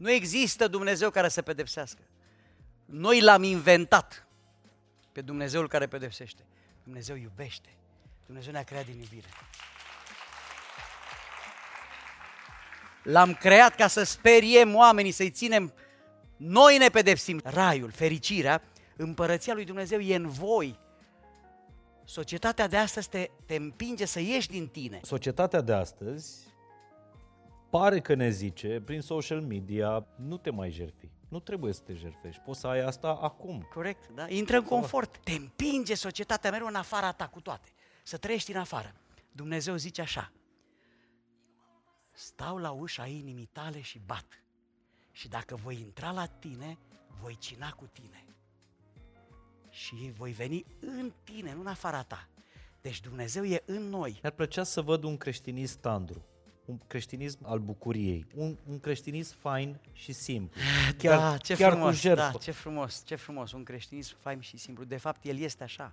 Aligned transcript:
Nu 0.00 0.10
există 0.10 0.68
Dumnezeu 0.68 1.10
care 1.10 1.28
să 1.28 1.42
pedepsească. 1.42 2.00
Noi 2.84 3.20
l-am 3.20 3.42
inventat 3.42 4.26
pe 5.12 5.20
Dumnezeul 5.20 5.68
care 5.68 5.86
pedepsește. 5.86 6.42
Dumnezeu 6.82 7.16
iubește. 7.16 7.68
Dumnezeu 8.26 8.52
ne-a 8.52 8.62
creat 8.62 8.84
din 8.84 8.98
iubire. 8.98 9.28
L-am 13.02 13.34
creat 13.34 13.74
ca 13.74 13.86
să 13.86 14.02
speriem 14.02 14.74
oamenii, 14.74 15.10
să-i 15.10 15.30
ținem. 15.30 15.72
Noi 16.36 16.78
ne 16.78 16.88
pedepsim. 16.88 17.40
Raiul, 17.44 17.90
fericirea, 17.90 18.62
împărăția 18.96 19.54
lui 19.54 19.64
Dumnezeu 19.64 20.00
e 20.00 20.14
în 20.14 20.28
voi. 20.28 20.78
Societatea 22.04 22.66
de 22.66 22.76
astăzi 22.76 23.08
te, 23.08 23.30
te 23.46 23.54
împinge 23.54 24.04
să 24.04 24.20
ieși 24.20 24.48
din 24.48 24.68
tine. 24.68 25.00
Societatea 25.02 25.60
de 25.60 25.72
astăzi 25.72 26.49
pare 27.70 28.00
că 28.00 28.14
ne 28.14 28.30
zice, 28.30 28.82
prin 28.84 29.00
social 29.00 29.40
media, 29.40 30.06
nu 30.16 30.36
te 30.36 30.50
mai 30.50 30.70
jerfi. 30.70 31.08
Nu 31.28 31.40
trebuie 31.40 31.72
să 31.72 31.80
te 31.80 31.94
jerfești. 31.94 32.40
Poți 32.40 32.60
să 32.60 32.66
ai 32.66 32.80
asta 32.80 33.08
acum. 33.08 33.68
Corect, 33.74 34.08
da? 34.14 34.28
Intră 34.28 34.56
în 34.56 34.64
confort. 34.64 35.18
Te 35.18 35.32
împinge 35.32 35.94
societatea 35.94 36.50
mereu 36.50 36.66
în 36.66 36.74
afara 36.74 37.12
ta 37.12 37.28
cu 37.28 37.40
toate. 37.40 37.68
Să 38.02 38.16
trăiești 38.16 38.52
în 38.52 38.58
afară. 38.58 38.94
Dumnezeu 39.32 39.76
zice 39.76 40.00
așa. 40.00 40.32
Stau 42.12 42.56
la 42.56 42.70
ușa 42.70 43.06
inimii 43.06 43.48
tale 43.52 43.80
și 43.80 44.00
bat. 44.06 44.42
Și 45.12 45.28
dacă 45.28 45.54
voi 45.54 45.80
intra 45.80 46.10
la 46.10 46.26
tine, 46.26 46.78
voi 47.20 47.36
cina 47.38 47.70
cu 47.70 47.86
tine. 47.92 48.24
Și 49.68 50.12
voi 50.16 50.32
veni 50.32 50.64
în 50.80 51.12
tine, 51.24 51.54
nu 51.54 51.60
în 51.60 51.66
afara 51.66 52.02
ta. 52.02 52.28
Deci 52.80 53.00
Dumnezeu 53.00 53.44
e 53.44 53.62
în 53.66 53.88
noi. 53.88 54.18
Mi-ar 54.22 54.32
plăcea 54.32 54.62
să 54.62 54.80
văd 54.80 55.02
un 55.02 55.16
creștinism 55.16 55.80
tandru 55.80 56.24
un 56.70 56.78
creștinism 56.86 57.38
al 57.42 57.58
bucuriei, 57.58 58.26
un, 58.34 58.56
un 58.68 58.80
creștinism 58.80 59.36
fain 59.40 59.78
și 59.92 60.12
simplu. 60.12 60.60
Chiar, 60.98 61.18
da, 61.18 61.36
ce 61.36 61.54
chiar 61.54 61.70
frumos, 61.70 61.94
cu 61.94 62.00
jertfă. 62.00 62.30
da, 62.32 62.38
ce 62.38 62.50
frumos, 62.50 63.02
ce 63.04 63.14
frumos, 63.14 63.52
un 63.52 63.62
creștinism 63.62 64.16
fain 64.20 64.40
și 64.40 64.56
simplu. 64.56 64.84
De 64.84 64.96
fapt, 64.96 65.24
el 65.24 65.38
este 65.38 65.62
așa. 65.62 65.92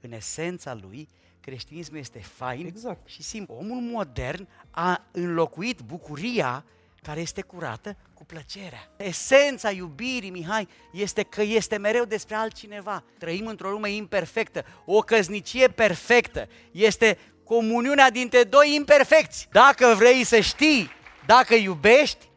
În 0.00 0.12
esența 0.12 0.74
lui, 0.74 1.08
creștinismul 1.40 1.98
este 1.98 2.18
fain 2.18 2.66
exact. 2.66 3.08
și 3.08 3.22
simplu. 3.22 3.54
Omul 3.54 3.80
modern 3.80 4.48
a 4.70 5.04
înlocuit 5.12 5.80
bucuria 5.80 6.64
care 7.02 7.20
este 7.20 7.42
curată 7.42 7.96
cu 8.14 8.24
plăcerea. 8.24 8.90
Esența 8.96 9.70
iubirii, 9.70 10.30
Mihai, 10.30 10.68
este 10.92 11.22
că 11.22 11.42
este 11.42 11.76
mereu 11.76 12.04
despre 12.04 12.34
altcineva. 12.34 13.04
Trăim 13.18 13.46
într-o 13.46 13.70
lume 13.70 13.90
imperfectă. 13.90 14.64
O 14.84 14.98
căznicie 14.98 15.68
perfectă 15.68 16.48
este 16.72 17.18
comuniunea 17.52 18.10
dintre 18.10 18.42
doi 18.42 18.74
imperfecți. 18.74 19.48
Dacă 19.50 19.94
vrei 19.96 20.24
să 20.24 20.40
știi, 20.40 20.90
dacă 21.26 21.54
iubești, 21.54 22.28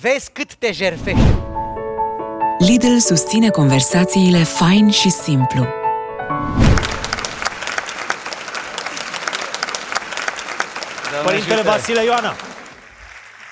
vezi 0.00 0.30
cât 0.32 0.54
te 0.54 0.72
jerfești. 0.72 1.34
Lidl 2.58 2.96
susține 2.98 3.48
conversațiile 3.48 4.42
fain 4.42 4.90
și 4.90 5.10
simplu. 5.10 5.66
Părintele 11.24 11.62
Vasile 11.62 12.04
Ioana. 12.04 12.34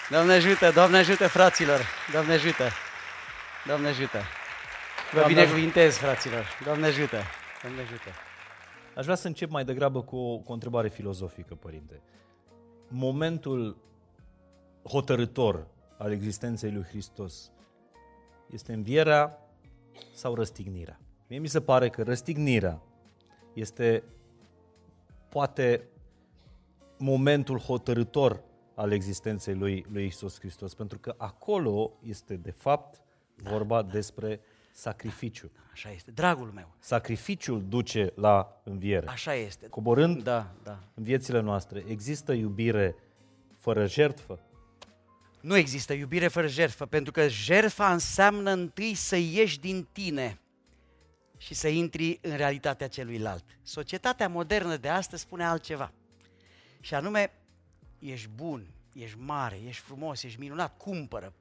Doamne 0.08 0.32
ajută, 0.32 0.70
Doamne 0.70 0.98
ajută, 0.98 1.28
fraților. 1.28 1.86
Doamne 2.12 2.32
ajută. 2.32 2.72
Doamne 3.66 3.88
ajută. 3.88 4.22
Vă 5.12 5.24
binecuvintez, 5.26 5.96
fraților. 5.96 6.58
Doamne 6.64 6.86
ajută. 6.86 7.24
Doamne 7.62 7.80
ajută. 7.80 8.10
Aș 8.96 9.04
vrea 9.04 9.16
să 9.16 9.26
încep 9.26 9.50
mai 9.50 9.64
degrabă 9.64 10.02
cu 10.02 10.16
o, 10.16 10.38
cu 10.38 10.50
o 10.50 10.52
întrebare 10.52 10.88
filozofică, 10.88 11.54
părinte. 11.54 12.02
Momentul 12.88 13.76
hotărător 14.84 15.66
al 15.98 16.12
existenței 16.12 16.72
lui 16.72 16.82
Hristos 16.82 17.52
este 18.50 18.72
învierea 18.72 19.38
sau 20.12 20.34
răstignirea? 20.34 21.00
Mie 21.28 21.38
mi 21.38 21.48
se 21.48 21.60
pare 21.60 21.90
că 21.90 22.02
răstignirea 22.02 22.82
este 23.52 24.02
poate 25.28 25.88
momentul 26.98 27.58
hotărător 27.58 28.42
al 28.74 28.92
existenței 28.92 29.54
lui, 29.54 29.86
lui 29.92 30.06
Isus 30.06 30.38
Hristos, 30.38 30.74
pentru 30.74 30.98
că 30.98 31.14
acolo 31.16 31.92
este 32.02 32.36
de 32.36 32.50
fapt 32.50 33.00
vorba 33.36 33.82
da, 33.82 33.92
despre 33.92 34.40
sacrificiu. 34.72 35.50
Așa 35.74 35.90
este, 35.90 36.10
dragul 36.10 36.50
meu. 36.50 36.74
Sacrificiul 36.78 37.64
duce 37.68 38.12
la 38.14 38.60
înviere. 38.64 39.06
Așa 39.08 39.34
este. 39.34 39.68
Coborând 39.68 40.22
da, 40.22 40.54
da. 40.62 40.78
în 40.94 41.02
viețile 41.02 41.40
noastre, 41.40 41.84
există 41.86 42.32
iubire 42.32 42.96
fără 43.58 43.86
jertfă? 43.86 44.40
Nu 45.40 45.56
există 45.56 45.92
iubire 45.92 46.28
fără 46.28 46.46
jertfă, 46.46 46.86
pentru 46.86 47.12
că 47.12 47.28
jertfa 47.28 47.92
înseamnă 47.92 48.50
întâi 48.50 48.94
să 48.94 49.16
ieși 49.16 49.60
din 49.60 49.88
tine 49.92 50.40
și 51.36 51.54
să 51.54 51.68
intri 51.68 52.18
în 52.22 52.36
realitatea 52.36 52.88
celuilalt. 52.88 53.44
Societatea 53.62 54.28
modernă 54.28 54.76
de 54.76 54.88
astăzi 54.88 55.22
spune 55.22 55.44
altceva. 55.44 55.92
Și 56.80 56.94
anume, 56.94 57.32
ești 57.98 58.28
bun, 58.34 58.66
ești 58.92 59.18
mare, 59.18 59.60
ești 59.66 59.82
frumos, 59.82 60.22
ești 60.22 60.40
minunat, 60.40 60.76
cumpără, 60.76 61.32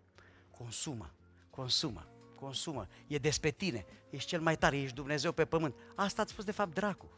consumă, 0.52 1.12
consumă 1.50 2.08
consumă, 2.44 2.88
e 3.08 3.18
despre 3.18 3.52
tine, 3.52 3.86
ești 4.10 4.28
cel 4.28 4.42
mai 4.42 4.58
tare, 4.58 4.78
ești 4.78 4.96
Dumnezeu 4.96 5.32
pe 5.32 5.46
pământ. 5.46 5.76
Asta 5.96 6.22
a 6.22 6.26
spus 6.26 6.44
de 6.44 6.52
fapt 6.52 6.74
dracu. 6.74 7.12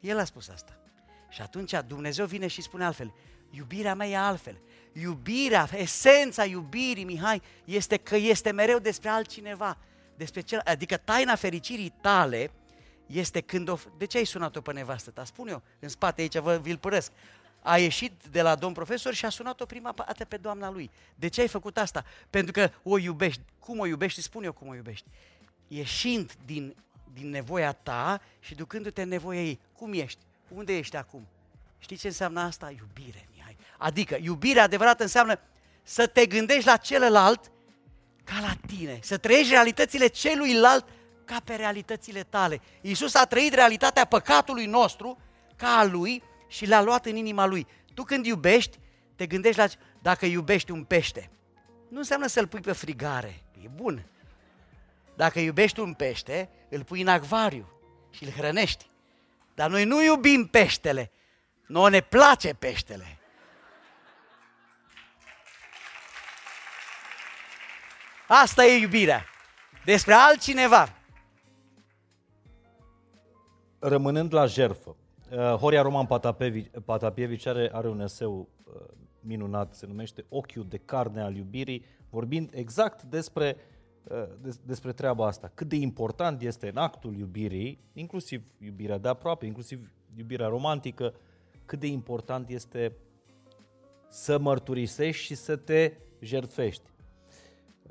El 0.00 0.18
a 0.18 0.24
spus 0.24 0.48
asta. 0.48 0.80
Și 1.28 1.40
atunci 1.40 1.74
Dumnezeu 1.86 2.26
vine 2.26 2.46
și 2.46 2.62
spune 2.62 2.84
altfel, 2.84 3.14
iubirea 3.50 3.94
mea 3.94 4.06
e 4.06 4.16
altfel. 4.16 4.60
Iubirea, 4.92 5.68
esența 5.72 6.44
iubirii, 6.44 7.04
Mihai, 7.04 7.42
este 7.64 7.96
că 7.96 8.16
este 8.16 8.50
mereu 8.50 8.78
despre 8.78 9.08
altcineva. 9.08 9.78
Despre 10.16 10.40
cel, 10.40 10.60
adică 10.64 10.96
taina 10.96 11.34
fericirii 11.34 11.94
tale 12.00 12.50
este 13.06 13.40
când 13.40 13.68
o... 13.68 13.78
De 13.96 14.04
ce 14.04 14.16
ai 14.18 14.24
sunat-o 14.24 14.60
pe 14.60 14.72
nevastă 14.72 15.10
ta? 15.10 15.24
Spune 15.24 15.50
eu, 15.50 15.62
în 15.78 15.88
spate 15.88 16.20
aici, 16.20 16.38
vă, 16.38 16.56
vi-l 16.62 16.78
părăsc 16.78 17.12
a 17.62 17.78
ieșit 17.78 18.12
de 18.30 18.42
la 18.42 18.54
domn 18.54 18.74
profesor 18.74 19.14
și 19.14 19.24
a 19.24 19.28
sunat-o 19.28 19.64
prima 19.64 19.92
dată 19.96 20.24
pe 20.24 20.36
doamna 20.36 20.70
lui. 20.70 20.90
De 21.14 21.28
ce 21.28 21.40
ai 21.40 21.48
făcut 21.48 21.78
asta? 21.78 22.04
Pentru 22.30 22.52
că 22.52 22.70
o 22.82 22.98
iubești. 22.98 23.40
Cum 23.58 23.78
o 23.78 23.86
iubești? 23.86 24.22
Spune 24.22 24.46
eu 24.46 24.52
cum 24.52 24.68
o 24.68 24.74
iubești. 24.74 25.06
Ieșind 25.68 26.32
din, 26.44 26.76
din 27.12 27.30
nevoia 27.30 27.72
ta 27.72 28.20
și 28.40 28.54
ducându-te 28.54 29.02
în 29.02 29.08
nevoia 29.08 29.42
ei. 29.42 29.60
Cum 29.72 29.92
ești? 29.92 30.18
Unde 30.48 30.76
ești 30.76 30.96
acum? 30.96 31.26
Știi 31.78 31.96
ce 31.96 32.06
înseamnă 32.06 32.40
asta? 32.40 32.70
Iubire, 32.70 33.28
Mihai. 33.34 33.56
Adică, 33.78 34.16
iubirea 34.20 34.62
adevărată 34.62 35.02
înseamnă 35.02 35.38
să 35.82 36.06
te 36.06 36.26
gândești 36.26 36.66
la 36.66 36.76
celălalt 36.76 37.50
ca 38.24 38.40
la 38.40 38.56
tine, 38.66 38.98
să 39.02 39.16
trăiești 39.16 39.50
realitățile 39.50 40.06
celuilalt 40.06 40.84
ca 41.24 41.40
pe 41.44 41.54
realitățile 41.54 42.22
tale. 42.22 42.60
Iisus 42.80 43.14
a 43.14 43.24
trăit 43.24 43.54
realitatea 43.54 44.04
păcatului 44.04 44.66
nostru 44.66 45.18
ca 45.56 45.68
a 45.68 45.84
lui 45.84 46.22
și 46.52 46.66
l-a 46.66 46.82
luat 46.82 47.06
în 47.06 47.16
inima 47.16 47.46
lui. 47.46 47.66
Tu 47.94 48.02
când 48.02 48.26
iubești, 48.26 48.78
te 49.16 49.26
gândești 49.26 49.58
la 49.60 49.66
dacă 50.02 50.26
iubești 50.26 50.70
un 50.70 50.84
pește. 50.84 51.30
Nu 51.88 51.98
înseamnă 51.98 52.26
să-l 52.26 52.46
pui 52.46 52.60
pe 52.60 52.72
frigare, 52.72 53.42
e 53.62 53.68
bun. 53.68 54.06
Dacă 55.16 55.38
iubești 55.40 55.80
un 55.80 55.94
pește, 55.94 56.50
îl 56.68 56.84
pui 56.84 57.00
în 57.00 57.08
acvariu 57.08 57.72
și 58.10 58.24
îl 58.24 58.30
hrănești. 58.30 58.90
Dar 59.54 59.70
noi 59.70 59.84
nu 59.84 60.02
iubim 60.02 60.46
peștele, 60.46 61.10
noi 61.66 61.90
ne 61.90 62.00
place 62.00 62.54
peștele. 62.54 63.18
Asta 68.28 68.64
e 68.64 68.80
iubirea. 68.80 69.26
Despre 69.84 70.12
altcineva. 70.12 70.92
Rămânând 73.78 74.34
la 74.34 74.46
jerfă, 74.46 74.96
Uh, 75.32 75.38
Horia 75.38 75.82
Roman 75.82 76.06
Patapievici 76.84 77.46
are, 77.46 77.70
are 77.72 77.88
un 77.88 78.00
eseu 78.00 78.48
uh, 78.64 78.80
minunat, 79.20 79.74
se 79.74 79.86
numește 79.86 80.24
Ochiul 80.28 80.66
de 80.68 80.76
carne 80.76 81.20
al 81.20 81.36
iubirii, 81.36 81.84
vorbind 82.10 82.50
exact 82.54 83.02
despre, 83.02 83.56
uh, 84.10 84.24
des, 84.40 84.60
despre 84.66 84.92
treaba 84.92 85.26
asta. 85.26 85.50
Cât 85.54 85.68
de 85.68 85.76
important 85.76 86.42
este 86.42 86.68
în 86.68 86.76
actul 86.76 87.16
iubirii, 87.16 87.78
inclusiv 87.92 88.42
iubirea 88.58 88.98
de 88.98 89.08
aproape, 89.08 89.46
inclusiv 89.46 89.92
iubirea 90.16 90.46
romantică, 90.46 91.14
cât 91.64 91.80
de 91.80 91.86
important 91.86 92.48
este 92.48 92.96
să 94.08 94.38
mărturisești 94.38 95.24
și 95.24 95.34
să 95.34 95.56
te 95.56 95.92
jertfești. 96.20 96.90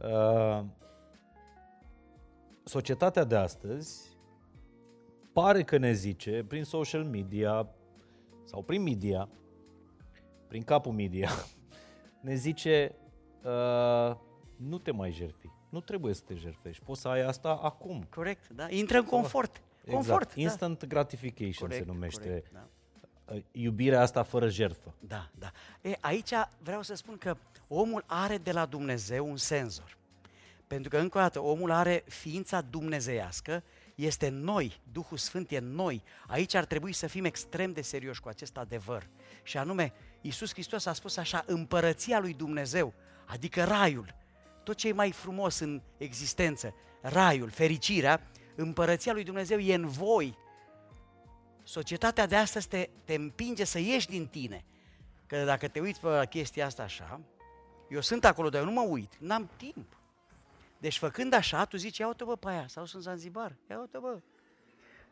Uh, 0.04 0.64
societatea 2.64 3.24
de 3.24 3.36
astăzi 3.36 4.11
pare 5.34 5.64
că 5.64 5.78
ne 5.78 5.92
zice, 5.92 6.46
prin 6.48 6.64
social 6.64 7.04
media 7.04 7.70
sau 8.44 8.64
prin 8.64 8.82
media, 8.82 9.30
prin 10.48 10.64
capul 10.64 10.92
media, 10.92 11.30
ne 12.22 12.36
zice 12.36 12.96
uh, 13.44 14.16
nu 14.56 14.78
te 14.78 14.92
mai 14.92 15.12
jerfi. 15.12 15.48
Nu 15.70 15.80
trebuie 15.80 16.14
să 16.14 16.22
te 16.26 16.36
jerfești. 16.36 16.84
Poți 16.84 17.02
să 17.02 17.08
ai 17.08 17.22
asta 17.22 17.60
acum. 17.62 18.08
Corect, 18.10 18.50
da? 18.50 18.70
Intră 18.70 18.98
în 18.98 19.06
confort. 19.06 19.62
Exact. 19.84 19.96
Confort, 19.96 20.34
Instant 20.36 20.80
da. 20.80 20.88
gratification 20.88 21.68
corect, 21.68 21.86
se 21.86 21.92
numește 21.92 22.24
corect, 22.28 22.52
da. 22.52 23.36
iubirea 23.52 24.02
asta 24.02 24.24
fără 24.24 24.50
jertfă. 24.50 24.94
Da, 25.00 25.30
da. 25.40 25.52
E, 25.82 25.98
aici 26.00 26.32
vreau 26.58 26.82
să 26.82 26.96
spun 26.96 27.18
că 27.18 27.36
omul 27.68 28.04
are 28.08 28.38
de 28.38 28.52
la 28.52 28.66
Dumnezeu 28.66 29.30
un 29.30 29.38
senzor. 29.38 29.98
Pentru 30.68 30.90
că, 30.90 30.98
încă 30.98 31.18
o 31.18 31.22
dată, 31.22 31.40
omul 31.40 31.72
are 31.72 32.04
ființa 32.08 32.62
dumnezeiască, 32.62 33.64
este 34.06 34.30
noi, 34.30 34.82
Duhul 34.92 35.18
Sfânt 35.18 35.52
e 35.52 35.60
noi. 35.60 36.04
Aici 36.28 36.54
ar 36.54 36.66
trebui 36.66 36.94
să 36.94 37.08
fim 37.08 37.26
extrem 37.26 37.72
de 37.72 37.82
serioși 37.82 38.22
cu 38.22 38.28
acest 38.28 38.58
adevăr. 38.58 39.08
Și 39.44 39.58
anume, 39.58 39.94
Iisus 40.22 40.52
Hristos 40.52 40.86
a 40.86 40.94
spus 40.94 41.18
așa, 41.18 41.44
împărăția 41.46 42.20
lui 42.20 42.34
Dumnezeu, 42.34 42.94
adică 43.26 43.64
raiul, 43.64 44.16
tot 44.64 44.76
ce 44.76 44.88
e 44.88 44.94
mai 44.94 45.12
frumos 45.12 45.60
în 45.60 45.82
existență, 45.98 46.74
raiul, 47.02 47.50
fericirea, 47.50 48.32
împărăția 48.56 49.14
lui 49.14 49.24
Dumnezeu 49.24 49.60
e 49.60 49.74
în 49.74 49.88
voi. 49.88 50.38
Societatea 51.64 52.26
de 52.26 52.36
astăzi 52.36 52.68
te, 52.68 52.90
te 53.04 53.14
împinge 53.14 53.64
să 53.64 53.80
ieși 53.80 54.08
din 54.08 54.28
tine. 54.28 54.66
Că 55.28 55.44
dacă 55.44 55.68
te 55.68 55.80
uiți 55.80 56.00
pe 56.00 56.28
chestia 56.30 56.66
asta 56.66 56.84
așa, 56.84 57.22
eu 57.90 58.02
sunt 58.02 58.26
acolo, 58.26 58.50
dar 58.50 58.62
eu 58.62 58.68
nu 58.68 58.74
mă 58.74 58.82
uit, 58.82 59.18
n-am 59.20 59.50
timp. 59.58 60.01
Deci 60.82 60.98
făcând 60.98 61.34
așa, 61.34 61.66
tu 61.66 61.78
zici, 61.78 61.98
ia 61.98 62.08
uite 62.08 62.24
bă 62.24 62.36
pe 62.36 62.50
aia, 62.50 62.66
sau 62.68 62.86
sunt 62.86 63.04
Zanzibar, 63.04 63.56
ia 63.70 63.80
uite 63.80 63.98
bă, 63.98 64.18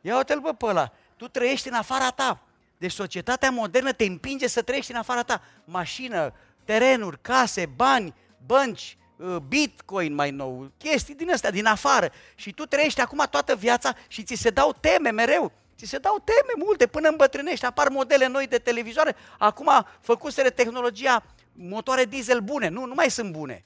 ia 0.01 0.16
uite-l 0.18 0.39
bă 0.39 0.54
pe 0.54 0.66
ăla, 0.66 0.92
tu 1.18 1.27
trăiești 1.27 1.68
în 1.68 1.74
afara 1.74 2.10
ta. 2.10 2.42
Deci 2.77 2.92
societatea 2.92 3.50
modernă 3.50 3.92
te 3.92 4.04
împinge 4.04 4.48
să 4.48 4.62
trăiești 4.62 4.92
în 4.92 4.98
afara 4.98 5.24
ta. 5.24 5.42
Mașină, 5.66 6.33
terenuri, 6.63 7.21
case, 7.21 7.66
bani, 7.75 8.13
bănci, 8.45 8.98
uh, 9.16 9.36
bitcoin 9.48 10.13
mai 10.13 10.31
nou, 10.31 10.71
chestii 10.77 11.16
din 11.16 11.31
astea, 11.31 11.51
din 11.51 11.66
afară. 11.66 12.12
Și 12.36 12.51
tu 12.51 12.65
trăiești 12.65 13.01
acum 13.01 13.25
toată 13.30 13.56
viața 13.56 13.95
și 14.07 14.24
ți 14.24 14.36
se 14.36 14.50
dau 14.50 14.74
teme 14.80 15.10
mereu. 15.10 15.51
Ți 15.77 15.86
se 15.86 15.98
dau 15.98 16.24
teme 16.24 16.63
multe 16.65 16.88
până 16.88 17.10
îmbătrânești, 17.10 17.65
apar 17.65 17.89
modele 17.89 18.27
noi 18.27 18.48
de 18.48 18.57
televizoare. 18.57 19.15
Acum 19.38 19.69
făcuseră 20.01 20.50
tehnologia 20.50 21.24
motoare 21.54 22.06
diesel 22.06 22.39
bune, 22.39 22.68
nu, 22.68 22.86
nu 22.86 22.94
mai 22.94 23.10
sunt 23.10 23.31
bune. 23.31 23.63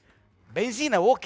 Benzină, 0.52 0.98
ok, 0.98 1.24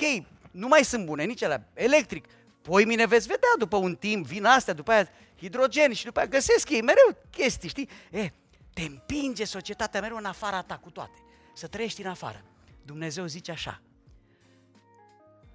nu 0.51 0.69
mai 0.69 0.85
sunt 0.85 1.05
bune, 1.05 1.25
nici 1.25 1.43
alea, 1.43 1.69
electric. 1.75 2.27
Poi 2.63 2.85
mine 2.85 3.07
veți 3.07 3.27
vedea 3.27 3.49
după 3.59 3.77
un 3.77 3.97
timp, 3.97 4.27
vin 4.27 4.45
astea, 4.45 4.75
după 4.75 4.91
aia 4.91 5.09
hidrogen 5.39 5.93
și 5.93 6.05
după 6.05 6.19
aia 6.19 6.29
găsesc 6.29 6.71
ei 6.71 6.83
mereu 6.83 7.17
chestii, 7.31 7.69
știi? 7.69 7.89
E, 8.11 8.33
te 8.75 8.83
împinge 8.83 9.45
societatea 9.45 10.01
mereu 10.01 10.17
în 10.17 10.25
afara 10.25 10.63
ta 10.63 10.77
cu 10.77 10.91
toate, 10.91 11.23
să 11.55 11.67
trăiești 11.67 12.03
în 12.03 12.09
afară. 12.09 12.45
Dumnezeu 12.85 13.27
zice 13.27 13.51
așa, 13.51 13.83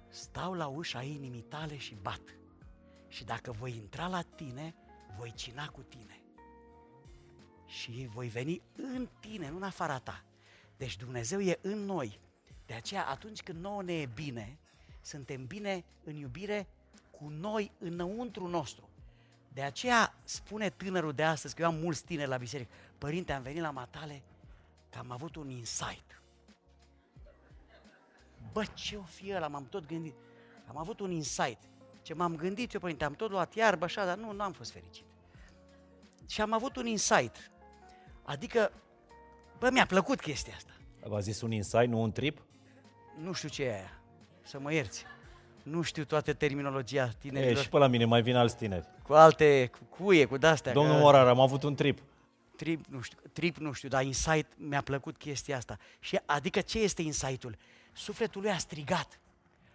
stau 0.08 0.52
la 0.52 0.66
ușa 0.66 1.02
inimii 1.02 1.40
tale 1.48 1.76
și 1.76 1.96
bat. 2.02 2.20
Și 3.08 3.24
dacă 3.24 3.52
voi 3.52 3.74
intra 3.76 4.06
la 4.06 4.22
tine, 4.22 4.74
voi 5.18 5.32
cina 5.36 5.66
cu 5.66 5.80
tine. 5.80 6.22
Și 7.66 8.08
voi 8.12 8.28
veni 8.28 8.62
în 8.76 9.08
tine, 9.20 9.50
nu 9.50 9.56
în 9.56 9.62
afara 9.62 9.98
ta. 9.98 10.24
Deci 10.76 10.96
Dumnezeu 10.96 11.40
e 11.40 11.58
în 11.62 11.84
noi. 11.84 12.20
De 12.66 12.74
aceea, 12.74 13.06
atunci 13.06 13.42
când 13.42 13.60
nouă 13.60 13.82
ne 13.82 13.92
e 13.92 14.08
bine, 14.14 14.58
suntem 15.04 15.46
bine 15.46 15.84
în 16.04 16.14
iubire 16.14 16.66
cu 17.10 17.28
noi 17.28 17.70
înăuntru 17.78 18.46
nostru. 18.46 18.88
De 19.52 19.62
aceea 19.62 20.14
spune 20.24 20.70
tânărul 20.70 21.12
de 21.12 21.22
astăzi, 21.22 21.54
că 21.54 21.62
eu 21.62 21.68
am 21.68 21.74
mulți 21.74 22.04
tineri 22.04 22.28
la 22.28 22.36
biserică, 22.36 22.70
părinte, 22.98 23.32
am 23.32 23.42
venit 23.42 23.60
la 23.60 23.70
matale 23.70 24.22
că 24.90 24.98
am 24.98 25.10
avut 25.10 25.36
un 25.36 25.50
insight. 25.50 26.22
Bă, 28.52 28.64
ce 28.74 28.96
o 28.96 29.02
fi 29.02 29.34
ăla, 29.34 29.48
m-am 29.48 29.66
tot 29.68 29.86
gândit. 29.86 30.14
Am 30.66 30.78
avut 30.78 31.00
un 31.00 31.10
insight. 31.10 31.58
Ce 32.02 32.14
m-am 32.14 32.36
gândit 32.36 32.72
eu, 32.72 32.80
părinte, 32.80 33.04
am 33.04 33.14
tot 33.14 33.30
luat 33.30 33.54
iarbă 33.54 33.84
așa, 33.84 34.04
dar 34.04 34.16
nu, 34.16 34.32
nu 34.32 34.42
am 34.42 34.52
fost 34.52 34.70
fericit. 34.70 35.04
Și 36.26 36.40
am 36.40 36.52
avut 36.52 36.76
un 36.76 36.86
insight. 36.86 37.50
Adică, 38.22 38.72
bă, 39.58 39.70
mi-a 39.70 39.86
plăcut 39.86 40.20
chestia 40.20 40.54
asta. 40.56 40.72
V-a 41.00 41.20
zis 41.20 41.40
un 41.40 41.52
insight, 41.52 41.88
nu 41.88 42.00
un 42.00 42.12
trip? 42.12 42.42
Nu 43.18 43.32
știu 43.32 43.48
ce 43.48 43.64
e 43.64 43.74
aia, 43.74 44.00
să 44.44 44.58
mă 44.60 44.72
ierți. 44.72 45.04
Nu 45.62 45.82
știu 45.82 46.04
toată 46.04 46.32
terminologia 46.32 47.04
E, 47.04 47.16
tinerilor. 47.18 47.62
și 47.62 47.68
pe 47.68 47.78
la 47.78 47.86
mine 47.86 48.04
mai 48.04 48.22
vin 48.22 48.36
alți 48.36 48.56
tineri. 48.56 48.86
Cu 49.02 49.12
alte, 49.12 49.70
cu 49.72 49.84
cuie, 50.02 50.24
cu 50.24 50.36
de-astea. 50.36 50.72
Domnul 50.72 50.94
că- 50.94 51.00
Morar, 51.00 51.26
am 51.26 51.40
avut 51.40 51.62
un 51.62 51.74
trip. 51.74 51.98
Trip, 52.56 52.84
nu 52.86 53.00
știu, 53.00 53.18
trip, 53.32 53.56
nu 53.56 53.72
știu, 53.72 53.88
dar 53.88 54.04
insight, 54.04 54.52
mi-a 54.56 54.80
plăcut 54.80 55.16
chestia 55.16 55.56
asta. 55.56 55.76
Și 56.00 56.20
adică 56.26 56.60
ce 56.60 56.78
este 56.78 57.02
insightul? 57.02 57.56
Sufletul 57.92 58.40
lui 58.40 58.50
a 58.50 58.56
strigat. 58.58 59.18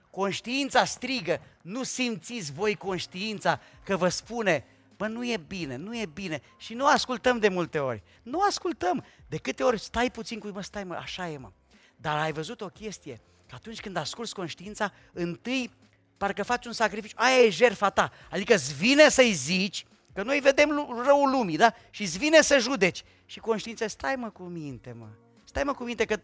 Conștiința 0.10 0.86
strigă. 0.86 1.42
Nu 1.62 1.83
simțiți 1.83 2.51
voi 2.51 2.75
conștiința 2.75 3.60
că 3.83 3.98
vă 3.98 4.07
spune, 4.10 4.66
bă, 4.98 5.07
nu 5.07 5.25
e 5.25 5.38
bine, 5.48 5.75
nu 5.75 5.98
e 5.98 6.06
bine. 6.06 6.42
Și 6.57 6.74
nu 6.74 6.86
ascultăm 6.86 7.39
de 7.39 7.48
multe 7.50 7.80
ori. 7.80 8.04
Nu 8.24 8.39
ascultăm. 8.42 9.04
De 9.27 9.38
câte 9.38 9.63
ori 9.63 9.80
stai 9.80 10.12
puțin 10.12 10.39
cu, 10.39 10.48
mă, 10.48 10.62
stai 10.62 10.83
mă, 10.83 10.95
așa 10.95 11.30
e, 11.30 11.38
mă. 11.38 11.51
Dar 11.95 12.18
ai 12.18 12.31
văzut 12.31 12.62
o 12.62 12.68
chestie? 12.68 13.21
Că 13.50 13.56
atunci 13.56 13.80
când 13.80 13.96
asculți 13.96 14.34
conștiința, 14.34 14.92
întâi 15.13 15.72
parcă 16.18 16.44
faci 16.44 16.66
un 16.66 16.72
sacrificiu. 16.72 17.16
Aia 17.18 17.38
e 17.38 17.50
jertfa 17.50 17.90
ta. 17.90 18.12
Adică 18.31 18.54
îți 18.54 18.74
vine 18.74 19.10
să-i 19.10 19.31
zici, 19.31 19.86
că 20.13 20.24
noi 20.24 20.40
vedem 20.40 20.69
lu- 20.69 21.01
răul 21.06 21.30
lumii, 21.30 21.57
da? 21.57 21.74
Și 21.90 22.01
îți 22.01 22.18
vine 22.18 22.42
să 22.42 22.57
judeci. 22.60 23.04
Și 23.25 23.40
conștiința, 23.40 23.88
stai 23.88 24.16
mă 24.16 24.30
cu 24.30 24.44
minte, 24.44 24.96
mă. 24.98 25.07
Stai 25.44 25.63
mă 25.63 25.74
cu 25.74 25.84
minte 25.84 26.06
că... 26.06 26.19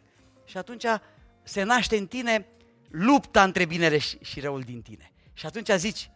Și 0.46 0.58
atunci 0.58 0.86
se 1.44 1.64
naște 1.64 1.98
în 1.98 2.08
tine 2.08 2.48
lupta 2.90 3.44
între 3.44 3.66
binele 3.66 3.98
și, 3.98 4.18
și 4.22 4.40
răul 4.40 4.62
din 4.62 4.82
tine. 4.82 5.12
Și 5.34 5.46
atunci 5.46 5.70
zici, 5.70 6.10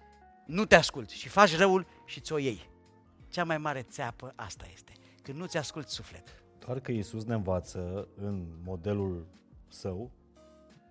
nu 0.45 0.65
te 0.65 0.75
ascult 0.75 1.09
și 1.09 1.27
faci 1.27 1.57
răul 1.57 1.87
și 2.05 2.19
ți-o 2.19 2.37
iei. 2.37 2.69
Cea 3.29 3.43
mai 3.43 3.57
mare 3.57 3.81
țeapă 3.81 4.33
asta 4.35 4.65
este. 4.73 4.91
Când 5.21 5.37
nu-ți 5.37 5.57
asculti 5.57 5.91
sufletul. 5.91 6.33
Doar 6.65 6.79
că 6.79 6.91
Iisus 6.91 7.23
ne 7.23 7.33
învață 7.33 8.07
în 8.15 8.45
modelul 8.63 9.27
său, 9.67 10.11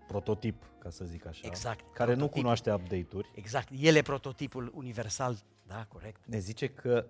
prototip, 0.08 0.62
ca 0.78 0.90
să 0.90 1.04
zic 1.04 1.26
așa, 1.26 1.40
Exact, 1.46 1.92
care 1.92 2.10
nu 2.10 2.16
prototip. 2.16 2.40
cunoaște 2.40 2.72
update-uri, 2.72 3.30
Exact. 3.34 3.68
El 3.78 3.94
e 3.94 4.02
prototipul 4.02 4.72
universal. 4.74 5.36
Da, 5.66 5.86
corect. 5.88 6.20
ne 6.26 6.38
zice 6.38 6.66
că 6.68 7.06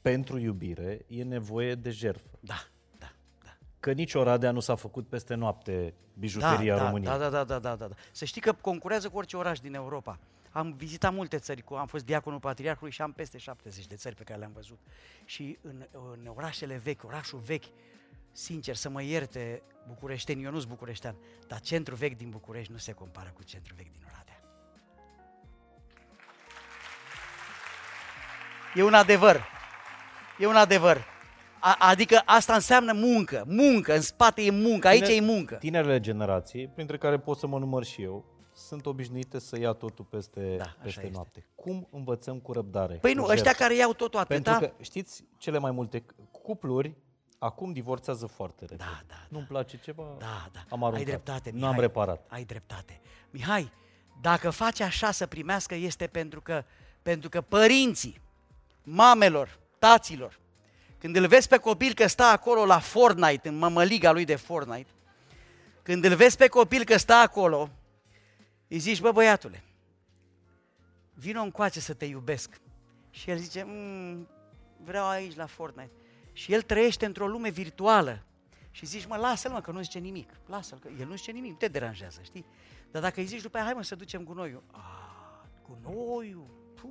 pentru 0.00 0.38
iubire 0.38 1.04
e 1.06 1.22
nevoie 1.22 1.74
de 1.74 1.90
jertfă. 1.90 2.38
Da, 2.40 2.66
da, 2.98 3.12
da. 3.44 3.56
Că 3.80 3.92
nici 3.92 4.14
Oradea 4.14 4.50
nu 4.50 4.60
s-a 4.60 4.74
făcut 4.74 5.08
peste 5.08 5.34
noapte 5.34 5.94
bijuteria 6.18 6.76
da, 6.76 6.84
României. 6.84 7.10
Da, 7.10 7.18
da, 7.18 7.28
da, 7.30 7.44
da, 7.44 7.58
da, 7.58 7.76
da, 7.76 7.86
da. 7.88 7.94
Să 8.12 8.24
știi 8.24 8.40
că 8.40 8.52
concurează 8.52 9.08
cu 9.08 9.16
orice 9.16 9.36
oraș 9.36 9.60
din 9.60 9.74
Europa. 9.74 10.18
Am 10.50 10.72
vizitat 10.72 11.12
multe 11.12 11.38
țări, 11.38 11.62
cu- 11.62 11.74
am 11.74 11.86
fost 11.86 12.04
diaconul 12.04 12.38
patriarhului 12.38 12.92
și 12.92 13.02
am 13.02 13.12
peste 13.12 13.38
70 13.38 13.86
de 13.86 13.94
țări 13.94 14.14
pe 14.14 14.22
care 14.22 14.38
le-am 14.38 14.52
văzut. 14.54 14.78
Și 15.24 15.58
în, 15.62 15.86
în 16.14 16.26
orașele 16.34 16.76
vechi, 16.76 17.04
orașul 17.04 17.38
vechi, 17.38 17.64
sincer, 18.32 18.74
să 18.74 18.88
mă 18.88 19.02
ierte 19.02 19.62
bucureșteni, 19.88 20.44
eu 20.44 20.50
nu 20.50 20.58
sunt 20.58 20.70
bucureștean, 20.70 21.16
dar 21.46 21.60
centrul 21.60 21.96
vechi 21.96 22.16
din 22.16 22.30
București 22.30 22.72
nu 22.72 22.78
se 22.78 22.92
compară 22.92 23.30
cu 23.34 23.42
centrul 23.42 23.76
vechi 23.76 23.92
din 23.92 24.02
Oradea. 24.04 24.40
E 28.74 28.82
un 28.82 28.94
adevăr. 28.94 29.40
E 30.38 30.46
un 30.46 30.56
adevăr. 30.56 31.04
A, 31.60 31.76
adică 31.78 32.22
asta 32.24 32.54
înseamnă 32.54 32.92
muncă, 32.92 33.44
muncă, 33.46 33.94
în 33.94 34.00
spate 34.00 34.42
e 34.42 34.50
muncă, 34.50 34.88
aici 34.88 35.02
Tine- 35.04 35.14
e 35.16 35.20
muncă. 35.20 35.54
Tinerele 35.54 36.00
generații, 36.00 36.68
printre 36.68 36.98
care 36.98 37.18
pot 37.18 37.38
să 37.38 37.46
mă 37.46 37.58
număr 37.58 37.84
și 37.84 38.02
eu, 38.02 38.24
sunt 38.54 38.86
obișnuite 38.86 39.38
să 39.38 39.58
ia 39.58 39.72
totul 39.72 40.04
peste, 40.04 40.54
Da, 40.56 40.62
așa 40.62 40.76
peste 40.82 41.00
este. 41.00 41.12
noapte. 41.14 41.46
Cum 41.54 41.88
învățăm 41.90 42.38
cu 42.38 42.52
răbdare? 42.52 42.94
Păi 42.94 43.10
cu 43.14 43.16
nu, 43.20 43.26
jertfă? 43.26 43.32
ăștia 43.32 43.52
care 43.66 43.76
iau 43.76 43.92
totul 43.92 44.20
atâta... 44.20 44.50
Pentru 44.50 44.76
că 44.76 44.82
știți 44.82 45.24
cele 45.36 45.58
mai 45.58 45.70
multe 45.70 46.04
cupluri 46.30 46.96
acum 47.44 47.72
divorțează 47.72 48.26
foarte 48.26 48.60
repede. 48.64 48.84
Da, 48.84 49.00
da, 49.06 49.26
Nu-mi 49.28 49.44
place 49.46 49.76
ceva, 49.82 50.02
Da, 50.18 50.48
da. 50.52 50.64
am 50.68 50.84
aruncat. 50.84 50.94
Ai 50.98 51.04
dreptate, 51.04 51.50
Nu 51.50 51.56
Mihai. 51.56 51.72
am 51.74 51.80
reparat. 51.80 52.24
Ai 52.28 52.44
dreptate. 52.44 53.00
Mihai, 53.30 53.72
dacă 54.20 54.50
faci 54.50 54.80
așa 54.80 55.10
să 55.10 55.26
primească, 55.26 55.74
este 55.74 56.06
pentru 56.06 56.40
că, 56.40 56.64
pentru 57.02 57.28
că 57.28 57.40
părinții, 57.40 58.20
mamelor, 58.82 59.58
taților, 59.78 60.38
când 60.98 61.16
îl 61.16 61.26
vezi 61.26 61.48
pe 61.48 61.56
copil 61.58 61.92
că 61.94 62.06
stă 62.06 62.22
acolo 62.22 62.64
la 62.64 62.78
Fortnite, 62.78 63.48
în 63.48 63.58
mămăliga 63.58 64.12
lui 64.12 64.24
de 64.24 64.36
Fortnite, 64.36 64.90
când 65.82 66.04
îl 66.04 66.14
vezi 66.14 66.36
pe 66.36 66.48
copil 66.48 66.84
că 66.84 66.96
stă 66.96 67.12
acolo, 67.12 67.70
îi 68.68 68.78
zici, 68.78 69.00
bă 69.00 69.12
băiatule, 69.12 69.62
vino 71.14 71.40
încoace 71.42 71.80
să 71.80 71.94
te 71.94 72.04
iubesc. 72.04 72.60
Și 73.10 73.30
el 73.30 73.36
zice, 73.38 73.62
"Mm, 73.66 74.28
vreau 74.84 75.08
aici 75.08 75.36
la 75.36 75.46
Fortnite. 75.46 75.90
Și 76.32 76.52
el 76.52 76.62
trăiește 76.62 77.06
într-o 77.06 77.26
lume 77.26 77.48
virtuală. 77.48 78.22
Și 78.70 78.86
zici, 78.86 79.06
mă, 79.06 79.16
lasă-l 79.16 79.50
mă, 79.50 79.60
că 79.60 79.70
nu 79.70 79.82
zice 79.82 79.98
nimic. 79.98 80.30
Lasă-l, 80.46 80.78
că 80.78 80.88
el 80.98 81.06
nu 81.06 81.14
zice 81.14 81.30
nimic, 81.30 81.50
nu 81.50 81.56
te 81.56 81.68
deranjează, 81.68 82.20
știi? 82.22 82.44
Dar 82.90 83.02
dacă 83.02 83.20
îi 83.20 83.26
zici 83.26 83.42
după 83.42 83.56
aia, 83.56 83.64
hai 83.64 83.74
mă 83.74 83.82
să 83.82 83.94
ducem 83.94 84.24
gunoiul. 84.24 84.62
A, 84.70 85.46
gunoiul, 85.68 86.46
puh. 86.74 86.90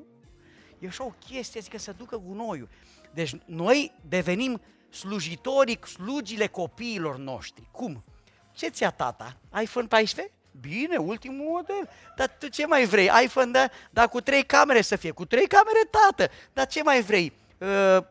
E 0.79 0.87
așa 0.87 1.05
o 1.05 1.13
chestie, 1.25 1.61
zic 1.61 1.71
că 1.71 1.77
să 1.77 1.91
ducă 1.97 2.17
gunoiul. 2.17 2.69
Deci 3.13 3.35
noi 3.45 3.91
devenim 4.07 4.61
slujitorii, 4.89 5.79
slugile 5.85 6.47
copiilor 6.47 7.17
noștri. 7.17 7.67
Cum? 7.71 8.03
Ce 8.51 8.67
ți-a 8.67 8.91
tata? 8.91 9.37
iPhone 9.61 9.87
14? 9.87 10.33
Bine, 10.59 10.97
ultimul 10.97 11.45
model. 11.49 11.89
Dar 12.15 12.35
tu 12.39 12.47
ce 12.47 12.65
mai 12.65 12.85
vrei? 12.85 13.09
iPhone, 13.23 13.51
da? 13.51 13.69
Dar 13.91 14.09
cu 14.09 14.21
trei 14.21 14.43
camere 14.43 14.81
să 14.81 14.95
fie. 14.95 15.11
Cu 15.11 15.25
trei 15.25 15.47
camere, 15.47 15.89
tată. 15.89 16.33
Dar 16.53 16.67
ce 16.67 16.83
mai 16.83 17.01
vrei? 17.01 17.33
Uh, 17.57 18.03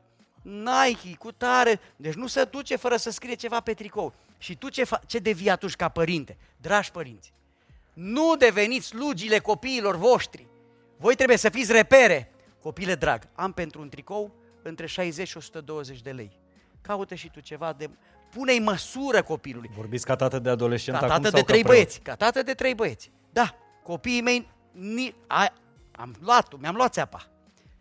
Nike, 0.43 1.17
cu 1.19 1.33
tare. 1.33 1.81
Deci 1.97 2.15
nu 2.15 2.27
se 2.27 2.45
duce 2.45 2.77
fără 2.77 2.97
să 2.97 3.11
scrie 3.11 3.35
ceva 3.35 3.61
pe 3.61 3.75
tricou. 3.75 4.15
Și 4.39 4.57
tu 4.57 4.69
ce, 4.69 4.85
fa- 4.85 5.07
ce 5.07 5.19
devii 5.19 5.51
atunci 5.51 5.75
ca 5.77 5.89
părinte? 5.89 6.37
Dragi 6.57 6.91
părinți, 6.91 7.33
nu 7.93 8.37
deveniți 8.37 8.87
slugile 8.87 9.39
copiilor 9.39 9.97
voștri. 9.97 10.47
Voi 10.97 11.15
trebuie 11.15 11.37
să 11.37 11.49
fiți 11.49 11.73
repere. 11.73 12.33
Copile 12.63 12.95
drag, 12.95 13.23
am 13.35 13.53
pentru 13.53 13.81
un 13.81 13.89
tricou 13.89 14.35
între 14.63 14.87
60 14.87 15.29
și 15.29 15.37
120 15.37 16.01
de 16.01 16.11
lei. 16.11 16.31
Caută 16.81 17.15
și 17.15 17.31
tu 17.31 17.41
ceva 17.41 17.73
de... 17.73 17.91
Pune-i 18.31 18.59
măsură 18.59 19.23
copilului. 19.23 19.71
Vorbiți 19.77 20.05
ca 20.05 20.17
tată 20.17 20.39
de 20.39 20.49
adolescent 20.51 20.97
Ca 20.99 21.05
acum 21.07 21.17
tată 21.23 21.29
sau 21.29 21.39
de 21.39 21.45
ca 21.47 21.53
trei 21.53 21.63
preot? 21.63 21.77
băieți. 21.77 22.01
Ca 22.01 22.15
tată 22.15 22.43
de 22.43 22.55
trei 22.55 22.75
băieți. 22.75 23.11
Da, 23.33 23.55
copiii 23.83 24.21
mei, 24.21 24.49
ni, 24.73 25.15
a, 25.27 25.53
am 25.93 26.15
luat 26.21 26.59
mi-am 26.59 26.75
luat 26.75 26.93
țeapa. 26.93 27.27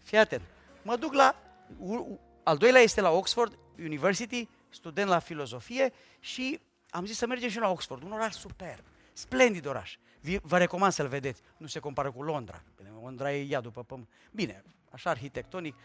Fii 0.04 0.18
atent. 0.18 0.42
Mă 0.82 0.96
duc 0.96 1.14
la, 1.14 1.36
u, 1.80 1.94
u, 1.94 2.20
al 2.50 2.58
doilea 2.58 2.82
este 2.82 3.02
la 3.02 3.10
Oxford 3.12 3.58
University, 3.78 4.48
student 4.70 5.10
la 5.10 5.20
filozofie 5.20 5.94
și 6.20 6.60
am 6.90 7.06
zis 7.06 7.18
să 7.18 7.28
mergem 7.28 7.50
și 7.50 7.58
la 7.60 7.70
Oxford, 7.70 8.04
un 8.04 8.12
oraș 8.12 8.34
superb, 8.34 8.84
splendid 9.14 9.66
oraș. 9.66 9.98
Vi- 10.22 10.40
Vă 10.42 10.58
recomand 10.58 10.94
să-l 10.94 11.08
vedeți. 11.08 11.42
Nu 11.58 11.68
se 11.68 11.80
compară 11.80 12.12
cu 12.12 12.24
Londra. 12.24 12.64
Londra 13.02 13.34
e 13.34 13.46
ea 13.50 13.62
după 13.62 13.84
pământ. 13.84 14.10
Bine, 14.32 14.64
așa 14.92 15.10
arhitectonic. 15.10 15.76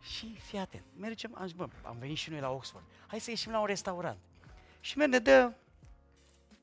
Și 0.00 0.36
fii 0.40 0.58
atent, 0.58 0.84
mergem, 0.98 1.34
am 1.34 1.46
zis, 1.46 1.56
bă, 1.56 1.68
am 1.82 1.96
venit 1.98 2.16
și 2.16 2.30
noi 2.30 2.40
la 2.40 2.50
Oxford. 2.50 2.84
Hai 3.06 3.20
să 3.20 3.30
ieșim 3.30 3.52
la 3.52 3.60
un 3.60 3.66
restaurant. 3.66 4.18
Și 4.80 4.96
merg, 4.98 5.10
ne 5.10 5.18
dă 5.18 5.52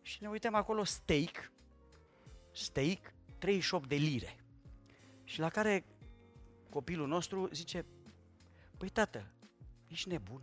și 0.02 0.18
ne 0.22 0.30
uităm 0.30 0.54
acolo 0.56 0.84
steak, 0.84 1.52
steak, 2.52 3.14
38 3.38 3.88
de 3.90 3.96
lire. 3.96 4.38
Și 5.24 5.40
la 5.40 5.50
care 5.50 5.86
copilul 6.70 7.08
nostru 7.08 7.50
zice, 7.52 7.86
păi 8.78 8.90
tată, 8.90 9.26
ești 9.94 10.10
nebun? 10.10 10.42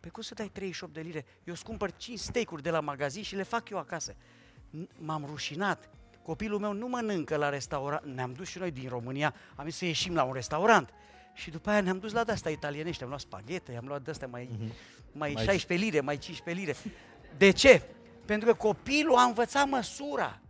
Păi 0.00 0.10
cum 0.10 0.22
să 0.22 0.34
dai 0.34 0.48
38 0.48 0.92
de 0.94 1.00
lire? 1.00 1.24
Eu 1.44 1.52
îți 1.52 1.64
cumpăr 1.64 1.92
5 1.96 2.18
steak-uri 2.18 2.62
de 2.62 2.70
la 2.70 2.80
magazin 2.80 3.22
și 3.22 3.36
le 3.36 3.42
fac 3.42 3.68
eu 3.68 3.78
acasă. 3.78 4.14
N- 4.14 4.88
M-am 4.98 5.24
rușinat. 5.26 5.88
Copilul 6.22 6.58
meu 6.58 6.72
nu 6.72 6.86
mănâncă 6.88 7.36
la 7.36 7.48
restaurant. 7.48 8.04
Ne-am 8.04 8.32
dus 8.32 8.48
și 8.48 8.58
noi 8.58 8.70
din 8.70 8.88
România, 8.88 9.34
am 9.54 9.64
zis 9.64 9.76
să 9.76 9.84
ieșim 9.84 10.14
la 10.14 10.22
un 10.22 10.32
restaurant. 10.32 10.90
Și 11.34 11.50
după 11.50 11.70
aia 11.70 11.80
ne-am 11.80 11.98
dus 11.98 12.12
la 12.12 12.24
de-astea 12.24 12.50
italienești, 12.50 13.02
am 13.02 13.08
luat 13.08 13.20
spaghete, 13.20 13.76
am 13.76 13.86
luat 13.86 14.02
de-astea 14.02 14.26
mai, 14.28 14.48
mai, 14.58 14.68
mai 15.12 15.32
Mai- 15.32 15.44
16 15.44 15.86
lire, 15.86 16.00
mai 16.00 16.18
15 16.18 16.64
lire. 16.64 16.76
De 17.36 17.50
ce? 17.50 17.82
Pentru 18.24 18.48
că 18.48 18.54
copilul 18.54 19.14
a 19.16 19.22
învățat 19.22 19.68
măsura. 19.68 20.40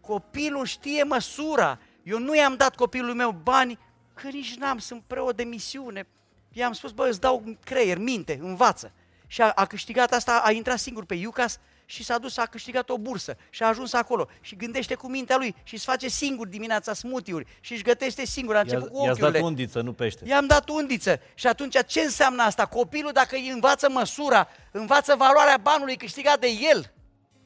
Copilul 0.00 0.64
știe 0.64 1.02
măsura. 1.02 1.78
Eu 2.02 2.18
nu 2.18 2.36
i-am 2.36 2.56
dat 2.56 2.74
copilului 2.76 3.14
meu 3.14 3.30
bani, 3.30 3.78
că 4.14 4.28
nici 4.28 4.54
n-am, 4.54 4.78
sunt 4.78 5.02
preot 5.06 5.36
de 5.36 5.42
misiune. 5.44 6.06
I-am 6.52 6.72
spus, 6.72 6.90
bă, 6.90 7.06
îți 7.08 7.20
dau 7.20 7.56
creier, 7.64 7.98
minte, 7.98 8.38
învață. 8.42 8.92
Și 9.26 9.42
a, 9.42 9.50
a 9.50 9.66
câștigat 9.66 10.12
asta, 10.12 10.42
a 10.44 10.50
intrat 10.50 10.78
singur 10.78 11.04
pe 11.04 11.22
UCAS 11.26 11.58
și 11.84 12.04
s-a 12.04 12.18
dus, 12.18 12.36
a 12.36 12.46
câștigat 12.46 12.88
o 12.88 12.98
bursă 12.98 13.36
și 13.50 13.62
a 13.62 13.66
ajuns 13.66 13.92
acolo 13.92 14.28
și 14.40 14.56
gândește 14.56 14.94
cu 14.94 15.08
mintea 15.08 15.36
lui 15.36 15.54
și 15.62 15.74
îți 15.74 15.84
face 15.84 16.08
singur 16.08 16.46
dimineața 16.46 16.94
smoothie-uri 16.94 17.46
și 17.60 17.72
își 17.72 17.82
gătește 17.82 18.24
singur, 18.24 18.54
a 18.54 18.58
I-a, 18.58 18.62
început 18.62 18.88
cu 18.88 19.04
i-ați 19.04 19.18
dat 19.18 19.28
ochiurile. 19.28 19.46
undiță, 19.48 19.80
nu 19.80 19.92
pește. 19.92 20.24
I-am 20.26 20.46
dat 20.46 20.68
undiță. 20.68 21.20
Și 21.34 21.46
atunci 21.46 21.76
ce 21.86 22.00
înseamnă 22.00 22.42
asta? 22.42 22.66
Copilul 22.66 23.12
dacă 23.12 23.36
îi 23.36 23.48
învață 23.48 23.88
măsura, 23.90 24.48
învață 24.72 25.14
valoarea 25.18 25.56
banului 25.56 25.96
câștigat 25.96 26.40
de 26.40 26.48
el. 26.70 26.92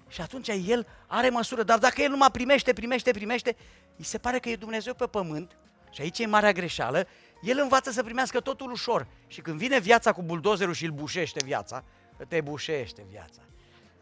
Și 0.09 0.21
atunci 0.21 0.49
el 0.49 0.87
are 1.07 1.29
măsură. 1.29 1.63
Dar 1.63 1.79
dacă 1.79 2.03
el 2.03 2.11
numai 2.11 2.31
primește, 2.33 2.73
primește, 2.73 3.11
primește, 3.11 3.57
îi 3.97 4.05
se 4.05 4.19
pare 4.19 4.39
că 4.39 4.49
e 4.49 4.57
Dumnezeu 4.57 4.95
pe 4.95 5.07
pământ. 5.07 5.57
Și 5.91 6.01
aici 6.01 6.19
e 6.19 6.27
marea 6.27 6.53
greșeală. 6.53 7.07
El 7.45 7.59
învață 7.59 7.91
să 7.91 8.03
primească 8.03 8.41
totul 8.41 8.71
ușor. 8.71 9.07
Și 9.27 9.41
când 9.41 9.59
vine 9.59 9.79
viața 9.79 10.13
cu 10.13 10.23
buldozerul 10.23 10.75
și 10.75 10.85
îl 10.85 10.91
bușește 10.91 11.45
viața, 11.45 11.85
că 12.17 12.25
te 12.25 12.41
bușește 12.41 13.05
viața. 13.11 13.41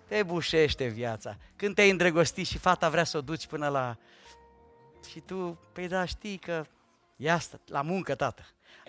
Te 0.07 0.23
bușește 0.23 0.87
viața. 0.87 1.37
Când 1.57 1.75
te-ai 1.75 1.91
îndrăgostit 1.91 2.47
și 2.47 2.59
fata 2.59 2.89
vrea 2.89 3.05
să 3.05 3.17
o 3.17 3.21
duci 3.21 3.47
până 3.47 3.69
la... 3.69 3.97
Și 5.11 5.21
tu, 5.21 5.59
păi 5.73 5.89
da, 5.89 6.05
știi 6.05 6.39
că 6.39 6.65
e 7.17 7.31
asta, 7.31 7.61
la 7.67 7.83
muncă, 7.83 8.15
tată. 8.15 8.47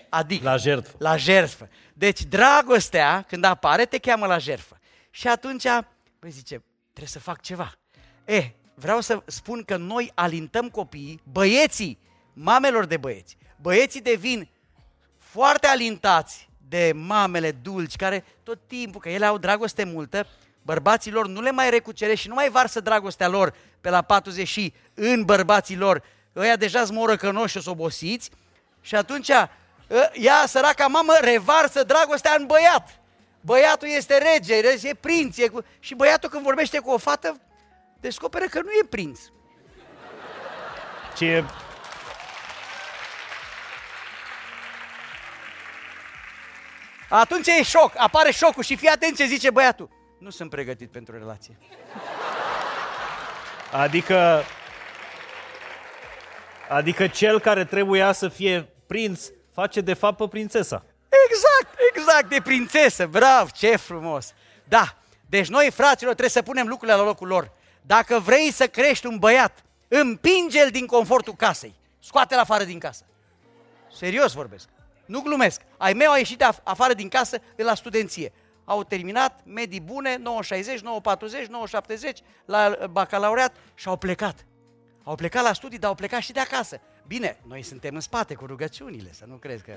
Adică, 0.10 0.44
La 0.44 0.58
jertfă. 0.58 0.96
la 1.00 1.18
jertfă. 1.18 1.70
Deci 1.94 2.22
dragostea, 2.24 3.26
când 3.28 3.44
apare, 3.44 3.86
te 3.86 3.98
cheamă 3.98 4.26
la 4.26 4.38
jertfă. 4.38 4.80
Și 5.10 5.28
atunci, 5.28 5.64
păi 6.20 6.30
zice, 6.30 6.64
trebuie 6.90 7.08
să 7.08 7.20
fac 7.20 7.42
ceva. 7.42 7.74
E, 8.26 8.52
vreau 8.74 9.02
să 9.02 9.22
spun 9.26 9.64
că 9.64 9.78
noi 9.78 10.12
alintăm 10.14 10.70
copiii, 10.70 11.22
băieții, 11.32 12.00
mamelor 12.34 12.86
de 12.86 12.98
băieți. 12.98 13.38
Băieții 13.62 14.02
devin 14.02 14.50
foarte 15.18 15.68
alintați 15.68 16.50
de 16.68 16.92
mamele 16.96 17.52
dulci, 17.52 17.96
care 17.96 18.26
tot 18.44 18.60
timpul, 18.68 19.02
că 19.02 19.10
ele 19.10 19.26
au 19.26 19.38
dragoste 19.38 19.84
multă, 19.84 20.28
bărbații 20.62 21.12
lor 21.12 21.28
nu 21.28 21.42
le 21.42 21.52
mai 21.52 21.70
recucere 21.70 22.16
și 22.16 22.28
nu 22.28 22.34
mai 22.34 22.50
varsă 22.50 22.80
dragostea 22.80 23.28
lor 23.28 23.54
pe 23.82 23.90
la 23.90 24.02
40 24.02 24.48
și 24.48 24.74
în 24.94 25.24
bărbații 25.24 25.78
lor. 25.78 26.04
Ăia 26.36 26.56
deja 26.56 26.86
sunt 26.86 26.98
morăcănoși 26.98 27.60
și 27.60 27.68
obosiți 27.68 28.30
și 28.82 28.96
atunci 28.96 29.30
ă, 29.30 29.50
ea, 30.14 30.46
săraca 30.48 30.88
mamă, 30.88 31.14
revarsă 31.22 31.84
dragostea 31.84 32.36
în 32.40 32.46
băiat. 32.46 33.00
Băiatul 33.42 33.88
este 33.88 34.18
rege, 34.18 34.88
e 34.88 34.94
prinț. 34.94 35.38
E 35.38 35.48
cu... 35.48 35.64
Și 35.80 35.96
băiatul 35.96 36.30
când 36.30 36.44
vorbește 36.44 36.80
cu 36.80 36.90
o 36.90 36.98
fată, 36.98 37.40
descoperă 38.00 38.46
că 38.46 38.62
nu 38.62 38.70
e 38.70 38.86
prinț. 38.90 39.20
Ce 41.18 41.44
Atunci 47.16 47.48
e 47.48 47.64
șoc, 47.64 47.92
apare 47.98 48.32
șocul 48.32 48.64
și 48.64 48.76
fii 48.76 48.88
atent 48.88 49.16
ce 49.16 49.26
zice 49.26 49.50
băiatul. 49.50 49.90
Nu 50.20 50.30
sunt 50.30 50.50
pregătit 50.50 50.92
pentru 50.92 51.18
relație. 51.18 51.58
Adică... 53.72 54.44
Adică 56.70 57.08
cel 57.08 57.40
care 57.40 57.66
trebuia 57.66 58.12
să 58.12 58.30
fie 58.30 58.70
prinț 58.88 59.26
face 59.54 59.82
de 59.82 59.94
fapt 59.94 60.18
pe 60.18 60.28
prințesa. 60.28 60.86
Exact, 61.28 61.80
exact, 61.96 62.30
de 62.30 62.42
prințesă, 62.44 63.08
bravo, 63.08 63.50
ce 63.54 63.76
frumos. 63.76 64.34
Da, 64.64 64.98
deci 65.30 65.48
noi, 65.48 65.72
fraților, 65.72 66.12
trebuie 66.12 66.30
să 66.30 66.42
punem 66.42 66.68
lucrurile 66.68 66.98
la 66.98 67.04
locul 67.04 67.28
lor. 67.28 67.52
Dacă 67.82 68.20
vrei 68.20 68.52
să 68.52 68.68
crești 68.68 69.06
un 69.06 69.18
băiat, 69.18 69.64
împinge-l 69.88 70.70
din 70.70 70.86
confortul 70.86 71.36
casei. 71.36 71.76
Scoate-l 72.00 72.40
afară 72.40 72.64
din 72.64 72.80
casă. 72.80 73.04
Serios 73.96 74.34
vorbesc. 74.34 74.68
Nu 75.06 75.22
glumesc. 75.22 75.62
Ai 75.78 75.94
mei 75.94 76.08
au 76.08 76.16
ieșit 76.16 76.44
af- 76.44 76.64
afară 76.64 76.94
din 76.94 77.10
casă 77.10 77.38
de 77.56 77.64
la 77.64 77.74
studenție. 77.76 78.32
Au 78.66 78.84
terminat 78.84 79.42
medii 79.46 79.82
bune, 79.82 80.16
960, 80.16 80.80
940, 80.80 81.48
970 81.48 82.20
la 82.46 82.78
uh, 82.82 82.88
bacalaureat 82.88 83.56
și 83.76 83.88
au 83.88 83.98
plecat. 83.98 84.46
Au 85.04 85.16
plecat 85.16 85.44
la 85.44 85.54
studii, 85.54 85.80
dar 85.80 85.90
au 85.90 85.96
plecat 85.96 86.22
și 86.22 86.32
de 86.32 86.40
acasă. 86.40 86.82
Bine, 87.08 87.38
noi 87.48 87.62
suntem 87.62 87.96
în 87.96 88.02
spate 88.02 88.34
cu 88.34 88.46
rugăciunile, 88.46 89.12
să 89.14 89.26
nu 89.28 89.36
crezi 89.36 89.64
că 89.64 89.74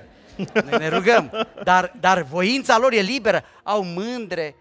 noi 0.53 0.77
ne 0.77 0.87
rugăm. 0.87 1.47
Dar, 1.63 1.95
dar 1.99 2.21
voința 2.21 2.77
lor 2.77 2.91
e 2.93 2.99
liberă, 2.99 3.43
au 3.63 3.83
mândre. 3.83 4.55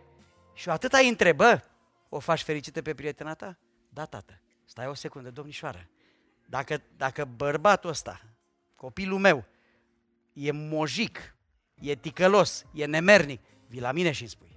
Și 0.54 0.68
atât 0.68 0.92
ai 0.92 1.08
întrebă, 1.08 1.62
o 2.08 2.18
faci 2.18 2.42
fericită 2.42 2.82
pe 2.82 2.94
prietena 2.94 3.34
ta? 3.34 3.58
Da, 3.88 4.04
tată. 4.04 4.40
Stai 4.64 4.86
o 4.86 4.94
secundă, 4.94 5.30
domnișoară. 5.30 5.88
Dacă, 6.46 6.82
dacă 6.96 7.24
bărbatul 7.36 7.90
ăsta, 7.90 8.20
copilul 8.74 9.18
meu, 9.18 9.44
e 10.36 10.52
mojic, 10.52 11.34
e 11.80 11.94
ticălos, 11.94 12.64
e 12.72 12.84
nemernic, 12.84 13.40
vii 13.66 13.80
la 13.80 13.92
mine 13.92 14.12
și 14.12 14.20
îmi 14.20 14.30
spui. 14.30 14.56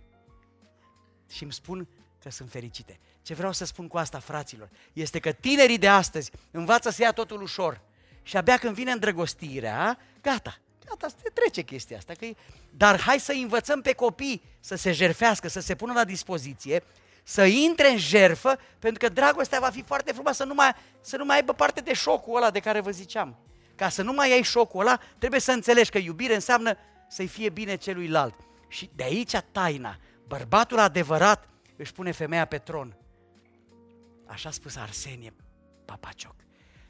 Și 1.29 1.43
îmi 1.43 1.53
spun 1.53 1.87
că 2.19 2.29
sunt 2.29 2.49
fericite. 2.49 2.99
Ce 3.21 3.33
vreau 3.33 3.51
să 3.51 3.65
spun 3.65 3.87
cu 3.87 3.97
asta, 3.97 4.19
fraților, 4.19 4.69
este 4.93 5.19
că 5.19 5.31
tinerii 5.31 5.77
de 5.77 5.87
astăzi 5.87 6.31
învață 6.51 6.89
să 6.89 7.01
ia 7.01 7.11
totul 7.11 7.41
ușor. 7.41 7.81
Și 8.23 8.37
abia 8.37 8.57
când 8.57 8.73
vine 8.73 8.91
îndrăgostirea, 8.91 9.99
gata, 10.21 10.57
gata, 10.85 11.07
se 11.07 11.29
trece 11.33 11.61
chestia 11.61 11.97
asta. 11.97 12.13
Că 12.13 12.25
e... 12.25 12.35
Dar 12.69 12.99
hai 12.99 13.19
să 13.19 13.31
învățăm 13.31 13.81
pe 13.81 13.93
copii 13.93 14.41
să 14.59 14.75
se 14.75 14.91
jerfească, 14.91 15.47
să 15.47 15.59
se 15.59 15.75
pună 15.75 15.93
la 15.93 16.03
dispoziție, 16.03 16.83
să 17.23 17.45
intre 17.45 17.89
în 17.89 17.97
jerfă, 17.97 18.59
pentru 18.79 19.07
că 19.07 19.13
dragostea 19.13 19.59
va 19.59 19.69
fi 19.69 19.83
foarte 19.83 20.11
frumoasă, 20.11 20.43
să 20.43 20.47
nu 20.47 20.53
mai, 20.53 20.75
să 21.01 21.17
nu 21.17 21.25
mai 21.25 21.35
aibă 21.35 21.53
parte 21.53 21.81
de 21.81 21.93
șocul 21.93 22.35
ăla 22.35 22.51
de 22.51 22.59
care 22.59 22.79
vă 22.79 22.91
ziceam. 22.91 23.37
Ca 23.79 23.89
să 23.89 24.01
nu 24.01 24.13
mai 24.13 24.31
ai 24.31 24.41
șocul 24.41 24.79
ăla, 24.79 24.99
trebuie 25.17 25.39
să 25.39 25.51
înțelegi 25.51 25.89
că 25.89 25.97
iubire 25.97 26.33
înseamnă 26.33 26.77
să-i 27.07 27.27
fie 27.27 27.49
bine 27.49 27.75
celuilalt. 27.75 28.35
Și 28.67 28.89
de 28.95 29.03
aici 29.03 29.31
taina. 29.51 29.97
Bărbatul 30.27 30.79
adevărat 30.79 31.49
își 31.75 31.93
pune 31.93 32.11
femeia 32.11 32.45
pe 32.45 32.57
tron. 32.57 32.95
Așa 34.25 34.49
a 34.49 34.51
spus 34.51 34.75
Arsenie 34.75 35.33
Papacioc. 35.85 36.35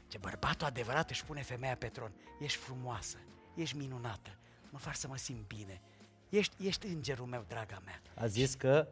Ce 0.06 0.18
bărbatul 0.18 0.66
adevărat 0.66 1.10
își 1.10 1.24
pune 1.24 1.42
femeia 1.42 1.76
pe 1.76 1.86
tron. 1.86 2.12
Ești 2.40 2.58
frumoasă, 2.58 3.16
ești 3.54 3.76
minunată, 3.76 4.30
mă 4.70 4.78
faci 4.78 4.94
să 4.94 5.08
mă 5.08 5.16
simt 5.16 5.46
bine. 5.46 5.80
Ești, 6.28 6.66
ești 6.66 6.86
îngerul 6.86 7.26
meu, 7.26 7.44
draga 7.48 7.78
mea. 7.84 8.00
A 8.14 8.26
zis 8.26 8.54
că 8.54 8.88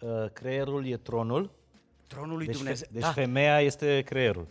uh, 0.00 0.30
creierul 0.32 0.86
e 0.86 0.96
tronul, 0.96 1.50
Tronul 2.06 2.36
lui 2.36 2.46
deci, 2.46 2.56
Dumnezeu. 2.56 2.86
fe- 2.86 2.92
deci 2.92 3.02
da. 3.02 3.12
femeia 3.12 3.60
este 3.60 4.02
creierul. 4.02 4.46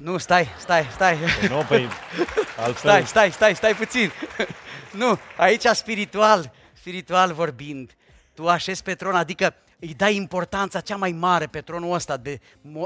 Nu, 0.00 0.18
stai, 0.18 0.48
stai, 0.58 0.88
stai. 0.92 1.18
Nu, 1.48 1.64
păi 1.68 1.88
altfel... 2.64 2.90
Stai, 2.90 3.06
stai, 3.06 3.32
stai, 3.32 3.54
stai 3.54 3.74
puțin. 3.74 4.10
Nu, 4.92 5.18
aici 5.36 5.64
spiritual, 5.66 6.52
spiritual 6.72 7.32
vorbind, 7.32 7.96
tu 8.34 8.48
așezi 8.48 8.82
pe 8.82 8.94
tron, 8.94 9.14
adică 9.14 9.54
îi 9.78 9.94
dai 9.94 10.16
importanța 10.16 10.80
cea 10.80 10.96
mai 10.96 11.12
mare 11.12 11.46
pe 11.46 11.60
tronul 11.60 11.94
ăsta, 11.94 12.16
de, 12.16 12.40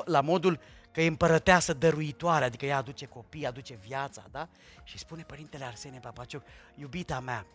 la 0.05 0.21
modul 0.21 0.61
că 0.93 1.01
e 1.01 1.07
împărăteasă 1.07 1.73
dăruitoare, 1.73 2.45
adică 2.45 2.65
ea 2.67 2.77
aduce 2.77 3.07
copii, 3.07 3.47
aduce 3.47 3.79
viața, 3.87 4.25
da? 4.31 4.49
Și 4.85 4.99
spune 4.99 5.23
Părintele 5.23 5.65
Arsenie 5.65 5.99
Papaciuc, 5.99 6.43
iubita 6.75 7.21
mea, 7.21 7.47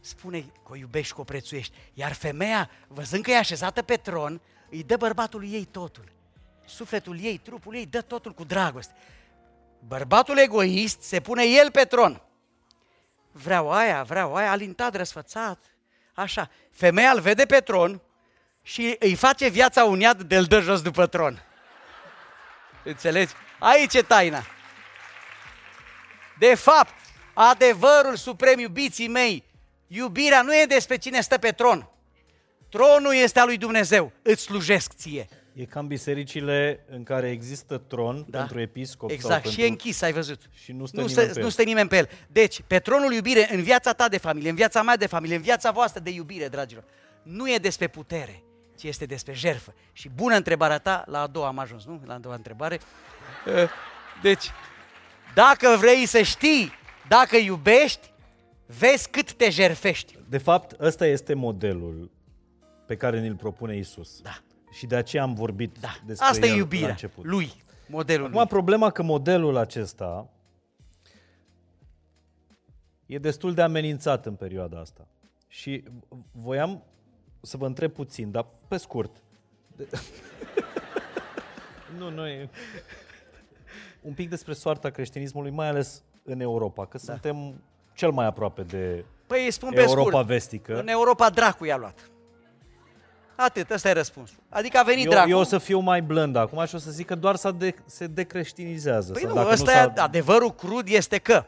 spune 0.00 0.40
că 0.40 0.72
o 0.72 0.76
iubești, 0.76 1.14
că 1.14 1.20
o 1.20 1.24
prețuiești. 1.24 1.76
Iar 1.94 2.12
femeia, 2.12 2.70
văzând 2.88 3.22
că 3.22 3.30
e 3.30 3.36
așezată 3.36 3.82
pe 3.82 3.96
tron, 3.96 4.40
îi 4.70 4.82
dă 4.82 4.96
bărbatului 4.96 5.52
ei 5.52 5.64
totul. 5.64 6.12
Sufletul 6.74 7.18
ei, 7.20 7.38
trupul 7.38 7.74
ei, 7.74 7.86
dă 7.86 8.00
totul 8.00 8.32
cu 8.32 8.44
dragoste. 8.44 8.94
Bărbatul 9.78 10.38
egoist 10.38 11.02
se 11.02 11.20
pune 11.20 11.44
el 11.44 11.70
pe 11.70 11.84
tron. 11.84 12.22
Vreau 13.32 13.72
aia, 13.72 14.02
vreau 14.02 14.34
aia, 14.34 14.50
alintat, 14.50 14.96
răsfățat, 14.96 15.58
așa. 16.14 16.50
Femeia 16.70 17.10
îl 17.10 17.20
vede 17.20 17.46
pe 17.46 17.60
tron 17.60 18.00
și 18.62 18.96
îi 18.98 19.14
face 19.14 19.48
viața 19.48 19.84
un 19.84 20.00
iad 20.00 20.22
de-l 20.22 20.44
dă 20.44 20.60
jos 20.60 20.82
după 20.82 21.06
tron. 21.06 21.42
Înțelegi? 22.84 23.32
Aici 23.58 23.94
e 23.94 24.02
taina. 24.02 24.44
De 26.38 26.54
fapt, 26.54 26.94
adevărul 27.32 28.16
suprem, 28.16 28.58
iubiții 28.58 29.08
mei, 29.08 29.44
iubirea 29.86 30.42
nu 30.42 30.56
e 30.56 30.64
despre 30.64 30.96
cine 30.96 31.20
stă 31.20 31.38
pe 31.38 31.50
tron. 31.50 31.88
Tronul 32.68 33.14
este 33.14 33.40
al 33.40 33.46
lui 33.46 33.56
Dumnezeu. 33.56 34.12
Îți 34.22 34.42
slujesc 34.42 34.92
ție. 34.92 35.28
E 35.54 35.64
cam 35.64 35.86
bisericile 35.86 36.84
în 36.90 37.02
care 37.02 37.30
există 37.30 37.78
tron 37.78 38.26
da. 38.28 38.38
pentru 38.38 38.60
episcop. 38.60 39.10
Exact, 39.10 39.42
sau 39.42 39.52
și 39.52 39.56
pentru... 39.56 39.62
e 39.62 39.68
închis, 39.68 40.02
ai 40.02 40.12
văzut. 40.12 40.40
Și 40.52 40.72
nu 40.72 40.86
stă, 40.86 41.00
nu, 41.00 41.06
nimeni 41.06 41.26
stă, 41.26 41.32
pe 41.32 41.38
nu 41.38 41.44
el. 41.44 41.50
stă 41.50 41.62
nimeni 41.62 41.88
pe 41.88 41.96
el. 41.96 42.08
Deci, 42.28 42.62
pe 42.66 42.78
tronul 42.78 43.12
iubire, 43.12 43.54
în 43.54 43.62
viața 43.62 43.92
ta 43.92 44.08
de 44.08 44.18
familie, 44.18 44.50
în 44.50 44.56
viața 44.56 44.82
mea 44.82 44.96
de 44.96 45.06
familie, 45.06 45.36
în 45.36 45.42
viața 45.42 45.70
voastră 45.70 46.00
de 46.00 46.10
iubire, 46.10 46.48
dragilor, 46.48 46.84
nu 47.22 47.50
e 47.50 47.56
despre 47.56 47.88
putere, 47.88 48.42
ci 48.78 48.82
este 48.82 49.04
despre 49.04 49.32
jerfă. 49.32 49.74
Și 49.92 50.08
bună 50.08 50.34
întrebarea 50.34 50.78
ta, 50.78 51.04
la 51.06 51.20
a 51.20 51.26
doua 51.26 51.46
am 51.46 51.58
ajuns, 51.58 51.84
nu? 51.84 52.00
La 52.04 52.14
a 52.14 52.18
doua 52.18 52.34
întrebare. 52.34 52.80
Eh, 53.46 53.68
Deci, 54.22 54.50
dacă 55.34 55.76
vrei 55.78 56.06
să 56.06 56.22
știi, 56.22 56.72
dacă 57.08 57.36
iubești, 57.36 58.12
vezi 58.78 59.10
cât 59.10 59.32
te 59.32 59.50
jerfești. 59.50 60.18
De 60.28 60.38
fapt, 60.38 60.80
ăsta 60.80 61.06
este 61.06 61.34
modelul 61.34 62.10
pe 62.86 62.96
care 62.96 63.20
ni-l 63.20 63.34
propune 63.34 63.76
Isus. 63.76 64.20
Da. 64.20 64.38
Și 64.72 64.86
de 64.86 64.96
aceea 64.96 65.22
am 65.22 65.34
vorbit 65.34 65.78
Da. 65.80 65.88
despre 66.06 66.26
Asta 66.26 66.44
el 66.46 66.50
e 66.50 66.50
la 66.52 66.56
iubirea 66.58 66.88
început. 66.88 67.24
lui, 67.24 67.52
modelul 67.88 68.26
Acum, 68.26 68.38
lui. 68.38 68.46
problema 68.46 68.90
că 68.90 69.02
modelul 69.02 69.56
acesta 69.56 70.28
e 73.06 73.18
destul 73.18 73.54
de 73.54 73.62
amenințat 73.62 74.26
în 74.26 74.34
perioada 74.34 74.80
asta. 74.80 75.06
Și 75.48 75.84
voiam 76.32 76.82
să 77.40 77.56
vă 77.56 77.66
întreb 77.66 77.92
puțin, 77.92 78.30
dar 78.30 78.46
pe 78.68 78.76
scurt. 78.76 79.16
De... 79.76 79.88
nu, 81.98 82.10
nu 82.10 82.26
e... 82.26 82.48
Un 84.00 84.12
pic 84.12 84.28
despre 84.28 84.52
soarta 84.52 84.90
creștinismului, 84.90 85.50
mai 85.50 85.68
ales 85.68 86.02
în 86.22 86.40
Europa, 86.40 86.86
că 86.86 86.98
da. 87.02 87.12
suntem 87.12 87.62
cel 87.94 88.10
mai 88.10 88.26
aproape 88.26 88.62
de 88.62 89.04
Păi 89.26 89.44
îi 89.44 89.50
spun 89.50 89.70
pe 89.70 89.80
Europa 89.80 90.10
scurt. 90.10 90.26
vestică. 90.26 90.78
În 90.80 90.88
Europa 90.88 91.30
dracu 91.30 91.64
i-a 91.64 91.76
luat. 91.76 92.10
Atât, 93.36 93.70
ăsta 93.70 93.88
e 93.88 93.92
răspunsul. 93.92 94.36
Adică 94.48 94.78
a 94.78 94.82
venit 94.82 95.04
Eu, 95.04 95.10
dracu. 95.10 95.28
eu 95.28 95.38
o 95.38 95.42
să 95.44 95.58
fiu 95.58 95.78
mai 95.78 96.02
blând 96.02 96.36
acum 96.36 96.66
și 96.66 96.74
o 96.74 96.78
să 96.78 96.90
zic 96.90 97.06
că 97.06 97.14
doar 97.14 97.36
s-a 97.36 97.50
de, 97.50 97.74
se 97.86 98.06
decreștinizează. 98.06 99.12
Păi 99.12 99.20
sau 99.22 99.30
nu, 99.30 99.36
dacă 99.36 99.48
ăsta 99.52 99.70
s-a- 99.70 99.92
e 99.96 100.00
adevărul 100.00 100.54
crud 100.54 100.88
este 100.88 101.18
că 101.18 101.44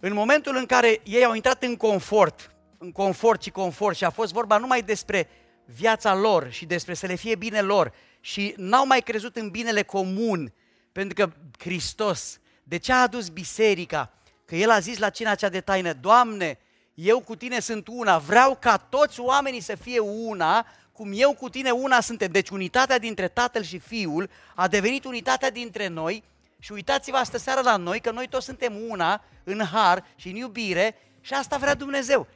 în 0.00 0.12
momentul 0.12 0.56
în 0.56 0.66
care 0.66 1.00
ei 1.04 1.24
au 1.24 1.34
intrat 1.34 1.62
în 1.62 1.76
confort, 1.76 2.50
în 2.78 2.92
confort 2.92 3.42
și 3.42 3.50
confort 3.50 3.96
și 3.96 4.04
a 4.04 4.10
fost 4.10 4.32
vorba 4.32 4.56
numai 4.58 4.82
despre 4.82 5.28
viața 5.64 6.14
lor 6.14 6.50
și 6.50 6.64
despre 6.66 6.94
să 6.94 7.06
le 7.06 7.14
fie 7.14 7.34
bine 7.34 7.60
lor 7.60 7.92
și 8.20 8.54
n-au 8.56 8.86
mai 8.86 9.00
crezut 9.00 9.36
în 9.36 9.48
binele 9.50 9.82
comun, 9.82 10.52
pentru 10.92 11.14
că 11.14 11.32
Hristos, 11.58 12.38
de 12.62 12.76
ce 12.76 12.92
a 12.92 13.02
adus 13.02 13.28
biserica? 13.28 14.12
Că 14.44 14.54
El 14.56 14.70
a 14.70 14.78
zis 14.78 14.98
la 14.98 15.10
cina 15.10 15.34
cea 15.34 15.48
de 15.48 15.60
taină, 15.60 15.92
Doamne, 15.92 16.58
eu 16.94 17.20
cu 17.20 17.36
tine 17.36 17.60
sunt 17.60 17.86
una, 17.90 18.18
vreau 18.18 18.56
ca 18.60 18.76
toți 18.76 19.20
oamenii 19.20 19.60
să 19.60 19.76
fie 19.76 19.98
una, 19.98 20.66
cum 21.02 21.12
eu 21.14 21.34
cu 21.34 21.48
tine 21.48 21.70
una 21.70 22.00
suntem. 22.00 22.30
Deci 22.30 22.48
unitatea 22.48 22.98
dintre 22.98 23.28
Tatăl 23.28 23.62
și 23.62 23.78
Fiul 23.78 24.30
a 24.54 24.68
devenit 24.68 25.04
unitatea 25.04 25.50
dintre 25.50 25.86
noi 25.86 26.24
și 26.58 26.72
uitați-vă 26.72 27.16
astă 27.16 27.38
seară 27.38 27.60
la 27.60 27.76
noi 27.76 28.00
că 28.00 28.10
noi 28.10 28.28
toți 28.28 28.44
suntem 28.44 28.76
una 28.88 29.24
în 29.44 29.60
har 29.64 30.04
și 30.16 30.28
în 30.28 30.34
iubire 30.34 30.94
și 31.20 31.34
asta 31.34 31.56
vrea 31.56 31.74
Dumnezeu. 31.74 32.26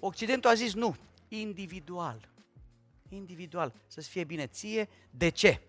Occidentul 0.00 0.50
a 0.50 0.54
zis 0.54 0.74
nu, 0.74 0.96
individual. 1.28 2.28
Individual, 3.08 3.72
să-ți 3.86 4.08
fie 4.08 4.24
bine 4.24 4.46
ție. 4.46 4.88
De 5.10 5.28
ce? 5.28 5.60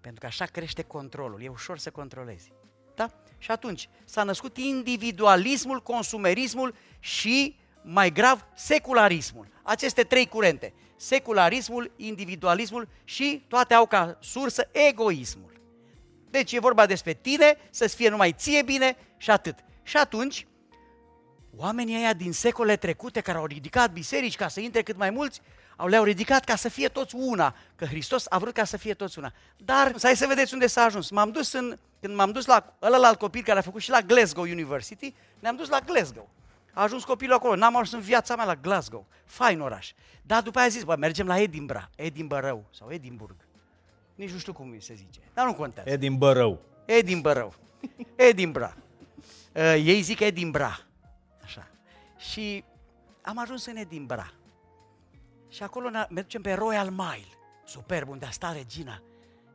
Pentru 0.00 0.20
că 0.20 0.26
așa 0.26 0.44
crește 0.44 0.82
controlul, 0.82 1.42
e 1.42 1.48
ușor 1.48 1.78
să 1.78 1.90
controlezi. 1.90 2.52
Da? 2.94 3.10
Și 3.38 3.50
atunci 3.50 3.88
s-a 4.04 4.22
născut 4.22 4.56
individualismul, 4.56 5.82
consumerismul 5.82 6.74
și, 6.98 7.58
mai 7.82 8.12
grav, 8.12 8.46
secularismul. 8.54 9.46
Aceste 9.62 10.02
trei 10.02 10.26
curente. 10.26 10.72
Secularismul, 11.00 11.92
individualismul 11.96 12.88
și 13.04 13.44
toate 13.48 13.74
au 13.74 13.86
ca 13.86 14.18
sursă 14.20 14.68
egoismul. 14.72 15.52
Deci 16.30 16.52
e 16.52 16.60
vorba 16.60 16.86
despre 16.86 17.12
tine, 17.12 17.56
să-ți 17.70 17.94
fie 17.94 18.08
numai 18.08 18.32
ție 18.32 18.62
bine 18.62 18.96
și 19.16 19.30
atât. 19.30 19.54
Și 19.82 19.96
atunci, 19.96 20.46
oamenii 21.56 21.96
ăia 21.96 22.12
din 22.12 22.32
secole 22.32 22.76
trecute 22.76 23.20
care 23.20 23.38
au 23.38 23.46
ridicat 23.46 23.92
biserici 23.92 24.36
ca 24.36 24.48
să 24.48 24.60
intre 24.60 24.82
cât 24.82 24.96
mai 24.96 25.10
mulți, 25.10 25.40
au 25.76 25.86
le-au 25.86 26.04
ridicat 26.04 26.44
ca 26.44 26.56
să 26.56 26.68
fie 26.68 26.88
toți 26.88 27.14
una, 27.14 27.54
că 27.76 27.84
Hristos 27.84 28.26
a 28.28 28.38
vrut 28.38 28.54
ca 28.54 28.64
să 28.64 28.76
fie 28.76 28.94
toți 28.94 29.18
una. 29.18 29.32
Dar, 29.56 29.92
să 29.96 30.06
hai 30.06 30.16
să 30.16 30.26
vedeți 30.26 30.52
unde 30.52 30.66
s-a 30.66 30.82
ajuns. 30.82 31.10
M-am 31.10 31.30
dus 31.30 31.52
în, 31.52 31.78
când 32.00 32.14
m-am 32.14 32.30
dus 32.30 32.46
la 32.46 32.76
ălălalt 32.82 33.18
copil 33.18 33.42
care 33.42 33.58
a 33.58 33.62
făcut 33.62 33.80
și 33.80 33.90
la 33.90 34.00
Glasgow 34.00 34.44
University, 34.44 35.14
ne-am 35.38 35.56
dus 35.56 35.68
la 35.68 35.78
Glasgow. 35.80 36.28
A 36.72 36.82
ajuns 36.82 37.04
copilul 37.04 37.34
acolo, 37.34 37.54
n-am 37.54 37.76
ajuns 37.76 37.92
în 37.92 38.00
viața 38.00 38.36
mea 38.36 38.44
la 38.44 38.54
Glasgow. 38.54 39.06
Fain 39.24 39.60
oraș. 39.60 39.92
Dar 40.28 40.42
după 40.42 40.58
aia 40.58 40.66
a 40.66 40.70
zis, 40.70 40.84
bă, 40.84 40.96
mergem 40.96 41.26
la 41.26 41.38
Edinburgh, 41.40 41.84
Edinburgh 41.96 42.58
sau 42.70 42.90
Edinburgh. 42.90 43.40
Nici 44.14 44.30
nu 44.30 44.38
știu 44.38 44.52
cum 44.52 44.78
se 44.80 44.94
zice, 44.94 45.20
dar 45.34 45.46
nu 45.46 45.54
contează. 45.54 45.90
Edinburgh. 45.90 46.58
Edinburgh. 46.84 47.54
Edinburgh. 48.16 48.74
Uh, 49.54 49.62
ei 49.62 50.00
zic 50.00 50.20
Edinburgh. 50.20 50.78
Așa. 51.42 51.66
Și 52.18 52.64
am 53.22 53.38
ajuns 53.38 53.66
în 53.66 53.76
Edinburgh. 53.76 54.30
Și 55.48 55.62
acolo 55.62 55.90
ne- 55.90 56.06
mergem 56.10 56.42
pe 56.42 56.52
Royal 56.52 56.90
Mile. 56.90 57.26
Superb, 57.64 58.08
unde 58.08 58.24
a 58.26 58.30
stat 58.30 58.54
regina. 58.54 59.02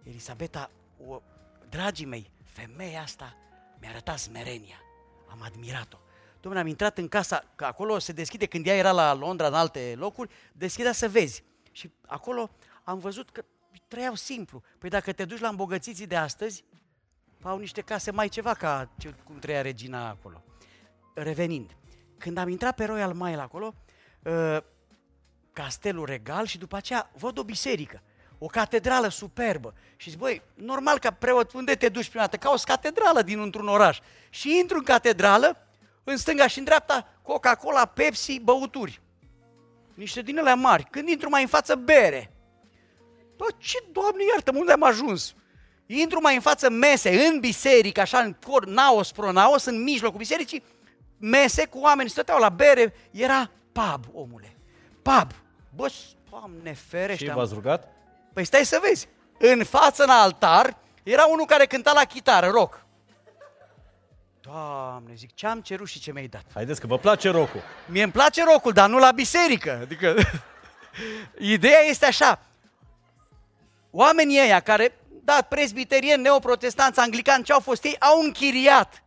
Elisabeta, 0.04 0.70
o, 1.08 1.22
dragii 1.70 2.06
mei, 2.06 2.32
femeia 2.44 3.02
asta 3.02 3.38
mi-a 3.80 3.90
arătat 3.90 4.18
smerenia. 4.18 4.82
Am 5.30 5.42
admirat-o. 5.42 5.98
Domnule, 6.44 6.64
am 6.64 6.70
intrat 6.70 6.98
în 6.98 7.08
casa, 7.08 7.44
că 7.56 7.66
acolo 7.66 8.00
se 8.00 8.12
deschide, 8.12 8.46
când 8.46 8.68
ea 8.68 8.76
era 8.76 8.92
la 8.92 9.14
Londra, 9.14 9.48
în 9.48 9.54
alte 9.54 9.94
locuri, 9.98 10.30
deschidea 10.52 10.92
să 10.92 11.10
vezi. 11.10 11.44
Și 11.72 11.92
acolo 12.08 12.50
am 12.84 13.00
văzut 13.00 13.30
că 13.30 13.44
trăiau 13.88 14.16
simplu. 14.16 14.64
Păi 14.78 14.90
dacă 14.90 15.12
te 15.12 15.26
duci 15.26 15.40
la 15.40 15.48
îmbogățiții 15.48 16.08
de 16.08 16.16
astăzi, 16.16 16.64
au 17.42 17.58
niște 17.58 17.82
case 17.82 18.12
mai 18.12 18.28
ceva 18.28 18.54
ca 18.54 18.90
ce, 18.98 19.16
cum 19.24 19.40
trăia 19.40 19.62
regina 19.62 20.10
acolo. 20.10 20.44
Revenind, 21.14 21.76
când 22.18 22.38
am 22.38 22.50
intrat 22.50 22.76
pe 22.76 22.86
Royal 22.86 23.14
Mile 23.14 23.42
acolo, 23.42 23.74
uh, 24.24 24.58
castelul 25.54 26.06
regal 26.06 26.46
și 26.46 26.58
după 26.58 26.76
aceea 26.76 27.12
văd 27.18 27.38
o 27.38 27.44
biserică, 27.44 28.02
o 28.38 28.46
catedrală 28.46 29.08
superbă. 29.08 29.74
Și 29.96 30.10
zic, 30.10 30.20
băi, 30.20 30.42
normal 30.54 31.00
ca 31.00 31.12
preot, 31.12 31.54
unde 31.54 31.76
te 31.76 31.90
duci 31.90 32.10
prima 32.10 32.24
dată? 32.24 32.38
Ca 32.38 32.50
o 32.50 32.56
catedrală 32.66 33.22
din 33.22 33.40
într-un 33.40 33.68
oraș. 33.68 34.00
Și 34.30 34.58
intru 34.60 34.78
în 34.78 34.84
catedrală, 34.84 35.63
în 36.04 36.18
stânga 36.18 36.48
și 36.48 36.58
în 36.58 36.64
dreapta, 36.64 37.08
Coca-Cola, 37.22 37.86
Pepsi, 37.86 38.40
băuturi. 38.40 39.02
Niște 39.94 40.22
din 40.22 40.40
alea 40.40 40.56
mari. 40.56 40.88
Când 40.92 41.08
intru 41.08 41.30
mai 41.30 41.42
în 41.42 41.48
față, 41.48 41.76
bere. 41.76 42.32
Bă, 43.38 43.46
ce, 43.58 43.78
Doamne, 43.92 44.24
iartă 44.34 44.52
unde 44.56 44.72
am 44.72 44.84
ajuns? 44.84 45.34
Intru 45.86 46.22
mai 46.22 46.36
în 46.36 46.42
față 46.42 46.70
mese, 46.70 47.26
în 47.26 47.40
biserică, 47.40 48.02
așa, 48.02 48.20
în 48.20 48.36
cor, 48.48 48.66
naos, 48.66 49.12
pronaos, 49.12 49.66
în 49.66 49.84
mijlocul 49.84 50.18
bisericii, 50.18 50.64
mese 51.18 51.66
cu 51.66 51.80
oameni, 51.80 52.10
stăteau 52.10 52.40
la 52.40 52.50
bere, 52.50 52.94
era 53.12 53.50
pub, 53.72 54.06
omule. 54.14 54.58
Pub. 55.02 55.32
Bă, 55.76 55.92
Doamne 56.30 56.74
ferește. 56.74 57.24
Și 57.24 57.30
am- 57.30 57.38
v-ați 57.38 57.54
rugat? 57.54 57.88
Păi 58.34 58.46
stai 58.46 58.66
să 58.66 58.80
vezi. 58.88 59.08
În 59.40 59.64
față, 59.64 60.04
în 60.04 60.10
altar, 60.10 60.78
era 61.04 61.26
unul 61.26 61.46
care 61.46 61.66
cânta 61.66 61.92
la 61.94 62.04
chitară, 62.04 62.48
rock. 62.48 62.83
Doamne, 64.46 65.14
zic, 65.16 65.34
ce 65.34 65.48
am 65.48 65.62
cerut 65.62 65.88
și 65.88 66.00
ce 66.00 66.12
mi-ai 66.12 66.28
dat? 66.28 66.46
Haideți 66.54 66.80
că 66.80 66.88
vă 66.88 66.98
place 66.98 67.30
rocul. 67.30 67.62
Mie 67.88 68.04
îmi 68.04 68.12
place 68.12 68.44
rockul, 68.44 68.72
dar 68.72 68.90
nu 68.90 68.98
la 68.98 69.12
biserică. 69.12 69.80
Adică, 69.82 70.16
ideea 71.56 71.80
este 71.80 72.06
așa. 72.06 72.40
Oamenii 73.92 74.40
ăia 74.40 74.60
care, 74.60 74.98
da, 75.24 75.46
presbiterieni, 75.50 76.22
neoprotestanți, 76.22 77.00
anglicani, 77.00 77.44
ce 77.44 77.54
au 77.54 77.60
fost 77.60 77.84
ei, 77.84 78.00
au 78.00 78.22
închiriat 78.22 79.04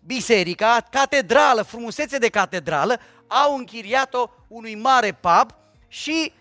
biserica, 0.00 0.86
catedrală, 0.90 1.62
frumusețe 1.62 2.18
de 2.18 2.28
catedrală, 2.28 3.00
au 3.26 3.56
închiriat-o 3.56 4.30
unui 4.48 4.74
mare 4.74 5.12
pub 5.12 5.50
și 5.88 6.32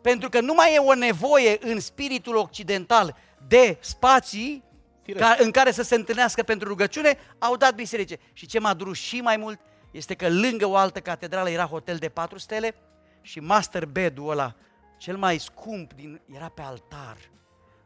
pentru 0.00 0.28
că 0.28 0.40
nu 0.40 0.54
mai 0.54 0.74
e 0.74 0.78
o 0.78 0.94
nevoie 0.94 1.58
în 1.60 1.80
spiritul 1.80 2.36
occidental 2.36 3.16
de 3.48 3.76
spații 3.80 4.64
ca, 5.12 5.36
în 5.38 5.50
care 5.50 5.70
să 5.70 5.82
se 5.82 5.94
întâlnească 5.94 6.42
pentru 6.42 6.68
rugăciune, 6.68 7.18
au 7.38 7.56
dat 7.56 7.74
biserice. 7.74 8.18
Și 8.32 8.46
ce 8.46 8.58
m-a 8.58 8.74
durut 8.74 8.96
și 8.96 9.20
mai 9.20 9.36
mult 9.36 9.60
este 9.90 10.14
că 10.14 10.28
lângă 10.28 10.66
o 10.66 10.76
altă 10.76 11.00
catedrală 11.00 11.50
era 11.50 11.64
hotel 11.64 11.96
de 11.96 12.08
patru 12.08 12.38
stele 12.38 12.74
și 13.20 13.40
master 13.40 13.86
bed-ul 13.86 14.30
ăla, 14.30 14.54
cel 14.98 15.16
mai 15.16 15.38
scump, 15.38 15.92
din, 15.92 16.20
era 16.34 16.48
pe 16.48 16.62
altar, 16.62 17.16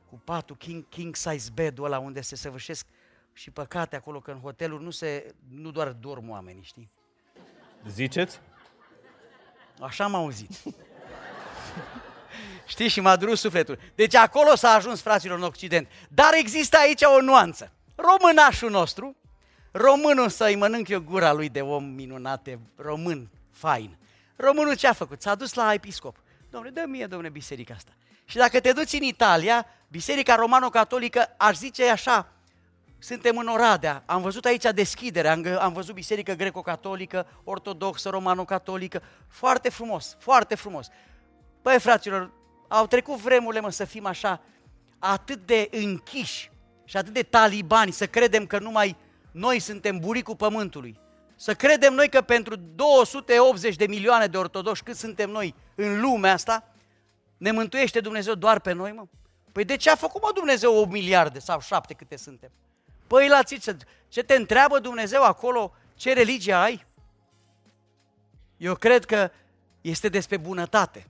cu 0.09 0.21
patul 0.25 0.57
king, 0.57 0.89
king 0.89 1.17
size 1.17 1.51
bed-ul 1.55 1.85
ăla 1.85 1.99
unde 1.99 2.21
se 2.21 2.37
săvârșesc 2.37 2.87
și 3.33 3.51
păcate 3.51 3.97
acolo, 3.97 4.21
că 4.21 4.31
în 4.31 4.41
hoteluri 4.41 4.83
nu, 4.83 4.91
se, 4.91 5.35
nu 5.49 5.71
doar 5.71 5.89
dorm 5.89 6.31
oamenii, 6.31 6.63
știi? 6.63 6.91
Ziceți? 7.89 8.41
Așa 9.81 10.05
am 10.05 10.15
auzit. 10.15 10.51
Știi? 12.71 12.89
Și 12.89 13.01
m-a 13.01 13.17
durut 13.17 13.39
sufletul. 13.39 13.79
Deci 13.95 14.15
acolo 14.15 14.55
s-a 14.55 14.69
ajuns 14.69 15.01
fraților 15.01 15.39
în 15.39 15.45
Occident. 15.45 15.89
Dar 16.09 16.31
există 16.35 16.77
aici 16.77 17.03
o 17.03 17.21
nuanță. 17.21 17.73
Românașul 17.95 18.71
nostru, 18.71 19.17
românul 19.71 20.29
să-i 20.29 20.55
mănânc 20.57 20.89
eu 20.89 21.01
gura 21.01 21.33
lui 21.33 21.49
de 21.49 21.61
om 21.61 21.85
minunate, 21.85 22.61
român, 22.77 23.31
fain. 23.51 23.97
Românul 24.37 24.77
ce 24.77 24.87
a 24.87 24.93
făcut? 24.93 25.23
S-a 25.23 25.35
dus 25.35 25.55
la 25.55 25.73
episcop. 25.73 26.17
Domnule, 26.51 26.73
dă 26.73 26.85
mie, 26.87 27.07
domnule, 27.07 27.31
biserica 27.31 27.75
asta. 27.75 27.91
Și 28.25 28.37
dacă 28.37 28.61
te 28.61 28.73
duci 28.73 28.93
în 28.93 29.03
Italia, 29.03 29.67
biserica 29.89 30.35
romano-catolică, 30.35 31.35
aș 31.37 31.57
zice 31.57 31.89
așa, 31.89 32.33
suntem 32.99 33.37
în 33.37 33.47
Oradea, 33.47 34.03
am 34.07 34.23
văzut 34.23 34.45
aici 34.45 34.65
deschidere, 34.75 35.29
am, 35.29 35.47
am 35.59 35.73
văzut 35.73 35.95
biserică 35.95 36.33
greco-catolică, 36.33 37.27
ortodoxă, 37.45 38.09
romano-catolică, 38.09 39.03
foarte 39.29 39.71
frumos, 39.71 40.17
foarte 40.19 40.55
frumos. 40.55 40.89
Băi, 41.63 41.81
fraților, 41.81 42.31
au 42.73 42.87
trecut 42.87 43.17
vremurile, 43.17 43.61
mă, 43.61 43.71
să 43.71 43.85
fim 43.85 44.07
așa, 44.07 44.41
atât 44.99 45.47
de 45.47 45.69
închiși 45.71 46.51
și 46.85 46.97
atât 46.97 47.13
de 47.13 47.23
talibani, 47.23 47.93
să 47.93 48.07
credem 48.07 48.47
că 48.47 48.59
numai 48.59 48.97
noi 49.31 49.59
suntem 49.59 49.99
buricul 49.99 50.37
pământului. 50.37 50.99
Să 51.37 51.55
credem 51.55 51.95
noi 51.95 52.09
că 52.09 52.21
pentru 52.21 52.57
280 52.57 53.77
de 53.77 53.87
milioane 53.87 54.27
de 54.27 54.37
ortodoși, 54.37 54.83
cât 54.83 54.97
suntem 54.97 55.31
noi 55.31 55.55
în 55.75 56.01
lumea 56.01 56.33
asta, 56.33 56.69
ne 57.37 57.51
mântuiește 57.51 58.01
Dumnezeu 58.01 58.35
doar 58.35 58.61
pe 58.61 58.73
noi, 58.73 58.93
mă? 58.93 59.05
Păi 59.53 59.65
de 59.65 59.77
ce 59.77 59.91
a 59.91 59.95
făcut, 59.95 60.23
mă, 60.23 60.31
Dumnezeu 60.35 60.77
o 60.77 60.85
miliarde 60.85 61.39
sau 61.39 61.61
șapte 61.61 61.95
câte 61.95 62.17
suntem? 62.17 62.51
Păi 63.07 63.29
la 63.29 63.43
ce, 63.43 63.77
ce 64.09 64.23
te 64.23 64.35
întreabă 64.35 64.79
Dumnezeu 64.79 65.23
acolo, 65.23 65.73
ce 65.95 66.13
religie 66.13 66.53
ai? 66.53 66.87
Eu 68.57 68.75
cred 68.75 69.05
că 69.05 69.31
este 69.81 70.09
despre 70.09 70.37
bunătate 70.37 71.07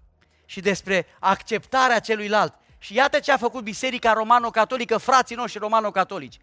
și 0.50 0.60
despre 0.60 1.06
acceptarea 1.18 1.98
celuilalt. 1.98 2.54
Și 2.78 2.94
iată 2.94 3.18
ce 3.18 3.32
a 3.32 3.36
făcut 3.36 3.62
Biserica 3.62 4.12
Romano-Catolică, 4.12 4.96
frații 4.96 5.36
noștri 5.36 5.60
romano-catolici. 5.60 6.36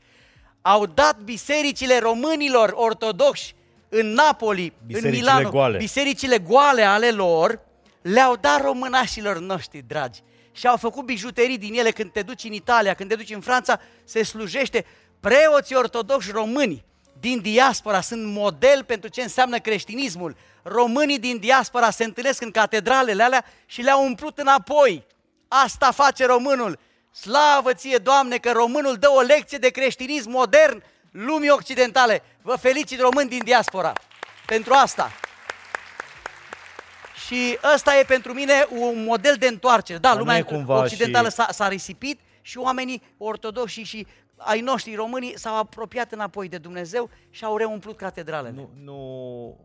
Au 0.62 0.86
dat 0.86 1.20
bisericile 1.20 2.00
românilor 2.00 2.74
ortodoxi 2.76 3.56
în 3.90 4.08
Napoli, 4.14 4.74
bisericile 4.86 5.10
în 5.10 5.20
Milano, 5.20 5.50
goale. 5.50 5.78
bisericile 5.78 6.38
goale 6.38 6.82
ale 6.82 7.12
lor, 7.12 7.60
le-au 8.02 8.36
dat 8.36 8.62
românașilor 8.62 9.40
noștri 9.40 9.84
dragi. 9.88 10.22
Și 10.52 10.68
au 10.68 10.78
făcut 10.78 11.06
bijuterii 11.06 11.58
din 11.58 11.74
ele 11.74 11.92
când 11.92 12.12
te 12.12 12.22
duci 12.22 12.44
în 12.44 12.54
Italia, 12.54 12.94
când 12.94 13.10
te 13.10 13.16
duci 13.16 13.34
în 13.34 13.42
Franța, 13.42 13.80
se 14.04 14.24
slujește. 14.24 14.86
Preoții 15.20 15.76
ortodoxi 15.76 16.32
români 16.32 16.86
din 17.20 17.40
diaspora 17.42 18.02
sunt 18.02 18.26
model 18.26 18.84
pentru 18.84 19.10
ce 19.10 19.22
înseamnă 19.22 19.60
creștinismul. 19.60 20.36
Românii 20.64 21.20
din 21.20 21.38
diaspora 21.38 21.90
se 21.90 22.04
întâlnesc 22.04 22.42
în 22.42 22.52
catedralele 22.52 23.24
alea 23.24 23.46
și 23.66 23.82
le-au 23.82 24.06
umplut 24.06 24.38
înapoi. 24.38 25.06
Asta 25.48 25.92
face 25.92 26.26
românul. 26.26 26.80
Slavă 27.12 27.74
ție, 27.74 27.98
Doamne, 27.98 28.38
că 28.38 28.52
românul 28.52 28.96
dă 28.96 29.10
o 29.10 29.22
lecție 29.22 29.58
de 29.58 29.70
creștinism 29.70 30.30
modern 30.30 30.84
lumii 31.12 31.50
occidentale. 31.50 32.24
Vă 32.42 32.56
felicit 32.56 33.00
români 33.00 33.30
din 33.30 33.44
diaspora 33.44 33.94
pentru 34.46 34.74
asta. 34.74 35.12
Și 37.26 37.58
ăsta 37.74 37.98
e 37.98 38.04
pentru 38.04 38.34
mine 38.34 38.66
un 38.70 39.04
model 39.04 39.36
de 39.40 39.48
întoarcere. 39.48 39.98
Da, 39.98 40.08
Dar 40.08 40.18
nu 40.18 40.24
lumea 40.24 40.38
e 40.38 40.42
cumva 40.42 40.78
occidentală 40.80 41.28
și- 41.30 41.34
s-a, 41.36 41.48
s-a 41.52 41.68
risipit 41.68 42.20
și 42.42 42.58
oamenii 42.58 43.02
ortodoxi 43.18 43.82
și 43.82 44.08
ai 44.38 44.62
noștri 44.62 44.96
românii 44.96 45.38
s-au 45.38 45.56
apropiat 45.58 46.12
înapoi 46.12 46.50
de 46.50 46.58
Dumnezeu 46.58 47.10
și 47.30 47.46
au 47.46 47.58
reumplut 47.58 47.98
catedralele. 47.98 48.56
Nu, 48.56 48.70
nu 48.84 49.58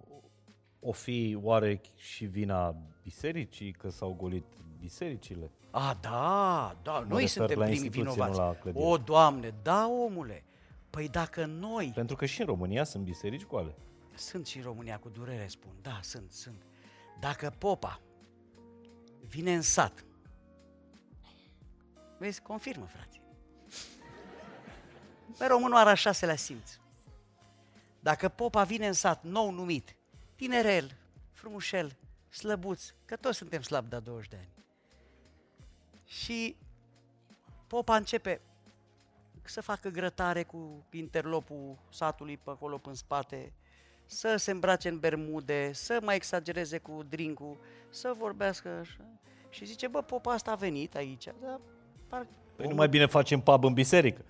o 0.81 0.93
fi 0.93 1.39
oare 1.43 1.81
și 1.97 2.25
vina 2.25 2.77
bisericii 3.03 3.73
că 3.73 3.91
s-au 3.91 4.15
golit 4.21 4.45
bisericile? 4.81 5.51
A, 5.71 5.99
da, 6.01 6.77
da, 6.83 6.99
noi 7.09 7.09
refer 7.09 7.29
suntem 7.29 7.59
la 7.59 7.65
primii 7.65 7.83
instituții, 7.85 8.13
vinovați. 8.13 8.39
nu 8.39 8.45
la 8.47 8.55
clădiri. 8.55 8.85
O, 8.85 8.97
Doamne, 8.97 9.55
da, 9.63 9.89
omule. 9.89 10.45
Păi 10.91 11.09
dacă 11.09 11.45
noi, 11.45 11.93
Pentru 11.95 12.17
că 12.17 12.27
și 12.27 12.41
în 12.41 12.47
România 12.47 12.85
sunt 12.85 13.05
biserici 13.05 13.47
goale. 13.47 13.75
sunt 14.15 14.47
și 14.47 14.57
în 14.57 14.63
România 14.63 14.99
cu 14.99 15.09
durere, 15.09 15.47
spun, 15.47 15.73
da, 15.83 15.99
sunt, 16.03 16.31
sunt. 16.31 16.63
Dacă 17.21 17.55
popa 17.59 18.01
vine 19.27 19.55
în 19.55 19.63
sat, 19.63 20.05
vezi, 22.19 22.41
confirmă, 22.41 22.85
frate. 22.87 23.22
Bă, 25.38 25.47
românul 25.47 25.77
are 25.77 25.90
a 25.90 25.95
șaselea 25.95 26.37
simț. 26.37 26.71
Dacă 28.01 28.29
popa 28.29 28.64
vine 28.64 28.87
în 28.87 28.92
sat, 28.92 29.23
nou 29.23 29.51
numit, 29.51 29.97
tinerel, 30.35 30.97
frumușel, 31.31 31.97
slăbuț, 32.29 32.92
că 33.05 33.16
toți 33.16 33.37
suntem 33.37 33.62
slabi 33.62 33.88
de 33.88 33.99
20 33.99 34.29
de 34.29 34.37
ani. 34.37 34.49
Și 36.07 36.57
popa 37.66 37.97
începe 37.97 38.40
să 39.42 39.61
facă 39.61 39.88
grătare 39.88 40.42
cu 40.42 40.85
interlopul 40.90 41.79
satului 41.88 42.37
pe 42.37 42.51
acolo 42.51 42.81
în 42.85 42.95
spate, 42.95 43.53
să 44.07 44.37
se 44.37 44.51
îmbrace 44.51 44.88
în 44.88 44.99
bermude, 44.99 45.73
să 45.73 45.99
mai 46.03 46.14
exagereze 46.14 46.79
cu 46.79 47.03
drinkul, 47.09 47.59
să 47.90 48.14
vorbească 48.18 48.68
așa. 48.68 49.05
Și 49.49 49.64
zice, 49.64 49.88
bă, 49.88 50.03
popa 50.03 50.33
asta 50.33 50.51
a 50.51 50.55
venit 50.55 50.95
aici, 50.95 51.25
dar 51.40 51.61
par... 52.09 52.27
Păi 52.57 52.68
nu 52.68 52.75
mai 52.75 52.88
bine 52.88 53.07
facem 53.07 53.40
pub 53.40 53.64
în 53.64 53.73
biserică. 53.73 54.25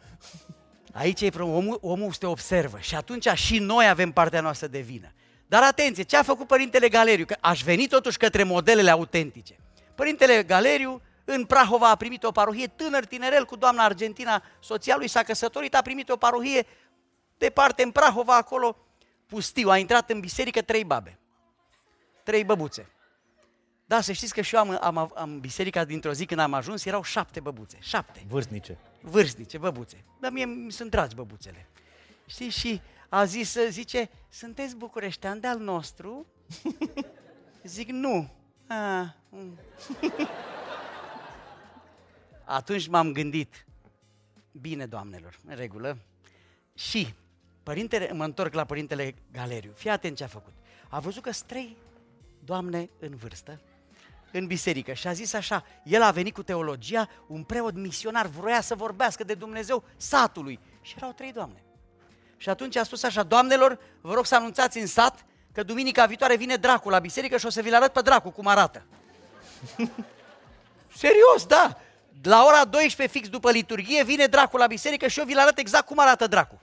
Aici 0.93 1.21
e 1.21 1.31
problemă, 1.31 1.59
omul, 1.59 1.79
omul 1.81 2.13
te 2.13 2.27
observă 2.27 2.79
și 2.79 2.95
atunci 2.95 3.29
și 3.29 3.59
noi 3.59 3.89
avem 3.89 4.11
partea 4.11 4.41
noastră 4.41 4.67
de 4.67 4.81
vină. 4.81 5.13
Dar 5.47 5.63
atenție, 5.63 6.03
ce 6.03 6.17
a 6.17 6.23
făcut 6.23 6.47
Părintele 6.47 6.89
Galeriu? 6.89 7.25
Că 7.25 7.37
aș 7.41 7.63
veni 7.63 7.87
totuși 7.87 8.17
către 8.17 8.43
modelele 8.43 8.91
autentice. 8.91 9.57
Părintele 9.95 10.43
Galeriu 10.43 11.03
în 11.25 11.45
Prahova 11.45 11.91
a 11.91 11.97
primit 11.97 12.25
o 12.25 12.31
parohie 12.31 12.67
tânăr, 12.67 13.05
tinerel, 13.05 13.45
cu 13.45 13.57
doamna 13.57 13.85
Argentina, 13.85 14.43
soția 14.61 14.97
lui 14.97 15.09
s-a 15.09 15.23
căsătorit, 15.23 15.75
a 15.75 15.83
primit 15.83 16.09
o 16.09 16.17
parohie 16.17 16.67
departe 17.39 17.83
în 17.83 17.91
Prahova, 17.91 18.37
acolo, 18.37 18.77
pustiu. 19.27 19.69
A 19.69 19.79
intrat 19.79 20.11
în 20.11 20.21
biserică 20.21 20.63
trei 20.63 20.85
babe, 20.85 21.19
trei 22.23 22.45
băbuțe. 22.45 22.91
Da, 23.87 24.01
să 24.01 24.13
știți 24.13 24.35
că 24.35 24.41
și 24.41 24.55
eu 24.55 24.61
am, 24.61 24.79
am, 24.81 24.99
am 24.99 25.13
în 25.15 25.41
biserica 25.41 25.85
dintr-o 25.85 26.13
zi 26.13 26.27
când 26.27 26.41
am 26.41 26.55
ajuns, 26.55 26.85
erau 26.85 27.03
șapte 27.03 27.41
băbuțe, 27.41 27.77
șapte 27.81 28.25
Vârstnice. 28.29 28.79
Vârstnice, 29.03 29.59
băbuțe. 29.59 30.05
Dar 30.21 30.33
mie 30.33 30.45
mi 30.45 30.73
sunt 30.73 30.91
dragi 30.91 31.15
băbuțele. 31.15 31.67
Știi? 32.27 32.49
Și 32.49 32.81
a 33.09 33.25
zis, 33.25 33.59
zice, 33.69 34.11
sunteți 34.29 34.77
bucureștean 34.77 35.41
de-al 35.41 35.59
nostru? 35.59 36.27
Zic, 37.65 37.89
nu. 37.89 38.31
A, 38.67 39.15
mm. 39.29 39.59
Atunci 42.45 42.89
m-am 42.89 43.13
gândit, 43.13 43.67
bine, 44.53 44.87
doamnelor, 44.87 45.39
în 45.47 45.57
regulă. 45.57 45.99
Și 46.75 47.15
părintele, 47.63 48.13
mă 48.13 48.25
întorc 48.25 48.55
la 48.55 48.65
părintele 48.65 49.15
Galeriu. 49.33 49.73
Fii 49.75 49.91
atent 49.91 50.17
ce 50.17 50.25
a 50.25 50.27
făcut. 50.27 50.53
A 50.89 51.01
văzut 51.01 51.23
că 51.23 51.31
sunt 51.31 51.49
trei 51.49 51.77
doamne 52.45 52.91
în 52.99 53.17
vârstă, 53.17 53.61
în 54.33 54.47
biserică 54.47 54.93
și 54.93 55.07
a 55.07 55.13
zis 55.13 55.33
așa, 55.33 55.65
el 55.83 56.03
a 56.03 56.11
venit 56.11 56.35
cu 56.35 56.43
teologia, 56.43 57.09
un 57.27 57.43
preot 57.43 57.75
misionar 57.75 58.27
vroia 58.27 58.61
să 58.61 58.75
vorbească 58.75 59.25
de 59.25 59.35
Dumnezeu 59.35 59.85
satului 59.97 60.61
și 60.81 60.95
erau 60.97 61.13
trei 61.13 61.33
doamne. 61.33 61.63
Și 62.37 62.49
atunci 62.49 62.77
a 62.77 62.83
spus 62.83 63.03
așa, 63.03 63.23
doamnelor, 63.23 63.79
vă 64.01 64.15
rog 64.15 64.27
să 64.27 64.35
anunțați 64.35 64.79
în 64.79 64.87
sat 64.87 65.25
că 65.53 65.63
duminica 65.63 66.07
viitoare 66.07 66.37
vine 66.37 66.57
dracu 66.57 66.89
la 66.89 66.99
biserică 66.99 67.37
și 67.37 67.47
o 67.47 67.51
să 67.51 67.61
vi-l 67.61 67.75
arăt 67.75 67.93
pe 67.93 68.01
dracu 68.01 68.31
cum 68.31 68.47
arată. 68.47 68.87
Serios, 70.97 71.47
da! 71.47 71.81
La 72.23 72.45
ora 72.45 72.65
12 72.65 73.19
fix 73.19 73.29
după 73.29 73.51
liturghie 73.51 74.05
vine 74.05 74.27
dracu 74.27 74.57
la 74.57 74.67
biserică 74.67 75.07
și 75.07 75.19
eu 75.19 75.25
vi-l 75.25 75.39
arăt 75.39 75.59
exact 75.59 75.87
cum 75.87 75.99
arată 75.99 76.27
dracu. 76.27 76.61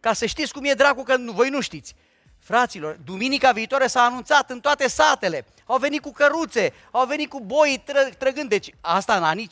Ca 0.00 0.12
să 0.12 0.26
știți 0.26 0.52
cum 0.52 0.64
e 0.64 0.72
dracu, 0.72 1.02
că 1.02 1.16
nu, 1.16 1.32
voi 1.32 1.48
nu 1.48 1.60
știți. 1.60 1.94
Fraților, 2.40 2.98
duminica 3.04 3.52
viitoare 3.52 3.86
s-a 3.86 4.02
anunțat 4.02 4.50
în 4.50 4.60
toate 4.60 4.88
satele. 4.88 5.46
Au 5.66 5.78
venit 5.78 6.00
cu 6.00 6.12
căruțe, 6.12 6.72
au 6.90 7.06
venit 7.06 7.28
cu 7.28 7.40
boi 7.40 7.82
tră, 7.84 8.08
trăgând. 8.18 8.48
Deci 8.48 8.74
asta 8.80 9.16
în 9.16 9.22
anii 9.22 9.48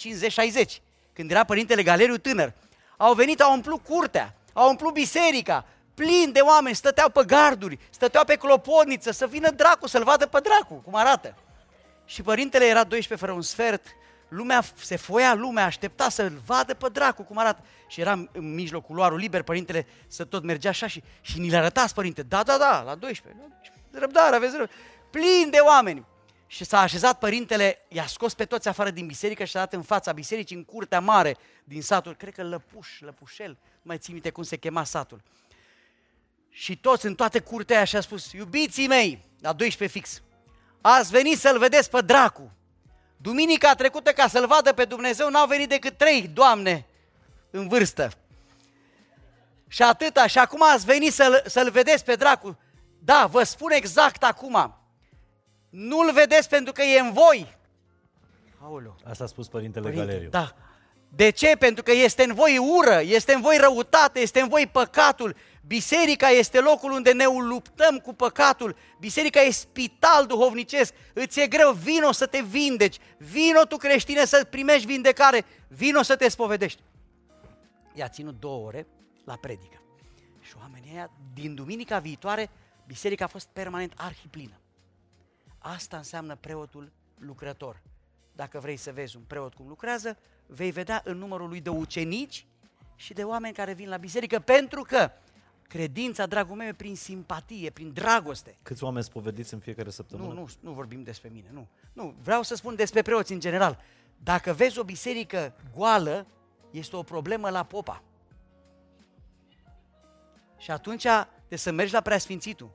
50-60, 0.66 0.80
când 1.12 1.30
era 1.30 1.44
părintele 1.44 1.82
Galeriu 1.82 2.16
tânăr. 2.16 2.52
Au 2.96 3.14
venit, 3.14 3.40
au 3.40 3.52
umplut 3.52 3.84
curtea, 3.84 4.34
au 4.52 4.68
umplut 4.68 4.92
biserica, 4.92 5.64
plin 5.94 6.32
de 6.32 6.40
oameni, 6.40 6.74
stăteau 6.74 7.08
pe 7.08 7.24
garduri, 7.24 7.78
stăteau 7.90 8.24
pe 8.24 8.36
clopotniță, 8.36 9.10
să 9.10 9.26
vină 9.26 9.50
dracu, 9.50 9.86
să-l 9.86 10.04
vadă 10.04 10.26
pe 10.26 10.40
dracu, 10.40 10.74
cum 10.74 10.94
arată. 10.94 11.34
Și 12.04 12.22
părintele 12.22 12.64
era 12.64 12.84
12 12.84 13.26
fără 13.26 13.36
un 13.36 13.42
sfert, 13.42 13.86
lumea 14.28 14.62
se 14.74 14.96
foia, 14.96 15.34
lumea 15.34 15.64
aștepta 15.64 16.08
să-l 16.08 16.40
vadă 16.46 16.74
pe 16.74 16.88
dracu 16.92 17.22
cum 17.22 17.38
arată. 17.38 17.62
Și 17.88 18.00
era 18.00 18.12
în 18.12 18.54
mijlocul 18.54 18.88
culoarul 18.88 19.18
liber, 19.18 19.42
părintele 19.42 19.86
să 20.06 20.24
tot 20.24 20.42
mergea 20.42 20.68
așa 20.68 20.86
și, 20.86 21.02
și 21.20 21.38
ni 21.38 21.50
le 21.50 21.56
arătați, 21.56 21.94
părinte, 21.94 22.22
da, 22.22 22.42
da, 22.42 22.58
da, 22.58 22.82
la 22.82 22.94
12, 22.94 23.42
la 23.42 23.48
12. 23.48 23.98
răbdare, 23.98 24.36
aveți 24.36 24.56
răbdare. 24.56 24.78
plin 25.10 25.50
de 25.50 25.58
oameni. 25.58 26.06
Și 26.50 26.64
s-a 26.64 26.80
așezat 26.80 27.18
părintele, 27.18 27.78
i-a 27.88 28.06
scos 28.06 28.34
pe 28.34 28.44
toți 28.44 28.68
afară 28.68 28.90
din 28.90 29.06
biserică 29.06 29.44
și 29.44 29.52
s-a 29.52 29.58
dat 29.58 29.72
în 29.72 29.82
fața 29.82 30.12
bisericii, 30.12 30.56
în 30.56 30.64
curtea 30.64 31.00
mare 31.00 31.36
din 31.64 31.82
satul, 31.82 32.14
cred 32.14 32.34
că 32.34 32.42
Lăpuș, 32.42 33.00
Lăpușel, 33.00 33.58
nu 33.60 33.82
mai 33.82 33.98
țin 33.98 34.12
minte 34.12 34.30
cum 34.30 34.42
se 34.42 34.56
chema 34.56 34.84
satul. 34.84 35.22
Și 36.50 36.76
toți 36.76 37.06
în 37.06 37.14
toată 37.14 37.40
curtea 37.40 37.76
aia 37.76 37.84
și-a 37.84 38.00
spus, 38.00 38.32
iubiții 38.32 38.86
mei, 38.86 39.24
la 39.40 39.52
12 39.52 39.98
fix, 39.98 40.22
ați 40.80 41.10
venit 41.10 41.38
să-l 41.38 41.58
vedeți 41.58 41.90
pe 41.90 42.00
dracu. 42.00 42.52
Duminica 43.20 43.74
trecută, 43.74 44.12
ca 44.12 44.28
să-l 44.28 44.46
vadă 44.46 44.72
pe 44.72 44.84
Dumnezeu, 44.84 45.30
n-au 45.30 45.46
venit 45.46 45.68
decât 45.68 45.96
trei 45.96 46.30
doamne 46.34 46.86
în 47.50 47.68
vârstă. 47.68 48.10
Și 49.68 49.82
atâta, 49.82 50.26
și 50.26 50.38
acum 50.38 50.62
ați 50.62 50.84
venit 50.84 51.12
să-l, 51.12 51.42
să-l 51.46 51.70
vedeți 51.70 52.04
pe 52.04 52.14
dracu. 52.14 52.58
Da, 52.98 53.26
vă 53.30 53.42
spun 53.42 53.70
exact 53.70 54.22
acum, 54.24 54.74
nu-l 55.68 56.12
vedeți 56.12 56.48
pentru 56.48 56.72
că 56.72 56.82
e 56.82 57.00
în 57.00 57.12
voi. 57.12 57.56
Aoleu. 58.62 58.96
Asta 59.04 59.24
a 59.24 59.26
spus 59.26 59.48
Părintele 59.48 59.84
Părinte, 59.84 60.06
Galeriu. 60.06 60.30
Da. 60.30 60.54
De 61.08 61.30
ce? 61.30 61.56
Pentru 61.58 61.82
că 61.82 61.92
este 61.92 62.22
în 62.22 62.34
voi 62.34 62.58
ură, 62.58 63.00
este 63.04 63.34
în 63.34 63.40
voi 63.40 63.56
răutate, 63.60 64.20
este 64.20 64.40
în 64.40 64.48
voi 64.48 64.68
păcatul. 64.72 65.36
Biserica 65.68 66.28
este 66.28 66.60
locul 66.60 66.90
unde 66.90 67.12
ne 67.12 67.24
luptăm 67.24 67.98
cu 67.98 68.14
păcatul. 68.14 68.76
Biserica 68.98 69.40
e 69.40 69.50
spital 69.50 70.26
duhovnicesc. 70.26 70.94
Îți 71.12 71.40
e 71.40 71.46
greu, 71.46 71.72
vino 71.72 72.12
să 72.12 72.26
te 72.26 72.40
vindeci. 72.40 72.96
Vino 73.18 73.62
tu 73.62 73.76
creștine 73.76 74.24
să 74.24 74.46
primești 74.50 74.86
vindecare. 74.86 75.44
Vino 75.68 76.02
să 76.02 76.16
te 76.16 76.28
spovedești. 76.28 76.82
I-a 77.94 78.08
ținut 78.08 78.40
două 78.40 78.66
ore 78.66 78.86
la 79.24 79.36
predică. 79.36 79.82
Și 80.40 80.54
oamenii 80.58 80.90
ăia, 80.92 81.10
din 81.34 81.54
duminica 81.54 81.98
viitoare, 81.98 82.50
biserica 82.86 83.24
a 83.24 83.28
fost 83.28 83.48
permanent 83.52 83.92
arhiplină. 83.96 84.60
Asta 85.58 85.96
înseamnă 85.96 86.36
preotul 86.36 86.92
lucrător. 87.18 87.82
Dacă 88.32 88.58
vrei 88.58 88.76
să 88.76 88.92
vezi 88.92 89.16
un 89.16 89.22
preot 89.26 89.54
cum 89.54 89.68
lucrează, 89.68 90.18
vei 90.46 90.70
vedea 90.70 91.00
în 91.04 91.18
numărul 91.18 91.48
lui 91.48 91.60
de 91.60 91.70
ucenici 91.70 92.46
și 92.94 93.12
de 93.12 93.24
oameni 93.24 93.54
care 93.54 93.72
vin 93.72 93.88
la 93.88 93.96
biserică, 93.96 94.38
pentru 94.38 94.82
că 94.82 95.10
credința, 95.68 96.26
dragul 96.26 96.56
meu, 96.56 96.66
e 96.66 96.72
prin 96.72 96.96
simpatie, 96.96 97.70
prin 97.70 97.92
dragoste. 97.92 98.56
Câți 98.62 98.84
oameni 98.84 99.04
spovediți 99.04 99.54
în 99.54 99.60
fiecare 99.60 99.90
săptămână? 99.90 100.32
Nu, 100.32 100.40
nu, 100.40 100.48
nu 100.60 100.72
vorbim 100.72 101.02
despre 101.02 101.28
mine, 101.32 101.48
nu. 101.52 101.68
Nu, 101.92 102.14
vreau 102.22 102.42
să 102.42 102.54
spun 102.54 102.74
despre 102.74 103.02
preoți 103.02 103.32
în 103.32 103.40
general. 103.40 103.78
Dacă 104.22 104.52
vezi 104.52 104.78
o 104.78 104.84
biserică 104.84 105.54
goală, 105.76 106.26
este 106.70 106.96
o 106.96 107.02
problemă 107.02 107.50
la 107.50 107.62
popa. 107.62 108.02
Și 110.56 110.70
atunci 110.70 111.06
de 111.48 111.56
să 111.56 111.70
mergi 111.70 111.92
la 111.92 112.00
preasfințitul, 112.00 112.70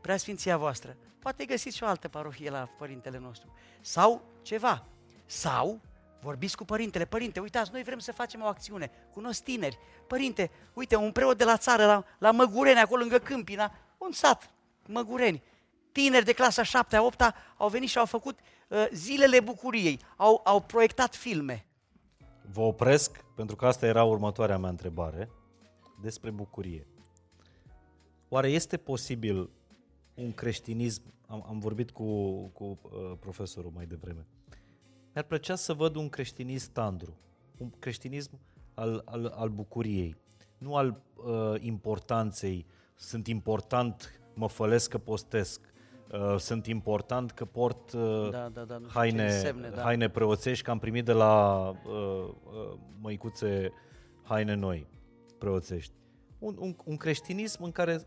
preasfinția 0.00 0.56
voastră, 0.56 0.96
poate 1.18 1.44
găsiți 1.44 1.76
și 1.76 1.82
o 1.82 1.86
altă 1.86 2.08
parohie 2.08 2.50
la 2.50 2.68
părintele 2.78 3.18
nostru. 3.18 3.52
Sau 3.80 4.22
ceva. 4.42 4.86
Sau 5.26 5.80
vorbiți 6.20 6.56
cu 6.56 6.64
părintele. 6.64 7.04
Părinte, 7.04 7.40
uitați, 7.40 7.70
noi 7.72 7.82
vrem 7.82 7.98
să 7.98 8.12
facem 8.12 8.42
o 8.42 8.46
acțiune. 8.46 8.90
Cunosc 9.12 9.42
tineri. 9.42 9.78
Părinte, 10.06 10.50
uite, 10.74 10.96
un 10.96 11.12
preot 11.12 11.38
de 11.38 11.44
la 11.44 11.56
țară, 11.56 11.84
la, 11.86 12.04
la 12.18 12.30
Măgureni, 12.30 12.78
acolo 12.78 13.00
lângă 13.00 13.18
Câmpina, 13.18 13.72
un 13.98 14.12
sat, 14.12 14.50
Măgureni. 14.86 15.42
Tineri 15.92 16.24
de 16.24 16.32
clasa 16.32 16.62
7 16.62 16.96
a 16.96 17.02
8 17.02 17.34
au 17.56 17.68
venit 17.68 17.88
și 17.88 17.98
au 17.98 18.06
făcut 18.06 18.38
uh, 18.68 18.86
zilele 18.92 19.40
bucuriei. 19.40 20.00
Au, 20.16 20.40
au 20.44 20.60
proiectat 20.60 21.14
filme. 21.14 21.66
Vă 22.52 22.60
opresc, 22.60 23.24
pentru 23.34 23.56
că 23.56 23.66
asta 23.66 23.86
era 23.86 24.04
următoarea 24.04 24.58
mea 24.58 24.70
întrebare, 24.70 25.30
despre 26.02 26.30
bucurie. 26.30 26.86
Oare 28.28 28.48
este 28.48 28.76
posibil 28.76 29.50
un 30.14 30.32
creștinism, 30.32 31.02
am, 31.26 31.44
am 31.48 31.58
vorbit 31.58 31.90
cu, 31.90 32.04
cu 32.48 32.64
uh, 32.64 33.16
profesorul 33.20 33.70
mai 33.74 33.86
devreme, 33.86 34.26
mi-ar 35.14 35.24
plăcea 35.24 35.54
să 35.54 35.72
văd 35.72 35.94
un 35.94 36.08
creștinism 36.08 36.72
tandru, 36.72 37.16
un 37.58 37.70
creștinism 37.78 38.38
al, 38.74 39.02
al, 39.04 39.26
al 39.36 39.48
bucuriei, 39.48 40.16
nu 40.58 40.74
al 40.74 41.02
uh, 41.14 41.54
importanței, 41.60 42.66
sunt 42.94 43.26
important, 43.26 44.20
mă 44.34 44.48
fălesc 44.48 44.90
că 44.90 44.98
postesc, 44.98 45.60
uh, 46.12 46.36
sunt 46.38 46.66
important 46.66 47.30
că 47.30 47.44
port 47.44 47.92
uh, 47.92 48.28
da, 48.30 48.48
da, 48.48 48.64
da, 48.64 48.80
haine, 48.88 49.30
semne, 49.30 49.68
da. 49.68 49.82
haine 49.82 50.08
preoțești, 50.08 50.64
că 50.64 50.70
am 50.70 50.78
primit 50.78 51.04
de 51.04 51.12
la 51.12 51.58
uh, 51.68 51.84
uh, 51.92 52.78
măicuțe 53.00 53.72
haine 54.22 54.54
noi, 54.54 54.86
preoțești. 55.38 55.92
Un, 56.38 56.56
un, 56.58 56.76
un 56.84 56.96
creștinism 56.96 57.62
în 57.62 57.72
care 57.72 58.06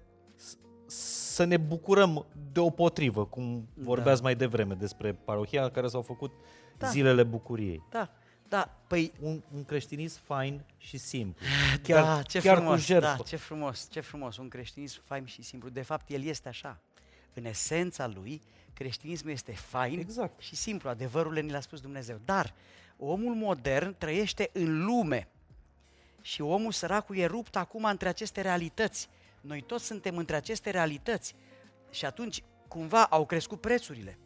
să 0.85 1.43
ne 1.43 1.57
bucurăm 1.57 2.25
deopotrivă, 2.51 3.25
cum 3.25 3.67
da. 3.73 3.83
vorbeați 3.83 4.21
da. 4.21 4.23
mai 4.23 4.35
devreme 4.35 4.73
despre 4.73 5.13
parohia 5.13 5.69
care 5.69 5.87
s-au 5.87 6.01
făcut 6.01 6.31
da. 6.77 6.87
zilele 6.87 7.23
bucuriei. 7.23 7.83
Da, 7.89 8.09
da, 8.47 8.69
păi... 8.87 9.11
Un, 9.19 9.41
un 9.53 9.63
creștinism 9.63 10.21
fain 10.23 10.63
și 10.77 10.97
simplu. 10.97 11.45
Chiar, 11.83 12.03
da, 12.03 12.21
ce 12.21 12.39
chiar 12.39 12.55
frumos, 12.55 12.79
cu 12.79 12.85
jertfă. 12.85 13.15
Da, 13.17 13.23
ce 13.23 13.35
frumos, 13.35 13.87
ce 13.89 13.99
frumos, 13.99 14.37
un 14.37 14.47
creștinism 14.47 15.01
fain 15.03 15.25
și 15.25 15.41
simplu. 15.41 15.69
De 15.69 15.81
fapt, 15.81 16.09
el 16.09 16.23
este 16.23 16.47
așa. 16.47 16.81
În 17.33 17.45
esența 17.45 18.07
lui, 18.07 18.41
creștinismul 18.73 19.31
este 19.31 19.51
fain 19.51 19.99
exact. 19.99 20.41
și 20.41 20.55
simplu. 20.55 20.89
Adevărul 20.89 21.33
ni 21.33 21.51
l-a 21.51 21.59
spus 21.59 21.81
Dumnezeu. 21.81 22.19
Dar 22.25 22.53
omul 22.97 23.35
modern 23.35 23.95
trăiește 23.97 24.49
în 24.53 24.85
lume 24.85 25.27
și 26.21 26.41
omul 26.41 26.71
săracul 26.71 27.17
e 27.17 27.25
rupt 27.25 27.55
acum 27.55 27.83
între 27.83 28.07
aceste 28.07 28.41
realități 28.41 29.09
noi 29.43 29.61
toți 29.61 29.85
suntem 29.85 30.17
între 30.17 30.35
aceste 30.35 30.69
realități 30.69 31.35
și 31.89 32.05
atunci 32.05 32.43
cumva 32.67 33.05
au 33.05 33.25
crescut 33.25 33.61
prețurile. 33.61 34.17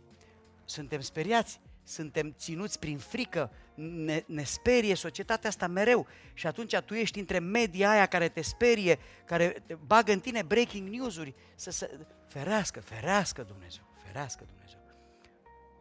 Suntem 0.66 1.02
speriați, 1.02 1.60
suntem 1.84 2.34
ținuți 2.38 2.80
prin 2.80 2.98
frică, 2.98 3.52
ne, 3.76 4.24
ne 4.26 4.44
sperie 4.44 4.96
societatea 4.96 5.50
asta 5.50 5.68
mereu 5.68 6.08
și 6.34 6.48
atunci 6.48 6.76
tu 6.76 6.94
ești 6.94 7.20
între 7.20 7.40
media 7.40 7.90
aia 7.90 8.06
care 8.06 8.30
te 8.30 8.42
sperie, 8.42 9.00
care 9.26 9.64
bagă 9.86 10.12
în 10.12 10.20
tine 10.20 10.42
breaking 10.42 10.88
news-uri, 10.88 11.34
să, 11.56 11.72
să 11.72 12.00
ferească, 12.28 12.80
ferească 12.80 13.44
Dumnezeu, 13.44 13.84
ferească 14.06 14.44
Dumnezeu, 14.48 14.80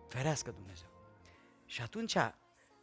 ferească 0.08 0.50
Dumnezeu. 0.50 0.88
Și 1.66 1.82
atunci, 1.82 2.16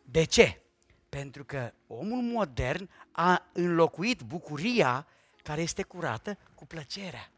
de 0.02 0.24
ce? 0.24 0.62
Pentru 1.10 1.46
că 1.46 1.74
omul 1.88 2.22
modern 2.22 2.90
a 3.12 3.46
înlocuit 3.54 4.22
bucuria 4.22 5.08
care 5.44 5.62
este 5.62 5.84
curată 5.84 6.38
cu 6.56 6.66
plăcerea. 6.66 7.32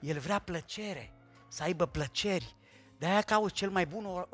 El 0.00 0.18
vrea 0.18 0.38
plăcere, 0.38 1.12
să 1.48 1.62
aibă 1.62 1.86
plăceri. 1.86 2.56
De-aia 2.98 3.20
cauți 3.20 3.54
cel 3.54 3.70
mai 3.70 3.86
bun, 3.86 4.04
uh, 4.04 4.26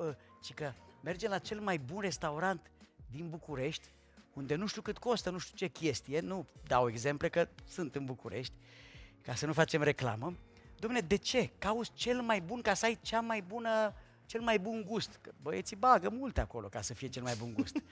ci 0.42 0.54
că 0.54 0.72
merge 1.02 1.28
la 1.28 1.38
cel 1.38 1.60
mai 1.60 1.78
bun 1.78 2.00
restaurant 2.00 2.70
din 3.10 3.28
București, 3.30 3.88
unde 4.32 4.54
nu 4.54 4.66
știu 4.66 4.82
cât 4.82 4.98
costă, 4.98 5.30
nu 5.30 5.38
știu 5.38 5.56
ce 5.56 5.66
chestie, 5.66 6.20
nu 6.20 6.46
dau 6.66 6.88
exemple 6.88 7.28
că 7.28 7.48
sunt 7.68 7.94
în 7.94 8.04
București, 8.04 8.52
ca 9.22 9.34
să 9.34 9.46
nu 9.46 9.52
facem 9.52 9.82
reclamă. 9.82 10.36
Dom'le, 10.76 11.06
de 11.06 11.16
ce? 11.16 11.50
Cauți 11.58 11.90
cel 11.94 12.20
mai 12.20 12.40
bun 12.40 12.60
ca 12.60 12.74
să 12.74 12.84
ai 12.84 12.98
cea 13.02 13.20
mai 13.20 13.42
bună, 13.42 13.94
cel 14.26 14.40
mai 14.40 14.58
bun 14.58 14.84
gust. 14.86 15.18
Că 15.20 15.30
băieții 15.42 15.76
bagă 15.76 16.08
multe 16.08 16.40
acolo 16.40 16.68
ca 16.68 16.80
să 16.80 16.94
fie 16.94 17.08
cel 17.08 17.22
mai 17.22 17.34
bun 17.38 17.52
gust. 17.52 17.76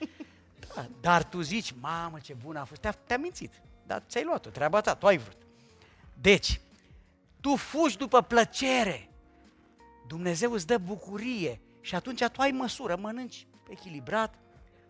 Da, 0.75 0.89
dar 1.01 1.23
tu 1.23 1.41
zici, 1.41 1.73
mamă, 1.79 2.19
ce 2.19 2.33
bun 2.33 2.55
a 2.55 2.63
fost, 2.63 2.81
te-a, 2.81 2.91
te 2.91 3.17
mințit. 3.17 3.61
Dar 3.87 4.03
ți-ai 4.09 4.23
luat-o, 4.23 4.49
treaba 4.49 4.81
ta, 4.81 4.95
tu 4.95 5.07
ai 5.07 5.17
vrut. 5.17 5.37
Deci, 6.21 6.61
tu 7.41 7.55
fugi 7.55 7.97
după 7.97 8.21
plăcere. 8.21 9.09
Dumnezeu 10.07 10.51
îți 10.51 10.67
dă 10.67 10.77
bucurie 10.77 11.61
și 11.81 11.95
atunci 11.95 12.23
tu 12.23 12.41
ai 12.41 12.51
măsură, 12.51 12.95
mănânci 12.95 13.47
echilibrat, 13.69 14.35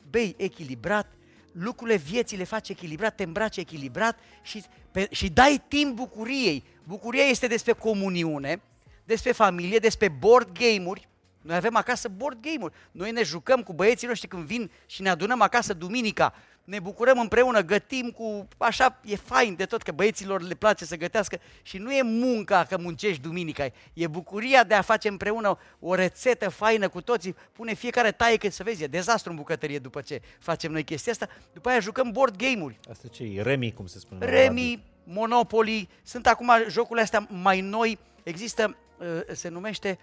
bei 0.10 0.36
echilibrat, 0.38 1.14
lucrurile 1.52 1.98
vieții 1.98 2.38
le 2.38 2.44
faci 2.44 2.70
echilibrat, 2.70 3.16
te 3.16 3.24
îmbraci 3.24 3.58
echilibrat 3.58 4.20
și, 4.42 4.64
pe, 4.92 5.08
și 5.12 5.30
dai 5.30 5.64
timp 5.68 5.96
bucuriei. 5.96 6.64
Bucuria 6.84 7.24
este 7.24 7.48
despre 7.48 7.72
comuniune, 7.72 8.62
despre 9.04 9.32
familie, 9.32 9.78
despre 9.78 10.08
board 10.08 10.52
game-uri. 10.60 11.08
Noi 11.48 11.56
avem 11.56 11.76
acasă 11.76 12.08
board 12.08 12.38
game-uri. 12.42 12.74
Noi 12.92 13.12
ne 13.12 13.24
jucăm 13.24 13.64
cu 13.64 13.74
băieții 13.74 14.08
noștri 14.08 14.28
când 14.28 14.44
vin 14.44 14.72
și 14.86 15.02
ne 15.02 15.10
adunăm 15.10 15.42
acasă 15.42 15.74
duminica 15.74 16.34
ne 16.68 16.80
bucurăm 16.80 17.20
împreună, 17.20 17.62
gătim 17.62 18.10
cu, 18.10 18.48
așa, 18.58 19.00
e 19.06 19.16
fain 19.16 19.56
de 19.56 19.66
tot 19.66 19.82
că 19.82 19.92
băieților 19.92 20.42
le 20.42 20.54
place 20.54 20.86
să 20.86 20.98
gătească 20.98 21.40
și 21.62 21.78
nu 21.78 21.92
e 21.92 22.02
munca 22.02 22.66
că 22.70 22.78
muncești 22.78 23.22
duminica, 23.22 23.72
e 23.94 24.08
bucuria 24.08 24.64
de 24.64 24.74
a 24.74 24.82
face 24.82 25.08
împreună 25.08 25.58
o 25.80 25.96
rețetă 25.96 26.50
faină 26.50 26.90
cu 26.90 27.02
toții, 27.02 27.36
pune 27.52 27.74
fiecare 27.74 28.12
taie 28.12 28.38
că 28.38 28.50
să 28.50 28.64
vezi, 28.64 28.84
e 28.84 28.88
dezastru 28.88 29.32
în 29.32 29.38
bucătărie 29.38 29.80
după 29.80 30.02
ce 30.02 30.22
facem 30.40 30.72
noi 30.72 30.84
chestia 30.84 31.12
asta, 31.12 31.30
după 31.54 31.70
aia 31.70 31.80
jucăm 31.80 32.12
board 32.12 32.36
game-uri. 32.38 32.80
Asta 32.90 33.08
ce 33.08 33.24
e? 33.24 33.42
Remi, 33.42 33.74
cum 33.74 33.86
se 33.86 34.00
spune? 34.00 34.26
Remi, 34.26 34.84
Monopoly, 35.04 35.90
sunt 36.04 36.28
acum 36.28 36.52
jocurile 36.70 37.04
astea 37.04 37.28
mai 37.30 37.62
noi, 37.62 37.98
există, 38.24 38.78
uh, 38.98 39.06
se 39.34 39.50
numește 39.50 40.00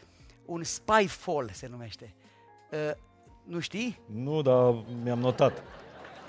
un 0.46 0.62
Spyfall, 0.62 1.50
se 1.52 1.68
numește. 1.70 2.14
Uh, 2.70 2.78
nu 3.44 3.60
știi? 3.60 4.00
Nu, 4.06 4.42
dar 4.42 4.74
mi-am 5.02 5.18
notat. 5.18 5.62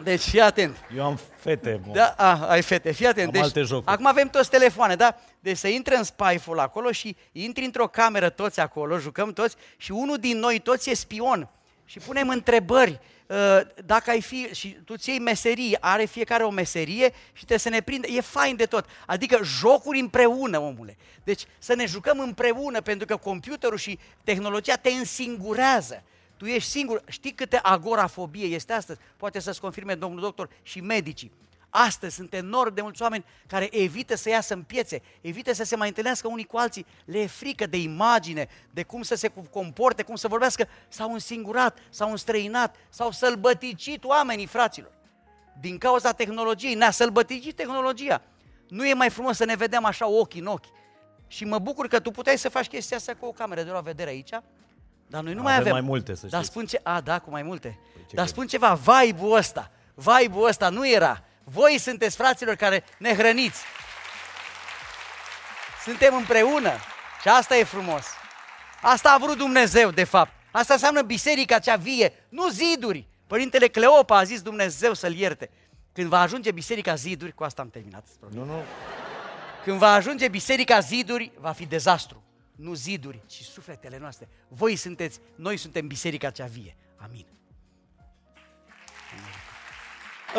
Deci 0.03 0.21
fii 0.21 0.41
atent. 0.41 0.77
Eu 0.95 1.03
am 1.03 1.19
fete. 1.35 1.81
Mă. 1.85 1.93
Da, 1.93 2.13
a, 2.17 2.47
ai 2.47 2.61
fete, 2.61 2.91
fii 2.91 3.07
atent. 3.07 3.25
Am 3.25 3.31
deci, 3.31 3.41
alte 3.41 3.61
jocuri. 3.61 3.91
Acum 3.91 4.05
avem 4.05 4.27
toți 4.27 4.49
telefoane, 4.49 4.95
da? 4.95 5.15
Deci 5.39 5.57
să 5.57 5.67
intre 5.67 5.97
în 5.97 6.03
Spyfall 6.03 6.59
acolo 6.59 6.91
și 6.91 7.15
intri 7.31 7.65
într-o 7.65 7.87
cameră 7.87 8.29
toți 8.29 8.59
acolo, 8.59 8.97
jucăm 8.97 9.33
toți 9.33 9.55
și 9.77 9.91
unul 9.91 10.17
din 10.17 10.37
noi 10.37 10.59
toți 10.59 10.89
e 10.89 10.93
spion. 10.93 11.49
Și 11.85 11.99
punem 11.99 12.29
întrebări. 12.29 12.99
Uh, 13.27 13.59
Dacă 13.85 14.09
ai 14.09 14.21
fi, 14.21 14.47
și 14.53 14.77
tu 14.85 14.97
ți 14.97 15.09
iei 15.09 15.19
meserie, 15.19 15.77
are 15.81 16.05
fiecare 16.05 16.43
o 16.43 16.49
meserie 16.49 17.13
și 17.27 17.35
trebuie 17.35 17.57
să 17.57 17.69
ne 17.69 17.81
prinde, 17.81 18.07
e 18.11 18.21
fain 18.21 18.55
de 18.55 18.65
tot. 18.65 18.85
Adică 19.05 19.39
jocuri 19.43 19.99
împreună, 19.99 20.59
omule. 20.59 20.97
Deci 21.23 21.45
să 21.59 21.75
ne 21.75 21.85
jucăm 21.85 22.19
împreună, 22.19 22.81
pentru 22.81 23.05
că 23.05 23.17
computerul 23.17 23.77
și 23.77 23.99
tehnologia 24.23 24.75
te 24.75 24.89
însingurează. 24.89 26.03
Tu 26.37 26.45
ești 26.45 26.69
singur. 26.69 27.03
Știi 27.07 27.31
câte 27.31 27.59
agorafobie 27.63 28.45
este 28.45 28.73
astăzi? 28.73 28.99
Poate 29.17 29.39
să-ți 29.39 29.59
confirme 29.59 29.95
domnul 29.95 30.21
doctor 30.21 30.49
și 30.61 30.79
medicii. 30.81 31.31
Astăzi 31.77 32.15
sunt 32.15 32.33
enorm 32.33 32.73
de 32.73 32.81
mulți 32.81 33.01
oameni 33.01 33.25
care 33.47 33.77
evită 33.81 34.15
să 34.15 34.29
iasă 34.29 34.53
în 34.53 34.61
piețe, 34.63 35.01
evită 35.21 35.53
să 35.53 35.63
se 35.63 35.75
mai 35.75 35.87
întâlnească 35.87 36.27
unii 36.27 36.43
cu 36.45 36.57
alții, 36.57 36.85
le 37.05 37.19
e 37.19 37.27
frică 37.27 37.65
de 37.65 37.77
imagine, 37.77 38.47
de 38.71 38.83
cum 38.83 39.01
să 39.01 39.15
se 39.15 39.31
comporte, 39.51 40.03
cum 40.03 40.15
să 40.15 40.27
vorbească, 40.27 40.67
s-au 40.87 41.13
însingurat, 41.13 41.77
s-au 41.89 42.09
înstrăinat, 42.11 42.75
s-au 42.89 43.11
sălbăticit 43.11 44.03
oamenii, 44.03 44.45
fraților. 44.45 44.91
Din 45.59 45.77
cauza 45.77 46.11
tehnologiei, 46.11 46.73
ne-a 46.73 46.91
sălbăticit 46.91 47.55
tehnologia. 47.55 48.21
Nu 48.67 48.85
e 48.87 48.93
mai 48.93 49.09
frumos 49.09 49.35
să 49.37 49.45
ne 49.45 49.55
vedem 49.55 49.85
așa 49.85 50.07
ochi 50.07 50.33
în 50.35 50.45
ochi. 50.45 50.65
Și 51.27 51.45
mă 51.45 51.59
bucur 51.59 51.87
că 51.87 51.99
tu 51.99 52.11
puteai 52.11 52.37
să 52.37 52.49
faci 52.49 52.67
chestia 52.67 52.97
asta 52.97 53.13
cu 53.19 53.25
o 53.25 53.31
cameră 53.31 53.63
de 53.63 53.69
la 53.71 53.79
vedere 53.79 54.09
aici, 54.09 54.29
dar 55.07 55.23
noi 55.23 55.33
nu 55.33 55.41
mai 55.41 55.51
Avem 55.51 55.61
avem. 55.61 55.71
mai 55.71 55.81
multe, 55.81 56.15
să 56.15 56.27
Dar 56.27 56.39
știți. 56.39 56.51
spun 56.51 56.65
ce... 56.65 56.79
A, 56.83 57.01
da, 57.01 57.19
cu 57.19 57.29
mai 57.29 57.43
multe. 57.43 57.67
ce 57.93 57.99
Dar 58.01 58.09
crezi? 58.15 58.29
spun 58.29 58.47
ceva, 58.47 58.73
vibe-ul 58.73 59.35
ăsta, 59.37 59.71
vibe-ul 59.93 60.47
ăsta 60.47 60.69
nu 60.69 60.87
era. 60.89 61.23
Voi 61.47 61.77
sunteți 61.79 62.15
fraților 62.15 62.55
care 62.55 62.83
ne 62.97 63.15
hrăniți. 63.15 63.63
Suntem 65.83 66.15
împreună 66.15 66.71
și 67.21 67.27
asta 67.27 67.57
e 67.57 67.63
frumos. 67.63 68.05
Asta 68.81 69.11
a 69.11 69.17
vrut 69.17 69.37
Dumnezeu, 69.37 69.91
de 69.91 70.03
fapt. 70.03 70.31
Asta 70.51 70.73
înseamnă 70.73 71.01
biserica 71.01 71.59
cea 71.59 71.75
vie, 71.75 72.13
nu 72.29 72.49
ziduri. 72.49 73.07
Părintele 73.27 73.67
Cleopa 73.67 74.17
a 74.17 74.23
zis 74.23 74.41
Dumnezeu 74.41 74.93
să-l 74.93 75.13
ierte. 75.13 75.49
Când 75.93 76.07
va 76.07 76.19
ajunge 76.19 76.51
biserica 76.51 76.95
ziduri, 76.95 77.33
cu 77.33 77.43
asta 77.43 77.61
am 77.61 77.69
terminat. 77.69 78.07
Nu, 78.29 78.43
nu. 78.43 78.63
Când 79.63 79.77
va 79.77 79.93
ajunge 79.93 80.27
biserica 80.27 80.79
ziduri, 80.79 81.31
va 81.39 81.51
fi 81.51 81.65
dezastru. 81.65 82.23
Nu 82.55 82.73
ziduri, 82.73 83.21
ci 83.27 83.41
sufletele 83.41 83.97
noastre. 83.97 84.27
Voi 84.47 84.75
sunteți, 84.75 85.19
noi 85.35 85.57
suntem 85.57 85.87
biserica 85.87 86.29
cea 86.29 86.45
vie. 86.45 86.75
Amin. 86.97 87.25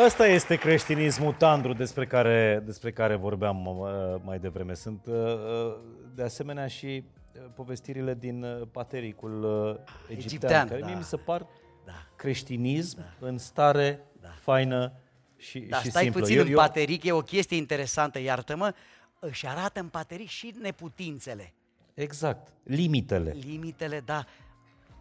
Ăsta 0.05 0.27
este 0.27 0.55
creștinismul 0.55 1.33
tandru 1.33 1.73
despre 1.73 2.05
care, 2.07 2.61
despre 2.65 2.91
care 2.91 3.15
vorbeam 3.15 3.65
uh, 3.65 3.87
mai 4.23 4.39
devreme. 4.39 4.73
Sunt 4.73 5.05
uh, 5.05 5.13
uh, 5.15 5.75
de 6.15 6.23
asemenea 6.23 6.67
și 6.67 7.03
uh, 7.35 7.41
povestirile 7.55 8.13
din 8.19 8.43
uh, 8.43 8.61
patericul 8.71 9.43
uh, 9.43 9.75
egiptean, 10.09 10.17
Egiptean, 10.25 10.67
care 10.67 10.79
da. 10.79 10.85
mie 10.85 10.95
mi 10.95 11.03
se 11.03 11.17
par 11.17 11.45
Da. 11.85 11.91
creștinism 12.15 12.99
în 13.19 13.37
stare 13.37 13.99
faină 14.41 14.93
și, 15.37 15.59
Da, 15.59 15.77
și 15.77 15.89
stai 15.89 16.03
simplă. 16.03 16.21
puțin, 16.21 16.37
Eu- 16.37 16.43
în 16.43 16.49
eu- 16.51 16.57
pateric 16.57 17.03
e 17.03 17.11
o 17.11 17.21
chestie 17.21 17.57
interesantă, 17.57 18.19
iartă-mă, 18.19 18.73
își 19.19 19.47
arată 19.47 19.79
în 19.79 19.87
pateric 19.87 20.27
și 20.27 20.53
neputințele, 20.61 21.53
Exact, 21.93 22.47
limitele. 22.63 23.35
limitele, 23.45 24.01
da. 24.05 24.25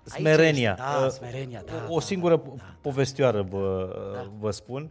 Aici 0.09 0.21
Smerenia. 0.27 0.71
este- 0.71 0.83
Da, 0.83 1.05
Uh, 1.05 1.11
smerenia, 1.11 1.63
da. 1.67 1.87
O 1.89 1.95
da, 1.99 2.01
singură 2.05 2.37
da, 2.37 2.53
da. 2.57 2.77
povestioară 2.81 3.43
vă, 3.43 3.97
vă 4.39 4.51
spun. 4.51 4.91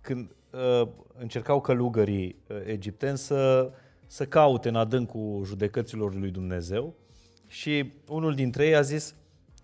Când 0.00 0.30
uh, 0.50 0.88
încercau 1.18 1.60
călugării 1.60 2.36
uh, 2.48 2.56
egipteni 2.66 3.18
să, 3.18 3.70
să 4.06 4.24
caute 4.26 4.68
în 4.68 4.76
adâncul 4.76 5.42
judecăților 5.44 6.14
lui 6.14 6.30
Dumnezeu 6.30 6.94
și 7.46 7.92
unul 8.08 8.34
dintre 8.34 8.66
ei 8.66 8.76
a 8.76 8.80
zis, 8.80 9.14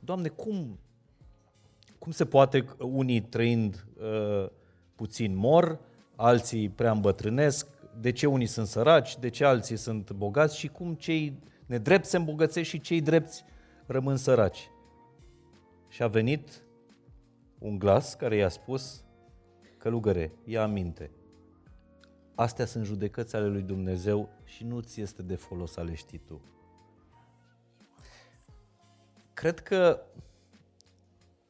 Doamne, 0.00 0.28
cum, 0.28 0.78
cum 1.98 2.12
se 2.12 2.24
poate 2.24 2.62
că 2.64 2.84
unii 2.84 3.20
trăind 3.20 3.86
uh, 4.00 4.48
puțin 4.94 5.36
mor, 5.36 5.78
alții 6.16 6.68
prea 6.68 6.90
îmbătrânesc, 6.90 7.66
de 8.00 8.12
ce 8.12 8.26
unii 8.26 8.46
sunt 8.46 8.66
săraci, 8.66 9.18
de 9.18 9.28
ce 9.28 9.44
alții 9.44 9.76
sunt 9.76 10.10
bogați 10.10 10.58
și 10.58 10.68
cum 10.68 10.94
cei 10.94 11.38
nedrepți 11.66 12.10
se 12.10 12.16
îmbogățesc 12.16 12.68
și 12.68 12.80
cei 12.80 13.00
drepți 13.00 13.44
rămân 13.86 14.16
săraci. 14.16 14.70
Și 15.92 16.02
a 16.02 16.06
venit 16.08 16.62
un 17.58 17.78
glas 17.78 18.14
care 18.14 18.36
i-a 18.36 18.48
spus, 18.48 19.04
călugăre, 19.78 20.32
ia 20.44 20.62
aminte, 20.62 21.10
astea 22.34 22.66
sunt 22.66 22.84
judecăți 22.84 23.36
ale 23.36 23.46
lui 23.46 23.62
Dumnezeu 23.62 24.28
și 24.44 24.64
nu 24.64 24.80
ți 24.80 25.00
este 25.00 25.22
de 25.22 25.34
folos 25.34 25.72
să 25.72 25.82
le 25.82 25.94
știi 25.94 26.18
tu. 26.18 26.40
Cred 29.34 29.60
că, 29.60 30.00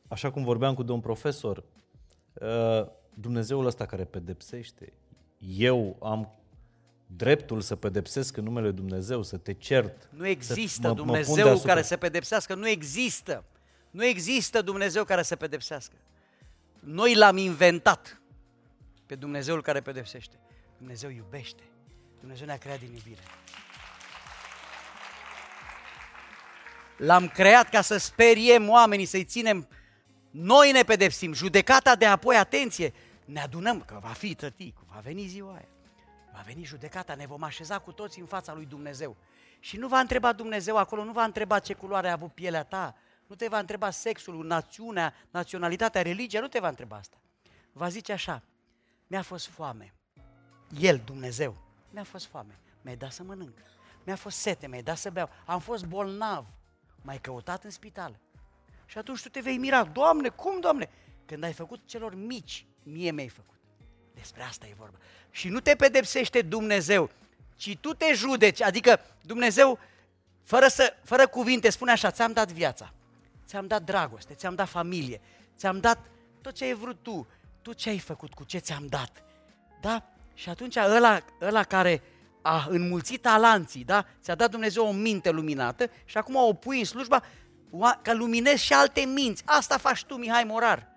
așa 0.09 0.31
cum 0.31 0.45
vorbeam 0.45 0.75
cu 0.75 0.83
domn 0.83 1.01
profesor, 1.01 1.65
uh, 2.35 2.87
Dumnezeul 3.15 3.67
ăsta 3.67 3.87
care 3.87 4.05
pedepsește, 4.05 4.93
eu 5.39 5.97
am 6.01 6.35
dreptul 7.07 7.61
să 7.61 7.77
pedepsesc 7.77 8.37
în 8.37 8.45
numele 8.45 8.67
lui 8.67 8.77
Dumnezeu, 8.77 9.23
să 9.23 9.37
te 9.37 9.53
cert. 9.53 10.09
Nu 10.13 10.27
există 10.27 10.81
să 10.83 10.89
mă- 10.89 10.89
mă 10.89 10.95
pun 10.95 11.05
Dumnezeu 11.05 11.45
deasupra. 11.45 11.73
care 11.73 11.85
să 11.85 11.97
pedepsească, 11.97 12.55
nu 12.55 12.69
există. 12.69 13.45
Nu 13.93 14.05
există 14.05 14.63
Dumnezeu 14.63 15.05
care 15.05 15.23
să 15.23 15.37
pedepsească. 15.37 15.95
Noi 16.81 17.15
l-am 17.15 17.37
inventat 17.37 18.21
pe 19.07 19.15
Dumnezeul 19.15 19.63
care 19.63 19.81
pedepsește. 19.81 20.37
Dumnezeu 20.77 21.11
iubește. 21.11 21.63
Dumnezeu 22.21 22.47
ne-a 22.47 22.59
creat 22.59 22.79
din 22.79 22.93
iubire. 22.93 23.21
L-am 26.97 27.29
creat 27.29 27.69
ca 27.69 27.81
să 27.81 27.97
speriem 27.97 28.69
oamenii, 28.69 29.05
să-i 29.05 29.25
ținem. 29.25 29.69
Noi 30.31 30.73
ne 30.73 30.83
pedepsim. 30.83 31.33
Judecata 31.33 31.97
de 31.97 32.07
apoi, 32.07 32.37
atenție, 32.37 32.93
ne 33.25 33.41
adunăm, 33.41 33.81
că 33.81 33.99
va 34.03 34.09
fi 34.09 34.35
tăticu, 34.35 34.87
va 34.95 35.01
veni 35.01 35.27
ziua 35.27 35.53
aia. 35.53 35.69
Va 36.33 36.43
veni 36.47 36.65
judecata, 36.65 37.15
ne 37.15 37.27
vom 37.27 37.43
așeza 37.43 37.79
cu 37.79 37.93
toți 37.93 38.21
în 38.21 38.27
fața 38.27 38.55
lui 38.55 38.67
Dumnezeu. 38.67 39.17
Și 39.61 39.77
nu 39.77 39.89
va 39.89 39.99
întreba 39.99 40.33
Dumnezeu 40.33 40.77
acolo, 40.77 41.05
nu 41.05 41.13
va 41.13 41.25
întreba 41.25 41.59
ce 41.59 41.75
culoare 41.75 42.09
a 42.09 42.13
avut 42.13 42.33
pielea 42.33 42.65
ta, 42.65 42.97
nu 43.33 43.39
te 43.39 43.49
va 43.49 43.59
întreba 43.59 43.91
sexul, 43.91 44.47
națiunea, 44.47 45.15
naționalitatea, 45.31 46.03
religia, 46.03 46.41
nu 46.41 46.49
te 46.49 46.59
va 46.59 46.69
întreba 46.69 46.97
asta. 46.97 47.17
Va 47.73 47.89
zice 47.89 48.13
așa, 48.13 48.43
mi-a 49.07 49.23
fost 49.23 49.47
foame. 49.47 49.95
El, 50.79 51.01
Dumnezeu, 51.05 51.57
mi-a 51.91 52.05
fost 52.05 52.27
foame, 52.27 52.59
mi-ai 52.83 52.97
dat 52.97 53.13
să 53.13 53.23
mănânc. 53.23 53.59
Mi-a 54.05 54.17
fost 54.17 54.37
sete, 54.37 54.67
mi-ai 54.67 54.83
dat 54.83 54.97
să 54.97 55.11
beau. 55.11 55.31
Am 55.47 55.61
fost 55.61 55.85
bolnav, 55.85 56.47
m-ai 57.03 57.19
căutat 57.19 57.65
în 57.65 57.71
spital. 57.71 58.19
Și 58.87 58.99
atunci 58.99 59.23
tu 59.23 59.29
te 59.29 59.41
vei 59.41 59.57
mira, 59.57 59.85
Doamne, 59.85 60.29
cum, 60.29 60.61
Doamne? 60.61 60.91
Când 61.25 61.45
ai 61.45 61.53
făcut 61.53 61.81
celor 61.85 62.15
mici, 62.15 62.67
mie 62.83 63.11
mi-ai 63.11 63.29
făcut. 63.29 63.59
Despre 64.15 64.43
asta 64.43 64.67
e 64.67 64.75
vorba. 64.79 64.99
Și 65.31 65.49
nu 65.49 65.61
te 65.61 65.75
pedepsește 65.75 66.43
Dumnezeu, 66.43 67.11
ci 67.57 67.77
tu 67.81 67.95
te 67.95 68.13
judeci. 68.15 68.63
Adică 68.63 69.01
Dumnezeu, 69.23 69.79
fără, 70.43 70.69
să, 70.69 70.95
fără 71.03 71.27
cuvinte, 71.27 71.71
spune 71.71 71.91
așa, 71.91 72.11
ți-am 72.11 72.33
dat 72.33 72.53
viața, 72.53 72.93
ți-am 73.47 73.67
dat 73.67 73.83
dragoste, 73.83 74.35
ți-am 74.35 74.55
dat 74.55 74.69
familie, 74.69 75.21
ți-am 75.57 75.81
dat 75.81 75.99
tot 76.41 76.55
ce 76.55 76.65
ai 76.65 76.75
vrut 76.75 77.03
tu. 77.03 77.27
Tu 77.63 77.73
ce 77.73 77.89
ai 77.89 77.99
făcut 77.99 78.35
cu 78.35 78.45
ce 78.45 78.59
ți-am 78.59 78.87
dat? 78.87 79.23
Da? 79.81 80.03
Și 80.35 80.49
atunci 80.49 80.77
ăla, 80.77 81.21
ăla 81.41 81.63
care 81.63 82.03
a 82.43 82.67
înmulțit 82.69 83.23
talanții, 83.23 83.85
da? 83.85 84.07
Ți-a 84.23 84.35
dat 84.35 84.51
Dumnezeu 84.51 84.87
o 84.87 84.93
minte 84.93 85.31
luminată 85.31 85.91
și 86.05 86.17
acum 86.19 86.35
o 86.35 86.53
pui 86.53 86.79
în 86.79 86.85
slujba 86.85 87.23
oa- 87.71 88.03
ca 88.03 88.13
luminezi 88.13 88.65
și 88.65 88.73
alte 88.73 89.01
minți. 89.01 89.43
Asta 89.47 89.79
faci 89.79 90.05
tu, 90.05 90.15
Mihai 90.15 90.45
Morar. 90.45 90.89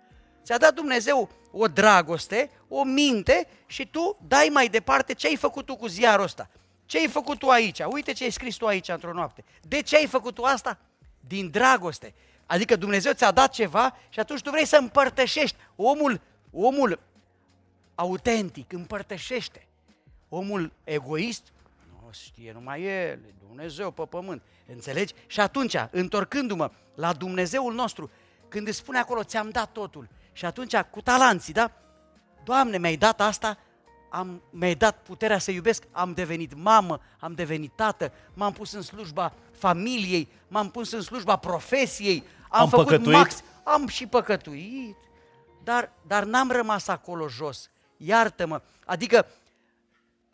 Ți-a 0.44 0.58
dat 0.58 0.74
Dumnezeu 0.74 1.30
o 1.52 1.68
dragoste, 1.68 2.52
o 2.68 2.84
minte 2.84 3.48
și 3.66 3.88
tu 3.88 4.18
dai 4.28 4.50
mai 4.52 4.68
departe 4.68 5.14
ce 5.14 5.28
ai 5.28 5.36
făcut 5.36 5.66
tu 5.66 5.76
cu 5.76 5.88
ziarul 5.88 6.24
ăsta. 6.24 6.50
Ce 6.86 6.98
ai 6.98 7.08
făcut 7.08 7.40
tu 7.40 7.50
aici? 7.50 7.80
Uite 7.80 8.12
ce 8.12 8.24
ai 8.24 8.30
scris 8.30 8.56
tu 8.56 8.66
aici 8.66 8.88
într-o 8.88 9.14
noapte. 9.14 9.44
De 9.62 9.82
ce 9.82 9.96
ai 9.96 10.08
făcut 10.08 10.34
tu 10.34 10.44
asta? 10.44 10.78
Din 11.20 11.50
dragoste. 11.50 12.14
Adică 12.46 12.76
Dumnezeu 12.76 13.14
ți-a 13.14 13.32
dat 13.32 13.54
ceva 13.54 13.96
și 14.10 14.20
atunci 14.20 14.42
tu 14.42 14.50
vrei 14.50 14.66
să 14.66 14.78
împărtășești. 14.78 15.58
Omul, 15.76 16.22
omul 16.52 17.00
autentic 17.96 18.74
împărtășește. 18.74 19.68
Omul 20.30 20.72
egoist 20.84 21.52
nu 22.06 22.12
știe 22.12 22.52
numai 22.52 22.84
el, 22.84 22.90
e 22.90 23.34
Dumnezeu 23.48 23.92
pe 23.92 24.04
pământ. 24.10 24.42
Înțelegi? 24.66 25.14
Și 25.28 25.40
atunci, 25.40 25.76
întorcându-mă 25.92 26.72
la 26.96 27.14
Dumnezeul 27.14 27.74
nostru, 27.74 28.12
când 28.48 28.68
îți 28.68 28.78
spune 28.78 28.98
acolo, 28.98 29.24
ți-am 29.24 29.50
dat 29.50 29.72
totul, 29.72 30.08
și 30.32 30.46
atunci, 30.46 30.76
cu 30.76 31.02
talanții, 31.02 31.54
da? 31.54 31.72
Doamne, 32.44 32.78
mi-ai 32.78 32.96
dat 32.96 33.22
asta, 33.22 33.58
am, 34.10 34.42
mi-ai 34.50 34.76
dat 34.76 35.02
puterea 35.04 35.38
să 35.38 35.52
iubesc, 35.52 35.84
am 35.92 36.14
devenit 36.14 36.54
mamă, 36.54 37.02
am 37.20 37.34
devenit 37.34 37.72
tată, 37.76 38.12
m-am 38.34 38.54
pus 38.54 38.72
în 38.72 38.82
slujba 38.82 39.34
familiei, 39.52 40.28
m-am 40.48 40.72
pus 40.72 40.92
în 40.92 41.02
slujba 41.02 41.36
profesiei, 41.36 42.24
am, 42.50 42.62
Am 42.62 42.70
făcut 42.70 42.86
păcătuit? 42.86 43.16
max, 43.16 43.44
am 43.64 43.88
și 43.88 44.08
păcătuit, 44.08 44.96
dar, 45.64 45.92
dar 46.08 46.24
n-am 46.24 46.52
rămas 46.52 46.88
acolo 46.88 47.28
jos. 47.28 47.70
Iartă-mă. 47.98 48.62
Adică 48.86 49.26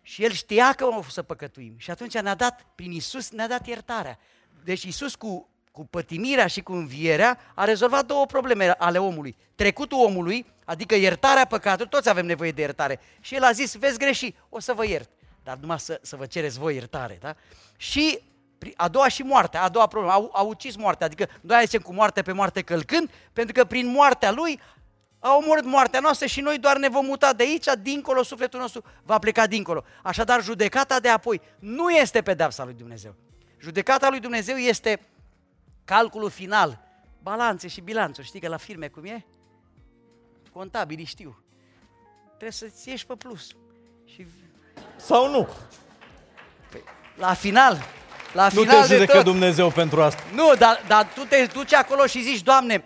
și 0.02 0.24
el 0.24 0.32
știa 0.32 0.74
că 0.74 0.86
o 0.86 1.04
să 1.10 1.22
păcătuim. 1.22 1.74
Și 1.78 1.92
atunci 1.92 2.18
ne-a 2.18 2.36
dat, 2.36 2.66
prin 2.76 2.92
Isus, 2.92 3.30
ne-a 3.30 3.48
dat 3.48 3.68
iertarea. 3.68 4.20
Deci 4.64 4.84
Isus 4.84 5.16
cu, 5.16 5.50
cu 5.72 5.86
pătimirea 5.86 6.48
și 6.48 6.62
cu 6.62 6.74
învierea 6.74 7.40
a 7.56 7.64
rezolvat 7.64 8.06
două 8.06 8.26
probleme 8.26 8.70
ale 8.78 8.98
omului. 8.98 9.36
Trecutul 9.56 9.98
omului, 10.06 10.46
adică 10.66 10.96
iertarea 10.96 11.46
păcatului, 11.46 11.90
toți 11.92 12.10
avem 12.10 12.26
nevoie 12.26 12.52
de 12.52 12.62
iertare. 12.62 13.00
Și 13.20 13.36
el 13.36 13.44
a 13.44 13.52
zis, 13.52 13.76
veți 13.76 14.00
greși, 14.00 14.36
o 14.50 14.60
să 14.60 14.74
vă 14.74 14.86
iert. 14.86 15.10
Dar 15.44 15.58
numai 15.58 15.80
să, 15.80 16.00
să 16.02 16.16
vă 16.16 16.26
cereți 16.26 16.60
voi 16.60 16.76
iertare, 16.76 17.18
da? 17.22 17.36
Și 17.78 18.20
pri- 18.20 18.31
a 18.76 18.88
doua 18.88 19.08
și 19.08 19.22
moartea, 19.24 19.64
a 19.64 19.70
doua 19.70 19.88
problemă, 19.88 20.14
au, 20.14 20.30
au 20.34 20.48
ucis 20.48 20.76
moartea, 20.76 21.06
adică 21.06 21.28
noi 21.42 21.62
zicem 21.64 21.82
cu 21.82 21.94
moarte 21.94 22.22
pe 22.22 22.32
moarte 22.32 22.62
călcând, 22.62 23.10
pentru 23.34 23.54
că 23.54 23.66
prin 23.66 23.88
moartea 23.88 24.32
lui 24.32 24.60
a 25.20 25.36
omorât 25.36 25.66
moartea 25.66 26.00
noastră 26.00 26.26
și 26.26 26.42
noi 26.42 26.58
doar 26.58 26.78
ne 26.78 26.90
vom 26.90 27.06
muta 27.06 27.34
de 27.34 27.44
aici, 27.44 27.66
dincolo, 27.82 28.24
sufletul 28.24 28.60
nostru 28.60 28.84
va 29.04 29.20
pleca 29.20 29.48
dincolo. 29.48 29.84
Așadar, 30.04 30.44
judecata 30.44 31.00
de 31.00 31.10
apoi 31.10 31.42
nu 31.60 31.90
este 31.90 32.22
pedepsa 32.22 32.64
lui 32.64 32.74
Dumnezeu. 32.74 33.16
Judecata 33.60 34.10
lui 34.10 34.20
Dumnezeu 34.20 34.56
este 34.56 35.00
calculul 35.86 36.30
final, 36.30 36.80
balanțe 37.22 37.68
și 37.68 37.82
bilanțuri. 37.82 38.28
Știi 38.28 38.40
că 38.40 38.48
la 38.48 38.58
firme 38.58 38.88
cum 38.88 39.06
e? 39.06 39.26
Contabilii 40.52 41.06
știu. 41.06 41.44
Trebuie 42.28 42.52
să-ți 42.52 42.90
ieși 42.90 43.06
pe 43.06 43.16
plus. 43.16 43.48
Și 44.06 44.26
Sau 44.96 45.30
nu? 45.32 45.48
la 47.16 47.34
final, 47.34 47.78
la 48.34 48.44
Nu 48.54 48.62
final 48.62 48.82
te 48.82 48.88
de 48.88 48.94
judecă 48.94 49.12
tot, 49.16 49.24
Dumnezeu 49.24 49.70
pentru 49.70 50.02
asta. 50.02 50.24
Nu, 50.34 50.52
dar, 50.58 50.84
dar 50.88 51.08
tu 51.14 51.22
te 51.26 51.48
duci 51.54 51.74
acolo 51.74 52.06
și 52.06 52.22
zici, 52.22 52.42
Doamne, 52.42 52.84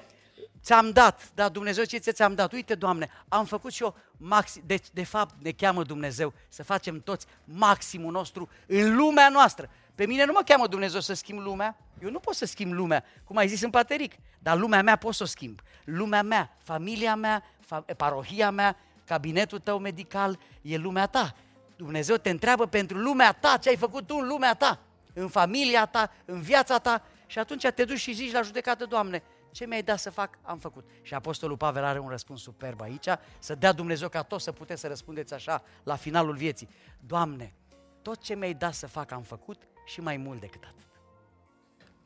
ți-am 0.64 0.89
dat, 0.91 1.22
dar 1.34 1.50
Dumnezeu 1.50 1.84
ce 1.84 1.98
ți- 1.98 2.12
ți-am 2.14 2.34
dat? 2.36 2.52
Uite, 2.54 2.76
Doamne, 2.76 3.10
am 3.28 3.46
făcut 3.46 3.72
și 3.74 3.84
eu 3.84 3.96
maxim, 4.18 4.64
deci 4.66 4.86
de 4.93 5.04
fapt 5.04 5.34
ne 5.41 5.52
cheamă 5.52 5.84
Dumnezeu 5.84 6.34
să 6.50 6.64
facem 6.64 7.02
toți 7.02 7.26
maximul 7.43 8.12
nostru 8.12 8.50
în 8.68 8.96
lumea 8.96 9.30
noastră. 9.30 9.70
Pe 9.96 10.06
mine 10.06 10.26
nu 10.26 10.32
mă 10.32 10.41
cheamă 10.46 10.68
Dumnezeu 10.68 11.00
să 11.00 11.14
schimb 11.14 11.39
lumea, 11.39 11.78
eu 12.04 12.10
nu 12.10 12.20
pot 12.20 12.36
să 12.36 12.46
schimb 12.46 12.72
lumea, 12.74 13.04
cum 13.24 13.38
ai 13.38 13.48
zis 13.48 13.62
în 13.62 13.70
Pateric, 13.70 14.14
dar 14.39 14.58
lumea 14.58 14.82
mea 14.82 14.96
pot 14.96 15.14
să 15.14 15.24
o 15.24 15.26
schimb. 15.26 15.60
Lumea 15.84 16.24
mea, 16.24 16.58
familia 16.64 17.16
mea, 17.16 17.43
fa- 17.66 17.96
parohia 17.98 18.52
mea, 18.52 18.76
cabinetul 19.06 19.60
tău 19.60 19.80
medical, 19.80 20.39
e 20.62 20.78
lumea 20.78 21.06
ta. 21.06 21.36
Dumnezeu 21.76 22.16
te 22.16 22.30
întreabă 22.30 22.66
pentru 22.68 22.98
lumea 22.98 23.32
ta, 23.32 23.58
ce 23.62 23.70
ai 23.70 23.76
făcut 23.78 24.08
tu 24.08 24.18
în 24.22 24.28
lumea 24.28 24.54
ta, 24.54 24.80
în 25.16 25.28
familia 25.28 25.86
ta, 25.86 26.11
în 26.26 26.41
viața 26.41 26.78
ta 26.78 27.03
și 27.26 27.39
atunci 27.39 27.68
te 27.68 27.84
duci 27.84 27.99
și 27.99 28.13
zici 28.13 28.32
la 28.32 28.41
judecată, 28.41 28.86
Doamne, 28.86 29.24
ce 29.51 29.66
mi-ai 29.66 29.84
dat 29.84 29.99
să 29.99 30.09
fac, 30.09 30.38
am 30.41 30.57
făcut. 30.57 30.86
Și 31.01 31.13
Apostolul 31.13 31.57
Pavel 31.57 31.84
are 31.84 31.99
un 31.99 32.09
răspuns 32.09 32.41
superb 32.41 32.82
aici, 32.82 33.07
să 33.39 33.55
dea 33.55 33.72
Dumnezeu 33.72 34.09
ca 34.09 34.24
tot 34.24 34.41
să 34.41 34.51
puteți 34.51 34.82
să 34.82 34.88
răspundeți 34.88 35.34
așa 35.34 35.63
la 35.84 35.95
finalul 35.95 36.36
vieții. 36.36 36.70
Doamne, 36.99 37.53
tot 38.01 38.22
ce 38.22 38.36
mi-ai 38.36 38.53
dat 38.53 38.74
să 38.74 38.88
fac 38.88 39.11
am 39.11 39.22
făcut 39.22 39.68
și 39.86 40.01
mai 40.01 40.18
mult 40.18 40.39
decât 40.39 40.63
atât. 40.63 40.86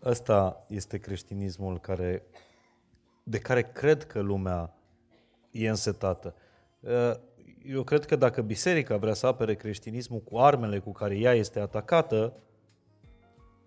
Ăsta 0.04 0.66
este 0.68 0.98
creștinismul 0.98 1.80
care, 1.80 2.24
de 3.24 3.40
care 3.40 3.62
cred 3.62 4.06
că 4.06 4.20
lumea 4.20 4.74
e 5.52 5.70
însetată. 5.70 6.36
Uh, 6.80 7.14
Eu 7.64 7.84
cred 7.84 8.06
că 8.06 8.16
dacă 8.16 8.42
biserica 8.42 8.98
vrea 8.98 9.14
să 9.14 9.28
apere 9.28 9.56
creștinismul 9.56 10.20
cu 10.20 10.38
armele 10.38 10.80
cu 10.80 10.92
care 10.92 11.18
ea 11.18 11.34
este 11.34 11.60
atacată, 11.60 12.34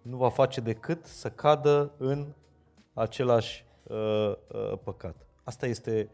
nu 0.03 0.17
va 0.17 0.31
face 0.31 0.61
decât 0.61 1.07
să 1.07 1.31
cadă 1.31 1.93
în 1.99 2.27
același 2.93 3.65
uh, 3.83 3.97
uh, 3.97 4.79
păcat. 4.85 5.17
Asta 5.45 5.67
este 5.67 6.09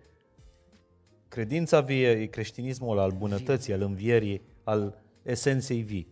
credința 1.28 1.80
vie, 1.80 2.10
e 2.10 2.26
creștinismul 2.26 2.98
al 2.98 3.10
bunătății, 3.10 3.72
al 3.72 3.80
învierii, 3.80 4.42
al 4.64 4.98
esenței 5.22 5.80
vii. 5.82 6.08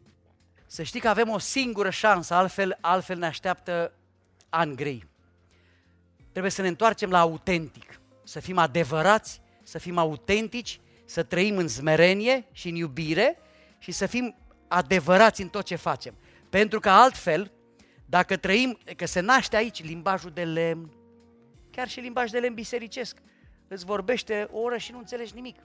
Să 0.67 0.83
știi 0.83 1.01
că 1.01 1.09
avem 1.09 1.29
o 1.29 1.39
singură 1.39 1.91
șansă, 1.91 2.35
altfel, 2.35 2.79
altfel 2.81 3.19
ne 3.19 3.27
așteaptă 3.27 3.93
ani 4.49 4.77
grei. 4.77 5.09
Trebuie 6.31 6.53
să 6.53 6.63
ne 6.63 6.69
întoarcem 6.69 7.11
la 7.11 7.21
autentic, 7.21 8.01
să 8.25 8.41
fim 8.41 8.59
adevărați, 8.59 9.41
să 9.63 9.79
fim 9.79 9.99
autentici, 9.99 10.81
să 11.05 11.23
trăim 11.23 11.57
în 11.57 11.69
smerenie 11.69 12.47
și 12.53 12.69
în 12.69 12.75
iubire 12.75 13.39
și 13.79 13.93
să 13.93 14.07
fim 14.07 14.35
adevărați 14.69 15.43
în 15.43 15.49
tot 15.49 15.65
ce 15.65 15.77
facem. 15.77 16.15
Pentru 16.51 16.81
că 16.81 16.91
altfel, 16.91 17.51
dacă 18.07 18.37
trăim, 18.37 18.79
că 18.97 19.07
se 19.07 19.21
naște 19.21 19.57
aici 19.57 19.85
limbajul 19.85 20.31
de 20.31 20.45
lemn, 20.45 20.93
chiar 21.71 21.89
și 21.89 22.01
limbaj 22.01 22.31
de 22.31 22.39
lemn 22.39 22.55
bisericesc, 22.55 23.17
îți 23.69 23.85
vorbește 23.85 24.49
o 24.51 24.59
oră 24.59 24.77
și 24.77 24.93
nu 24.93 24.99
înțelegi 24.99 25.35
nimic. 25.35 25.57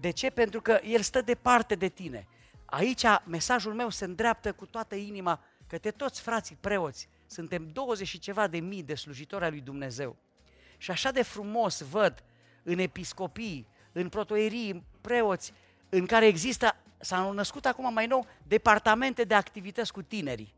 De 0.00 0.10
ce? 0.10 0.30
Pentru 0.30 0.60
că 0.60 0.80
el 0.84 1.00
stă 1.00 1.20
departe 1.20 1.74
de 1.74 1.88
tine. 1.88 2.26
Aici 2.64 3.02
mesajul 3.24 3.74
meu 3.74 3.88
se 3.88 4.04
îndreaptă 4.04 4.52
cu 4.52 4.66
toată 4.66 4.94
inima 4.94 5.40
către 5.66 5.90
toți 5.90 6.20
frații 6.20 6.56
preoți. 6.60 7.08
Suntem 7.26 7.68
20 7.72 8.08
și 8.08 8.18
ceva 8.18 8.46
de 8.46 8.58
mii 8.58 8.82
de 8.82 8.94
slujitori 8.94 9.44
ai 9.44 9.50
lui 9.50 9.60
Dumnezeu. 9.60 10.16
Și 10.78 10.90
așa 10.90 11.10
de 11.10 11.22
frumos 11.22 11.80
văd 11.80 12.22
în 12.62 12.78
episcopii, 12.78 13.66
în 13.92 14.08
protoierii, 14.08 14.70
în 14.70 14.82
preoți, 15.00 15.52
în 15.88 16.06
care 16.06 16.26
există, 16.26 16.76
s-au 16.98 17.32
născut 17.32 17.66
acum 17.66 17.92
mai 17.92 18.06
nou, 18.06 18.26
departamente 18.46 19.24
de 19.24 19.34
activități 19.34 19.92
cu 19.92 20.02
tinerii. 20.02 20.54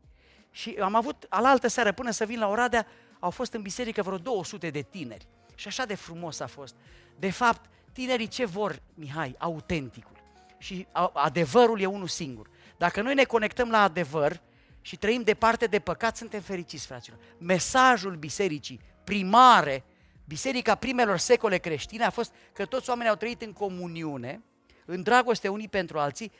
Și 0.55 0.77
am 0.81 0.95
avut, 0.95 1.25
alaltă 1.29 1.67
seară, 1.67 1.91
până 1.91 2.11
să 2.11 2.25
vin 2.25 2.39
la 2.39 2.47
Oradea, 2.47 2.87
au 3.19 3.29
fost 3.29 3.53
în 3.53 3.61
biserică 3.61 4.01
vreo 4.01 4.17
200 4.17 4.69
de 4.69 4.81
tineri. 4.81 5.27
Și 5.55 5.67
așa 5.67 5.85
de 5.85 5.95
frumos 5.95 6.39
a 6.39 6.47
fost. 6.47 6.75
De 7.19 7.29
fapt, 7.29 7.69
tinerii 7.91 8.27
ce 8.27 8.45
vor, 8.45 8.81
Mihai? 8.93 9.35
Autenticul. 9.37 10.17
Și 10.57 10.87
a- 10.91 11.11
adevărul 11.13 11.79
e 11.81 11.85
unul 11.85 12.07
singur. 12.07 12.49
Dacă 12.77 13.01
noi 13.01 13.13
ne 13.13 13.23
conectăm 13.23 13.69
la 13.69 13.81
adevăr 13.81 14.41
și 14.81 14.97
trăim 14.97 15.21
departe 15.21 15.65
de 15.65 15.79
păcat, 15.79 16.17
suntem 16.17 16.41
fericiți, 16.41 16.85
fraților. 16.85 17.19
Mesajul 17.37 18.15
bisericii 18.15 18.79
primare, 19.03 19.83
biserica 20.25 20.75
primelor 20.75 21.17
secole 21.17 21.57
creștine 21.57 22.03
a 22.03 22.09
fost 22.09 22.33
că 22.53 22.65
toți 22.65 22.89
oamenii 22.89 23.11
au 23.11 23.17
trăit 23.17 23.41
în 23.41 23.53
comuniune, 23.53 24.43
în 24.85 25.03
dragoste 25.03 25.47
unii 25.47 25.67
pentru 25.67 25.99
alții, 25.99 26.31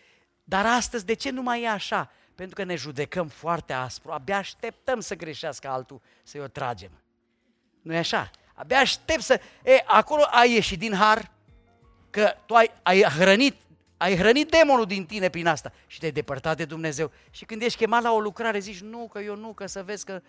dar 0.44 0.66
astăzi 0.66 1.06
de 1.06 1.14
ce 1.14 1.30
nu 1.30 1.42
mai 1.42 1.62
e 1.62 1.70
așa? 1.70 2.12
Pentru 2.36 2.56
că 2.56 2.64
ne 2.64 2.76
judecăm 2.76 3.28
foarte 3.28 3.74
aspru, 3.74 4.12
abia 4.12 4.38
așteptăm 4.38 5.00
să 5.00 5.16
greșească 5.16 5.68
altul, 5.68 6.02
să-i 6.24 6.42
o 6.42 6.48
tragem. 6.48 6.92
nu 7.82 7.94
e 7.94 7.98
așa? 7.98 8.32
Abia 8.54 8.80
aștept 8.80 9.22
să... 9.22 9.40
E, 9.64 9.84
acolo 9.86 10.24
ai 10.32 10.54
ieșit 10.54 10.80
din 10.80 10.94
har, 10.94 11.32
că 12.10 12.36
tu 12.46 12.54
ai, 12.54 12.72
ai 12.84 13.04
hrănit 13.04 13.56
ai 13.98 14.16
hrănit 14.16 14.50
demonul 14.50 14.86
din 14.86 15.06
tine 15.06 15.30
prin 15.30 15.48
asta 15.48 15.72
și 15.88 16.00
te-ai 16.00 16.12
depărtat 16.12 16.58
de 16.58 16.66
Dumnezeu. 16.66 17.12
Și 17.30 17.46
când 17.46 17.62
ești 17.62 17.78
chemat 17.78 18.02
la 18.02 18.12
o 18.12 18.20
lucrare, 18.20 18.60
zici, 18.60 18.82
nu, 18.82 19.08
că 19.12 19.20
eu 19.20 19.36
nu, 19.36 19.54
că 19.54 19.66
să 19.66 19.84
vezi 19.84 20.06
că... 20.06 20.22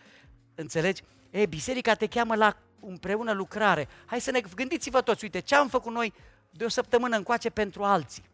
Înțelegi? 0.54 1.02
E, 1.30 1.46
biserica 1.46 1.94
te 1.94 2.06
cheamă 2.06 2.34
la 2.34 2.56
împreună 2.80 3.32
lucrare. 3.32 3.88
Hai 4.06 4.20
să 4.20 4.30
ne 4.30 4.40
gândiți-vă 4.54 5.00
toți, 5.00 5.24
uite, 5.24 5.40
ce 5.40 5.54
am 5.54 5.68
făcut 5.68 5.92
noi 5.92 6.12
de 6.50 6.64
o 6.64 6.68
săptămână 6.68 7.16
încoace 7.16 7.50
pentru 7.50 7.84
alții. 7.84 8.24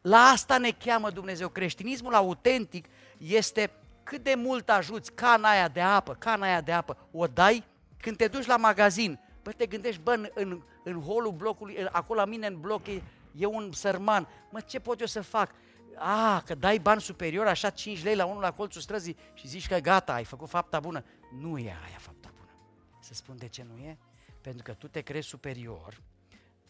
La 0.00 0.18
asta 0.18 0.58
ne 0.58 0.70
cheamă 0.70 1.10
Dumnezeu. 1.10 1.48
Creștinismul 1.48 2.14
autentic 2.14 2.86
este 3.18 3.70
cât 4.02 4.22
de 4.22 4.34
mult 4.36 4.70
ajuți 4.70 5.12
cana 5.12 5.50
aia 5.50 5.68
de 5.68 5.80
apă, 5.80 6.14
cana 6.14 6.46
aia 6.46 6.60
de 6.60 6.72
apă, 6.72 7.08
o 7.12 7.26
dai 7.26 7.64
când 8.00 8.16
te 8.16 8.28
duci 8.28 8.46
la 8.46 8.56
magazin, 8.56 9.20
bă, 9.42 9.52
te 9.52 9.66
gândești, 9.66 10.00
bă, 10.00 10.12
în, 10.12 10.28
în, 10.34 10.62
în 10.84 11.02
holul 11.02 11.32
blocului, 11.32 11.86
acolo 11.90 12.20
la 12.20 12.26
mine 12.26 12.46
în 12.46 12.60
bloc 12.60 12.86
e, 12.86 13.02
e 13.32 13.46
un 13.46 13.72
sărman, 13.72 14.28
mă, 14.50 14.60
ce 14.60 14.80
pot 14.80 15.00
eu 15.00 15.06
să 15.06 15.20
fac? 15.20 15.50
A, 15.96 16.42
că 16.46 16.54
dai 16.54 16.78
bani 16.78 17.00
superior, 17.00 17.46
așa 17.46 17.70
5 17.70 18.02
lei 18.02 18.16
la 18.16 18.24
unul 18.24 18.40
la 18.40 18.52
colțul 18.52 18.80
străzii 18.80 19.16
și 19.34 19.48
zici 19.48 19.68
că 19.68 19.78
gata, 19.78 20.12
ai 20.12 20.24
făcut 20.24 20.48
fapta 20.48 20.80
bună. 20.80 21.04
Nu 21.40 21.58
e 21.58 21.76
aia 21.86 21.98
fapta 21.98 22.30
bună. 22.36 22.52
Să 23.00 23.14
spun 23.14 23.36
de 23.36 23.48
ce 23.48 23.66
nu 23.70 23.76
e? 23.76 23.98
Pentru 24.40 24.62
că 24.62 24.72
tu 24.72 24.88
te 24.88 25.00
crezi 25.00 25.28
superior, 25.28 26.00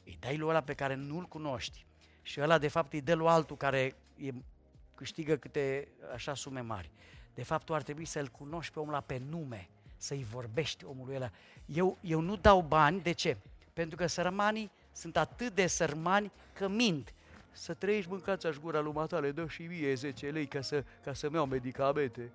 îi 0.04 0.16
dai 0.20 0.36
lui 0.36 0.48
ăla 0.48 0.60
pe 0.60 0.74
care 0.74 0.94
nu-l 0.94 1.24
cunoști 1.24 1.86
și 2.28 2.40
ăla 2.40 2.58
de 2.58 2.68
fapt 2.68 2.92
îi 2.92 3.00
dă 3.00 3.14
lui 3.14 3.26
altul 3.26 3.56
care 3.56 3.94
e, 4.16 4.30
câștigă 4.94 5.36
câte 5.36 5.88
așa 6.14 6.34
sume 6.34 6.60
mari. 6.60 6.90
De 7.34 7.42
fapt, 7.42 7.64
tu 7.64 7.74
ar 7.74 7.82
trebui 7.82 8.04
să-l 8.04 8.28
cunoști 8.28 8.72
pe 8.72 8.78
omul 8.78 8.92
ăla 8.92 9.02
pe 9.02 9.20
nume, 9.28 9.68
să-i 9.96 10.26
vorbești 10.30 10.84
omului 10.84 11.14
ăla. 11.14 11.30
Eu, 11.66 11.98
eu 12.00 12.20
nu 12.20 12.36
dau 12.36 12.60
bani, 12.60 13.00
de 13.00 13.12
ce? 13.12 13.36
Pentru 13.72 13.96
că 13.96 14.06
sărmanii 14.06 14.70
sunt 14.92 15.16
atât 15.16 15.54
de 15.54 15.66
sărmani 15.66 16.32
că 16.52 16.68
mint. 16.68 17.14
Să 17.52 17.74
trăiești 17.74 18.10
mâncați-aș 18.10 18.56
gura 18.56 18.80
lui 18.80 18.92
matale, 18.92 19.30
dă 19.30 19.46
și 19.46 19.62
mie 19.62 19.94
10 19.94 20.30
lei 20.30 20.46
ca, 20.46 20.60
să, 20.60 20.84
ca 21.04 21.12
să-mi 21.12 21.34
iau 21.34 21.46
medicamente. 21.46 22.30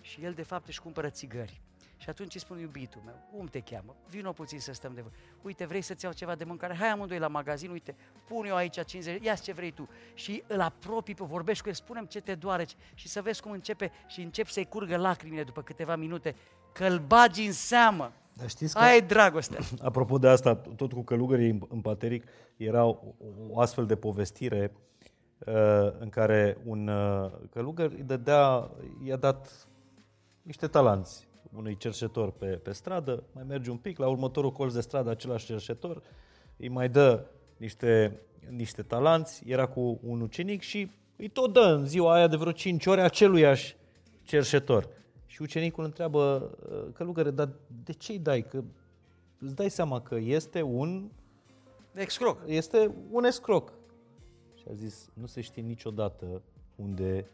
Și 0.00 0.24
el 0.24 0.32
de 0.32 0.42
fapt 0.42 0.68
își 0.68 0.80
cumpără 0.80 1.10
țigări. 1.10 1.60
Și 2.04 2.10
atunci 2.10 2.34
îi 2.34 2.40
spun 2.40 2.58
iubitul 2.58 3.00
meu, 3.04 3.14
cum 3.32 3.46
te 3.46 3.60
cheamă? 3.60 3.94
Vino 4.08 4.32
puțin 4.32 4.60
să 4.60 4.72
stăm 4.72 4.94
de 4.94 5.00
vorbă. 5.00 5.16
Uite, 5.42 5.66
vrei 5.66 5.80
să-ți 5.80 6.04
iau 6.04 6.12
ceva 6.12 6.34
de 6.34 6.44
mâncare? 6.44 6.74
Hai 6.74 6.88
amândoi 6.88 7.18
la 7.18 7.28
magazin, 7.28 7.70
uite, 7.70 7.94
pun 8.26 8.44
eu 8.46 8.54
aici 8.54 8.84
50, 8.84 9.24
ia 9.24 9.34
ce 9.34 9.52
vrei 9.52 9.70
tu. 9.70 9.88
Și 10.14 10.42
îl 10.46 10.60
apropii, 10.60 11.14
vorbești 11.14 11.62
cu 11.62 11.68
el, 11.68 11.74
spunem 11.74 12.04
ce 12.04 12.20
te 12.20 12.34
doare 12.34 12.66
și 12.94 13.08
să 13.08 13.22
vezi 13.22 13.42
cum 13.42 13.50
începe 13.50 13.92
și 14.06 14.20
încep 14.20 14.46
să-i 14.46 14.64
curgă 14.64 14.96
lacrimile 14.96 15.42
după 15.44 15.62
câteva 15.62 15.96
minute, 15.96 16.34
că 16.72 16.84
îl 16.84 16.98
bagi 16.98 17.46
în 17.46 17.52
seamă. 17.52 18.12
Dar 18.32 18.48
știți 18.48 18.74
că, 18.74 18.80
Aia 18.80 18.94
e 18.94 19.00
dragostea. 19.00 19.58
apropo 19.88 20.18
de 20.18 20.28
asta, 20.28 20.54
tot 20.54 20.92
cu 20.92 21.02
călugării 21.02 21.50
în- 21.50 21.66
în 21.68 21.80
Pateric, 21.80 22.24
era 22.56 22.84
o, 22.84 22.96
o 23.48 23.60
astfel 23.60 23.86
de 23.86 23.96
povestire 23.96 24.72
uh, 25.46 25.54
în 25.98 26.08
care 26.08 26.58
un 26.64 26.88
uh, 26.88 27.30
călugăr 27.50 27.90
îi 27.90 28.02
dădea, 28.02 28.70
i-a 29.04 29.16
dat 29.16 29.68
niște 30.42 30.66
talanți 30.66 31.28
unui 31.56 31.76
cerșetor 31.76 32.30
pe, 32.30 32.46
pe 32.46 32.72
stradă, 32.72 33.22
mai 33.32 33.44
merge 33.48 33.70
un 33.70 33.76
pic, 33.76 33.98
la 33.98 34.08
următorul 34.08 34.52
colț 34.52 34.72
de 34.72 34.80
stradă 34.80 35.10
același 35.10 35.46
cerșetor, 35.46 36.02
îi 36.56 36.68
mai 36.68 36.88
dă 36.88 37.26
niște, 37.56 38.20
niște 38.48 38.82
talanți, 38.82 39.42
era 39.46 39.66
cu 39.66 40.00
un 40.02 40.20
ucenic 40.20 40.60
și 40.60 40.90
îi 41.16 41.28
tot 41.28 41.52
dă 41.52 41.60
în 41.78 41.86
ziua 41.86 42.14
aia 42.14 42.26
de 42.26 42.36
vreo 42.36 42.52
5 42.52 42.86
ore 42.86 43.00
aceluiași 43.00 43.76
cerșetor. 44.22 44.88
Și 45.26 45.42
ucenicul 45.42 45.84
întreabă, 45.84 46.50
"Uh, 46.70 46.92
călugăre, 46.92 47.30
dar 47.30 47.48
de 47.84 47.92
ce 47.92 48.12
îi 48.12 48.18
dai? 48.18 48.42
Că 48.42 48.62
îți 49.38 49.54
dai 49.54 49.70
seama 49.70 50.00
că 50.00 50.14
este 50.14 50.62
un, 50.62 51.10
Excroc. 51.94 52.38
este 52.46 52.94
un 53.10 53.24
escroc. 53.24 53.72
Și 54.54 54.64
a 54.70 54.72
zis, 54.72 55.10
nu 55.14 55.26
se 55.26 55.40
știe 55.40 55.62
niciodată 55.62 56.42
unde, 56.76 57.30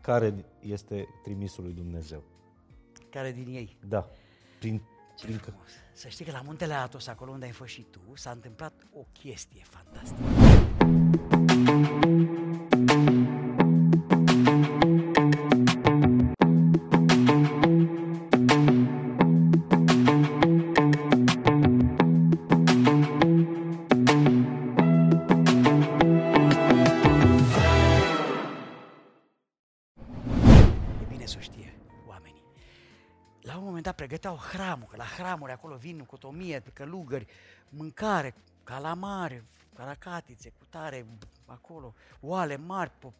care 0.00 0.44
este 0.60 1.06
trimisul 1.22 1.64
lui 1.64 1.72
Dumnezeu. 1.72 2.22
Care 3.10 3.32
din 3.32 3.54
ei? 3.54 3.76
Da. 3.88 4.08
Prin, 4.58 4.82
Ce 5.16 5.24
prin 5.24 5.36
că, 5.38 5.50
frumos. 5.50 5.68
Să 5.92 6.08
știi 6.08 6.24
că 6.24 6.30
la 6.30 6.40
Muntele 6.44 6.74
Atos, 6.74 7.06
acolo 7.06 7.30
unde 7.30 7.44
ai 7.44 7.52
fost 7.52 7.70
și 7.72 7.86
tu, 7.90 8.00
s-a 8.14 8.30
întâmplat 8.30 8.72
o 8.92 9.04
chestie 9.12 9.62
fantastică. 9.64 10.22
Hramul, 34.38 34.86
că 34.90 34.96
la 34.96 35.04
hramuri 35.04 35.52
acolo 35.52 35.76
vin 35.76 36.04
cu 36.04 36.18
o 36.22 36.30
mie 36.30 36.58
de 36.58 36.70
călugări, 36.70 37.26
mâncare, 37.68 38.34
calamare, 38.64 39.44
caracatițe, 39.74 40.48
cu 40.48 40.64
tare, 40.70 41.06
acolo, 41.46 41.94
oale 42.20 42.56
mari, 42.56 42.90
pop. 42.98 43.14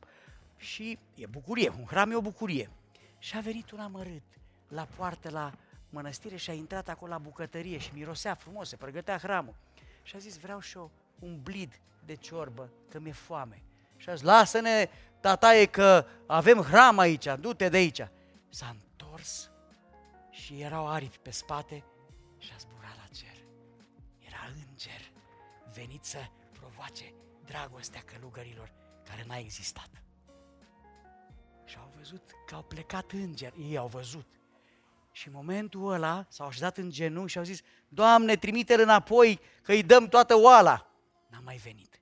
și 0.57 0.99
e 1.15 1.27
bucurie, 1.27 1.69
un 1.79 1.85
hram 1.85 2.11
e 2.11 2.15
o 2.15 2.21
bucurie. 2.21 2.71
Și 3.19 3.37
a 3.37 3.41
venit 3.41 3.71
un 3.71 3.79
amărât 3.79 4.23
la 4.69 4.87
poartă 4.97 5.31
la 5.31 5.53
mănăstire 5.91 6.37
și 6.37 6.51
a 6.51 6.53
intrat 6.53 6.89
acolo 6.89 7.13
la 7.13 7.19
bucătărie 7.19 7.79
și 7.79 7.91
mirosea 7.95 8.35
frumos, 8.35 8.69
se 8.69 8.77
pregătea 8.77 9.19
hramul. 9.19 9.55
Și 10.03 10.17
a 10.17 10.19
zis, 10.19 10.39
vreau 10.39 10.61
și 10.61 10.77
eu 10.77 10.91
un 11.19 11.41
blid 11.43 11.81
de 12.05 12.15
ciorbă, 12.15 12.71
că 12.91 12.99
mi-e 12.99 13.13
foame. 13.13 13.63
Și 13.97 14.09
a 14.09 14.15
zis, 14.15 14.25
lasă-ne, 14.25 14.89
tataie, 15.21 15.67
că 15.67 16.07
avem 16.27 16.63
hram 16.63 16.99
aici, 16.99 17.27
du-te 17.41 17.69
de 17.69 17.77
aici. 17.77 18.09
S-a 18.49 18.75
întors 18.81 19.51
și 20.49 20.61
erau 20.61 20.89
aripi 20.89 21.19
pe 21.19 21.31
spate 21.31 21.85
și 22.39 22.53
a 22.55 22.57
zburat 22.57 22.97
la 22.97 23.07
cer. 23.13 23.37
Era 24.19 24.39
înger 24.47 25.13
venit 25.75 26.05
să 26.05 26.19
provoace 26.53 27.15
dragostea 27.45 28.03
călugărilor 28.05 28.73
care 29.05 29.25
n-a 29.27 29.37
existat. 29.37 29.91
Și 31.65 31.77
au 31.77 31.93
văzut 31.97 32.23
că 32.47 32.55
au 32.55 32.63
plecat 32.63 33.13
îngeri, 33.13 33.61
ei 33.61 33.77
au 33.77 33.87
văzut. 33.87 34.27
Și 35.13 35.27
în 35.27 35.33
momentul 35.33 35.93
ăla 35.93 36.27
s-au 36.29 36.47
așezat 36.47 36.77
în 36.77 36.91
genunchi 36.91 37.31
și 37.31 37.39
au 37.39 37.45
zis, 37.45 37.61
Doamne, 37.89 38.37
trimite-l 38.37 38.81
înapoi 38.81 39.41
că 39.63 39.73
îi 39.73 39.83
dăm 39.83 40.09
toată 40.09 40.37
oala. 40.37 40.91
N-a 41.31 41.41
mai 41.41 41.57
venit. 41.57 42.01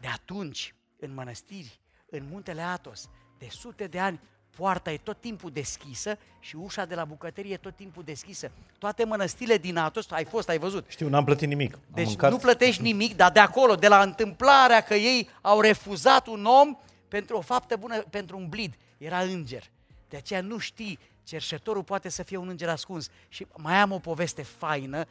De 0.00 0.06
atunci, 0.06 0.74
în 0.96 1.14
mănăstiri, 1.14 1.80
în 2.06 2.26
muntele 2.26 2.62
Atos, 2.62 3.08
de 3.38 3.48
sute 3.50 3.86
de 3.86 4.00
ani, 4.00 4.20
poarta 4.56 4.92
e 4.92 4.96
tot 4.96 5.20
timpul 5.20 5.50
deschisă 5.50 6.18
și 6.40 6.56
ușa 6.56 6.84
de 6.84 6.94
la 6.94 7.04
bucătărie 7.04 7.52
e 7.52 7.56
tot 7.56 7.76
timpul 7.76 8.02
deschisă. 8.02 8.50
Toate 8.78 9.04
mănăstirile 9.04 9.56
din 9.56 9.76
Atos, 9.76 10.10
ai 10.10 10.24
fost, 10.24 10.48
ai 10.48 10.58
văzut, 10.58 10.84
știu, 10.88 11.08
n-am 11.08 11.24
plătit 11.24 11.48
nimic. 11.48 11.74
Am 11.74 11.80
deci 11.94 12.06
mâncat, 12.06 12.30
nu 12.30 12.36
plătești 12.36 12.82
nimic, 12.82 13.16
dar 13.16 13.32
de 13.32 13.40
acolo, 13.40 13.74
de 13.74 13.88
la 13.88 14.02
întâmplarea 14.02 14.80
că 14.80 14.94
ei 14.94 15.28
au 15.40 15.60
refuzat 15.60 16.26
un 16.26 16.44
om 16.44 16.76
pentru 17.08 17.36
o 17.36 17.40
faptă 17.40 17.76
bună, 17.76 17.98
pentru 17.98 18.36
un 18.36 18.48
blid, 18.48 18.74
era 18.98 19.18
înger. 19.18 19.62
De 20.08 20.16
aceea 20.16 20.40
nu 20.40 20.58
știi, 20.58 20.98
cerșetorul 21.24 21.82
poate 21.82 22.08
să 22.08 22.22
fie 22.22 22.36
un 22.36 22.48
înger 22.48 22.68
ascuns. 22.68 23.08
Și 23.28 23.46
mai 23.56 23.74
am 23.74 23.92
o 23.92 23.98
poveste 23.98 24.42
faină 24.42 25.04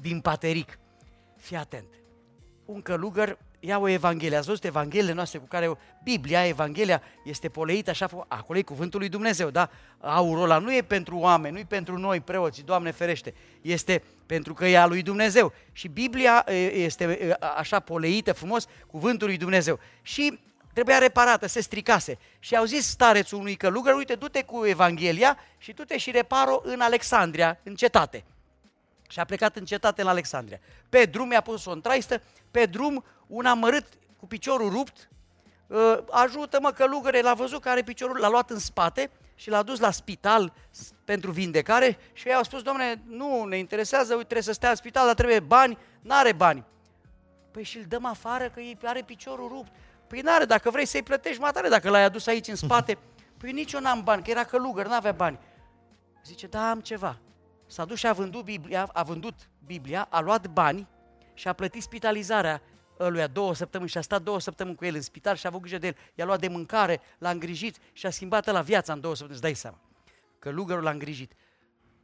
din 0.00 0.20
Pateric. 0.20 0.78
Fii 1.36 1.56
atent. 1.56 1.88
Un 2.64 2.82
călugăr 2.82 3.38
ia 3.60 3.78
o 3.78 3.88
Evanghelie. 3.88 4.36
Ați 4.36 4.46
văzut 4.46 4.64
Evangheliile 4.64 5.12
noastre 5.12 5.38
cu 5.38 5.44
care 5.46 5.78
Biblia, 6.02 6.46
Evanghelia, 6.46 7.02
este 7.24 7.48
poleită 7.48 7.90
așa, 7.90 8.08
fă- 8.08 8.26
acolo 8.28 8.58
e 8.58 8.62
cuvântul 8.62 8.98
lui 9.00 9.08
Dumnezeu, 9.08 9.50
da? 9.50 9.70
Aurul 10.00 10.42
ăla 10.42 10.58
nu 10.58 10.74
e 10.74 10.82
pentru 10.82 11.16
oameni, 11.18 11.52
nu 11.54 11.58
e 11.60 11.64
pentru 11.68 11.98
noi 11.98 12.20
preoții, 12.20 12.62
Doamne 12.62 12.90
ferește, 12.90 13.34
este 13.62 14.02
pentru 14.26 14.54
că 14.54 14.66
e 14.66 14.78
a 14.78 14.86
lui 14.86 15.02
Dumnezeu. 15.02 15.52
Și 15.72 15.88
Biblia 15.88 16.44
e, 16.48 16.52
este 16.74 17.04
e, 17.04 17.36
a- 17.40 17.46
așa 17.46 17.80
poleită 17.80 18.32
frumos, 18.32 18.66
cuvântul 18.86 19.26
lui 19.26 19.36
Dumnezeu. 19.36 19.78
Și 20.02 20.38
trebuia 20.72 20.98
reparată, 20.98 21.46
se 21.46 21.60
stricase. 21.60 22.18
Și 22.38 22.56
au 22.56 22.64
zis 22.64 22.86
starețul 22.88 23.38
unui 23.38 23.54
călugăr, 23.56 23.94
uite, 23.94 24.14
du-te 24.14 24.42
cu 24.42 24.64
Evanghelia 24.66 25.38
și 25.58 25.72
du-te 25.72 25.98
și 25.98 26.10
reparo 26.10 26.60
în 26.64 26.80
Alexandria, 26.80 27.58
în 27.62 27.74
cetate. 27.74 28.24
Și 29.10 29.18
a 29.20 29.24
plecat 29.24 29.56
în 29.56 29.64
cetate 29.64 30.02
în 30.02 30.08
Alexandria. 30.08 30.60
Pe 30.88 31.04
drum 31.04 31.30
i-a 31.30 31.40
pus-o 31.40 31.70
în 31.70 31.80
traistă, 31.80 32.22
pe 32.50 32.66
drum 32.66 33.04
un 33.26 33.46
amărât 33.46 33.86
cu 34.16 34.26
piciorul 34.26 34.70
rupt, 34.70 35.08
uh, 35.66 35.98
ajută-mă 36.10 36.70
călugăre, 36.70 37.20
l-a 37.20 37.34
văzut 37.34 37.60
că 37.60 37.68
are 37.68 37.82
piciorul, 37.82 38.18
l-a 38.18 38.28
luat 38.28 38.50
în 38.50 38.58
spate 38.58 39.10
și 39.34 39.50
l-a 39.50 39.62
dus 39.62 39.78
la 39.80 39.90
spital 39.90 40.52
s- 40.70 40.90
pentru 41.04 41.30
vindecare 41.30 41.98
și 42.12 42.28
ei 42.28 42.34
au 42.34 42.42
spus, 42.42 42.62
domne, 42.62 43.02
nu 43.06 43.44
ne 43.44 43.58
interesează, 43.58 44.12
uite, 44.12 44.24
trebuie 44.24 44.42
să 44.46 44.52
stea 44.52 44.70
în 44.70 44.76
spital, 44.76 45.06
dar 45.06 45.14
trebuie 45.14 45.40
bani, 45.40 45.78
n-are 46.00 46.32
bani. 46.32 46.64
Păi 47.50 47.62
și 47.62 47.76
îl 47.78 47.84
dăm 47.88 48.04
afară 48.04 48.48
că 48.48 48.60
ei 48.60 48.78
are 48.84 49.02
piciorul 49.02 49.48
rupt. 49.48 49.72
Păi 50.06 50.20
n-are, 50.20 50.44
dacă 50.44 50.70
vrei 50.70 50.86
să-i 50.86 51.02
plătești, 51.02 51.40
matare, 51.40 51.68
dacă 51.68 51.90
l-ai 51.90 52.04
adus 52.04 52.26
aici 52.26 52.48
în 52.48 52.54
spate. 52.66 52.98
Păi 53.36 53.52
nici 53.52 53.72
eu 53.72 53.80
n-am 53.80 54.02
bani, 54.02 54.22
că 54.22 54.30
era 54.30 54.44
călugăr, 54.44 54.86
n-avea 54.86 55.12
bani. 55.12 55.38
Zice, 56.24 56.46
da, 56.46 56.70
am 56.70 56.80
ceva. 56.80 57.18
S-a 57.66 57.84
dus 57.84 57.98
și 57.98 58.06
a 58.06 58.12
vândut 58.12 58.44
Biblia, 58.44 58.88
a 58.92 59.02
vândut 59.02 59.34
Biblia, 59.66 60.06
a 60.10 60.20
luat 60.20 60.46
bani 60.46 60.86
și 61.38 61.48
a 61.48 61.52
plătit 61.52 61.82
spitalizarea 61.82 62.62
ăluia 62.98 63.26
două 63.26 63.54
săptămâni 63.54 63.90
și 63.90 63.98
a 63.98 64.00
stat 64.00 64.22
două 64.22 64.40
săptămâni 64.40 64.76
cu 64.76 64.84
el 64.84 64.94
în 64.94 65.00
spital 65.00 65.36
și 65.36 65.46
a 65.46 65.48
avut 65.48 65.60
grijă 65.60 65.78
de 65.78 65.86
el. 65.86 65.96
I-a 66.14 66.24
luat 66.24 66.40
de 66.40 66.48
mâncare, 66.48 67.00
l-a 67.18 67.30
îngrijit 67.30 67.76
și 67.92 68.06
a 68.06 68.10
schimbat 68.10 68.46
la 68.46 68.60
viața 68.60 68.92
în 68.92 69.00
două 69.00 69.14
săptămâni, 69.14 69.40
îți 69.40 69.42
dai 69.42 69.54
seama. 69.54 69.78
Călugărul 70.38 70.82
l-a 70.82 70.90
îngrijit. 70.90 71.32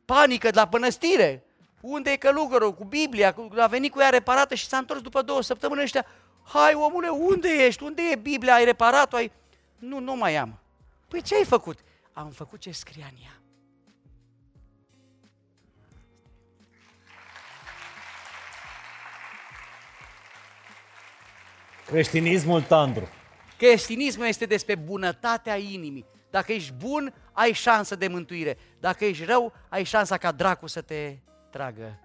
Panică 0.04 0.50
de 0.50 0.58
la 0.58 0.68
pănăstire. 0.68 1.44
Unde 1.80 2.10
e 2.10 2.16
călugărul? 2.16 2.74
Cu 2.74 2.84
Biblia, 2.84 3.32
cu, 3.34 3.48
a 3.58 3.66
venit 3.66 3.92
cu 3.92 4.00
ea 4.00 4.08
reparată 4.08 4.54
și 4.54 4.66
s-a 4.66 4.76
întors 4.76 5.00
după 5.00 5.22
două 5.22 5.42
săptămâni 5.42 5.82
ăștia. 5.82 6.06
Hai, 6.44 6.74
omule, 6.74 7.08
unde 7.08 7.48
ești? 7.48 7.82
Unde 7.82 8.02
e 8.12 8.16
Biblia? 8.16 8.54
Ai 8.54 8.64
reparat-o? 8.64 9.16
Ai... 9.16 9.32
Nu, 9.78 9.98
nu 9.98 10.16
mai 10.16 10.36
am. 10.36 10.58
Păi 11.08 11.22
ce 11.22 11.34
ai 11.34 11.44
făcut? 11.44 11.78
Am 12.12 12.30
făcut 12.30 12.60
ce 12.60 12.70
scria 12.70 13.06
în 13.10 13.18
ea. 13.24 13.43
Creștinismul 21.86 22.62
tandru. 22.62 23.08
Creștinismul 23.58 24.26
este 24.26 24.44
despre 24.44 24.74
bunătatea 24.74 25.56
inimii. 25.56 26.04
Dacă 26.30 26.52
ești 26.52 26.72
bun, 26.78 27.14
ai 27.32 27.52
șansă 27.52 27.96
de 27.96 28.08
mântuire. 28.08 28.56
Dacă 28.80 29.04
ești 29.04 29.24
rău, 29.24 29.52
ai 29.68 29.84
șansa 29.84 30.16
ca 30.16 30.32
dracu 30.32 30.66
să 30.66 30.80
te 30.80 31.16
tragă 31.50 31.98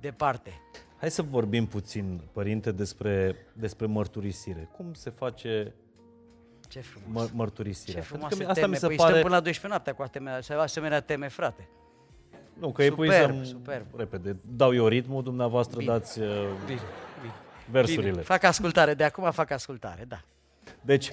departe. 0.00 0.60
Hai 0.96 1.10
să 1.10 1.22
vorbim 1.22 1.66
puțin, 1.66 2.20
părinte, 2.32 2.72
despre, 2.72 3.36
despre 3.52 3.86
mărturisire. 3.86 4.68
Cum 4.76 4.92
se 4.92 5.10
face 5.10 5.74
Ce 6.68 6.80
frumos. 6.80 7.08
mă, 7.22 7.26
Ce 7.26 7.30
mărturisirea? 7.34 8.02
frumoase 8.02 8.36
Pentru 8.36 8.54
că 8.54 8.60
teme. 8.60 8.66
asta 8.76 8.86
mi 8.86 8.92
se 8.92 8.96
păi 8.96 8.96
pare... 8.96 9.10
stăm 9.10 9.22
până 9.22 9.34
la 9.34 9.40
12 9.40 9.66
noaptea 9.66 9.92
cu 9.94 10.02
asemenea, 10.02 10.62
asemenea 10.62 11.00
teme, 11.00 11.28
frate. 11.28 11.68
Nu, 12.54 12.72
că 12.72 12.82
Superb, 12.82 12.92
epuizăm 13.10 13.44
superb. 13.44 13.86
repede. 13.96 14.36
Dau 14.56 14.74
eu 14.74 14.86
ritmul, 14.86 15.22
dumneavoastră 15.22 15.78
Bine. 15.78 15.90
dați 15.92 16.20
uh, 16.20 16.26
Bine, 16.26 16.64
bine. 16.66 16.80
Versurile. 17.70 18.10
Bine, 18.10 18.22
fac 18.22 18.42
ascultare, 18.42 18.94
de 18.94 19.04
acum 19.04 19.30
fac 19.30 19.50
ascultare, 19.50 20.04
da. 20.08 20.20
Deci, 20.80 21.12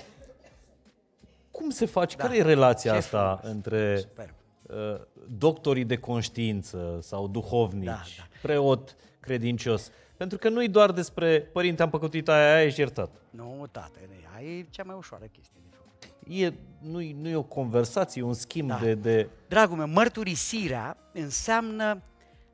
cum 1.51 1.69
se 1.69 1.85
face? 1.85 2.15
Da. 2.17 2.23
Care 2.23 2.37
e 2.37 2.41
relația 2.41 2.91
Ce 2.91 2.97
asta 2.97 3.35
frumos. 3.39 3.55
între 3.55 3.97
Superb. 3.97 4.29
uh, 4.61 5.01
doctorii 5.37 5.85
de 5.85 5.97
conștiință 5.97 6.99
sau 7.01 7.27
duhovnici, 7.27 7.85
Da, 7.85 8.01
da. 8.17 8.23
preot 8.41 8.95
credincios. 9.19 9.91
Pentru 10.17 10.37
că 10.37 10.49
nu-i 10.49 10.67
doar 10.69 10.91
despre, 10.91 11.39
părinte, 11.39 11.81
am 11.83 11.89
păcătuit 11.89 12.29
aia, 12.29 12.53
aia 12.55 12.65
ești 12.65 12.79
iertat. 12.79 13.09
Nu, 13.29 13.67
tată, 13.71 13.99
aia 14.35 14.49
e 14.57 14.65
cea 14.69 14.83
mai 14.83 14.95
ușoară 14.97 15.25
chestie 15.31 15.59
de 15.69 15.75
făcut. 15.75 16.33
E, 16.39 16.53
nu-i, 16.79 17.15
nu 17.21 17.29
e 17.29 17.35
o 17.35 17.43
conversație, 17.43 18.21
e 18.21 18.25
un 18.25 18.33
schimb 18.33 18.67
Da. 18.69 18.77
de, 18.81 18.93
de... 18.93 19.29
Dragul 19.47 19.77
meu, 19.77 19.87
mărturisirea 19.87 20.97
înseamnă 21.13 22.01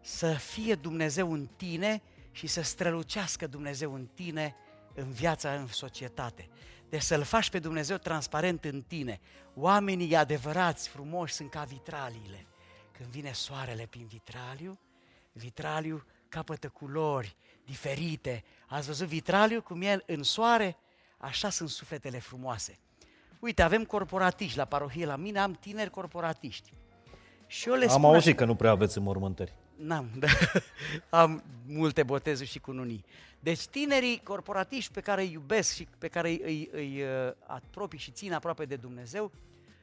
să 0.01 0.27
fie 0.27 0.75
Dumnezeu 0.75 1.31
în 1.31 1.47
tine 1.55 2.01
și 2.37 2.47
să 2.47 2.61
strălucească 2.61 3.47
Dumnezeu 3.47 3.93
în 3.93 4.05
tine 4.13 4.55
în 4.93 5.11
viața, 5.11 5.53
în 5.53 5.67
societate. 5.67 6.49
Deci 6.89 7.01
să-L 7.01 7.23
faci 7.23 7.49
pe 7.49 7.59
Dumnezeu 7.59 7.97
transparent 7.97 8.65
în 8.65 8.81
tine. 8.81 9.19
Oamenii 9.55 10.15
adevărați, 10.15 10.89
frumoși, 10.89 11.33
sunt 11.33 11.49
ca 11.49 11.63
vitraliile. 11.63 12.45
Când 12.91 13.09
vine 13.09 13.31
soarele 13.31 13.87
prin 13.89 14.05
vitraliu, 14.07 14.79
vitraliu 15.31 16.05
capătă 16.29 16.69
culori 16.69 17.35
diferite. 17.65 18.43
Ați 18.67 18.87
văzut 18.87 19.07
vitraliu 19.07 19.61
cum 19.61 19.81
e 19.81 20.03
în 20.05 20.23
soare? 20.23 20.77
Așa 21.17 21.49
sunt 21.49 21.69
sufletele 21.69 22.19
frumoase. 22.19 22.77
Uite, 23.39 23.61
avem 23.61 23.83
corporatiști 23.85 24.57
la 24.57 24.65
parohie 24.65 25.05
la 25.05 25.15
mine, 25.15 25.39
am 25.39 25.53
tineri 25.53 25.89
corporatiști. 25.89 26.73
Și 27.47 27.67
eu 27.69 27.75
le 27.75 27.83
Am 27.85 27.89
spun 27.89 28.03
auzit 28.03 28.27
așa- 28.27 28.35
că 28.35 28.45
nu 28.45 28.55
prea 28.55 28.71
aveți 28.71 28.97
înmormântări. 28.97 29.53
N-am, 29.77 30.09
da. 30.19 30.27
am 31.09 31.43
multe 31.65 32.03
botezuri 32.03 32.49
și 32.49 32.59
cununii. 32.59 33.05
Deci 33.39 33.67
tinerii 33.67 34.21
corporatiști 34.23 34.93
pe 34.93 35.01
care 35.01 35.21
îi 35.21 35.31
iubesc 35.31 35.73
și 35.73 35.87
pe 35.97 36.07
care 36.07 36.29
îi, 36.29 36.41
îi, 36.43 36.69
îi 36.71 37.01
uh, 37.01 37.33
apropii 37.47 37.99
și 37.99 38.11
țin 38.11 38.33
aproape 38.33 38.65
de 38.65 38.75
Dumnezeu, 38.75 39.31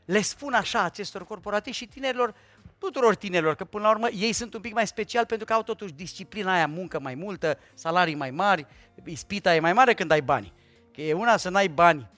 le 0.04 0.20
spun 0.20 0.52
așa 0.52 0.82
acestor 0.82 1.26
corporatiști 1.26 1.82
și 1.82 1.88
tinerilor, 1.88 2.34
tuturor 2.78 3.14
tinerilor, 3.14 3.54
că 3.54 3.64
până 3.64 3.84
la 3.84 3.90
urmă 3.90 4.08
ei 4.08 4.32
sunt 4.32 4.54
un 4.54 4.60
pic 4.60 4.72
mai 4.72 4.86
special 4.86 5.26
pentru 5.26 5.46
că 5.46 5.52
au 5.52 5.62
totuși 5.62 5.92
disciplina 5.92 6.52
aia, 6.52 6.66
muncă 6.66 7.00
mai 7.00 7.14
multă, 7.14 7.58
salarii 7.74 8.14
mai 8.14 8.30
mari, 8.30 8.66
ispita 9.04 9.54
e 9.54 9.60
mai 9.60 9.72
mare 9.72 9.94
când 9.94 10.10
ai 10.10 10.22
bani. 10.22 10.52
Că 10.92 11.00
e 11.00 11.12
una 11.12 11.36
să 11.36 11.48
n-ai 11.48 11.68
bani 11.68 12.10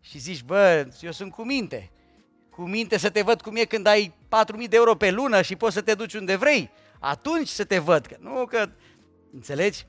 și 0.00 0.18
zici, 0.18 0.42
bă, 0.42 0.88
eu 1.00 1.10
sunt 1.10 1.32
cu 1.32 1.44
minte, 1.44 1.90
cu 2.50 2.62
minte 2.62 2.98
să 2.98 3.10
te 3.10 3.22
văd 3.22 3.40
cum 3.40 3.56
e 3.56 3.64
când 3.64 3.86
ai 3.86 4.14
4.000 4.62 4.68
de 4.68 4.76
euro 4.76 4.94
pe 4.94 5.10
lună 5.10 5.42
și 5.42 5.56
poți 5.56 5.74
să 5.74 5.80
te 5.80 5.94
duci 5.94 6.14
unde 6.14 6.36
vrei. 6.36 6.70
Atunci 7.00 7.48
să 7.48 7.64
te 7.64 7.78
văd, 7.78 8.06
că 8.06 8.16
nu 8.20 8.46
că... 8.46 8.70
Înțelegi? 9.32 9.86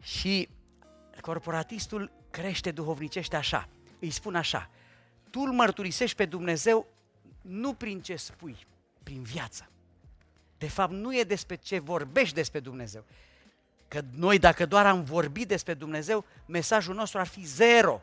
Și 0.00 0.48
corporatistul 1.20 2.10
crește 2.30 2.70
duhovnicește 2.70 3.36
așa. 3.36 3.68
Îi 3.98 4.10
spun 4.10 4.34
așa, 4.34 4.70
tu 5.30 5.40
îl 5.40 5.52
mărturisești 5.52 6.16
pe 6.16 6.24
Dumnezeu 6.24 6.86
nu 7.40 7.74
prin 7.74 8.00
ce 8.00 8.16
spui, 8.16 8.66
prin 9.02 9.22
viață. 9.22 9.70
De 10.58 10.68
fapt, 10.68 10.92
nu 10.92 11.18
e 11.18 11.22
despre 11.22 11.54
ce 11.54 11.78
vorbești 11.78 12.34
despre 12.34 12.60
Dumnezeu. 12.60 13.04
Că 13.88 14.00
noi, 14.16 14.38
dacă 14.38 14.66
doar 14.66 14.86
am 14.86 15.02
vorbit 15.02 15.48
despre 15.48 15.74
Dumnezeu, 15.74 16.24
mesajul 16.46 16.94
nostru 16.94 17.18
ar 17.18 17.26
fi 17.26 17.44
zero. 17.44 18.02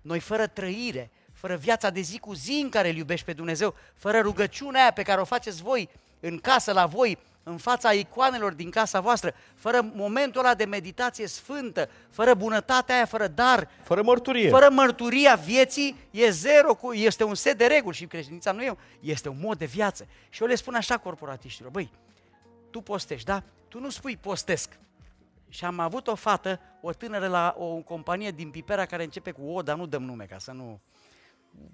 Noi 0.00 0.20
fără 0.20 0.46
trăire, 0.46 1.10
fără 1.32 1.56
viața 1.56 1.90
de 1.90 2.00
zi 2.00 2.18
cu 2.18 2.32
zi 2.32 2.60
în 2.62 2.68
care 2.68 2.88
îl 2.88 2.96
iubești 2.96 3.26
pe 3.26 3.32
Dumnezeu, 3.32 3.74
fără 3.94 4.20
rugăciunea 4.20 4.80
aia 4.80 4.92
pe 4.92 5.02
care 5.02 5.20
o 5.20 5.24
faceți 5.24 5.62
voi 5.62 5.88
în 6.20 6.38
casă 6.38 6.72
la 6.72 6.86
voi, 6.86 7.18
în 7.48 7.56
fața 7.56 7.92
icoanelor 7.92 8.52
din 8.52 8.70
casa 8.70 9.00
voastră, 9.00 9.34
fără 9.54 9.90
momentul 9.94 10.40
ăla 10.40 10.54
de 10.54 10.64
meditație 10.64 11.26
sfântă, 11.26 11.88
fără 12.10 12.34
bunătatea 12.34 12.94
aia, 12.94 13.04
fără 13.04 13.26
dar, 13.26 13.68
Fără 13.82 14.02
mărturie. 14.02 14.48
fără 14.50 14.68
mărturia 14.70 15.34
vieții, 15.34 15.96
e 16.10 16.30
zero, 16.30 16.74
cu, 16.74 16.92
este 16.92 17.24
un 17.24 17.34
set 17.34 17.58
de 17.58 17.66
reguli 17.66 17.96
și 17.96 18.06
creștinința 18.06 18.52
nu 18.52 18.62
e, 18.62 18.76
este 19.00 19.28
un 19.28 19.38
mod 19.40 19.58
de 19.58 19.64
viață. 19.64 20.06
Și 20.28 20.42
eu 20.42 20.48
le 20.48 20.54
spun 20.54 20.74
așa 20.74 20.98
corporatiștilor, 20.98 21.70
băi, 21.70 21.90
tu 22.70 22.80
postești, 22.80 23.26
da? 23.26 23.42
Tu 23.68 23.80
nu 23.80 23.90
spui 23.90 24.16
postesc. 24.16 24.78
Și 25.48 25.64
am 25.64 25.78
avut 25.78 26.06
o 26.06 26.14
fată, 26.14 26.60
o 26.80 26.92
tânără 26.92 27.26
la 27.26 27.54
o 27.58 27.74
companie 27.74 28.30
din 28.30 28.50
Pipera 28.50 28.86
care 28.86 29.02
începe 29.02 29.30
cu 29.30 29.42
O, 29.50 29.62
dar 29.62 29.76
nu 29.76 29.86
dăm 29.86 30.02
nume 30.02 30.24
ca 30.24 30.38
să 30.38 30.52
nu... 30.52 30.80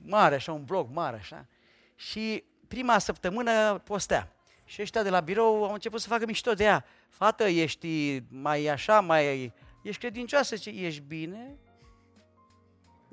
Mare, 0.02 0.34
așa, 0.34 0.52
un 0.52 0.64
blog 0.64 0.88
mare, 0.92 1.16
așa. 1.16 1.46
Și 1.94 2.44
prima 2.68 2.98
săptămână 2.98 3.78
postea. 3.84 4.33
Și 4.64 4.82
ăștia 4.82 5.02
de 5.02 5.10
la 5.10 5.20
birou 5.20 5.64
au 5.64 5.72
început 5.72 6.00
să 6.00 6.08
facă 6.08 6.26
mișto 6.26 6.54
de 6.54 6.64
ea. 6.64 6.84
Fată, 7.08 7.44
ești 7.44 8.22
mai 8.28 8.66
așa, 8.66 9.00
mai... 9.00 9.52
Ești 9.82 10.00
credincioasă? 10.00 10.56
Ce, 10.56 10.70
ești 10.70 11.00
bine? 11.00 11.56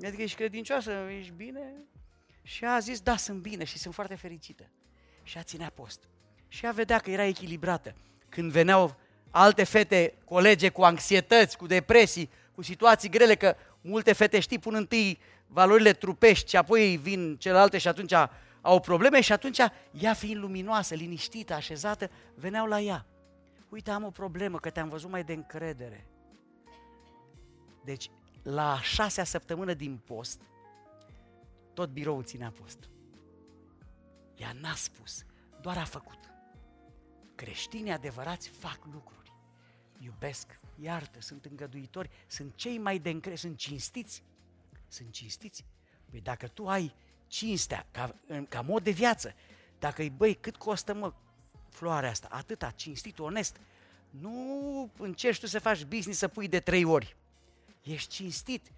Adică 0.04 0.22
ești 0.22 0.36
credincioasă, 0.36 0.92
ești 1.18 1.32
bine? 1.32 1.74
Și 2.42 2.64
a 2.64 2.78
zis, 2.78 3.00
da, 3.00 3.16
sunt 3.16 3.38
bine 3.38 3.64
și 3.64 3.78
sunt 3.78 3.94
foarte 3.94 4.14
fericită. 4.14 4.70
Și 5.22 5.38
a 5.38 5.42
ținea 5.42 5.72
post. 5.74 6.08
Și 6.48 6.66
a 6.66 6.72
vedea 6.72 6.98
că 6.98 7.10
era 7.10 7.24
echilibrată. 7.24 7.94
Când 8.28 8.50
veneau 8.50 8.96
alte 9.30 9.64
fete, 9.64 10.14
colege 10.24 10.68
cu 10.68 10.82
anxietăți, 10.82 11.56
cu 11.56 11.66
depresii, 11.66 12.30
cu 12.54 12.62
situații 12.62 13.08
grele, 13.08 13.34
că 13.34 13.56
multe 13.80 14.12
fete, 14.12 14.40
știi, 14.40 14.58
pun 14.58 14.74
întâi 14.74 15.18
valorile 15.46 15.92
trupești 15.92 16.50
și 16.50 16.56
apoi 16.56 16.96
vin 16.96 17.36
celelalte 17.36 17.78
și 17.78 17.88
atunci 17.88 18.12
au 18.62 18.80
probleme 18.80 19.20
și 19.20 19.32
atunci 19.32 19.58
ea 19.92 20.14
fiind 20.14 20.40
luminoasă, 20.40 20.94
liniștită, 20.94 21.54
așezată, 21.54 22.10
veneau 22.34 22.66
la 22.66 22.80
ea. 22.80 23.06
Uite, 23.68 23.90
am 23.90 24.04
o 24.04 24.10
problemă, 24.10 24.58
că 24.58 24.70
te-am 24.70 24.88
văzut 24.88 25.10
mai 25.10 25.24
de 25.24 25.32
încredere. 25.32 26.06
Deci, 27.84 28.10
la 28.42 28.72
a 28.72 28.80
șasea 28.80 29.24
săptămână 29.24 29.74
din 29.74 29.96
post, 29.96 30.40
tot 31.74 31.90
biroul 31.90 32.24
ținea 32.24 32.50
post. 32.50 32.90
Ea 34.36 34.52
n-a 34.60 34.74
spus, 34.74 35.24
doar 35.60 35.76
a 35.76 35.84
făcut. 35.84 36.18
Creștinii 37.34 37.92
adevărați 37.92 38.48
fac 38.48 38.78
lucruri. 38.92 39.32
Iubesc, 39.98 40.60
iartă, 40.76 41.20
sunt 41.20 41.44
îngăduitori, 41.44 42.10
sunt 42.26 42.54
cei 42.54 42.78
mai 42.78 42.98
de 42.98 43.08
încredere, 43.08 43.40
sunt 43.40 43.56
cinstiți. 43.56 44.24
Sunt 44.88 45.10
cinstiți. 45.10 45.64
Păi 46.10 46.20
dacă 46.20 46.48
tu 46.48 46.68
ai 46.68 46.94
cinstea 47.32 47.86
ca, 47.90 48.14
în- 48.26 48.46
ca 48.46 48.60
mod 48.60 48.82
de 48.82 48.90
viață, 48.90 49.34
dacă 49.78 50.02
îi 50.02 50.10
băi, 50.10 50.34
cât 50.34 50.56
costă 50.56 50.94
mă 50.94 51.12
floarea 51.70 52.10
asta, 52.10 52.28
atâta, 52.30 52.72
cinstit, 52.76 53.18
onest, 53.18 53.56
nu 54.10 54.90
încerci 54.98 55.40
tu 55.40 55.46
să 55.46 55.58
faci 55.58 55.84
business 55.84 56.18
să 56.18 56.28
pui 56.28 56.48
de 56.48 56.60
trei 56.60 56.84
ori. 56.84 57.16
Ești 57.82 58.08
cinstit, 58.14 58.72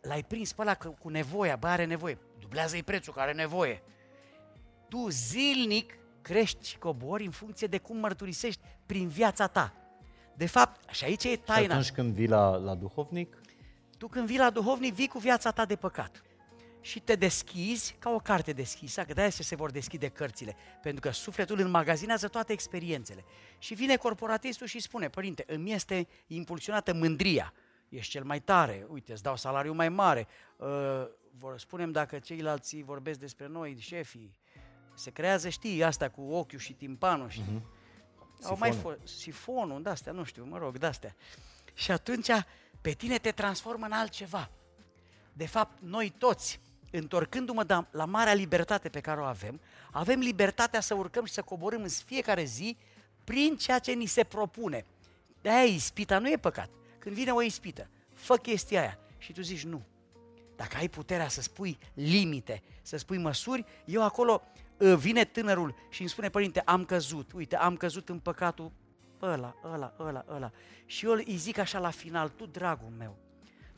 l-ai 0.00 0.22
prins 0.24 0.52
pe 0.52 0.62
ăla 0.62 0.74
că- 0.74 0.88
cu 0.88 1.08
nevoia, 1.08 1.56
bă, 1.56 1.66
are 1.66 1.84
nevoie, 1.84 2.18
dublează-i 2.40 2.82
prețul, 2.82 3.12
că 3.12 3.20
are 3.20 3.32
nevoie. 3.32 3.82
Tu 4.88 5.08
zilnic 5.08 5.98
crești 6.22 6.68
și 6.68 6.78
cobori 6.78 7.24
în 7.24 7.30
funcție 7.30 7.66
de 7.66 7.78
cum 7.78 7.96
mărturisești 7.96 8.60
prin 8.86 9.08
viața 9.08 9.46
ta. 9.46 9.72
De 10.34 10.46
fapt, 10.46 10.90
și 10.90 11.04
aici 11.04 11.24
e 11.24 11.28
Și 11.28 11.36
taina. 11.36 11.72
atunci 11.74 11.90
când 11.92 12.14
vii 12.14 12.28
la, 12.28 12.56
la 12.56 12.74
duhovnic, 12.74 13.36
Tu 13.98 14.08
când 14.08 14.26
vii 14.26 14.38
la 14.38 14.50
duhovnic, 14.50 14.94
vii 14.94 15.08
cu 15.08 15.18
viața 15.18 15.50
ta 15.50 15.64
de 15.64 15.76
păcat. 15.76 16.22
Și 16.86 17.00
te 17.00 17.14
deschizi 17.14 17.96
ca 17.98 18.10
o 18.10 18.18
carte 18.18 18.52
deschisă, 18.52 19.04
că 19.04 19.12
de-aia 19.12 19.30
se 19.30 19.56
vor 19.56 19.70
deschide 19.70 20.08
cărțile, 20.08 20.56
pentru 20.82 21.00
că 21.00 21.10
sufletul 21.10 21.60
înmagazinează 21.60 22.28
toate 22.28 22.52
experiențele. 22.52 23.24
Și 23.58 23.74
vine 23.74 23.96
corporatistul 23.96 24.66
și 24.66 24.80
spune, 24.80 25.08
părinte, 25.08 25.44
îmi 25.46 25.72
este 25.72 26.08
impulsionată 26.26 26.94
mândria, 26.94 27.52
ești 27.88 28.10
cel 28.10 28.24
mai 28.24 28.40
tare, 28.40 28.86
uite, 28.88 29.12
îți 29.12 29.22
dau 29.22 29.36
salariu 29.36 29.72
mai 29.72 29.88
mare, 29.88 30.26
uh, 30.56 30.66
vor, 31.38 31.58
spunem 31.58 31.92
dacă 31.92 32.18
ceilalți 32.18 32.82
vorbesc 32.82 33.18
despre 33.18 33.46
noi, 33.46 33.76
șefii, 33.78 34.38
se 34.94 35.10
creează, 35.10 35.48
știi, 35.48 35.84
asta 35.84 36.08
cu 36.08 36.22
ochiul 36.22 36.58
și 36.58 36.72
timpanul 36.72 37.28
și... 37.28 37.40
Mhm. 37.40 37.62
Au 38.42 38.56
mai 38.58 38.72
fost 38.72 38.98
sifonul, 39.04 39.82
de-astea, 39.82 40.12
nu 40.12 40.24
știu, 40.24 40.44
mă 40.44 40.58
rog, 40.58 40.78
de-astea. 40.78 41.16
Și 41.74 41.90
atunci 41.90 42.30
pe 42.80 42.90
tine 42.90 43.18
te 43.18 43.30
transformă 43.30 43.86
în 43.86 43.92
altceva. 43.92 44.50
De 45.32 45.46
fapt, 45.46 45.80
noi 45.80 46.14
toți, 46.18 46.60
întorcându-mă 46.96 47.64
da- 47.64 47.88
la 47.90 48.04
marea 48.04 48.34
libertate 48.34 48.88
pe 48.88 49.00
care 49.00 49.20
o 49.20 49.24
avem, 49.24 49.60
avem 49.90 50.20
libertatea 50.20 50.80
să 50.80 50.94
urcăm 50.94 51.24
și 51.24 51.32
să 51.32 51.42
coborâm 51.42 51.82
în 51.82 51.88
fiecare 51.88 52.44
zi 52.44 52.76
prin 53.24 53.56
ceea 53.56 53.78
ce 53.78 53.92
ni 53.92 54.06
se 54.06 54.24
propune. 54.24 54.84
De-aia 55.42 55.64
ispita 55.64 56.18
nu 56.18 56.30
e 56.30 56.36
păcat. 56.36 56.70
Când 56.98 57.14
vine 57.14 57.30
o 57.30 57.42
ispită, 57.42 57.88
fă 58.14 58.36
chestia 58.36 58.80
aia 58.80 58.98
și 59.18 59.32
tu 59.32 59.42
zici 59.42 59.64
nu. 59.64 59.82
Dacă 60.56 60.76
ai 60.76 60.88
puterea 60.88 61.28
să 61.28 61.42
spui 61.42 61.78
limite, 61.94 62.62
să 62.82 62.96
spui 62.96 63.18
măsuri, 63.18 63.64
eu 63.84 64.04
acolo 64.04 64.42
uh, 64.76 64.94
vine 64.94 65.24
tânărul 65.24 65.74
și 65.90 66.00
îmi 66.00 66.10
spune, 66.10 66.28
părinte, 66.28 66.60
am 66.60 66.84
căzut, 66.84 67.32
uite, 67.32 67.56
am 67.56 67.76
căzut 67.76 68.08
în 68.08 68.18
păcatul 68.18 68.72
ăla, 69.22 69.54
ăla, 69.64 69.94
ăla, 69.98 70.24
ăla. 70.28 70.50
Și 70.86 71.06
eu 71.06 71.12
îi 71.12 71.36
zic 71.36 71.58
așa 71.58 71.78
la 71.78 71.90
final, 71.90 72.28
tu, 72.28 72.46
dragul 72.46 72.92
meu, 72.98 73.16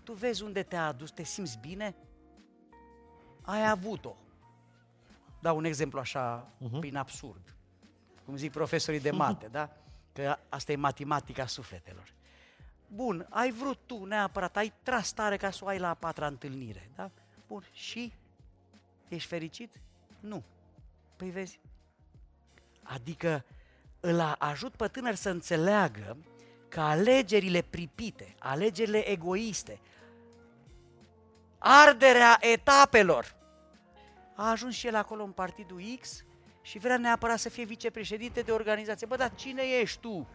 tu 0.02 0.12
vezi 0.12 0.42
unde 0.42 0.62
te-a 0.62 0.86
adus, 0.86 1.10
te 1.10 1.24
simți 1.24 1.58
bine? 1.58 1.94
Ai 3.48 3.68
avut-o. 3.68 4.16
Dau 5.40 5.56
un 5.56 5.64
exemplu 5.64 5.98
așa, 5.98 6.46
uh-huh. 6.46 6.80
prin 6.80 6.96
absurd. 6.96 7.54
Cum 8.24 8.36
zic 8.36 8.52
profesorii 8.52 9.00
de 9.00 9.10
mate, 9.10 9.46
da? 9.58 9.70
Că 10.12 10.38
asta 10.48 10.72
e 10.72 10.76
matematica 10.76 11.46
sufletelor. 11.46 12.12
Bun, 12.86 13.26
ai 13.30 13.50
vrut 13.50 13.78
tu 13.86 14.04
neapărat, 14.04 14.56
ai 14.56 14.72
tras 14.82 15.12
tare 15.12 15.36
ca 15.36 15.50
să 15.50 15.64
o 15.64 15.66
ai 15.66 15.78
la 15.78 15.88
a 15.88 15.94
patra 15.94 16.26
întâlnire, 16.26 16.90
da? 16.94 17.10
Bun, 17.46 17.64
și? 17.72 18.12
Ești 19.08 19.28
fericit? 19.28 19.80
Nu. 20.20 20.42
Păi 21.16 21.30
vezi, 21.30 21.60
Adică 22.82 23.44
îl 24.00 24.36
ajut 24.38 24.72
pe 24.72 24.88
tânăr 24.88 25.14
să 25.14 25.30
înțeleagă 25.30 26.16
că 26.68 26.80
alegerile 26.80 27.62
pripite, 27.62 28.34
alegerile 28.38 29.08
egoiste, 29.08 29.80
arderea 31.58 32.36
etapelor, 32.40 33.36
a 34.40 34.50
ajuns 34.50 34.74
și 34.74 34.86
el 34.86 34.94
acolo 34.94 35.22
în 35.22 35.30
partidul 35.30 35.82
X 36.00 36.24
și 36.62 36.78
vrea 36.78 36.96
neapărat 36.96 37.38
să 37.38 37.48
fie 37.48 37.64
vicepreședinte 37.64 38.40
de 38.40 38.50
organizație. 38.50 39.06
Bă, 39.06 39.16
dar 39.16 39.34
cine 39.34 39.62
ești 39.62 40.00
tu? 40.00 40.28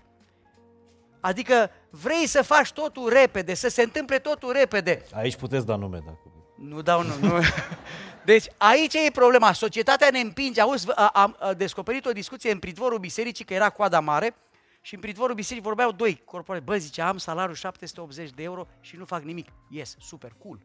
Adică 1.20 1.72
vrei 1.90 2.28
să 2.28 2.42
faci 2.42 2.72
totul 2.72 3.10
repede, 3.10 3.54
să 3.54 3.68
se 3.68 3.82
întâmple 3.82 4.20
totul 4.20 4.52
repede. 4.52 5.06
Aici 5.14 5.36
puteți 5.36 5.66
da 5.66 5.76
nume 5.76 5.98
dacă... 6.06 6.20
Nu 6.56 6.82
dau 6.82 7.04
nu, 7.04 7.28
nu. 7.28 7.40
Deci 8.26 8.46
aici 8.58 8.94
e 8.94 9.12
problema. 9.12 9.52
Societatea 9.52 10.10
ne 10.12 10.20
împinge. 10.20 10.62
Auzi, 10.62 10.92
am 11.14 11.38
descoperit 11.58 12.06
o 12.06 12.12
discuție 12.12 12.52
în 12.52 12.60
pridvorul 12.60 13.00
bisericii, 13.00 13.46
că 13.46 13.54
era 13.54 13.70
coada 13.70 14.00
mare, 14.00 14.36
și 14.82 14.94
în 14.94 15.00
pridvorul 15.00 15.36
bisericii 15.36 15.68
vorbeau 15.68 15.92
doi 15.92 16.22
corporați. 16.26 16.66
Bă, 16.66 16.78
zice, 16.78 17.02
am 17.02 17.18
salariul 17.18 17.56
780 17.56 18.30
de 18.30 18.44
euro 18.44 18.68
și 18.80 18.96
nu 18.96 19.06
fac 19.06 19.24
nimic. 19.24 19.48
Yes, 19.70 19.96
super, 20.00 20.36
cool. 20.44 20.60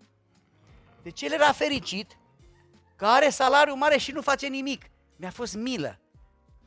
Deci 1.02 1.22
el 1.22 1.32
era 1.32 1.52
fericit 1.52 2.16
că 2.98 3.06
are 3.06 3.28
salariu 3.28 3.74
mare 3.74 3.98
și 3.98 4.12
nu 4.12 4.20
face 4.20 4.46
nimic. 4.46 4.84
Mi-a 5.16 5.30
fost 5.30 5.54
milă 5.54 5.98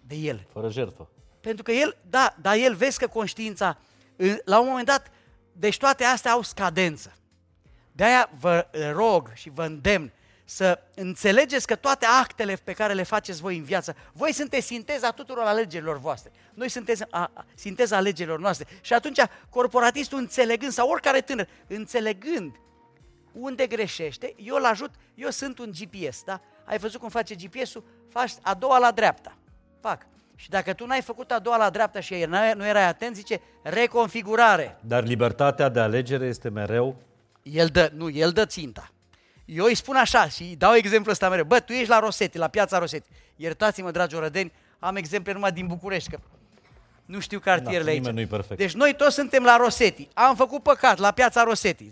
de 0.08 0.16
el. 0.16 0.48
Fără 0.52 0.70
jertfă. 0.70 1.10
Pentru 1.42 1.64
că 1.64 1.72
el, 1.72 1.98
da, 2.10 2.36
dar 2.42 2.56
el 2.56 2.76
vezi 2.76 3.00
că 3.00 3.08
conștiința, 3.08 3.78
la 4.46 4.60
un 4.60 4.68
moment 4.68 4.86
dat, 4.86 5.12
deci 5.52 5.78
toate 5.78 6.04
astea 6.04 6.32
au 6.32 6.42
scadență. 6.42 7.14
De-aia 7.92 8.30
vă 8.40 8.68
rog 8.94 9.32
și 9.34 9.50
vă 9.50 9.64
îndemn 9.64 10.12
să 10.46 10.80
înțelegeți 10.96 11.68
că 11.68 11.76
toate 11.76 12.06
actele 12.06 12.56
pe 12.64 12.74
care 12.74 12.94
le 12.94 13.04
faceți 13.04 13.42
voi 13.42 13.58
în 13.58 13.64
viață, 13.64 13.96
voi 14.14 14.34
sunteți 14.34 14.66
sinteza 14.66 15.12
tuturor 15.12 15.44
alegerilor 15.44 16.00
voastre. 16.00 16.32
Noi 16.54 16.70
suntem 16.70 16.96
a, 17.10 17.32
a, 17.34 17.46
sinteza 17.56 17.96
alegerilor 17.96 18.40
noastre. 18.40 18.68
Și 18.82 18.94
atunci 18.94 19.20
corporatistul 19.50 20.18
înțelegând, 20.18 20.72
sau 20.72 20.90
oricare 20.90 21.22
tânăr, 21.22 21.48
înțelegând 21.68 22.56
unde 23.32 23.68
greșește, 23.68 24.34
eu 24.38 24.56
îl 24.56 24.66
ajut, 24.66 24.92
eu 25.16 25.30
sunt 25.30 25.60
un 25.60 25.72
GPS, 25.72 26.24
da? 26.24 26.42
Ai 26.66 26.78
văzut 26.78 27.00
cum 27.00 27.10
face 27.10 27.36
GPS-ul? 27.36 27.84
Faci 28.10 28.32
a 28.42 28.54
doua 28.54 28.78
la 28.78 28.92
dreapta. 28.92 29.38
Pac. 29.80 30.06
Și 30.36 30.50
dacă 30.50 30.74
tu 30.74 30.86
n-ai 30.86 31.02
făcut 31.02 31.32
a 31.32 31.40
doua 31.40 31.58
la 31.58 31.70
dreapta 31.70 32.00
și 32.00 32.26
nu 32.56 32.66
erai 32.66 32.88
atent, 32.88 33.16
zice 33.16 33.42
reconfigurare. 33.62 34.78
Dar 34.82 35.04
libertatea 35.04 35.70
de 35.70 35.80
alegere 35.80 36.26
este 36.26 36.50
mereu? 36.50 36.96
El 37.44 37.68
dă, 37.68 37.92
nu, 37.94 38.10
el 38.10 38.32
dă 38.32 38.46
ținta. 38.46 38.92
Eu 39.46 39.66
îi 39.66 39.76
spun 39.76 39.96
așa 39.96 40.28
și 40.28 40.42
îi 40.42 40.56
dau 40.56 40.74
exemplu 40.74 41.12
ăsta 41.12 41.30
mereu. 41.30 41.44
Bă, 41.44 41.60
tu 41.60 41.72
ești 41.72 41.90
la 41.90 42.00
Rosetti, 42.00 42.38
la 42.38 42.48
piața 42.48 42.78
Rosetti. 42.78 43.10
Iertați-mă, 43.36 43.92
dragi 43.92 44.16
orădeni, 44.16 44.52
am 44.80 44.96
exemple 44.96 45.34
numai 45.34 45.52
din 45.52 45.68
București, 45.68 46.10
că 46.10 46.20
nu 47.06 47.20
știu 47.20 47.40
cartierele 47.40 47.84
da, 47.84 47.92
aici. 47.92 48.14
Nu-i 48.14 48.26
perfect. 48.26 48.60
Deci 48.60 48.74
noi 48.74 48.94
toți 48.96 49.16
suntem 49.16 49.44
la 49.44 49.58
Rosetti. 49.58 50.08
Am 50.14 50.36
făcut 50.36 50.64
păcat 50.64 50.98
la 50.98 51.12
piața 51.12 51.44
Rosetti. 51.44 51.92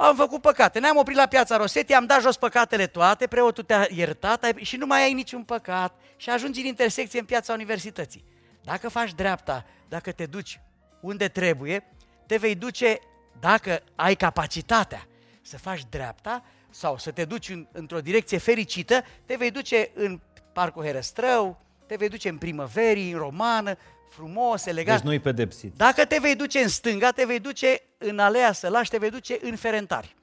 Am 0.00 0.16
făcut 0.16 0.40
păcate. 0.40 0.78
Ne-am 0.78 0.96
oprit 0.96 1.16
la 1.16 1.26
piața 1.26 1.56
Rosetti, 1.56 1.92
am 1.92 2.06
dat 2.06 2.20
jos 2.20 2.36
păcatele 2.36 2.86
toate, 2.86 3.26
preotul 3.26 3.64
te-a 3.64 3.86
iertat 3.90 4.46
și 4.56 4.76
nu 4.76 4.86
mai 4.86 5.02
ai 5.02 5.12
niciun 5.12 5.42
păcat 5.42 5.94
și 6.16 6.30
ajungi 6.30 6.60
în 6.60 6.66
intersecție 6.66 7.18
în 7.18 7.24
piața 7.24 7.52
universității. 7.52 8.24
Dacă 8.64 8.88
faci 8.88 9.14
dreapta, 9.14 9.64
dacă 9.88 10.12
te 10.12 10.26
duci 10.26 10.60
unde 11.00 11.28
trebuie, 11.28 11.84
te 12.26 12.36
vei 12.36 12.54
duce, 12.54 12.98
dacă 13.40 13.82
ai 13.94 14.14
capacitatea 14.14 15.06
să 15.42 15.58
faci 15.58 15.82
dreapta 15.90 16.44
sau 16.70 16.98
să 16.98 17.10
te 17.10 17.24
duci 17.24 17.48
în, 17.48 17.66
într-o 17.72 18.00
direcție 18.00 18.38
fericită, 18.38 19.04
te 19.24 19.34
vei 19.34 19.50
duce 19.50 19.90
în 19.94 20.20
Parcul 20.52 20.84
Herăstrău, 20.84 21.60
te 21.86 21.96
vei 21.96 22.08
duce 22.08 22.28
în 22.28 22.38
primăverii, 22.38 23.10
în 23.10 23.18
romană, 23.18 23.76
frumos, 24.10 24.66
elegant. 24.66 24.98
Deci 24.98 25.08
nu-i 25.08 25.18
pedepsit. 25.18 25.72
Dacă 25.76 26.04
te 26.04 26.18
vei 26.20 26.34
duce 26.34 26.58
în 26.58 26.68
stânga, 26.68 27.10
te 27.10 27.24
vei 27.24 27.38
duce 27.38 27.82
în 27.98 28.18
Alea 28.18 28.52
Sălași, 28.52 28.90
te 28.90 28.98
vei 28.98 29.10
duce 29.10 29.38
în 29.42 29.56
Ferentari. 29.56 30.16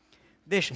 Deci, 0.43 0.71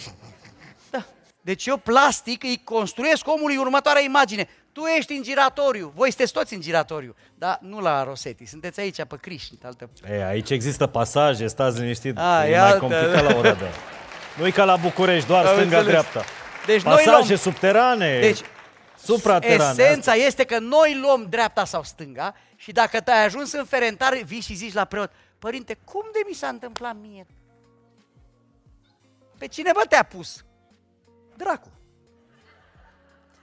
da. 0.90 1.06
Deci 1.42 1.66
eu 1.66 1.78
plastic 1.78 2.44
îi 2.44 2.62
construiesc 2.64 3.28
omului 3.28 3.58
următoarea 3.58 4.02
imagine. 4.02 4.48
Tu 4.72 4.82
ești 4.98 5.14
în 5.14 5.24
giratoriu, 5.24 5.92
voi 5.96 6.10
sunteți 6.10 6.34
toți 6.34 6.54
în 6.54 6.62
giratoriu, 6.62 7.16
dar 7.36 7.60
nu 7.62 7.80
la 7.80 8.04
Rosetti, 8.04 8.46
sunteți 8.46 8.80
aici 8.80 9.04
pe 9.04 9.18
Criș. 9.22 9.44
Altă... 9.64 9.90
E, 10.10 10.26
aici 10.26 10.50
există 10.50 10.88
pasaje, 10.88 11.48
stați 11.48 11.80
liniștit, 11.80 12.18
A, 12.18 12.48
e 12.48 12.60
mai 12.60 12.78
complicat 12.78 13.24
la 13.24 13.38
ora 13.38 13.54
de 13.54 13.66
nu 14.38 14.48
e 14.48 14.52
ca 14.52 14.64
la 14.64 14.76
București, 14.76 15.28
doar 15.28 15.46
stânga-dreapta. 15.46 16.24
Deci 16.66 16.82
Pasaje 16.82 17.10
noi 17.10 17.26
luăm... 17.28 17.38
subterane. 17.38 18.20
Deci 18.20 18.40
Supraterane. 19.04 19.82
Esența 19.82 20.12
asta. 20.12 20.24
este 20.24 20.44
că 20.44 20.60
noi 20.60 21.00
luăm 21.00 21.26
dreapta 21.30 21.66
sau 21.66 21.84
stânga 21.84 22.36
și 22.56 22.72
dacă 22.72 23.02
te-ai 23.02 23.26
ajuns 23.26 23.52
în 23.52 23.66
ferentare, 23.66 24.24
vii 24.24 24.42
și 24.42 24.54
zici 24.54 24.74
la 24.74 24.86
preot, 24.86 25.12
părinte, 25.40 25.78
cum 25.84 26.04
de 26.12 26.20
mi 26.28 26.34
s-a 26.34 26.48
întâmplat 26.48 26.96
mie? 27.02 27.26
Pe 29.38 29.48
cine 29.48 29.72
bă 29.74 29.82
te-a 29.90 30.04
pus? 30.04 30.46
Dracu. 31.36 31.72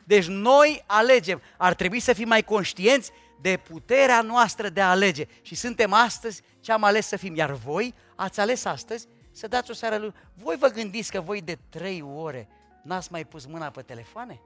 Deci 0.05 0.27
noi 0.27 0.85
alegem. 0.87 1.43
Ar 1.57 1.75
trebui 1.75 2.01
să 2.01 2.13
fim 2.13 2.29
mai 2.29 2.43
conștienți 2.43 3.11
de 3.41 3.57
puterea 3.57 4.21
noastră 4.21 4.69
de 4.69 4.81
a 4.81 4.91
alege. 4.91 5.27
Și 5.43 5.55
suntem 5.55 5.93
astăzi 5.93 6.43
ce 6.61 6.73
am 6.73 6.85
ales 6.85 7.07
să 7.07 7.17
fim. 7.17 7.35
Iar 7.35 7.51
voi 7.51 7.95
ați 8.15 8.41
ales 8.41 8.65
astăzi 8.65 9.07
să 9.31 9.49
dați 9.49 9.71
o 9.71 9.75
seară 9.75 9.97
lui. 9.97 10.15
Voi 10.35 10.57
vă 10.57 10.69
gândiți 10.69 11.11
că 11.11 11.21
voi 11.21 11.43
de 11.43 11.59
trei 11.69 12.03
ore 12.03 12.49
n-ați 12.83 13.13
mai 13.13 13.25
pus 13.25 13.47
mâna 13.47 13.71
pe 13.71 13.83
telefoane? 13.83 14.41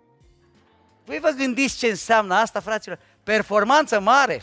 Voi 1.05 1.19
vă 1.19 1.31
gândiți 1.37 1.79
ce 1.79 1.87
înseamnă 1.87 2.35
asta, 2.35 2.61
fraților? 2.61 2.99
Performanță 3.23 4.01
mare, 4.01 4.43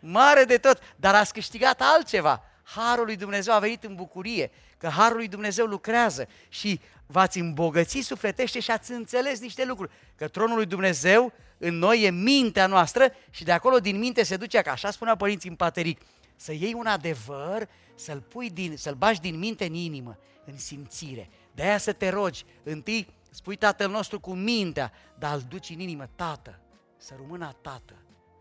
mare 0.00 0.44
de 0.44 0.56
tot, 0.56 0.78
dar 0.96 1.14
ați 1.14 1.32
câștigat 1.32 1.80
altceva. 1.80 2.42
Harul 2.62 3.04
lui 3.04 3.16
Dumnezeu 3.16 3.54
a 3.54 3.58
venit 3.58 3.84
în 3.84 3.94
bucurie, 3.94 4.50
că 4.78 4.88
Harul 4.88 5.16
lui 5.16 5.28
Dumnezeu 5.28 5.66
lucrează 5.66 6.28
și 6.48 6.80
v-ați 7.06 7.38
îmbogățit 7.38 8.04
sufletește 8.04 8.60
și 8.60 8.70
ați 8.70 8.92
înțeles 8.92 9.40
niște 9.40 9.64
lucruri. 9.64 9.90
Că 10.16 10.28
tronul 10.28 10.56
lui 10.56 10.66
Dumnezeu 10.66 11.32
în 11.58 11.78
noi 11.78 12.02
e 12.02 12.10
mintea 12.10 12.66
noastră 12.66 13.12
și 13.30 13.44
de 13.44 13.52
acolo 13.52 13.78
din 13.78 13.98
minte 13.98 14.22
se 14.22 14.36
duce, 14.36 14.60
ca 14.60 14.70
așa 14.70 14.90
spunea 14.90 15.16
părinții 15.16 15.48
în 15.48 15.56
pateric, 15.56 16.00
să 16.36 16.52
iei 16.52 16.72
un 16.72 16.86
adevăr, 16.86 17.68
să-l 17.94 18.20
pui 18.20 18.50
din, 18.50 18.76
să-l 18.76 18.94
bagi 18.94 19.20
din 19.20 19.38
minte 19.38 19.64
în 19.64 19.74
inimă, 19.74 20.18
în 20.44 20.58
simțire. 20.58 21.28
De 21.54 21.62
aia 21.62 21.78
să 21.78 21.92
te 21.92 22.08
rogi, 22.08 22.44
întâi 22.62 23.08
spui 23.34 23.56
Tatăl 23.56 23.90
nostru 23.90 24.20
cu 24.20 24.34
mintea, 24.34 24.92
dar 25.18 25.34
îl 25.34 25.42
duci 25.48 25.70
în 25.70 25.80
inimă, 25.80 26.08
Tată, 26.14 26.60
să 26.96 27.14
rămână 27.16 27.52
Tată, 27.60 27.94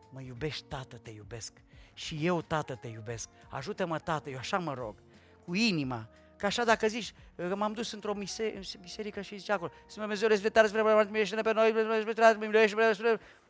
mă 0.10 0.22
iubești, 0.22 0.64
Tată, 0.64 0.98
te 0.98 1.10
iubesc. 1.10 1.54
Și 1.94 2.26
eu, 2.26 2.42
Tată, 2.42 2.76
te 2.76 2.88
iubesc. 2.88 3.30
Ajută-mă, 3.50 4.00
Tată, 4.00 4.30
eu 4.30 4.38
așa 4.38 4.58
mă 4.58 4.74
rog, 4.74 4.96
cu 5.46 5.54
inima, 5.56 6.10
Că 6.44 6.50
așa 6.50 6.64
dacă 6.64 6.88
zici, 6.88 7.14
m-am 7.56 7.74
dus 7.74 7.92
într-o 7.92 8.14
biserică 8.82 9.22
și 9.22 9.38
zice 9.38 9.52
acolo, 9.52 9.72
să 9.72 9.94
mă 9.96 10.02
Dumnezeu 10.02 10.28
răzvetare, 10.28 10.68
să 10.68 10.74
mă 10.74 11.42
pe 11.42 11.54
noi, 11.54 11.72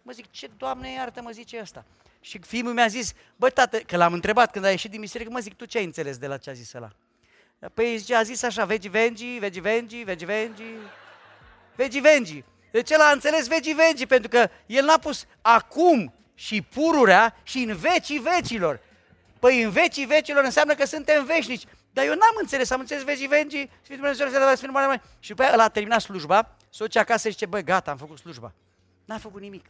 mă 0.02 0.12
zic, 0.12 0.32
ce 0.32 0.50
Doamne 0.58 0.92
iartă, 0.92 1.22
mă 1.22 1.30
zice 1.30 1.60
ăsta. 1.62 1.86
Și 2.20 2.40
fiul 2.40 2.74
mi-a 2.74 2.88
zis, 2.88 3.14
bă 3.36 3.50
tată, 3.50 3.78
că 3.78 3.98
l-am 3.98 4.14
întrebat 4.14 4.52
când 4.52 4.66
a 4.66 4.70
ieșit 4.70 4.92
din 4.92 5.00
biserică, 5.00 5.30
mă 5.30 5.40
zic, 5.40 5.54
tu 5.54 5.66
ce 5.66 5.78
ai 5.78 5.84
înțeles 5.84 6.18
de 6.18 6.28
la 6.28 6.38
ce 6.38 6.50
a 6.50 6.54
zis 6.54 6.74
ăla? 6.74 6.92
Păi 7.74 7.98
zice, 7.98 8.16
a 8.16 8.24
zis 8.24 8.44
așa, 8.44 8.66
vegi 8.66 8.90
vengi, 8.90 9.38
vegi 9.40 9.60
vengi, 9.60 10.04
vegi 10.04 10.26
vengi, 10.26 10.64
vegi 11.76 12.00
vengi. 12.00 12.44
Deci 12.72 12.90
el 12.90 13.00
a 13.00 13.12
înțeles 13.12 13.48
vegi 13.48 13.74
vengi, 13.74 14.06
pentru 14.06 14.30
că 14.30 14.50
el 14.66 14.86
n-a 14.86 14.98
pus 14.98 15.26
acum 15.42 16.14
și 16.34 16.62
pururea 16.62 17.36
și 17.44 17.58
în 17.58 17.76
vecii 17.76 18.20
vecilor. 18.20 18.80
Păi 19.40 19.64
în 19.64 19.70
vecii 19.70 20.06
vecilor 20.06 20.44
înseamnă 20.44 20.74
că 20.74 20.86
suntem 20.86 21.26
veșnici. 21.26 21.66
Dar 21.94 22.06
eu 22.06 22.12
n-am 22.12 22.38
înțeles, 22.42 22.70
am 22.70 22.80
înțeles 22.80 23.04
vegii 23.04 23.28
vengi, 23.28 23.70
Sfântul 23.82 23.96
Dumnezeu 23.96 24.28
să 24.28 24.38
le 24.38 24.56
Sfântul 24.56 24.80
Mare 24.82 25.02
Și 25.20 25.30
după 25.30 25.44
aia 25.44 25.64
a 25.64 25.70
terminat 25.70 26.02
slujba, 26.02 26.56
soția 26.70 27.02
acasă 27.02 27.30
zice, 27.30 27.46
bă, 27.46 27.60
gata, 27.60 27.92
am 27.92 27.98
făcut 27.98 28.18
slujba. 28.18 28.54
N-a 29.06 29.18
făcut 29.18 29.42
nimic. 29.42 29.66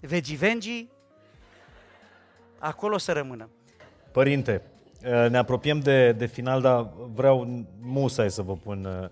Vegii 0.00 0.36
vengi, 0.36 0.86
acolo 2.58 2.98
să 2.98 3.12
rămână. 3.12 3.48
Părinte, 4.12 4.62
eh, 5.02 5.26
ne 5.30 5.38
apropiem 5.38 5.80
de, 5.80 6.12
de 6.12 6.26
final, 6.26 6.60
dar 6.60 6.88
vreau 7.14 7.64
musai 7.80 8.30
să 8.30 8.42
vă 8.42 8.56
pun 8.56 8.84
uh, 8.84 9.08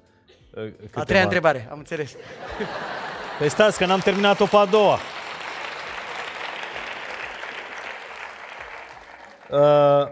câteva... 0.53 1.00
A 1.00 1.05
treia 1.05 1.22
întrebare, 1.22 1.68
am 1.70 1.78
înțeles. 1.78 2.12
Păi 3.38 3.48
stați 3.48 3.78
că 3.78 3.86
n-am 3.86 4.00
terminat-o 4.00 4.46
pe 4.46 4.57
a 4.57 4.64
doua. 4.64 4.98
Uh, 9.50 10.09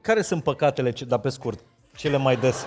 care 0.00 0.22
sunt 0.22 0.42
păcatele, 0.42 0.92
dar 1.06 1.18
pe 1.18 1.28
scurt, 1.28 1.60
cele 1.96 2.16
mai 2.16 2.36
des? 2.36 2.66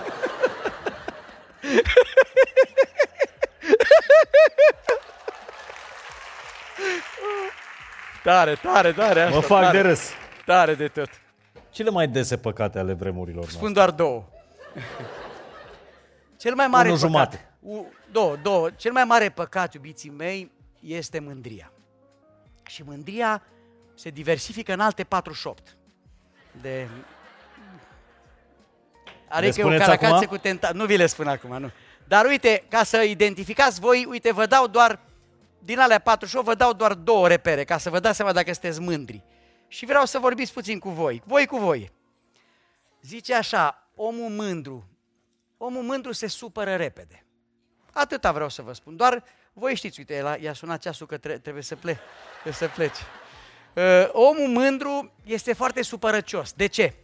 Tare, 8.22 8.54
tare, 8.54 8.92
tare. 8.92 9.20
Asta, 9.20 9.34
mă 9.34 9.40
fac 9.40 9.62
tare, 9.62 9.82
de 9.82 9.88
râs. 9.88 10.10
Tare 10.46 10.74
de 10.74 10.88
tot. 10.88 11.08
Cele 11.70 11.90
mai 11.90 12.06
dese 12.06 12.36
păcate 12.36 12.78
ale 12.78 12.92
vremurilor 12.92 13.44
Spun 13.44 13.72
noastre? 13.72 13.72
doar 13.72 13.90
două. 13.90 14.24
Cel 16.42 16.54
mai 16.54 16.66
mare 16.66 16.88
Unu 16.88 16.98
păcat. 16.98 17.10
Jumate. 17.10 17.50
U, 17.60 17.86
două, 18.12 18.36
două. 18.36 18.70
Cel 18.70 18.92
mai 18.92 19.04
mare 19.04 19.28
păcat, 19.28 19.74
iubiții 19.74 20.10
mei, 20.10 20.50
este 20.80 21.18
mândria. 21.18 21.72
Și 22.62 22.82
mândria 22.82 23.42
se 23.94 24.10
diversifică 24.10 24.72
în 24.72 24.80
alte 24.80 25.04
48. 25.04 25.76
De... 26.60 26.88
Are 29.28 29.46
Le 29.46 29.52
că 29.52 29.58
o 29.58 29.60
spuneți 29.60 29.84
caracațe 29.84 30.14
acum? 30.14 30.26
cu 30.26 30.36
tenta... 30.36 30.70
Nu 30.74 30.84
vi 30.84 30.96
le 30.96 31.06
spun 31.06 31.26
acum, 31.26 31.58
nu. 31.58 31.70
Dar 32.04 32.26
uite, 32.26 32.64
ca 32.68 32.84
să 32.84 33.02
identificați 33.02 33.80
voi, 33.80 34.06
uite, 34.08 34.32
vă 34.32 34.46
dau 34.46 34.66
doar, 34.66 35.00
din 35.58 35.78
alea 35.78 35.98
48, 35.98 36.46
vă 36.46 36.54
dau 36.54 36.72
doar 36.72 36.94
două 36.94 37.28
repere, 37.28 37.64
ca 37.64 37.78
să 37.78 37.90
vă 37.90 38.00
dați 38.00 38.16
seama 38.16 38.32
dacă 38.32 38.52
sunteți 38.52 38.80
mândri. 38.80 39.22
Și 39.68 39.84
vreau 39.84 40.04
să 40.04 40.18
vorbiți 40.18 40.52
puțin 40.52 40.78
cu 40.78 40.88
voi, 40.88 41.22
voi 41.24 41.46
cu 41.46 41.56
voi. 41.56 41.92
Zice 43.00 43.34
așa, 43.34 43.88
omul 43.94 44.28
mândru, 44.28 44.91
omul 45.64 45.82
mândru 45.82 46.12
se 46.12 46.26
supără 46.26 46.76
repede. 46.76 47.24
Atâta 47.92 48.32
vreau 48.32 48.48
să 48.48 48.62
vă 48.62 48.72
spun. 48.72 48.96
Doar 48.96 49.24
voi 49.52 49.74
știți, 49.74 49.98
uite, 49.98 50.20
la, 50.22 50.36
i-a 50.36 50.52
sunat 50.52 50.80
ceasul 50.80 51.06
că 51.06 51.16
tre- 51.16 51.38
trebuie 51.38 51.62
să, 51.62 51.76
ple- 51.76 52.00
trebuie 52.32 52.52
să 52.52 52.68
plece. 52.68 53.02
Uh, 53.74 54.08
omul 54.12 54.48
mândru 54.48 55.12
este 55.24 55.52
foarte 55.52 55.82
supărăcios. 55.82 56.52
De 56.52 56.66
ce? 56.66 56.94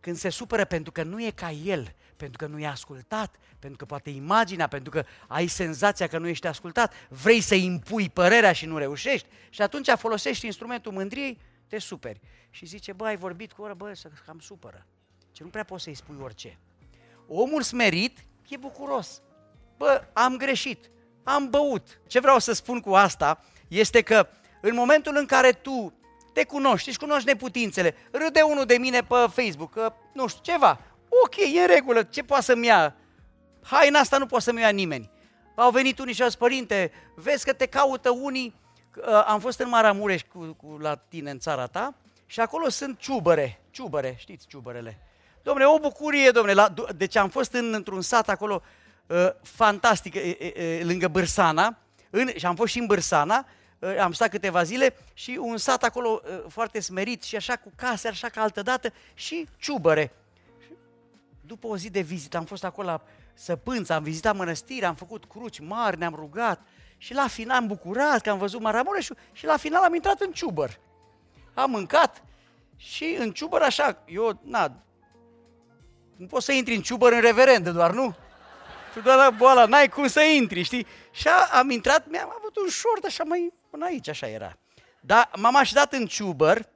Când 0.00 0.16
se 0.16 0.28
supără 0.28 0.64
pentru 0.64 0.92
că 0.92 1.02
nu 1.02 1.24
e 1.24 1.30
ca 1.30 1.50
el, 1.50 1.94
pentru 2.16 2.36
că 2.36 2.46
nu 2.46 2.58
e 2.58 2.66
ascultat, 2.66 3.36
pentru 3.58 3.76
că 3.76 3.84
poate 3.84 4.10
imaginea, 4.10 4.66
pentru 4.66 4.90
că 4.90 5.04
ai 5.26 5.46
senzația 5.46 6.06
că 6.06 6.18
nu 6.18 6.28
ești 6.28 6.46
ascultat, 6.46 6.92
vrei 7.08 7.40
să 7.40 7.54
impui 7.54 8.08
părerea 8.10 8.52
și 8.52 8.66
nu 8.66 8.78
reușești 8.78 9.26
și 9.50 9.62
atunci 9.62 9.88
folosești 9.96 10.46
instrumentul 10.46 10.92
mândriei, 10.92 11.40
te 11.66 11.78
superi. 11.78 12.20
Și 12.50 12.66
zice, 12.66 12.92
bă, 12.92 13.04
ai 13.04 13.16
vorbit 13.16 13.52
cu 13.52 13.62
ora, 13.62 13.74
bă, 13.74 13.94
să 13.94 14.10
cam 14.26 14.38
supără. 14.38 14.86
Ce 15.32 15.42
nu 15.42 15.48
prea 15.48 15.64
poți 15.64 15.82
să-i 15.82 15.94
spui 15.94 16.16
orice. 16.20 16.58
Omul 17.28 17.62
smerit 17.62 18.18
e 18.48 18.56
bucuros. 18.56 19.22
Bă, 19.76 20.02
am 20.12 20.36
greșit, 20.36 20.90
am 21.24 21.50
băut. 21.50 22.00
Ce 22.06 22.20
vreau 22.20 22.38
să 22.38 22.52
spun 22.52 22.80
cu 22.80 22.94
asta 22.94 23.44
este 23.68 24.02
că 24.02 24.28
în 24.60 24.74
momentul 24.74 25.16
în 25.16 25.26
care 25.26 25.52
tu 25.52 25.92
te 26.32 26.44
cunoști, 26.44 26.88
își 26.88 26.98
cunoști 26.98 27.26
neputințele, 27.26 27.94
râde 28.10 28.40
unul 28.40 28.64
de 28.64 28.76
mine 28.78 29.00
pe 29.00 29.26
Facebook, 29.30 29.72
că, 29.72 29.92
nu 30.12 30.26
știu, 30.26 30.42
ceva, 30.42 30.80
ok, 31.24 31.36
e 31.36 31.60
în 31.60 31.66
regulă, 31.66 32.02
ce 32.02 32.22
poate 32.22 32.44
să-mi 32.44 32.66
ia? 32.66 32.96
Haina 33.62 33.98
asta 33.98 34.18
nu 34.18 34.26
poate 34.26 34.44
să-mi 34.44 34.60
ia 34.60 34.68
nimeni. 34.68 35.10
Au 35.54 35.70
venit 35.70 35.98
unii 35.98 36.14
și 36.14 36.22
au 36.22 36.28
zis, 36.28 36.36
părinte, 36.36 36.92
vezi 37.14 37.44
că 37.44 37.52
te 37.52 37.66
caută 37.66 38.10
unii, 38.10 38.54
Uh, 38.96 39.24
am 39.26 39.40
fost 39.40 39.58
în 39.58 39.68
Maramureș 39.68 40.22
cu, 40.22 40.56
cu, 40.56 40.76
la 40.80 40.94
tine 40.94 41.30
în 41.30 41.38
țara 41.38 41.66
ta 41.66 41.94
și 42.26 42.40
acolo 42.40 42.68
sunt 42.68 42.98
ciubăre, 42.98 43.60
ciubăre, 43.70 44.14
știți 44.18 44.46
ciubărele. 44.46 44.98
Domne, 45.46 45.64
o 45.64 45.78
bucurie, 45.78 46.30
domne, 46.30 46.52
la, 46.52 46.74
deci 46.96 47.16
am 47.16 47.28
fost 47.28 47.52
în, 47.52 47.72
într-un 47.74 48.00
sat 48.00 48.28
acolo 48.28 48.62
uh, 49.06 49.28
fantastic, 49.42 50.14
uh, 50.14 50.22
uh, 50.40 50.80
lângă 50.82 51.08
Bârsana, 51.08 51.78
în, 52.10 52.30
și 52.36 52.46
am 52.46 52.56
fost 52.56 52.72
și 52.72 52.78
în 52.78 52.86
Bârsana, 52.86 53.46
uh, 53.78 53.98
am 53.98 54.12
stat 54.12 54.30
câteva 54.30 54.62
zile 54.62 54.96
și 55.14 55.38
un 55.40 55.56
sat 55.56 55.82
acolo 55.82 56.20
uh, 56.24 56.44
foarte 56.48 56.80
smerit 56.80 57.22
și 57.22 57.36
așa 57.36 57.56
cu 57.56 57.72
case, 57.76 58.08
așa 58.08 58.28
ca 58.28 58.40
altă 58.40 58.62
dată 58.62 58.92
și 59.14 59.48
ciubăre. 59.56 60.12
După 61.40 61.66
o 61.66 61.76
zi 61.76 61.90
de 61.90 62.00
vizită 62.00 62.36
am 62.36 62.44
fost 62.44 62.64
acolo 62.64 62.88
la 62.88 63.02
Săpânță, 63.34 63.92
am 63.92 64.02
vizitat 64.02 64.36
mănăstirea, 64.36 64.88
am 64.88 64.94
făcut 64.94 65.24
cruci 65.24 65.60
mari, 65.60 65.98
ne-am 65.98 66.14
rugat 66.14 66.60
și 66.96 67.14
la 67.14 67.26
final 67.26 67.56
am 67.56 67.66
bucurat 67.66 68.20
că 68.20 68.30
am 68.30 68.38
văzut 68.38 68.60
Maramureșul 68.60 69.16
și 69.32 69.44
la 69.44 69.56
final 69.56 69.82
am 69.82 69.94
intrat 69.94 70.20
în 70.20 70.32
ciubăr. 70.32 70.78
Am 71.54 71.70
mâncat 71.70 72.22
și 72.76 73.16
în 73.18 73.32
ciubăr 73.32 73.62
așa, 73.62 74.02
eu, 74.06 74.40
na, 74.42 74.85
nu 76.16 76.26
poți 76.26 76.44
să 76.44 76.52
intri 76.52 76.74
în 76.74 76.82
ciubăr 76.82 77.12
în 77.12 77.20
reverendă 77.20 77.70
doar, 77.70 77.90
nu? 77.92 78.14
Tu 78.94 79.00
doar 79.00 79.16
la 79.16 79.30
boala, 79.30 79.64
n-ai 79.64 79.88
cum 79.88 80.06
să 80.06 80.20
intri, 80.20 80.62
știi? 80.62 80.86
Și 81.10 81.28
a, 81.28 81.58
am 81.58 81.70
intrat, 81.70 82.08
mi-am 82.10 82.34
avut 82.38 82.56
un 82.56 82.68
short 82.68 83.04
așa 83.04 83.24
mai 83.24 83.52
până 83.70 83.84
aici, 83.84 84.08
așa 84.08 84.26
era. 84.28 84.56
Dar 85.00 85.30
m-am 85.36 85.56
așezat 85.56 85.92
în 85.92 86.06
ciubăr 86.06 86.68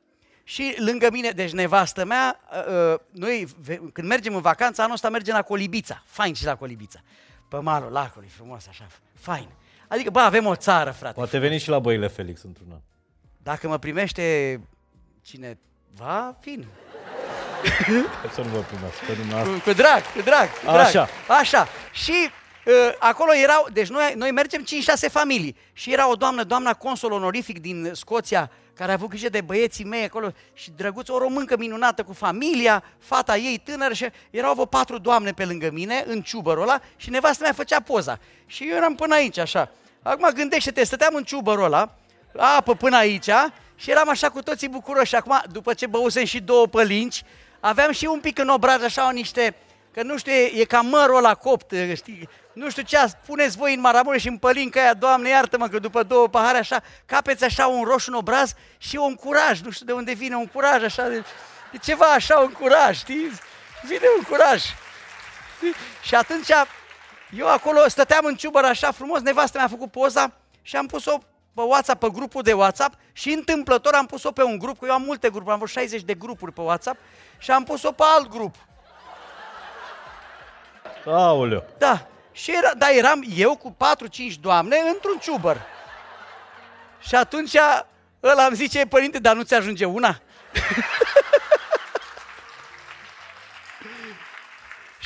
și 0.44 0.74
lângă 0.78 1.08
mine, 1.12 1.30
deci 1.30 1.50
nevastă 1.52 2.04
mea, 2.04 2.40
uh, 2.68 2.98
noi 3.10 3.46
ve- 3.60 3.80
când 3.92 4.08
mergem 4.08 4.34
în 4.34 4.40
vacanță, 4.40 4.80
anul 4.82 4.94
ăsta 4.94 5.08
mergem 5.10 5.34
la 5.34 5.42
Colibița, 5.42 6.02
fain 6.06 6.34
și 6.34 6.44
la 6.44 6.56
Colibița. 6.56 7.00
Pe 7.48 7.56
malul 7.56 7.92
lacului, 7.92 8.28
frumos 8.28 8.66
așa, 8.68 8.86
fain. 9.14 9.48
Adică, 9.88 10.10
bă, 10.10 10.20
avem 10.20 10.46
o 10.46 10.54
țară, 10.54 10.90
frate. 10.90 11.14
Poate 11.14 11.38
veni 11.38 11.58
și 11.58 11.68
la 11.68 11.78
băile 11.78 12.06
Felix 12.06 12.42
într-un 12.42 12.66
an. 12.72 12.80
Dacă 13.42 13.68
mă 13.68 13.78
primește 13.78 14.60
cineva, 15.22 16.36
fin. 16.40 16.66
Hai 18.20 18.30
să 18.34 18.40
nu 18.40 18.48
vă 18.48 18.58
primească 18.58 19.04
pe 19.06 19.12
dumneavoastră. 19.12 19.56
Cu, 19.56 19.62
cu 19.64 19.72
drag, 19.72 20.02
cu 20.14 20.20
drag, 20.22 20.48
cu 20.48 20.70
drag. 20.70 20.76
Așa. 20.76 21.08
Așa. 21.28 21.68
Și 21.92 22.30
uh, 22.64 22.72
acolo 22.98 23.34
erau, 23.34 23.66
deci 23.72 23.88
noi, 23.88 24.12
noi 24.16 24.30
mergem 24.30 24.64
5-6 24.64 25.10
familii. 25.10 25.56
Și 25.72 25.92
era 25.92 26.08
o 26.08 26.14
doamnă, 26.14 26.42
doamna 26.42 26.74
consul 26.74 27.12
onorific 27.12 27.60
din 27.60 27.90
Scoția, 27.94 28.50
care 28.74 28.90
a 28.90 28.94
avut 28.94 29.08
grijă 29.08 29.28
de 29.28 29.40
băieții 29.40 29.84
mei 29.84 30.04
acolo 30.04 30.32
și 30.52 30.70
drăguț, 30.76 31.08
o 31.08 31.18
româncă 31.18 31.56
minunată 31.56 32.02
cu 32.02 32.12
familia, 32.12 32.84
fata 32.98 33.36
ei 33.36 33.58
tânără 33.64 33.94
și 33.94 34.06
erau 34.30 34.52
vreo 34.52 34.64
patru 34.64 34.98
doamne 34.98 35.32
pe 35.32 35.44
lângă 35.44 35.70
mine, 35.72 36.04
în 36.06 36.22
ciubărul 36.22 36.62
ăla 36.62 36.80
și 36.96 37.10
nevastă 37.10 37.42
mea 37.42 37.52
făcea 37.52 37.80
poza. 37.80 38.18
Și 38.46 38.68
eu 38.70 38.76
eram 38.76 38.94
până 38.94 39.14
aici, 39.14 39.38
așa. 39.38 39.70
Acum 40.02 40.28
gândește-te, 40.34 40.84
stăteam 40.84 41.14
în 41.14 41.24
ciubărul 41.24 41.64
ăla, 41.64 41.94
apă 42.36 42.74
până 42.74 42.96
aici 42.96 43.30
și 43.74 43.90
eram 43.90 44.08
așa 44.08 44.28
cu 44.30 44.42
toții 44.42 44.68
bucuroși. 44.68 45.16
Acum, 45.16 45.42
după 45.50 45.74
ce 45.74 45.86
băusem 45.86 46.24
și 46.24 46.40
două 46.40 46.66
pălinci, 46.66 47.22
aveam 47.60 47.90
și 47.90 48.04
un 48.04 48.20
pic 48.20 48.38
în 48.38 48.48
obraj 48.48 48.82
așa 48.82 49.06
o 49.06 49.10
niște, 49.10 49.54
că 49.92 50.02
nu 50.02 50.16
știu, 50.16 50.32
e, 50.32 50.52
e 50.54 50.64
ca 50.64 50.80
mărul 50.80 51.16
ăla 51.16 51.34
copt, 51.34 51.72
știi, 51.94 52.28
nu 52.52 52.70
știu 52.70 52.82
ce 52.82 52.98
ați, 52.98 53.16
puneți 53.26 53.56
voi 53.56 53.74
în 53.74 53.80
maramure 53.80 54.18
și 54.18 54.28
în 54.28 54.38
pălinca 54.38 54.80
aia, 54.80 54.94
Doamne, 54.94 55.28
iartă-mă 55.28 55.68
că 55.68 55.78
după 55.78 56.02
două 56.02 56.28
pahare 56.28 56.58
așa, 56.58 56.82
capeți 57.06 57.44
așa 57.44 57.66
un 57.66 57.84
roșu 57.84 58.10
în 58.10 58.16
obraz 58.16 58.54
și 58.78 58.96
un 58.96 59.14
curaj, 59.14 59.60
nu 59.60 59.70
știu 59.70 59.86
de 59.86 59.92
unde 59.92 60.12
vine 60.12 60.34
un 60.34 60.46
curaj 60.46 60.82
așa, 60.82 61.08
de, 61.08 61.24
de 61.72 61.78
ceva 61.78 62.06
așa, 62.06 62.38
un 62.38 62.52
curaj, 62.52 62.96
știi? 62.96 63.30
Vine 63.82 64.06
un 64.16 64.22
curaj. 64.22 64.62
Știi? 65.56 65.74
Și 66.02 66.14
atunci 66.14 66.48
eu 67.30 67.48
acolo 67.48 67.88
stăteam 67.88 68.24
în 68.24 68.34
ciubăr 68.34 68.64
așa 68.64 68.90
frumos, 68.90 69.20
nevastă 69.20 69.58
mi-a 69.58 69.68
făcut 69.68 69.90
poza 69.90 70.32
și 70.62 70.76
am 70.76 70.86
pus-o 70.86 71.18
pe 71.54 71.60
WhatsApp, 71.60 72.00
pe 72.00 72.08
grupul 72.12 72.42
de 72.42 72.52
WhatsApp 72.52 72.94
și 73.12 73.32
întâmplător 73.32 73.94
am 73.94 74.06
pus-o 74.06 74.30
pe 74.30 74.42
un 74.42 74.58
grup, 74.58 74.78
că 74.78 74.86
eu 74.86 74.92
am 74.92 75.02
multe 75.02 75.30
grupuri, 75.30 75.50
am 75.50 75.56
vreo 75.56 75.66
60 75.66 76.02
de 76.02 76.14
grupuri 76.14 76.52
pe 76.52 76.60
WhatsApp 76.60 76.98
și 77.40 77.50
am 77.50 77.64
pus-o 77.64 77.92
pe 77.92 78.02
alt 78.16 78.28
grup. 78.28 78.54
Aoleu. 81.06 81.64
Da, 81.78 82.06
și 82.32 82.52
era, 82.56 82.74
da, 82.74 82.90
eram 82.90 83.24
eu 83.36 83.56
cu 83.56 83.76
4-5 83.76 83.78
doamne 84.40 84.76
într-un 84.92 85.18
ciubăr. 85.18 85.60
Și 87.00 87.14
atunci 87.14 87.56
ăla 88.22 88.44
îmi 88.44 88.56
zice, 88.56 88.86
părinte, 88.86 89.18
dar 89.18 89.36
nu 89.36 89.42
ți 89.42 89.54
ajunge 89.54 89.84
una? 89.84 90.20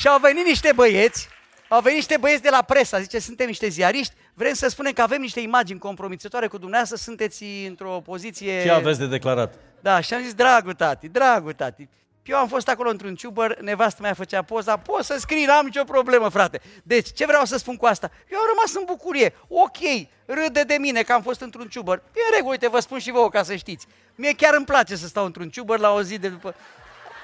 și 0.01 0.09
au 0.09 0.19
venit 0.19 0.45
niște 0.45 0.73
băieți, 0.75 1.29
au 1.69 1.81
venit 1.81 1.97
niște 1.97 2.17
băieți 2.17 2.43
de 2.43 2.51
la 2.51 2.63
presă, 2.63 2.99
zice, 2.99 3.19
suntem 3.19 3.47
niște 3.47 3.69
ziariști, 3.69 4.15
vrem 4.35 4.53
să 4.53 4.69
spunem 4.69 4.93
că 4.93 5.03
avem 5.03 5.21
niște 5.21 5.41
imagini 5.41 5.79
compromițătoare 5.79 6.47
cu 6.47 6.59
dumneavoastră, 6.59 6.97
sunteți 6.97 7.45
într-o 7.45 8.01
poziție... 8.01 8.63
Ce 8.63 8.71
aveți 8.71 8.99
de 8.99 9.07
declarat? 9.07 9.55
Da, 9.81 10.01
și 10.01 10.15
am 10.15 10.23
zis, 10.23 10.35
dragul 10.35 10.73
tati, 10.73 11.09
dragul 11.09 11.53
tati, 11.53 11.89
eu 12.25 12.37
am 12.37 12.49
fost 12.49 12.69
acolo 12.69 12.91
într-un 12.91 13.15
ciubăr, 13.15 13.59
nevastă 13.61 14.03
mea 14.03 14.15
făcea 14.15 14.43
poza, 14.43 14.77
poți 14.77 15.07
să 15.07 15.17
scrii, 15.19 15.45
n-am 15.45 15.65
nicio 15.65 15.85
problemă, 15.85 16.29
frate. 16.29 16.61
Deci, 16.83 17.13
ce 17.13 17.27
vreau 17.27 17.45
să 17.45 17.57
spun 17.59 17.77
cu 17.77 17.87
asta? 17.87 18.11
Eu 18.33 18.39
am 18.39 18.45
rămas 18.49 18.75
în 18.75 18.83
bucurie, 18.87 19.35
ok, 19.49 19.79
râde 20.27 20.63
de 20.63 20.77
mine 20.81 21.03
că 21.03 21.13
am 21.13 21.23
fost 21.23 21.41
într-un 21.41 21.69
ciubăr. 21.69 21.97
E 21.97 22.21
în 22.31 22.35
regulă, 22.35 22.51
uite, 22.53 22.69
vă 22.69 22.81
spun 22.81 22.99
și 22.99 23.11
vouă 23.11 23.29
ca 23.29 23.43
să 23.43 23.55
știți. 23.55 23.87
Mie 24.15 24.33
chiar 24.35 24.55
îmi 24.55 24.65
place 24.65 24.97
să 24.97 25.07
stau 25.07 25.25
într-un 25.25 25.49
ciubăr 25.49 25.79
la 25.79 25.93
o 25.93 26.03
zi 26.03 26.19
de 26.19 26.29
după... 26.29 26.55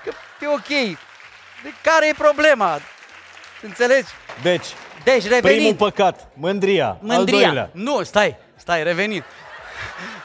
Că 0.04 0.44
e 0.44 0.48
ok. 0.48 0.68
De 1.62 1.72
care 1.82 2.08
e 2.08 2.12
problema? 2.12 2.78
Înțelegi? 3.62 4.08
Deci, 4.42 4.66
Deci, 5.04 5.22
revenind. 5.22 5.42
primul 5.56 5.74
păcat, 5.74 6.28
mândria. 6.34 6.86
Al 6.86 6.98
Mândria. 7.00 7.46
doilea. 7.46 7.70
Nu, 7.72 8.02
stai, 8.02 8.36
stai, 8.56 8.82
revenind. 8.82 9.22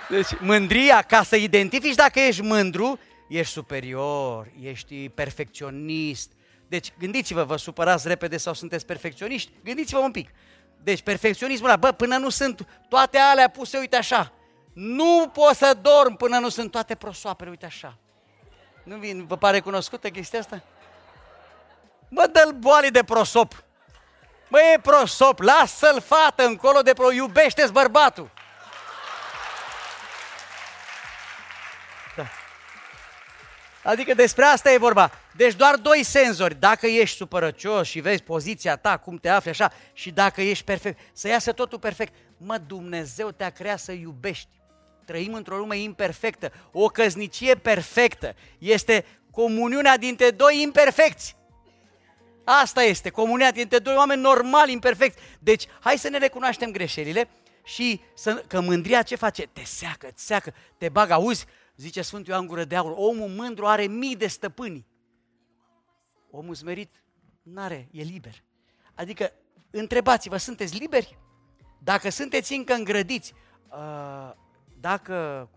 Deci, 0.09 0.27
mândria, 0.39 1.01
ca 1.01 1.23
să 1.23 1.35
identifici 1.35 1.95
dacă 1.95 2.19
ești 2.19 2.41
mândru, 2.41 2.99
ești 3.27 3.53
superior, 3.53 4.51
ești 4.61 5.09
perfecționist. 5.09 6.31
Deci, 6.67 6.93
gândiți-vă, 6.99 7.43
vă 7.43 7.55
supărați 7.55 8.07
repede 8.07 8.37
sau 8.37 8.53
sunteți 8.53 8.85
perfecționiști? 8.85 9.51
Gândiți-vă 9.63 9.99
un 9.99 10.11
pic. 10.11 10.29
Deci, 10.83 11.01
perfecționismul 11.01 11.69
ăla, 11.69 11.77
bă, 11.77 11.91
până 11.91 12.17
nu 12.17 12.29
sunt 12.29 12.67
toate 12.89 13.17
alea 13.17 13.49
puse, 13.49 13.77
uite 13.77 13.95
așa. 13.95 14.31
Nu 14.73 15.31
pot 15.33 15.55
să 15.55 15.77
dorm 15.81 16.15
până 16.15 16.37
nu 16.37 16.49
sunt 16.49 16.71
toate 16.71 16.95
prosoapele, 16.95 17.49
uite 17.49 17.65
așa. 17.65 17.97
Nu 18.83 18.97
vin, 18.97 19.25
vă 19.25 19.37
pare 19.37 19.59
cunoscută 19.59 20.09
chestia 20.09 20.39
asta? 20.39 20.63
Mă, 22.09 22.29
dă-l 22.31 22.51
boalii 22.51 22.91
de 22.91 23.03
prosop. 23.03 23.63
Mă, 24.47 24.59
e 24.59 24.79
prosop, 24.79 25.39
lasă-l 25.39 26.01
fată 26.01 26.45
încolo 26.45 26.81
de 26.81 26.93
pro, 26.93 27.11
iubește-ți 27.11 27.71
bărbatul. 27.71 28.31
Adică 33.85 34.13
despre 34.13 34.43
asta 34.43 34.71
e 34.71 34.77
vorba. 34.77 35.11
Deci 35.35 35.53
doar 35.53 35.75
doi 35.75 36.03
senzori. 36.03 36.55
Dacă 36.59 36.87
ești 36.87 37.17
supărăcios 37.17 37.87
și 37.87 37.99
vezi 37.99 38.23
poziția 38.23 38.75
ta, 38.75 38.97
cum 38.97 39.17
te 39.17 39.29
afli 39.29 39.49
așa, 39.49 39.71
și 39.93 40.11
dacă 40.11 40.41
ești 40.41 40.63
perfect, 40.63 40.99
să 41.13 41.27
iasă 41.27 41.51
totul 41.51 41.79
perfect. 41.79 42.13
Mă, 42.37 42.57
Dumnezeu 42.57 43.31
te-a 43.31 43.49
creat 43.49 43.79
să 43.79 43.91
iubești. 43.91 44.47
Trăim 45.05 45.33
într-o 45.33 45.57
lume 45.57 45.77
imperfectă. 45.77 46.51
O 46.71 46.87
căznicie 46.87 47.55
perfectă 47.55 48.35
este 48.57 49.05
comuniunea 49.31 49.97
dintre 49.97 50.29
doi 50.29 50.61
imperfecți. 50.61 51.35
Asta 52.43 52.83
este, 52.83 53.09
comunia 53.09 53.51
dintre 53.51 53.77
doi 53.77 53.95
oameni 53.95 54.21
normali, 54.21 54.71
imperfecti. 54.71 55.21
Deci, 55.39 55.65
hai 55.79 55.97
să 55.97 56.09
ne 56.09 56.17
recunoaștem 56.17 56.71
greșelile 56.71 57.29
și 57.63 58.01
să, 58.15 58.43
că 58.47 58.61
mândria 58.61 59.01
ce 59.01 59.15
face? 59.15 59.47
Te 59.53 59.63
seacă, 59.63 60.07
te 60.07 60.13
seacă, 60.15 60.53
te 60.77 60.89
bagă, 60.89 61.13
auzi, 61.13 61.45
zice 61.75 62.01
Sfântul 62.01 62.33
Ioan 62.33 62.45
Gură 62.45 62.63
de 62.63 62.75
Aur, 62.75 62.93
omul 62.95 63.29
mândru 63.29 63.65
are 63.65 63.85
mii 63.85 64.15
de 64.15 64.27
stăpâni. 64.27 64.87
Omul 66.31 66.55
smerit 66.55 67.03
n-are, 67.41 67.87
e 67.91 68.01
liber. 68.01 68.43
Adică, 68.95 69.31
întrebați-vă, 69.69 70.37
sunteți 70.37 70.77
liberi? 70.77 71.17
Dacă 71.79 72.09
sunteți 72.09 72.53
încă 72.53 72.73
îngrădiți, 72.73 73.33
uh, 73.69 74.31
dacă... 74.79 75.49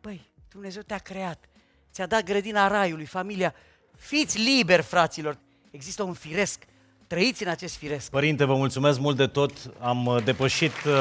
Păi, 0.00 0.30
Dumnezeu 0.50 0.82
te-a 0.82 0.98
creat, 0.98 1.48
ți-a 1.92 2.06
dat 2.06 2.22
grădina 2.22 2.66
raiului, 2.66 3.04
familia, 3.04 3.54
fiți 3.96 4.38
liberi, 4.38 4.82
fraților, 4.82 5.38
Există 5.76 6.02
un 6.02 6.12
firesc. 6.12 6.62
Trăiți 7.06 7.42
în 7.42 7.48
acest 7.48 7.76
firesc. 7.76 8.10
Părinte, 8.10 8.44
vă 8.44 8.54
mulțumesc 8.54 8.98
mult 8.98 9.16
de 9.16 9.26
tot. 9.26 9.52
Am 9.80 10.06
uh, 10.06 10.24
depășit 10.24 10.72
uh, 10.86 10.92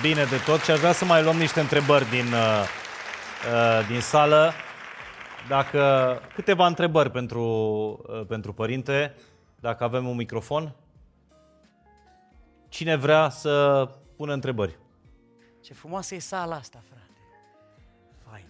bine 0.00 0.24
de 0.24 0.36
tot 0.46 0.60
și 0.60 0.70
aș 0.70 0.78
vrea 0.78 0.92
să 0.92 1.04
mai 1.04 1.22
luăm 1.22 1.36
niște 1.36 1.60
întrebări 1.60 2.10
din, 2.10 2.34
uh, 3.46 3.86
din 3.88 4.00
sală. 4.00 4.52
Dacă 5.48 6.20
câteva 6.34 6.66
întrebări 6.66 7.10
pentru, 7.10 7.44
pentru 8.28 8.52
părinte, 8.52 9.14
dacă 9.60 9.84
avem 9.84 10.08
un 10.08 10.16
microfon. 10.16 10.74
Cine 12.68 12.96
vrea 12.96 13.28
să 13.28 13.88
pună 14.16 14.32
întrebări? 14.32 14.78
Ce 15.60 15.74
frumoasă 15.74 16.14
e 16.14 16.18
sala 16.18 16.56
asta, 16.56 16.82
frate. 16.88 17.10
Fain. 18.28 18.46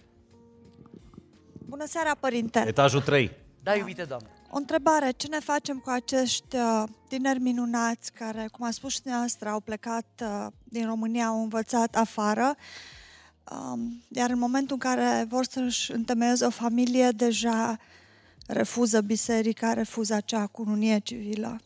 Bună 1.65 1.85
seara, 1.85 2.15
părinte. 2.19 2.63
Etajul 2.67 3.01
3. 3.01 3.31
Da, 3.63 3.75
iubite 3.75 4.03
doamne. 4.03 4.27
O 4.49 4.57
întrebare, 4.57 5.11
ce 5.11 5.27
ne 5.27 5.39
facem 5.39 5.77
cu 5.77 5.89
acești 5.89 6.55
uh, 6.55 6.83
tineri 7.07 7.39
minunați 7.39 8.11
care, 8.11 8.47
cum 8.51 8.65
a 8.65 8.71
spus 8.71 8.91
și 8.91 9.01
dumneavoastră, 9.01 9.49
au 9.49 9.59
plecat 9.59 10.05
uh, 10.21 10.47
din 10.63 10.85
România, 10.85 11.25
au 11.25 11.41
învățat 11.41 11.95
afară, 11.95 12.55
um, 13.51 14.03
iar 14.07 14.29
în 14.29 14.39
momentul 14.39 14.77
în 14.81 14.89
care 14.91 15.25
vor 15.29 15.45
să-și 15.45 15.91
întemeieze 15.91 16.45
o 16.45 16.49
familie, 16.49 17.09
deja 17.09 17.77
refuză 18.47 19.01
biserica, 19.01 19.73
refuză 19.73 20.13
acea 20.13 20.47
cununie 20.47 20.99
civilă. 20.99 21.59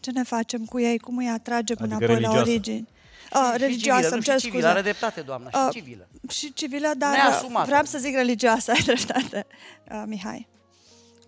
Ce 0.00 0.10
ne 0.10 0.22
facem 0.22 0.64
cu 0.64 0.80
ei? 0.80 0.98
Cum 0.98 1.16
îi 1.16 1.28
atragem 1.28 1.76
adică 1.80 1.96
înapoi 1.96 2.06
religioasă. 2.06 2.36
la 2.36 2.42
origini? 2.42 2.88
Uh, 3.32 3.54
religioasă, 3.56 4.00
civilă, 4.00 4.14
îmi 4.14 4.22
cer 4.22 4.38
scuze. 4.38 4.50
Civilă, 4.50 4.68
are 4.68 4.82
dreptate, 4.82 5.20
doamna, 5.20 5.50
și 5.50 5.56
uh, 5.64 5.68
civilă. 5.72 6.08
Și 6.28 6.52
civilă, 6.52 6.92
dar 6.98 7.12
Neasumată. 7.12 7.66
vreau 7.66 7.84
să 7.84 7.98
zic 7.98 8.14
religioasă, 8.14 8.70
ai 8.76 8.82
dreptate, 8.82 9.46
uh, 9.90 10.02
Mihai 10.06 10.48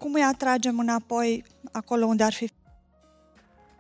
cum 0.01 0.15
îi 0.15 0.23
atragem 0.23 0.79
înapoi 0.79 1.45
acolo 1.73 2.07
unde 2.07 2.23
ar 2.23 2.33
fi? 2.33 2.51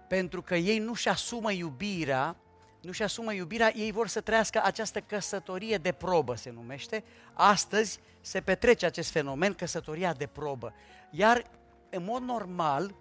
Pentru 0.08 0.42
că 0.42 0.56
ei 0.56 0.78
nu-și 0.78 1.08
asumă 1.08 1.52
iubirea, 1.52 2.36
nu-și 2.80 3.02
asumă 3.02 3.32
iubirea, 3.32 3.72
ei 3.76 3.92
vor 3.92 4.08
să 4.08 4.20
trăiască 4.20 4.60
această 4.64 5.00
căsătorie 5.00 5.76
de 5.76 5.92
probă, 5.92 6.34
se 6.34 6.50
numește. 6.50 7.04
Astăzi 7.32 7.98
se 8.20 8.40
petrece 8.40 8.86
acest 8.86 9.10
fenomen, 9.10 9.54
căsătoria 9.54 10.12
de 10.12 10.26
probă. 10.26 10.74
Iar, 11.10 11.44
în 11.90 12.04
mod 12.04 12.22
normal, 12.22 12.94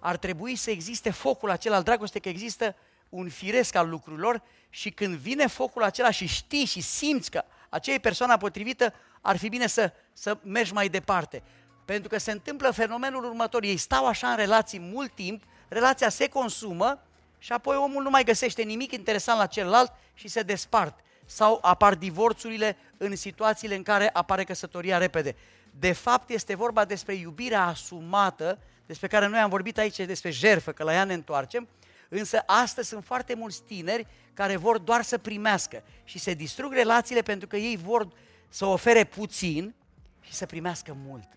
ar 0.00 0.16
trebui 0.16 0.56
să 0.56 0.70
existe 0.70 1.10
focul 1.10 1.50
acela 1.50 1.76
al 1.76 1.82
dragostei, 1.82 2.20
că 2.20 2.28
există 2.28 2.76
un 3.08 3.28
firesc 3.28 3.74
al 3.74 3.88
lucrurilor 3.88 4.42
și 4.70 4.90
când 4.90 5.14
vine 5.14 5.46
focul 5.46 5.82
acela 5.82 6.10
și 6.10 6.26
știi 6.26 6.64
și 6.64 6.80
simți 6.80 7.30
că 7.30 7.44
aceea 7.68 7.96
e 7.96 8.00
persoana 8.00 8.36
potrivită, 8.36 8.92
ar 9.20 9.36
fi 9.36 9.48
bine 9.48 9.66
să, 9.66 9.92
să 10.12 10.38
mergi 10.42 10.72
mai 10.72 10.88
departe. 10.88 11.42
Pentru 11.84 12.08
că 12.08 12.18
se 12.18 12.30
întâmplă 12.30 12.70
fenomenul 12.70 13.24
următor. 13.24 13.62
Ei 13.62 13.76
stau 13.76 14.06
așa 14.06 14.28
în 14.28 14.36
relații 14.36 14.78
mult 14.78 15.14
timp, 15.14 15.42
relația 15.68 16.08
se 16.08 16.28
consumă 16.28 17.02
și 17.38 17.52
apoi 17.52 17.76
omul 17.76 18.02
nu 18.02 18.10
mai 18.10 18.24
găsește 18.24 18.62
nimic 18.62 18.92
interesant 18.92 19.38
la 19.38 19.46
celălalt 19.46 19.92
și 20.14 20.28
se 20.28 20.42
despart. 20.42 20.98
Sau 21.24 21.58
apar 21.62 21.94
divorțurile 21.94 22.76
în 22.96 23.16
situațiile 23.16 23.74
în 23.74 23.82
care 23.82 24.10
apare 24.12 24.44
căsătoria 24.44 24.98
repede. 24.98 25.36
De 25.70 25.92
fapt, 25.92 26.30
este 26.30 26.54
vorba 26.54 26.84
despre 26.84 27.14
iubirea 27.14 27.66
asumată, 27.66 28.58
despre 28.86 29.06
care 29.06 29.26
noi 29.26 29.38
am 29.38 29.50
vorbit 29.50 29.78
aici, 29.78 29.96
despre 29.96 30.30
jerfă, 30.30 30.72
că 30.72 30.82
la 30.82 30.92
ea 30.92 31.04
ne 31.04 31.14
întoarcem, 31.14 31.68
însă 32.08 32.42
astăzi 32.46 32.88
sunt 32.88 33.04
foarte 33.04 33.34
mulți 33.34 33.62
tineri 33.62 34.06
care 34.34 34.56
vor 34.56 34.78
doar 34.78 35.02
să 35.02 35.18
primească 35.18 35.82
și 36.04 36.18
se 36.18 36.34
distrug 36.34 36.72
relațiile 36.72 37.22
pentru 37.22 37.48
că 37.48 37.56
ei 37.56 37.76
vor 37.76 38.08
să 38.48 38.64
ofere 38.64 39.04
puțin 39.04 39.74
și 40.20 40.32
să 40.32 40.46
primească 40.46 40.96
mult. 41.06 41.28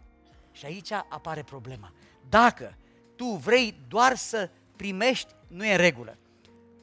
Și 0.51 0.65
aici 0.65 0.91
apare 0.91 1.43
problema. 1.43 1.93
Dacă 2.29 2.77
tu 3.15 3.25
vrei 3.25 3.75
doar 3.87 4.15
să 4.15 4.49
primești, 4.81 5.33
nu 5.47 5.65
e 5.65 5.71
în 5.71 5.77
regulă. 5.77 6.17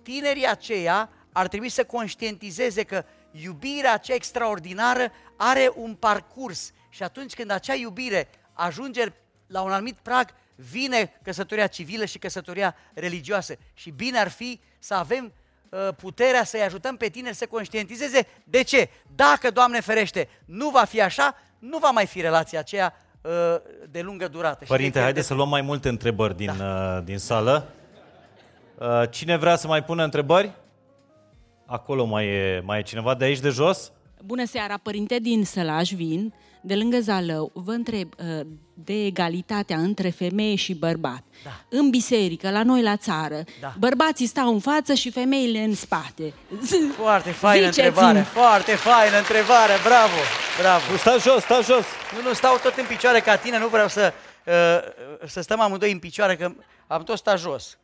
Tinerii 0.03 0.47
aceia 0.47 1.11
ar 1.33 1.49
trebui 1.49 1.69
să 1.69 1.85
conștientizeze 1.85 2.83
că 2.83 3.05
iubirea 3.31 3.93
aceea 3.93 4.17
extraordinară 4.17 5.13
are 5.37 5.71
un 5.75 5.95
parcurs 5.95 6.73
și 6.89 7.03
atunci 7.03 7.35
când 7.35 7.51
acea 7.51 7.75
iubire 7.75 8.29
ajunge 8.53 9.05
la 9.47 9.63
un 9.63 9.73
anumit 9.73 9.97
prag, 10.03 10.29
vine 10.55 11.21
căsătoria 11.23 11.67
civilă 11.67 12.05
și 12.05 12.19
căsătoria 12.19 12.77
religioasă. 12.95 13.57
Și 13.75 13.91
bine 13.91 14.19
ar 14.19 14.29
fi 14.29 14.61
să 14.79 14.95
avem 14.95 15.33
uh, 15.69 15.89
puterea 15.97 16.45
să-i 16.45 16.63
ajutăm 16.63 16.97
pe 16.97 17.09
tineri 17.09 17.37
să 17.37 17.47
conștientizeze 17.47 18.27
de 18.45 18.63
ce. 18.63 18.89
Dacă, 19.15 19.51
Doamne 19.51 19.81
ferește, 19.81 20.29
nu 20.45 20.71
va 20.71 20.85
fi 20.85 21.03
așa, 21.03 21.37
nu 21.59 21.79
va 21.79 21.91
mai 21.91 22.07
fi 22.07 22.21
relația 22.21 22.59
aceea 22.59 22.95
Uh, 23.27 23.61
de 23.91 24.01
lungă 24.01 24.29
durată. 24.29 24.65
Părinte, 24.69 25.01
haideți 25.01 25.27
să 25.27 25.35
luăm 25.35 25.49
mai 25.49 25.61
multe 25.61 25.89
întrebări 25.89 26.37
din, 26.37 26.53
da. 26.59 26.95
Uh, 26.97 27.05
din 27.05 27.19
sală. 27.19 27.67
Uh, 28.79 29.03
cine 29.11 29.37
vrea 29.37 29.57
să 29.57 29.67
mai 29.67 29.85
pună 29.85 30.05
întrebări? 30.05 30.53
Acolo 31.67 32.05
mai 32.05 32.27
e, 32.27 32.63
mai 32.65 32.79
e 32.79 32.83
cineva 32.83 33.15
de 33.15 33.25
aici 33.25 33.39
de 33.39 33.49
jos? 33.49 33.93
Bună 34.25 34.45
seara, 34.45 34.77
părinte 34.83 35.19
din 35.19 35.45
Sălaj 35.45 35.93
vin 35.93 36.35
de 36.67 36.75
lângă 36.75 37.01
Zalău, 37.01 37.51
vă 37.55 37.73
întreb 37.73 38.09
uh, 38.19 38.47
de 38.75 39.05
egalitatea 39.05 39.77
între 39.77 40.09
femeie 40.09 40.55
și 40.55 40.75
bărbat. 40.75 41.23
Da. 41.45 41.51
În 41.69 41.91
biserică, 41.91 42.51
la 42.51 42.63
noi 42.63 42.83
la 42.83 42.97
țară, 42.97 43.45
da. 43.61 43.75
bărbații 43.79 44.27
stau 44.27 44.53
în 44.53 44.61
față 44.61 44.95
și 44.95 45.11
femeile 45.11 45.59
în 45.59 45.75
spate. 45.75 46.33
Foarte 47.03 47.31
faină 47.31 47.67
întrebare, 47.67 48.21
foarte 48.21 48.75
faină 48.75 49.19
întrebare, 49.19 49.73
bravo, 49.85 50.21
bravo. 50.61 50.97
Sta 50.97 51.17
jos, 51.21 51.43
sta 51.43 51.61
jos. 51.63 51.85
Nu, 52.15 52.29
nu, 52.29 52.35
stau 52.35 52.59
tot 52.63 52.77
în 52.77 52.85
picioare 52.89 53.21
ca 53.21 53.37
tine, 53.37 53.59
nu 53.59 53.69
vreau 53.69 53.89
să, 53.89 54.13
uh, 54.47 55.29
să 55.29 55.41
stăm 55.41 55.61
amândoi 55.61 55.93
în 55.93 55.99
picioare, 55.99 56.37
că 56.37 56.53
am 56.87 57.03
tot 57.03 57.19
stat 57.19 57.39
jos. 57.39 57.79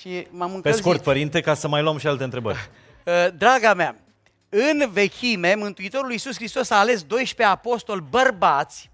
Și 0.00 0.26
m-am 0.30 0.54
încălzit. 0.54 0.82
Pe 0.82 0.88
scurt, 0.88 1.02
părinte, 1.02 1.40
ca 1.40 1.54
să 1.54 1.68
mai 1.68 1.82
luăm 1.82 1.98
și 1.98 2.06
alte 2.06 2.24
întrebări. 2.24 2.58
Uh, 3.06 3.26
draga 3.36 3.74
mea, 3.74 3.96
în 4.48 4.90
vechime, 4.92 5.54
Mântuitorul 5.54 6.12
Iisus 6.12 6.34
Hristos 6.34 6.70
a 6.70 6.78
ales 6.78 7.02
12 7.02 7.56
apostoli 7.56 8.04
bărbați, 8.10 8.90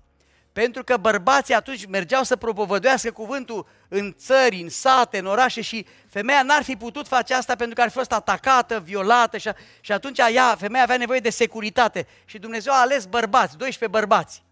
pentru 0.53 0.85
că 0.85 0.97
bărbații 0.97 1.55
atunci 1.55 1.87
mergeau 1.87 2.23
să 2.23 2.37
propovăduiască 2.37 3.11
cuvântul 3.11 3.67
în 3.89 4.15
țări, 4.19 4.61
în 4.61 4.69
sate, 4.69 5.19
în 5.19 5.27
orașe 5.27 5.61
și 5.61 5.87
femeia 6.09 6.43
n-ar 6.43 6.63
fi 6.63 6.77
putut 6.77 7.07
face 7.09 7.35
asta 7.35 7.55
pentru 7.55 7.75
că 7.75 7.81
ar 7.81 7.89
fi 7.89 7.97
fost 7.97 8.13
atacată, 8.13 8.81
violată 8.85 9.39
și, 9.39 9.51
și 9.81 9.93
atunci 9.93 10.19
ea, 10.19 10.57
femeia 10.59 10.83
avea 10.83 10.97
nevoie 10.97 11.21
de 11.21 11.31
securitate 11.31 12.07
și 12.25 12.39
Dumnezeu 12.39 12.73
a 12.73 12.81
ales 12.81 13.05
bărbați, 13.05 13.57
12 13.57 13.99
bărbați. 13.99 14.43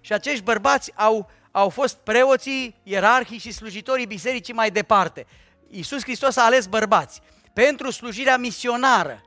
Și 0.00 0.12
acești 0.12 0.42
bărbați 0.42 0.92
au, 0.94 1.30
au 1.50 1.68
fost 1.68 1.96
preoții, 1.96 2.74
ierarhii 2.82 3.38
și 3.38 3.52
slujitorii 3.52 4.06
bisericii 4.06 4.54
mai 4.54 4.70
departe. 4.70 5.26
Iisus 5.70 6.02
Hristos 6.02 6.36
a 6.36 6.44
ales 6.44 6.66
bărbați 6.66 7.20
pentru 7.52 7.90
slujirea 7.90 8.36
misionară 8.36 9.22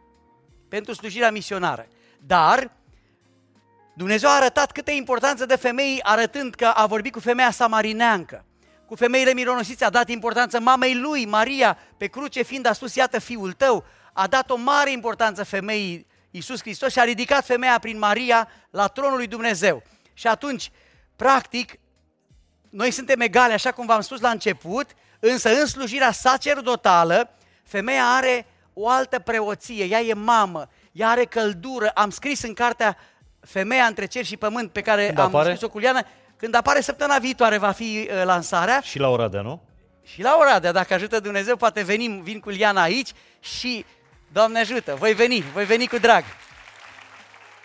pentru 0.71 0.93
slujirea 0.93 1.31
misionară. 1.31 1.87
Dar 2.19 2.71
Dumnezeu 3.93 4.29
a 4.29 4.35
arătat 4.35 4.71
câtă 4.71 4.91
importanță 4.91 5.45
de 5.45 5.55
femei 5.55 5.99
arătând 6.03 6.53
că 6.55 6.65
a 6.65 6.85
vorbit 6.85 7.11
cu 7.11 7.19
femeia 7.19 7.51
samarineancă. 7.51 8.45
Cu 8.85 8.95
femeile 8.95 9.33
mironosiți 9.33 9.83
a 9.83 9.89
dat 9.89 10.09
importanță 10.09 10.59
mamei 10.59 10.95
lui, 10.95 11.25
Maria, 11.25 11.77
pe 11.97 12.07
cruce 12.07 12.41
fiind 12.41 12.65
a 12.65 12.73
spus, 12.73 12.95
iată 12.95 13.19
fiul 13.19 13.53
tău. 13.53 13.85
A 14.13 14.27
dat 14.27 14.49
o 14.49 14.55
mare 14.55 14.91
importanță 14.91 15.43
femeii 15.43 16.07
Iisus 16.31 16.59
Hristos 16.59 16.91
și 16.91 16.99
a 16.99 17.03
ridicat 17.03 17.45
femeia 17.45 17.79
prin 17.79 17.97
Maria 17.97 18.47
la 18.69 18.87
tronul 18.87 19.17
lui 19.17 19.27
Dumnezeu. 19.27 19.83
Și 20.13 20.27
atunci, 20.27 20.71
practic, 21.15 21.79
noi 22.69 22.91
suntem 22.91 23.19
egale, 23.19 23.53
așa 23.53 23.71
cum 23.71 23.85
v-am 23.85 24.01
spus 24.01 24.19
la 24.19 24.29
început, 24.29 24.85
însă 25.23 25.49
în 25.59 25.65
slujirea 25.65 26.11
sacerdotală, 26.11 27.29
femeia 27.63 28.03
are 28.05 28.45
o 28.73 28.89
altă 28.89 29.19
preoție, 29.19 29.85
ea 29.85 29.99
e 29.99 30.13
mamă, 30.13 30.67
ea 30.91 31.09
are 31.09 31.25
căldură. 31.25 31.89
Am 31.89 32.09
scris 32.09 32.41
în 32.41 32.53
cartea 32.53 32.97
femeia 33.39 33.85
între 33.85 34.05
cer 34.05 34.25
și 34.25 34.37
pământ 34.37 34.71
pe 34.71 34.81
care 34.81 35.05
Când 35.05 35.19
am 35.19 35.25
apare? 35.25 35.49
spus-o 35.49 35.69
cu 35.69 35.77
Liana, 35.77 36.05
când 36.37 36.55
apare 36.55 36.81
săptămâna 36.81 37.19
viitoare 37.19 37.57
va 37.57 37.71
fi 37.71 38.09
uh, 38.11 38.21
lansarea 38.23 38.79
Și 38.81 38.99
la 38.99 39.09
Oradea, 39.09 39.41
nu? 39.41 39.61
și 40.03 40.21
la 40.21 40.35
Oradea, 40.39 40.71
dacă 40.71 40.93
ajută 40.93 41.19
Dumnezeu, 41.19 41.55
poate 41.55 41.81
venim, 41.81 42.21
vin 42.21 42.39
cu 42.39 42.49
Liana 42.49 42.81
aici 42.81 43.09
și, 43.39 43.85
Doamne 44.31 44.59
ajută, 44.59 44.95
voi 44.95 45.13
veni, 45.13 45.43
voi 45.53 45.65
veni 45.65 45.87
cu 45.87 45.97
drag. 45.97 46.23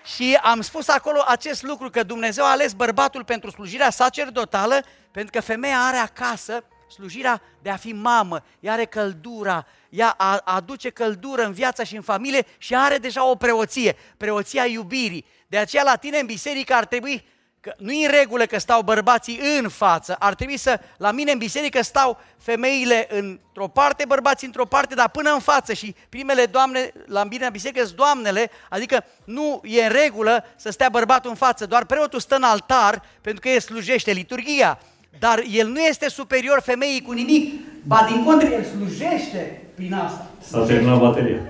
Și 0.05 0.39
am 0.43 0.61
spus 0.61 0.89
acolo 0.89 1.25
acest 1.27 1.63
lucru, 1.63 1.91
că 1.91 2.03
Dumnezeu 2.03 2.45
a 2.45 2.51
ales 2.51 2.73
bărbatul 2.73 3.25
pentru 3.25 3.51
slujirea 3.51 3.91
sacerdotală, 3.91 4.81
pentru 5.11 5.31
că 5.33 5.41
femeia 5.41 5.79
are 5.79 5.97
acasă 5.97 6.65
slujirea 6.91 7.43
de 7.63 7.71
a 7.71 7.77
fi 7.77 7.93
mamă, 7.93 8.45
ea 8.61 8.73
are 8.73 8.85
căldura, 8.85 9.67
ea 9.89 10.15
a- 10.19 10.37
aduce 10.45 10.91
căldură 10.91 11.43
în 11.45 11.53
viața 11.53 11.85
și 11.85 11.97
în 11.97 12.03
familie 12.03 12.47
și 12.59 12.75
are 12.75 12.99
deja 12.99 13.31
o 13.31 13.35
preoție, 13.35 13.97
preoția 14.17 14.65
iubirii. 14.67 15.25
De 15.47 15.59
aceea 15.59 15.83
la 15.83 15.97
tine 15.97 16.19
în 16.19 16.27
biserică 16.27 16.75
ar 16.75 16.85
trebui 16.85 17.25
că 17.61 17.75
nu 17.79 17.93
e 17.93 18.07
în 18.07 18.13
regulă 18.13 18.45
că 18.45 18.59
stau 18.59 18.83
bărbații 18.83 19.41
în 19.59 19.69
față, 19.69 20.17
ar 20.19 20.35
trebui 20.35 20.57
să, 20.57 20.81
la 20.97 21.11
mine 21.11 21.33
în 21.33 21.39
biserică 21.39 21.83
stau 21.83 22.19
femeile 22.39 23.07
într-o 23.11 23.69
parte, 23.69 24.05
bărbații 24.05 24.47
într-o 24.47 24.65
parte, 24.65 24.95
dar 24.95 25.09
până 25.09 25.33
în 25.33 25.41
față 25.41 25.73
și 25.73 25.95
primele 26.09 26.47
doamne, 26.47 26.93
la 27.07 27.25
mine 27.25 27.47
în 27.47 27.53
biserică 27.53 27.85
sunt 27.85 27.97
doamnele, 27.97 28.51
adică 28.71 29.05
nu 29.25 29.61
e 29.65 29.83
în 29.85 29.91
regulă 29.91 30.45
să 30.57 30.71
stea 30.71 30.89
bărbatul 30.89 31.31
în 31.31 31.37
față, 31.37 31.67
doar 31.67 31.85
preotul 31.85 32.21
stă 32.21 32.35
în 32.37 32.43
altar 32.43 33.03
pentru 33.21 33.41
că 33.41 33.49
el 33.49 33.61
slujește 33.61 34.13
liturgia, 34.13 34.79
dar 35.19 35.43
el 35.51 35.69
nu 35.69 35.81
este 35.81 36.09
superior 36.09 36.61
femeii 36.61 37.03
cu 37.03 37.13
nimic, 37.13 37.55
ba 37.83 38.07
din 38.09 38.25
contră, 38.25 38.49
el 38.49 38.65
slujește 38.65 39.63
prin 39.75 39.95
asta. 39.95 40.27
S-a 40.41 40.65
terminat 40.65 40.99
bateria. 40.99 41.41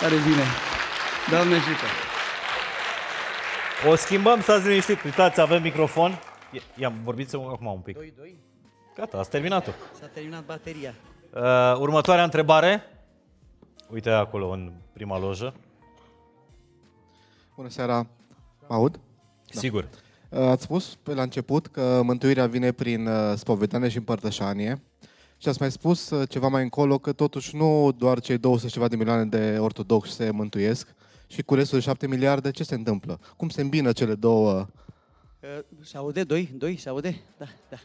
Care 0.00 0.14
bine. 0.14 0.44
Doamne 1.30 1.54
ajută. 1.54 1.84
O 3.90 3.94
schimbăm, 3.94 4.40
stați 4.40 4.68
liniștit. 4.68 5.02
Uitați, 5.02 5.40
avem 5.40 5.62
microfon. 5.62 6.18
I-am 6.76 6.94
vorbit 7.04 7.28
să 7.28 7.36
acum 7.36 7.66
un 7.66 7.80
pic. 7.80 7.94
2, 7.94 8.12
2. 8.16 8.38
Gata, 8.96 9.18
ați 9.18 9.30
terminat-o. 9.30 9.70
S-a 10.00 10.06
terminat 10.06 10.44
bateria. 10.44 10.94
Uh, 11.34 11.78
următoarea 11.78 12.24
întrebare. 12.24 12.82
Uite 13.90 14.10
acolo, 14.10 14.48
în 14.48 14.72
prima 14.92 15.18
lojă. 15.18 15.54
Bună 17.56 17.68
seara, 17.68 18.06
mă 18.68 18.74
aud? 18.74 19.00
Da. 19.54 19.60
Sigur. 19.60 19.88
Uh, 20.28 20.38
Ați 20.38 20.62
spus 20.62 20.98
pe 21.02 21.14
la 21.14 21.22
început 21.22 21.66
că 21.66 22.00
mântuirea 22.04 22.46
vine 22.46 22.72
prin 22.72 23.06
uh, 23.06 23.32
spovedanie 23.36 23.88
și 23.88 23.96
împărtășanie 23.96 24.82
și 25.36 25.48
ați 25.48 25.60
mai 25.60 25.70
spus 25.70 26.10
uh, 26.10 26.28
ceva 26.28 26.48
mai 26.48 26.62
încolo 26.62 26.98
că 26.98 27.12
totuși 27.12 27.56
nu 27.56 27.92
doar 27.98 28.20
cei 28.20 28.38
200 28.38 28.66
și 28.68 28.72
ceva 28.74 28.88
de 28.88 28.96
milioane 28.96 29.24
de 29.24 29.56
ortodoxi 29.58 30.12
se 30.14 30.30
mântuiesc 30.30 30.88
și 31.26 31.42
cu 31.42 31.54
restul 31.54 31.78
de 31.78 31.84
7 31.84 32.06
miliarde 32.06 32.50
ce 32.50 32.64
se 32.64 32.74
întâmplă? 32.74 33.20
Cum 33.36 33.48
se 33.48 33.60
îmbină 33.60 33.92
cele 33.92 34.14
două? 34.14 34.66
Uh, 35.40 35.48
Se 35.84 35.96
aude? 35.96 36.24
Doi? 36.24 36.50
Doi? 36.56 36.76
Se 36.76 36.88
aude? 36.88 37.20
Da, 37.38 37.46
da. 37.70 37.76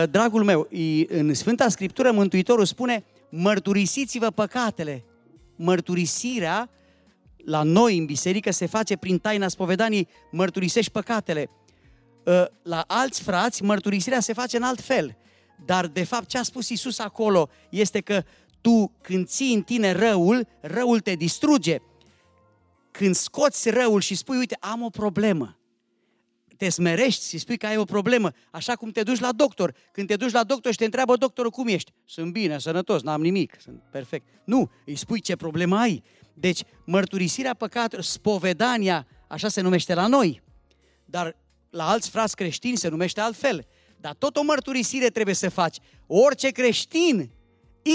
Uh, 0.00 0.08
Dragul 0.10 0.44
meu, 0.44 0.66
i- 0.70 1.06
în 1.08 1.34
Sfânta 1.34 1.68
Scriptură 1.68 2.12
Mântuitorul 2.12 2.64
spune 2.64 3.04
mărturisiți-vă 3.28 4.30
păcatele. 4.30 5.04
Mărturisirea 5.56 6.68
la 7.44 7.62
noi 7.62 7.98
în 7.98 8.04
biserică 8.04 8.50
se 8.50 8.66
face 8.66 8.96
prin 8.96 9.18
taina 9.18 9.48
spovedanii, 9.48 10.08
mărturisești 10.30 10.90
păcatele. 10.90 11.50
Uh, 12.24 12.44
La 12.62 12.84
alți 12.86 13.22
frați, 13.22 13.62
mărturisirea 13.62 14.20
se 14.20 14.32
face 14.32 14.56
în 14.56 14.62
alt 14.62 14.80
fel. 14.80 15.16
Dar, 15.64 15.86
de 15.86 16.04
fapt, 16.04 16.26
ce 16.26 16.38
a 16.38 16.42
spus 16.42 16.68
Isus 16.68 16.98
acolo 16.98 17.48
este 17.70 18.00
că 18.00 18.22
tu, 18.60 18.92
când 19.00 19.26
ții 19.26 19.54
în 19.54 19.62
tine 19.62 19.92
răul, 19.92 20.48
răul 20.60 21.00
te 21.00 21.14
distruge. 21.14 21.76
Când 22.90 23.14
scoți 23.14 23.70
răul 23.70 24.00
și 24.00 24.14
spui, 24.14 24.36
uite, 24.36 24.56
am 24.60 24.82
o 24.82 24.88
problemă, 24.88 25.56
te 26.56 26.68
smerești 26.68 27.28
și 27.28 27.38
spui 27.38 27.56
că 27.56 27.66
ai 27.66 27.76
o 27.76 27.84
problemă, 27.84 28.30
așa 28.50 28.74
cum 28.74 28.90
te 28.90 29.02
duci 29.02 29.20
la 29.20 29.32
doctor. 29.32 29.74
Când 29.92 30.06
te 30.06 30.16
duci 30.16 30.32
la 30.32 30.44
doctor 30.44 30.72
și 30.72 30.78
te 30.78 30.84
întreabă 30.84 31.16
doctorul 31.16 31.50
cum 31.50 31.68
ești, 31.68 31.92
sunt 32.04 32.32
bine, 32.32 32.58
sănătos, 32.58 33.02
n-am 33.02 33.20
nimic, 33.20 33.56
sunt 33.60 33.82
perfect. 33.90 34.26
Nu, 34.44 34.70
îi 34.86 34.96
spui 34.96 35.20
ce 35.20 35.36
problemă 35.36 35.76
ai. 35.76 36.02
Deci, 36.34 36.62
mărturisirea 36.84 37.54
păcatelor, 37.54 38.04
spovedania, 38.04 39.06
așa 39.28 39.48
se 39.48 39.60
numește 39.60 39.94
la 39.94 40.06
noi, 40.06 40.42
dar 41.04 41.36
la 41.70 41.88
alți 41.88 42.10
frați 42.10 42.36
creștini 42.36 42.76
se 42.76 42.88
numește 42.88 43.20
altfel. 43.20 43.66
Dar 43.96 44.14
tot 44.14 44.36
o 44.36 44.42
mărturisire 44.42 45.08
trebuie 45.08 45.34
să 45.34 45.48
faci. 45.48 45.76
Orice 46.06 46.48
creștin, 46.48 47.30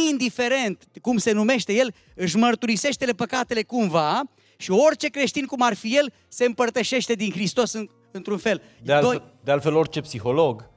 indiferent 0.10 0.84
cum 1.02 1.18
se 1.18 1.32
numește 1.32 1.74
el, 1.74 1.94
își 2.16 2.38
mărturisește 2.38 3.06
păcatele 3.06 3.64
cumva 3.64 4.22
și 4.58 4.72
orice 4.72 5.08
creștin, 5.08 5.46
cum 5.46 5.62
ar 5.62 5.74
fi 5.74 5.96
el, 5.98 6.14
se 6.28 6.46
împărtășește 6.46 7.14
din 7.14 7.32
Hristos 7.32 7.74
în, 7.74 7.90
într-un 8.12 8.38
fel. 8.38 8.62
De 8.84 8.94
altfel, 8.94 9.34
de 9.44 9.52
altfel, 9.52 9.76
orice 9.76 10.02
psiholog 10.02 10.70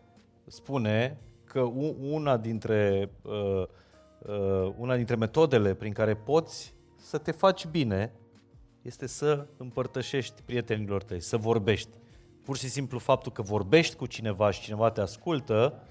spune 0.47 1.19
că 1.45 1.61
u- 1.61 1.97
una 2.01 2.37
dintre, 2.37 3.11
uh, 3.23 3.63
uh, 4.19 4.73
una 4.79 4.97
dintre 4.97 5.15
metodele 5.15 5.75
prin 5.75 5.93
care 5.93 6.15
poți 6.15 6.75
să 7.11 7.19
te 7.19 7.31
faci 7.31 7.67
bine 7.67 8.13
este 8.83 9.07
să 9.07 9.47
împărtășești 9.57 10.43
prietenilor 10.45 11.03
tăi, 11.03 11.21
să 11.21 11.37
vorbești. 11.37 11.89
Pur 12.45 12.57
și 12.57 12.69
simplu 12.69 12.99
faptul 12.99 13.33
că 13.33 13.43
vorbești 13.43 13.97
cu 13.97 14.07
cineva 14.07 14.51
și 14.51 14.61
cineva 14.61 14.91
te 14.91 15.01
ascultă 15.01 15.83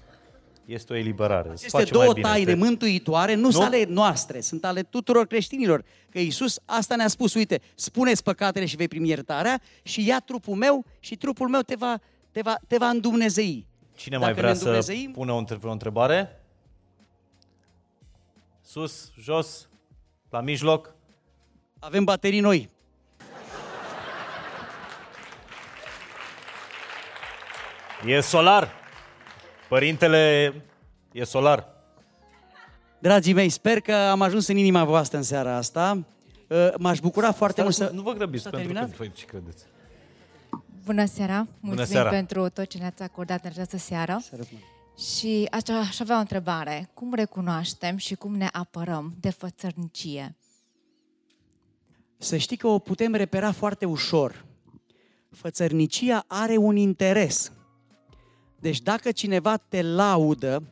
este 0.64 0.92
o 0.92 0.96
eliberare. 0.96 1.48
Îți 1.50 1.56
Aceste 1.64 1.78
face 1.78 1.90
două 1.90 2.04
mai 2.04 2.12
bine. 2.14 2.26
taine 2.26 2.52
Te- 2.52 2.58
mântuitoare 2.58 3.34
nu, 3.34 3.50
sunt 3.50 3.64
ale 3.64 3.84
noastre, 3.84 4.40
sunt 4.40 4.64
ale 4.64 4.82
tuturor 4.82 5.26
creștinilor. 5.26 5.84
Că 6.10 6.18
Iisus 6.18 6.58
asta 6.64 6.96
ne-a 6.96 7.08
spus, 7.08 7.34
uite, 7.34 7.60
spuneți 7.74 8.22
păcatele 8.22 8.66
și 8.66 8.76
vei 8.76 8.88
primi 8.88 9.08
iertarea 9.08 9.60
și 9.82 10.06
ia 10.06 10.20
trupul 10.20 10.54
meu 10.54 10.84
și 11.00 11.16
trupul 11.16 11.48
meu 11.48 11.60
te 11.60 11.74
va, 11.74 11.98
te 12.30 12.40
va, 12.40 12.56
te 12.66 12.76
va 12.76 12.88
îndumnezei. 12.88 13.66
Cine 13.94 14.18
Dacă 14.18 14.24
mai 14.30 14.34
vrea 14.40 14.48
ne 14.52 14.56
să 14.58 14.64
îndumnezeim- 14.64 15.12
pună 15.12 15.32
o, 15.32 15.36
între- 15.36 15.58
o 15.62 15.70
întrebare? 15.70 16.44
Sus, 18.60 19.12
jos, 19.20 19.68
la 20.30 20.40
mijloc. 20.40 20.98
Avem 21.80 22.04
baterii 22.04 22.40
noi. 22.40 22.68
E 28.06 28.20
solar. 28.20 28.68
Părintele 29.68 30.54
e 31.12 31.24
solar. 31.24 31.66
Dragii 32.98 33.32
mei, 33.32 33.48
sper 33.48 33.80
că 33.80 33.94
am 33.94 34.22
ajuns 34.22 34.46
în 34.46 34.56
inima 34.56 34.84
voastră 34.84 35.16
în 35.16 35.22
seara 35.22 35.56
asta. 35.56 36.04
Uh, 36.48 36.68
M-aș 36.78 36.98
bucura 36.98 37.32
foarte 37.32 37.62
mult 37.62 37.74
Stați, 37.74 37.90
să... 37.90 37.96
nu, 37.96 38.02
nu 38.02 38.10
vă 38.10 38.16
grăbiți 38.16 38.42
S-a 38.42 38.50
pentru 38.50 38.68
că 38.68 38.74
terminat? 38.74 38.96
voi 38.98 39.12
ce 39.12 39.24
credeți. 39.24 39.64
Bună 40.84 41.04
seara! 41.04 41.46
Mulțumim 41.60 41.90
seara. 41.90 42.08
pentru 42.08 42.48
tot 42.48 42.66
ce 42.66 42.78
ne-ați 42.78 43.02
acordat 43.02 43.44
în 43.44 43.50
această 43.50 43.76
seară. 43.76 44.18
Să 44.28 44.36
răspund. 44.36 44.60
Și 44.98 45.48
aș, 45.50 45.60
aș 45.88 46.00
avea 46.00 46.16
o 46.16 46.20
întrebare. 46.20 46.90
Cum 46.94 47.14
recunoaștem 47.14 47.96
și 47.96 48.14
cum 48.14 48.36
ne 48.36 48.48
apărăm 48.52 49.14
de 49.20 49.30
fățărnicie? 49.30 50.36
Să 52.22 52.36
știi 52.36 52.56
că 52.56 52.66
o 52.66 52.78
putem 52.78 53.14
repera 53.14 53.52
foarte 53.52 53.84
ușor. 53.84 54.44
Fățărnicia 55.30 56.24
are 56.26 56.56
un 56.56 56.76
interes. 56.76 57.52
Deci 58.58 58.80
dacă 58.80 59.10
cineva 59.10 59.56
te 59.56 59.82
laudă, 59.82 60.62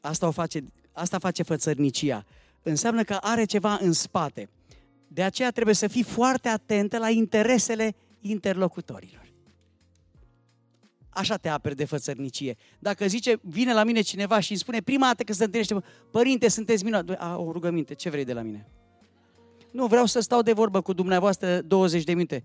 asta, 0.00 0.26
o 0.26 0.30
face, 0.30 0.64
asta 0.92 1.18
face 1.18 1.42
fățărnicia. 1.42 2.24
Înseamnă 2.62 3.02
că 3.02 3.14
are 3.20 3.44
ceva 3.44 3.78
în 3.80 3.92
spate. 3.92 4.48
De 5.08 5.22
aceea 5.22 5.50
trebuie 5.50 5.74
să 5.74 5.86
fii 5.86 6.02
foarte 6.02 6.48
atentă 6.48 6.98
la 6.98 7.10
interesele 7.10 7.94
interlocutorilor. 8.20 9.25
Așa 11.16 11.36
te 11.36 11.48
aperi 11.48 11.76
de 11.76 11.84
fățărnicie. 11.84 12.56
Dacă 12.78 13.06
zice, 13.06 13.38
vine 13.42 13.72
la 13.72 13.84
mine 13.84 14.00
cineva 14.00 14.40
și 14.40 14.50
îmi 14.50 14.60
spune 14.60 14.80
prima 14.80 15.06
dată 15.06 15.22
că 15.22 15.32
se 15.32 15.44
întâlnește, 15.44 15.74
mă, 15.74 15.82
părinte, 16.10 16.48
sunteți 16.48 16.84
minunat. 16.84 17.10
A, 17.18 17.36
o 17.36 17.52
rugăminte, 17.52 17.94
ce 17.94 18.10
vrei 18.10 18.24
de 18.24 18.32
la 18.32 18.42
mine? 18.42 18.68
Nu, 19.72 19.86
vreau 19.86 20.04
să 20.04 20.20
stau 20.20 20.42
de 20.42 20.52
vorbă 20.52 20.80
cu 20.80 20.92
dumneavoastră 20.92 21.60
20 21.60 22.04
de 22.04 22.12
minute. 22.12 22.44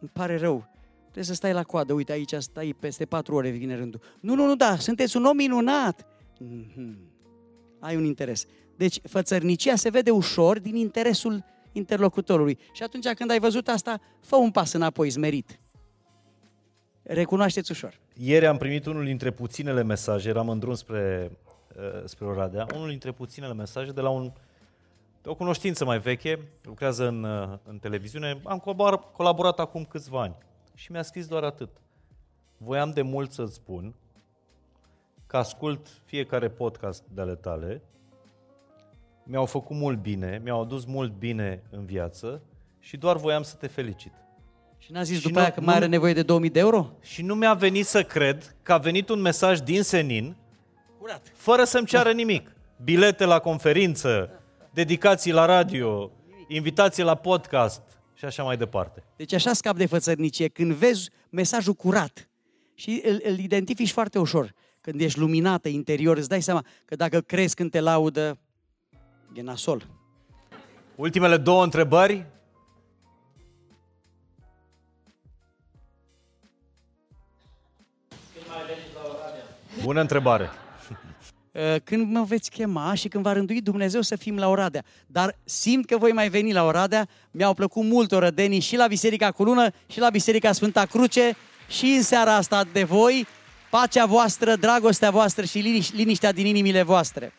Îmi 0.00 0.10
pare 0.12 0.38
rău. 0.38 0.68
Trebuie 1.02 1.24
să 1.24 1.34
stai 1.34 1.52
la 1.52 1.62
coadă. 1.62 1.92
Uite, 1.92 2.12
aici 2.12 2.34
stai 2.38 2.76
peste 2.80 3.04
patru 3.04 3.34
ore, 3.34 3.50
vine 3.50 3.76
rândul. 3.76 4.00
Nu, 4.20 4.34
nu, 4.34 4.46
nu, 4.46 4.56
da, 4.56 4.76
sunteți 4.76 5.16
un 5.16 5.24
om 5.24 5.36
minunat. 5.36 6.06
Mhm. 6.38 6.98
Ai 7.80 7.96
un 7.96 8.04
interes. 8.04 8.44
Deci, 8.76 8.98
fățărnicia 9.02 9.76
se 9.76 9.90
vede 9.90 10.10
ușor 10.10 10.58
din 10.58 10.76
interesul 10.76 11.44
interlocutorului. 11.72 12.58
Și 12.72 12.82
atunci 12.82 13.08
când 13.08 13.30
ai 13.30 13.38
văzut 13.38 13.68
asta, 13.68 14.00
fă 14.20 14.36
un 14.36 14.50
pas 14.50 14.72
înapoi, 14.72 15.08
zmerit. 15.08 15.60
Recunoașteți 17.02 17.70
ușor. 17.70 17.98
Ieri 18.14 18.46
am 18.46 18.56
primit 18.56 18.86
unul 18.86 19.04
dintre 19.04 19.30
puținele 19.30 19.82
mesaje, 19.82 20.28
eram 20.28 20.48
în 20.48 20.58
drum 20.58 20.74
spre, 20.74 21.30
uh, 21.76 22.02
spre 22.04 22.26
Oradea, 22.26 22.66
unul 22.74 22.88
dintre 22.88 23.12
puținele 23.12 23.54
mesaje 23.54 23.92
de 23.92 24.00
la 24.00 24.08
un, 24.08 24.32
de 25.22 25.28
o 25.28 25.34
cunoștință 25.34 25.84
mai 25.84 25.98
veche, 25.98 26.38
lucrează 26.62 27.06
în, 27.06 27.24
uh, 27.24 27.58
în 27.64 27.78
televiziune, 27.78 28.40
am 28.44 28.58
colabor- 28.58 29.12
colaborat 29.12 29.58
acum 29.58 29.84
câțiva 29.84 30.20
ani 30.22 30.34
și 30.74 30.92
mi-a 30.92 31.02
scris 31.02 31.26
doar 31.26 31.42
atât. 31.42 31.70
Voiam 32.56 32.90
de 32.90 33.02
mult 33.02 33.32
să-ți 33.32 33.54
spun 33.54 33.94
că 35.26 35.36
ascult 35.36 35.88
fiecare 36.04 36.48
podcast 36.48 37.04
de 37.14 37.20
ale 37.20 37.34
tale 37.34 37.82
mi-au 39.24 39.46
făcut 39.46 39.76
mult 39.76 39.98
bine, 39.98 40.40
mi-au 40.42 40.60
adus 40.60 40.84
mult 40.84 41.12
bine 41.12 41.62
în 41.70 41.84
viață 41.84 42.42
și 42.78 42.96
doar 42.96 43.16
voiam 43.16 43.42
să 43.42 43.56
te 43.56 43.66
felicit. 43.66 44.12
Și 44.84 44.92
n-a 44.92 45.02
zis 45.02 45.16
și 45.16 45.22
după 45.22 45.34
nu, 45.34 45.40
aia 45.40 45.50
că 45.52 45.60
mai 45.60 45.74
are 45.74 45.86
nevoie 45.86 46.12
de 46.12 46.22
2000 46.22 46.50
de 46.50 46.58
euro? 46.58 46.90
Și 47.00 47.22
nu 47.22 47.34
mi-a 47.34 47.54
venit 47.54 47.86
să 47.86 48.02
cred 48.02 48.56
că 48.62 48.72
a 48.72 48.78
venit 48.78 49.08
un 49.08 49.20
mesaj 49.20 49.58
din 49.58 49.82
senin, 49.82 50.36
Curat. 50.98 51.32
fără 51.34 51.64
să-mi 51.64 51.86
ceară 51.86 52.12
nimic. 52.12 52.54
Bilete 52.84 53.24
la 53.24 53.38
conferință, 53.38 54.30
dedicații 54.70 55.32
la 55.32 55.44
radio, 55.44 56.10
invitații 56.48 57.02
la 57.02 57.14
podcast 57.14 57.82
și 58.14 58.24
așa 58.24 58.42
mai 58.42 58.56
departe. 58.56 59.02
Deci 59.16 59.32
așa 59.32 59.52
scap 59.52 59.76
de 59.76 59.86
fățărnicie, 59.86 60.48
când 60.48 60.72
vezi 60.72 61.10
mesajul 61.30 61.74
curat 61.74 62.28
și 62.74 63.02
îl, 63.04 63.20
îl 63.24 63.38
identifici 63.38 63.90
foarte 63.90 64.18
ușor. 64.18 64.52
Când 64.80 65.00
ești 65.00 65.18
luminată 65.18 65.68
interior, 65.68 66.16
îți 66.16 66.28
dai 66.28 66.42
seama 66.42 66.64
că 66.84 66.96
dacă 66.96 67.20
crezi 67.20 67.54
când 67.54 67.70
te 67.70 67.80
laudă, 67.80 68.38
e 69.34 69.42
nasol. 69.42 69.86
Ultimele 70.96 71.36
două 71.36 71.64
întrebări. 71.64 72.26
Bună 79.82 80.00
întrebare. 80.00 80.50
Uh, 81.52 81.76
când 81.84 82.12
mă 82.12 82.22
veți 82.22 82.50
chema 82.50 82.94
și 82.94 83.08
când 83.08 83.24
va 83.24 83.32
rândui 83.32 83.60
Dumnezeu 83.60 84.00
să 84.00 84.16
fim 84.16 84.36
la 84.36 84.48
Oradea. 84.48 84.82
Dar 85.06 85.38
simt 85.44 85.86
că 85.86 85.96
voi 85.96 86.12
mai 86.12 86.28
veni 86.28 86.52
la 86.52 86.64
Oradea. 86.64 87.08
Mi-au 87.30 87.54
plăcut 87.54 87.84
mult 87.84 88.12
orădenii 88.12 88.60
și 88.60 88.76
la 88.76 88.86
Biserica 88.86 89.30
Colună 89.30 89.70
și 89.86 90.00
la 90.00 90.10
Biserica 90.10 90.52
Sfânta 90.52 90.84
Cruce 90.84 91.36
și 91.68 91.86
în 91.86 92.02
seara 92.02 92.34
asta 92.34 92.64
de 92.72 92.84
voi, 92.84 93.26
pacea 93.70 94.06
voastră, 94.06 94.56
dragostea 94.56 95.10
voastră 95.10 95.44
și 95.44 95.58
liniș- 95.58 95.94
liniștea 95.94 96.32
din 96.32 96.46
inimile 96.46 96.82
voastre. 96.82 97.32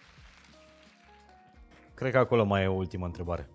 Cred 1.94 2.12
că 2.12 2.18
acolo 2.18 2.46
mai 2.46 2.64
e 2.64 2.68
o 2.68 2.74
ultimă 2.74 3.06
întrebare. 3.06 3.50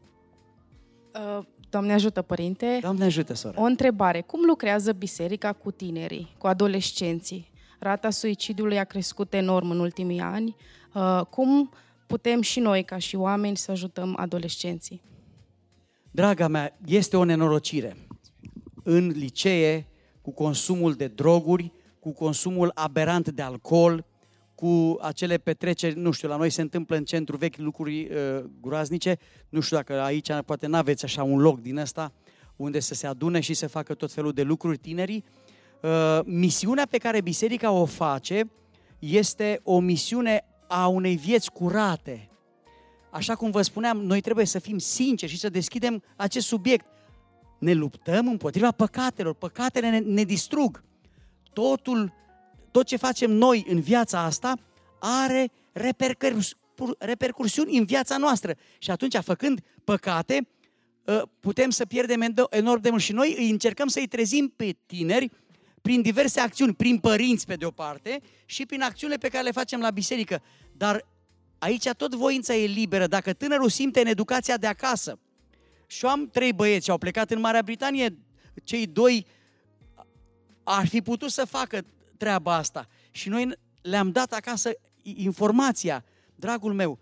Uh, 1.15 1.44
Doamne 1.70 1.93
ajută, 1.93 2.23
părinte. 2.23 2.78
Doamne 2.81 3.05
ajută, 3.05 3.35
soră. 3.35 3.60
O 3.60 3.62
întrebare. 3.62 4.20
Cum 4.20 4.40
lucrează 4.47 4.93
biserica 4.93 5.52
cu 5.52 5.70
tinerii, 5.70 6.35
cu 6.39 6.47
adolescenții? 6.47 7.51
Rata 7.78 8.10
suicidului 8.10 8.78
a 8.78 8.84
crescut 8.84 9.34
enorm 9.34 9.70
în 9.70 9.78
ultimii 9.78 10.20
ani. 10.20 10.56
Uh, 10.94 11.20
cum 11.30 11.72
putem 12.06 12.40
și 12.40 12.60
noi, 12.60 12.84
ca 12.84 12.98
și 12.98 13.16
oameni, 13.16 13.56
să 13.56 13.70
ajutăm 13.70 14.14
adolescenții? 14.16 15.02
Draga 16.10 16.48
mea, 16.48 16.78
este 16.86 17.16
o 17.16 17.24
nenorocire. 17.24 17.96
În 18.82 19.09
licee, 19.09 19.86
cu 20.22 20.30
consumul 20.30 20.92
de 20.92 21.06
droguri, 21.06 21.72
cu 22.00 22.12
consumul 22.12 22.70
aberant 22.74 23.28
de 23.28 23.42
alcool, 23.42 24.05
cu 24.55 24.98
acele 25.00 25.38
petreceri, 25.38 25.98
nu 25.98 26.10
știu, 26.10 26.28
la 26.28 26.36
noi 26.36 26.50
se 26.50 26.60
întâmplă 26.60 26.96
în 26.96 27.05
centru 27.05 27.36
vechi 27.36 27.56
lucruri 27.56 28.00
uh, 28.00 28.44
groaznice, 28.60 29.18
nu 29.48 29.60
știu 29.60 29.76
dacă 29.76 30.00
aici 30.00 30.32
poate 30.44 30.66
n-aveți 30.66 31.05
așa 31.05 31.22
un 31.22 31.38
loc 31.38 31.60
din 31.60 31.76
ăsta 31.76 32.12
unde 32.56 32.80
să 32.80 32.94
se 32.94 33.06
adune 33.06 33.40
și 33.40 33.55
să 33.55 33.68
facă 33.68 33.94
tot 33.94 34.12
felul 34.12 34.32
de 34.32 34.42
lucruri 34.42 34.76
tinerii. 34.76 35.24
Uh, 35.26 35.48
misiunea 36.24 36.86
pe 36.90 36.98
care 36.98 37.20
biserica 37.20 37.70
o 37.70 37.84
face 37.84 38.50
este 38.98 39.60
o 39.62 39.80
misiune 39.80 40.44
a 40.68 40.86
unei 40.86 41.16
vieți 41.16 41.52
curate. 41.52 42.28
Așa 43.10 43.34
cum 43.34 43.50
vă 43.50 43.62
spuneam, 43.62 43.98
noi 43.98 44.20
trebuie 44.20 44.44
să 44.44 44.59
fim 44.59 44.78
sinceri 44.78 45.30
și 45.30 45.38
să 45.38 45.48
deschidem 45.48 46.02
acest 46.16 46.46
subiect. 46.46 46.86
Ne 47.59 47.72
luptăm 47.72 48.28
împotriva 48.28 48.70
păcatelor, 48.70 49.34
păcatele 49.34 49.90
ne, 49.90 49.98
ne 49.98 50.22
distrug. 50.22 50.84
Totul 51.52 52.12
tot 52.70 52.86
ce 52.86 52.96
facem 52.96 53.30
noi 53.30 53.64
în 53.68 53.80
viața 53.80 54.22
asta 54.22 54.55
are 54.98 55.50
repercurs, 55.72 56.52
repercursiuni 56.98 57.78
în 57.78 57.84
viața 57.84 58.16
noastră. 58.16 58.55
Și 58.78 58.90
atunci, 58.90 59.16
făcând 59.16 59.60
păcate, 59.84 60.48
ă, 61.06 61.28
putem 61.40 61.70
să 61.70 61.86
pierdem 61.86 62.34
enorm 62.50 62.80
de 62.80 62.90
mult. 62.90 63.02
Și 63.02 63.12
noi 63.12 63.34
îi 63.38 63.50
încercăm 63.50 63.88
să-i 63.88 64.06
trezim 64.06 64.52
pe 64.56 64.76
tineri 64.86 65.30
prin 65.82 66.02
diverse 66.02 66.40
acțiuni, 66.40 66.74
prin 66.74 66.98
părinți 66.98 67.46
pe 67.46 67.55
de-o 67.55 67.70
parte 67.70 68.20
și 68.44 68.66
prin 68.66 68.82
acțiunile 68.82 69.18
pe 69.18 69.28
care 69.28 69.44
le 69.44 69.50
facem 69.50 69.80
la 69.80 69.90
biserică. 69.90 70.42
Dar 70.72 71.06
aici 71.59 71.88
tot 71.96 72.14
voința 72.14 72.55
e 72.55 72.66
liberă. 72.66 73.06
Dacă 73.06 73.32
tânărul 73.32 73.68
simte 73.68 74.00
în 74.00 74.06
educația 74.06 74.56
de 74.56 74.66
acasă, 74.66 75.18
și 75.86 76.05
eu 76.05 76.10
am 76.10 76.28
trei 76.28 76.52
băieți, 76.52 76.90
au 76.90 76.98
plecat 76.98 77.30
în 77.30 77.40
Marea 77.40 77.62
Britanie, 77.62 78.18
cei 78.64 78.86
doi 78.86 79.26
ar 80.62 80.86
fi 80.86 81.02
putut 81.02 81.30
să 81.30 81.44
facă 81.44 81.84
treaba 82.16 82.55
asta. 82.55 82.88
Și 83.10 83.28
noi 83.28 83.52
le-am 83.82 84.10
dat 84.10 84.32
acasă 84.32 84.70
informația, 85.02 86.05
dragul 86.34 86.72
meu, 86.72 86.98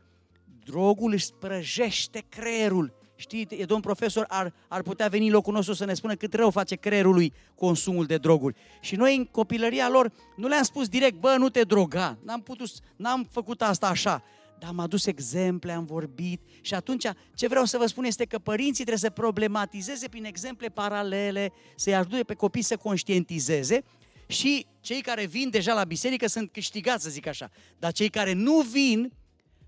drogul 0.64 1.12
își 1.12 1.24
sprăjește 1.24 2.24
creierul. 2.28 2.94
Știi, 3.16 3.47
e 3.51 3.64
domn 3.64 3.80
profesor, 3.80 4.24
ar, 4.28 4.52
ar 4.68 4.82
putea 4.82 5.09
veni 5.09 5.26
în 5.26 5.32
locul 5.32 5.52
nostru 5.52 5.74
să 5.74 5.84
ne 5.84 5.94
spună 5.94 6.14
cât 6.14 6.34
rău 6.34 6.51
face 6.51 6.74
creierului 6.74 7.32
consumul 7.55 8.05
de 8.05 8.16
droguri. 8.16 8.56
Și 8.80 8.97
noi 8.97 9.16
în 9.16 9.24
copilăria 9.24 9.88
lor 9.88 10.12
nu 10.36 10.48
le-am 10.48 10.62
spus 10.62 10.88
direct, 10.88 11.20
bă, 11.20 11.34
nu 11.38 11.48
te 11.48 11.62
droga. 11.62 12.18
N-am, 12.24 12.43
putut, 12.43 12.68
n-am 12.97 13.28
făcut 13.30 13.62
asta 13.62 13.88
așa. 13.88 14.22
Dar 14.59 14.68
am 14.68 14.78
adus 14.78 15.06
exemple, 15.06 15.72
am 15.72 15.84
vorbit 15.84 16.40
și 16.60 16.74
atunci 16.74 17.06
ce 17.34 17.47
vreau 17.47 17.64
să 17.64 17.78
vă 17.78 17.86
spun 17.86 18.05
este 18.05 18.24
că 18.24 18.38
părinții 18.38 18.84
trebuie 18.84 18.98
să 18.98 19.10
problematizeze 19.10 20.09
prin 20.09 20.24
exemple 20.24 20.68
paralele, 20.68 21.52
să-i 21.76 21.94
ajute 21.94 22.22
pe 22.22 22.34
copii 22.34 22.62
să 22.62 22.76
conștientizeze 22.76 23.84
și 24.26 24.66
cei 24.80 25.01
care 25.01 25.26
vin 25.26 25.51
deja 25.51 25.74
la 25.74 25.84
biserică 25.84 26.26
sunt 26.26 26.52
câștigați, 26.52 27.02
să 27.02 27.10
zic 27.10 27.26
așa. 27.26 27.51
Dar 27.78 27.93
cei 27.93 28.09
care 28.09 28.32
nu 28.32 28.60
vin, 28.60 29.12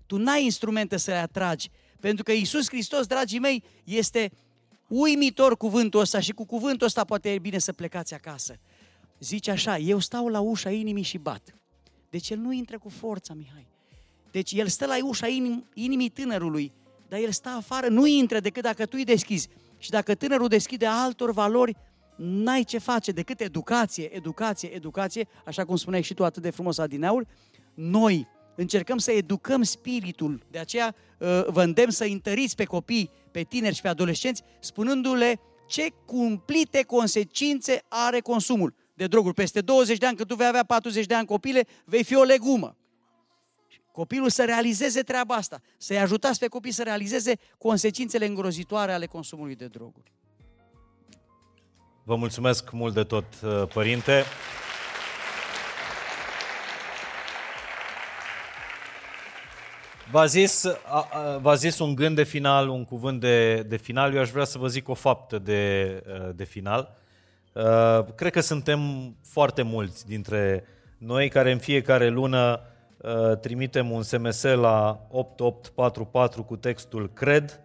tu 0.05 0.17
n-ai 0.17 0.43
instrumente 0.43 0.97
să 0.97 1.11
le 1.11 1.17
atragi. 1.17 1.69
Pentru 1.99 2.23
că 2.23 2.31
Iisus 2.31 2.67
Hristos, 2.67 3.05
dragii 3.05 3.39
mei, 3.39 3.63
este 3.83 4.31
uimitor 4.87 5.57
cuvântul 5.57 5.99
ăsta 5.99 6.19
și 6.19 6.31
cu 6.31 6.45
cuvântul 6.45 6.87
ăsta 6.87 7.03
poate 7.03 7.33
e 7.33 7.39
bine 7.39 7.57
să 7.57 7.73
plecați 7.73 8.13
acasă. 8.13 8.59
Zice 9.19 9.51
așa, 9.51 9.77
eu 9.77 9.99
stau 9.99 10.27
la 10.27 10.39
ușa 10.39 10.71
inimii 10.71 11.03
și 11.03 11.17
bat. 11.17 11.55
Deci 12.09 12.29
el 12.29 12.37
nu 12.37 12.51
intră 12.51 12.77
cu 12.77 12.89
forța, 12.89 13.33
Mihai. 13.33 13.67
Deci 14.31 14.51
el 14.51 14.67
stă 14.67 14.85
la 14.85 14.95
ușa 15.05 15.27
inim, 15.27 15.65
inimii 15.73 16.09
tânărului, 16.09 16.71
dar 17.07 17.19
el 17.19 17.31
stă 17.31 17.49
afară, 17.49 17.87
nu 17.87 18.05
intră 18.05 18.39
decât 18.39 18.63
dacă 18.63 18.85
tu 18.85 18.95
îi 18.95 19.03
deschizi. 19.03 19.47
Și 19.77 19.89
dacă 19.89 20.15
tânărul 20.15 20.47
deschide 20.47 20.85
altor 20.85 21.31
valori, 21.31 21.75
n-ai 22.15 22.63
ce 22.63 22.77
face 22.77 23.11
decât 23.11 23.39
educație, 23.39 24.15
educație, 24.15 24.69
educație, 24.75 25.27
așa 25.45 25.65
cum 25.65 25.75
spuneai 25.75 26.01
și 26.01 26.13
tu 26.13 26.23
atât 26.25 26.41
de 26.41 26.49
frumos 26.49 26.77
adineauri, 26.77 27.27
noi 27.73 28.27
încercăm 28.61 28.97
să 28.97 29.11
educăm 29.11 29.63
spiritul, 29.63 30.45
de 30.51 30.59
aceea 30.59 30.95
uh, 31.17 31.45
vă 31.47 31.63
îndemn 31.63 31.91
să 31.91 32.03
întăriți 32.03 32.55
pe 32.55 32.63
copii, 32.63 33.11
pe 33.31 33.41
tineri 33.41 33.75
și 33.75 33.81
pe 33.81 33.87
adolescenți, 33.87 34.43
spunându-le 34.59 35.39
ce 35.67 35.89
cumplite 36.05 36.83
consecințe 36.83 37.83
are 37.87 38.19
consumul 38.19 38.73
de 38.93 39.07
droguri. 39.07 39.33
Peste 39.33 39.61
20 39.61 39.97
de 39.97 40.05
ani, 40.05 40.15
când 40.15 40.29
tu 40.29 40.35
vei 40.35 40.47
avea 40.47 40.63
40 40.63 41.05
de 41.05 41.13
ani 41.13 41.25
copile, 41.25 41.67
vei 41.85 42.03
fi 42.03 42.15
o 42.15 42.23
legumă. 42.23 42.75
Copilul 43.91 44.29
să 44.29 44.45
realizeze 44.45 45.01
treaba 45.01 45.35
asta, 45.35 45.61
să-i 45.77 45.99
ajutați 45.99 46.39
pe 46.39 46.47
copii 46.47 46.71
să 46.71 46.83
realizeze 46.83 47.33
consecințele 47.57 48.25
îngrozitoare 48.25 48.91
ale 48.91 49.05
consumului 49.05 49.55
de 49.55 49.67
droguri. 49.67 50.11
Vă 52.03 52.15
mulțumesc 52.15 52.71
mult 52.71 52.93
de 52.93 53.03
tot, 53.03 53.25
uh, 53.43 53.67
părinte. 53.73 54.23
V-a 60.11 60.25
zis, 60.25 60.65
v-a 61.41 61.55
zis 61.55 61.79
un 61.79 61.95
gând 61.95 62.15
de 62.15 62.23
final, 62.23 62.69
un 62.69 62.85
cuvânt 62.85 63.19
de, 63.19 63.61
de 63.67 63.77
final. 63.77 64.13
Eu 64.13 64.21
aș 64.21 64.29
vrea 64.29 64.43
să 64.43 64.57
vă 64.57 64.67
zic 64.67 64.89
o 64.89 64.93
faptă 64.93 65.39
de, 65.39 66.03
uh, 66.07 66.29
de 66.35 66.43
final. 66.43 66.97
Uh, 67.53 68.05
cred 68.15 68.31
că 68.31 68.39
suntem 68.39 68.79
foarte 69.23 69.61
mulți 69.61 70.07
dintre 70.07 70.63
noi 70.97 71.29
care 71.29 71.51
în 71.51 71.57
fiecare 71.57 72.07
lună 72.07 72.61
trimitem 73.41 73.91
un 73.91 74.01
SMS 74.01 74.43
la 74.43 75.07
8844 75.09 76.43
cu 76.43 76.55
textul 76.55 77.11
CRED 77.13 77.61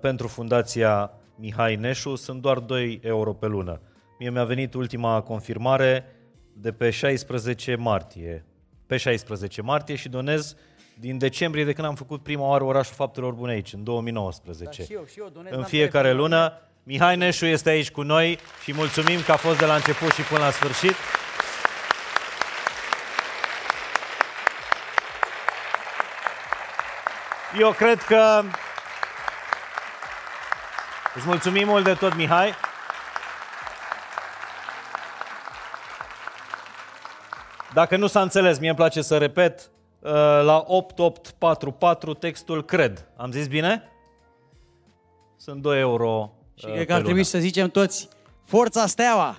pentru 0.00 0.28
Fundația 0.28 1.12
Mihai 1.36 1.76
Neșu, 1.76 2.14
sunt 2.14 2.40
doar 2.40 2.58
2 2.58 3.00
euro 3.02 3.32
pe 3.32 3.46
lună. 3.46 3.80
Mie 4.18 4.30
mi-a 4.30 4.44
venit 4.44 4.74
ultima 4.74 5.20
confirmare 5.20 6.04
de 6.52 6.72
pe 6.72 6.90
16 6.90 7.74
martie. 7.74 8.44
Pe 8.86 8.96
16 8.96 9.62
martie 9.62 9.94
și 9.94 10.08
donez 10.08 10.56
din 11.00 11.18
decembrie 11.18 11.64
de 11.64 11.72
când 11.72 11.86
am 11.86 11.94
făcut 11.94 12.22
prima 12.22 12.46
oară 12.46 12.64
Orașul 12.64 12.94
Faptelor 12.94 13.32
Bune 13.32 13.52
aici, 13.52 13.72
în 13.72 13.84
2019. 13.84 14.80
Da, 14.80 14.86
și 14.86 14.92
eu, 14.92 15.04
și 15.04 15.18
eu 15.18 15.28
donez 15.32 15.52
în 15.52 15.64
fiecare 15.64 16.12
lună. 16.12 16.60
Mihai 16.82 17.16
Neșu 17.16 17.46
este 17.46 17.68
aici 17.70 17.90
cu 17.90 18.02
noi 18.02 18.38
și 18.62 18.74
mulțumim 18.74 19.20
că 19.22 19.32
a 19.32 19.36
fost 19.36 19.58
de 19.58 19.64
la 19.64 19.74
început 19.74 20.12
și 20.12 20.22
până 20.22 20.40
la 20.40 20.50
sfârșit. 20.50 20.94
Eu 27.58 27.70
cred 27.72 28.02
că 28.02 28.42
Îți 31.14 31.26
mulțumim 31.26 31.66
mult 31.66 31.84
de 31.84 31.94
tot, 31.94 32.14
Mihai. 32.14 32.54
Dacă 37.72 37.96
nu 37.96 38.06
s-a 38.06 38.20
înțeles, 38.20 38.58
mie 38.58 38.68
îmi 38.68 38.78
place 38.78 39.02
să 39.02 39.18
repet, 39.18 39.70
la 40.42 40.64
8844 40.66 42.14
textul 42.14 42.64
cred. 42.64 43.08
Am 43.16 43.32
zis 43.32 43.46
bine? 43.46 43.82
Sunt 45.36 45.62
2 45.62 45.80
euro 45.80 46.32
Și 46.54 46.66
cred 46.66 46.86
că 46.86 46.94
ar 46.94 47.02
trebui 47.02 47.24
să 47.24 47.38
zicem 47.38 47.68
toți 47.68 48.08
Forța 48.44 48.86
Steaua! 48.86 49.38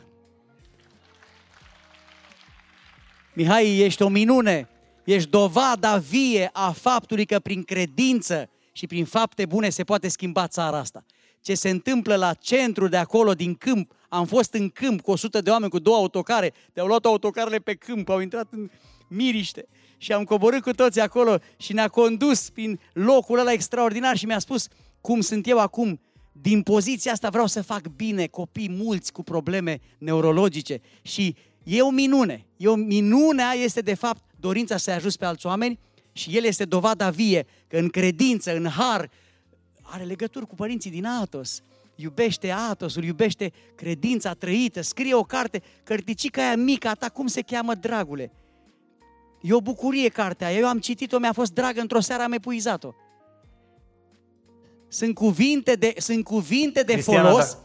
Mihai, 3.33 3.77
ești 3.77 4.01
o 4.01 4.07
minune! 4.07 4.69
Ești 5.03 5.29
dovada 5.29 5.97
vie 5.97 6.49
a 6.53 6.71
faptului 6.71 7.25
că 7.25 7.39
prin 7.39 7.63
credință 7.63 8.49
și 8.71 8.87
prin 8.87 9.05
fapte 9.05 9.45
bune 9.45 9.69
se 9.69 9.83
poate 9.83 10.07
schimba 10.07 10.47
țara 10.47 10.77
asta. 10.77 11.05
Ce 11.41 11.55
se 11.55 11.69
întâmplă 11.69 12.15
la 12.15 12.33
centru 12.33 12.87
de 12.87 12.97
acolo, 12.97 13.33
din 13.33 13.55
câmp, 13.55 13.91
am 14.09 14.25
fost 14.25 14.53
în 14.53 14.69
câmp 14.69 15.01
cu 15.01 15.11
100 15.11 15.41
de 15.41 15.49
oameni, 15.49 15.71
cu 15.71 15.79
două 15.79 15.97
autocare, 15.97 16.53
te-au 16.73 16.87
luat 16.87 17.05
autocarele 17.05 17.57
pe 17.57 17.73
câmp, 17.73 18.09
au 18.09 18.19
intrat 18.19 18.47
în 18.51 18.69
miriște 19.07 19.67
și 20.01 20.13
am 20.13 20.23
coborât 20.23 20.61
cu 20.61 20.71
toți 20.71 20.99
acolo 20.99 21.37
și 21.57 21.73
ne-a 21.73 21.87
condus 21.87 22.49
prin 22.49 22.79
locul 22.93 23.39
ăla 23.39 23.51
extraordinar 23.51 24.17
și 24.17 24.25
mi-a 24.25 24.39
spus 24.39 24.67
cum 25.01 25.21
sunt 25.21 25.47
eu 25.47 25.59
acum, 25.59 25.99
din 26.31 26.61
poziția 26.61 27.11
asta 27.11 27.29
vreau 27.29 27.47
să 27.47 27.61
fac 27.61 27.87
bine 27.87 28.27
copii 28.27 28.69
mulți 28.69 29.11
cu 29.11 29.23
probleme 29.23 29.79
neurologice 29.97 30.81
și 31.01 31.35
e 31.63 31.81
o 31.81 31.89
minune. 31.89 32.45
E 32.57 32.67
o 32.67 32.75
minunea 32.75 33.51
este 33.51 33.81
de 33.81 33.93
fapt 33.93 34.23
dorința 34.39 34.77
să-i 34.77 34.93
ajuți 34.93 35.17
pe 35.17 35.25
alți 35.25 35.45
oameni 35.45 35.79
și 36.11 36.37
el 36.37 36.43
este 36.43 36.65
dovada 36.65 37.09
vie 37.09 37.45
că 37.67 37.77
în 37.77 37.89
credință, 37.89 38.55
în 38.55 38.67
har, 38.67 39.09
are 39.81 40.03
legături 40.03 40.47
cu 40.47 40.55
părinții 40.55 40.91
din 40.91 41.05
Atos. 41.05 41.61
Iubește 41.95 42.51
Atosul, 42.51 43.03
iubește 43.03 43.51
credința 43.75 44.33
trăită, 44.33 44.81
scrie 44.81 45.13
o 45.13 45.23
carte, 45.23 45.61
cărticica 45.83 46.41
aia 46.41 46.55
mică 46.55 46.87
a 46.87 46.93
ta, 46.93 47.09
cum 47.09 47.27
se 47.27 47.41
cheamă, 47.41 47.75
dragule? 47.75 48.31
E 49.41 49.53
o 49.53 49.61
bucurie 49.61 50.09
cartea 50.09 50.47
aia, 50.47 50.57
eu 50.57 50.67
am 50.67 50.79
citit-o, 50.79 51.19
mi-a 51.19 51.33
fost 51.33 51.53
dragă, 51.53 51.81
într-o 51.81 51.99
seară 51.99 52.23
am 52.23 52.31
epuizat-o. 52.31 52.93
Sunt 54.87 55.15
cuvinte 55.15 55.73
de, 55.73 55.93
sunt 55.97 56.23
cuvinte 56.23 56.83
de 56.83 56.93
Cristiana, 56.93 57.29
folos 57.29 57.53
da. 57.53 57.59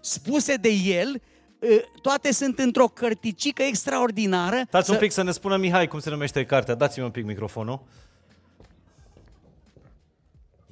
spuse 0.00 0.54
de 0.54 0.68
el, 0.68 1.22
ă, 1.62 1.66
toate 2.02 2.32
sunt 2.32 2.58
într-o 2.58 2.86
cărticică 2.86 3.62
extraordinară. 3.62 4.60
Dați 4.70 4.86
să... 4.86 4.92
un 4.92 4.98
pic 4.98 5.10
să 5.10 5.22
ne 5.22 5.30
spună 5.30 5.56
Mihai 5.56 5.88
cum 5.88 5.98
se 5.98 6.10
numește 6.10 6.44
cartea. 6.44 6.74
Dați-mi 6.74 7.04
un 7.04 7.10
pic 7.10 7.24
microfonul. 7.24 7.82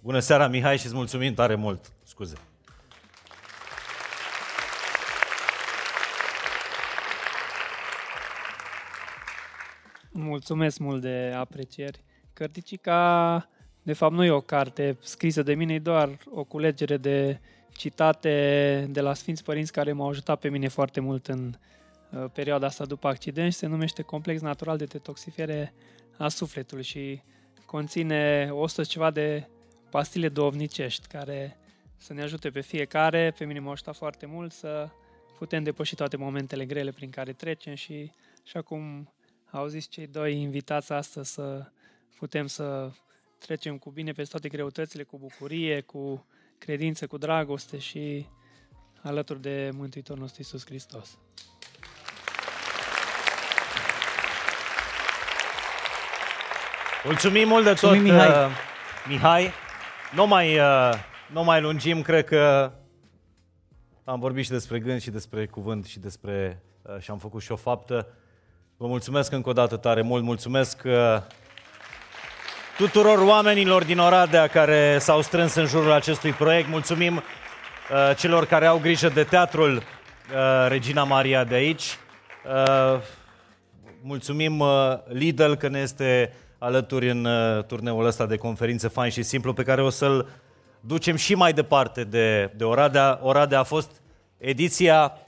Bună 0.02 0.18
seara, 0.18 0.48
Mihai, 0.48 0.78
și 0.78 0.86
îți 0.86 0.94
mulțumim 0.94 1.34
tare 1.34 1.54
mult. 1.54 1.92
Scuze. 2.02 2.34
Mulțumesc 10.12 10.78
mult 10.78 11.00
de 11.00 11.32
aprecieri. 11.36 12.02
Cărticica, 12.32 13.48
de 13.82 13.92
fapt, 13.92 14.12
nu 14.12 14.24
e 14.24 14.30
o 14.30 14.40
carte 14.40 14.96
scrisă 15.00 15.42
de 15.42 15.54
mine, 15.54 15.74
e 15.74 15.78
doar 15.78 16.18
o 16.30 16.44
culegere 16.44 16.96
de 16.96 17.40
citate 17.72 18.86
de 18.90 19.00
la 19.00 19.14
Sfinți 19.14 19.44
Părinți 19.44 19.72
care 19.72 19.92
m-au 19.92 20.08
ajutat 20.08 20.40
pe 20.40 20.48
mine 20.48 20.68
foarte 20.68 21.00
mult 21.00 21.26
în 21.26 21.54
uh, 22.10 22.24
perioada 22.32 22.66
asta 22.66 22.84
după 22.84 23.08
accident 23.08 23.52
și 23.52 23.58
se 23.58 23.66
numește 23.66 24.02
Complex 24.02 24.40
Natural 24.40 24.76
de 24.76 24.84
Detoxifiere 24.84 25.74
a 26.18 26.28
Sufletului 26.28 26.84
și 26.84 27.22
conține 27.66 28.48
100 28.52 28.84
ceva 28.84 29.10
de 29.10 29.48
pastile 29.90 30.28
dovnicești 30.28 31.06
care 31.06 31.58
să 31.96 32.12
ne 32.12 32.22
ajute 32.22 32.50
pe 32.50 32.60
fiecare. 32.60 33.34
Pe 33.38 33.44
mine 33.44 33.58
m-a 33.58 33.70
ajutat 33.70 33.96
foarte 33.96 34.26
mult 34.26 34.52
să 34.52 34.88
putem 35.38 35.62
depăși 35.62 35.94
toate 35.94 36.16
momentele 36.16 36.64
grele 36.64 36.90
prin 36.90 37.10
care 37.10 37.32
trecem 37.32 37.74
și, 37.74 38.12
și 38.42 38.56
acum 38.56 39.12
au 39.50 39.66
zis 39.66 39.88
cei 39.88 40.06
doi 40.06 40.40
invitați 40.40 40.92
astăzi 40.92 41.32
să 41.32 41.66
putem 42.18 42.46
să 42.46 42.90
trecem 43.38 43.78
cu 43.78 43.90
bine 43.90 44.12
pe 44.12 44.22
toate 44.22 44.48
greutățile, 44.48 45.02
cu 45.02 45.18
bucurie, 45.18 45.80
cu 45.80 46.26
credință, 46.58 47.06
cu 47.06 47.18
dragoste 47.18 47.78
și 47.78 48.26
alături 49.02 49.40
de 49.40 49.70
Mântuitorul 49.72 50.20
nostru 50.22 50.42
Iisus 50.42 50.64
Hristos. 50.64 51.18
Mulțumim 57.04 57.48
mult 57.48 57.64
de 57.64 57.72
tot, 57.72 57.98
Mihai. 57.98 58.28
Uh, 58.28 58.50
Mihai. 59.08 59.50
Nu 60.14 60.26
mai, 60.26 60.58
uh, 60.58 60.92
nu 61.32 61.44
mai 61.44 61.60
lungim, 61.60 62.02
cred 62.02 62.24
că 62.24 62.72
am 64.04 64.20
vorbit 64.20 64.44
și 64.44 64.50
despre 64.50 64.78
gând 64.78 65.00
și 65.00 65.10
despre 65.10 65.46
cuvânt 65.46 65.84
și 65.84 65.98
despre 65.98 66.62
uh, 66.82 66.98
și 66.98 67.10
am 67.10 67.18
făcut 67.18 67.42
și 67.42 67.52
o 67.52 67.56
faptă. 67.56 68.06
Vă 68.82 68.86
mulțumesc 68.86 69.32
încă 69.32 69.48
o 69.48 69.52
dată 69.52 69.76
tare 69.76 70.02
mult, 70.02 70.22
mulțumesc 70.22 70.82
uh, 70.84 70.92
tuturor 72.76 73.18
oamenilor 73.18 73.84
din 73.84 73.98
Oradea 73.98 74.46
care 74.46 74.98
s-au 74.98 75.20
strâns 75.20 75.54
în 75.54 75.66
jurul 75.66 75.92
acestui 75.92 76.32
proiect. 76.32 76.68
Mulțumim 76.68 77.16
uh, 77.16 78.16
celor 78.16 78.46
care 78.46 78.66
au 78.66 78.78
grijă 78.78 79.08
de 79.08 79.24
teatrul 79.24 79.76
uh, 79.76 79.82
Regina 80.68 81.04
Maria 81.04 81.44
de 81.44 81.54
aici. 81.54 81.82
Uh, 81.82 83.00
mulțumim 84.02 84.58
uh, 84.58 84.68
Lidl 85.08 85.52
că 85.52 85.68
ne 85.68 85.78
este 85.78 86.32
alături 86.58 87.10
în 87.10 87.24
uh, 87.24 87.64
turneul 87.64 88.06
ăsta 88.06 88.26
de 88.26 88.36
conferințe 88.36 88.88
fain 88.88 89.10
și 89.10 89.22
simplu 89.22 89.52
pe 89.52 89.62
care 89.62 89.82
o 89.82 89.90
să-l 89.90 90.28
ducem 90.80 91.16
și 91.16 91.34
mai 91.34 91.52
departe 91.52 92.04
de, 92.04 92.52
de 92.56 92.64
Oradea. 92.64 93.18
Oradea 93.22 93.58
a 93.58 93.64
fost 93.64 93.90
ediția 94.38 95.18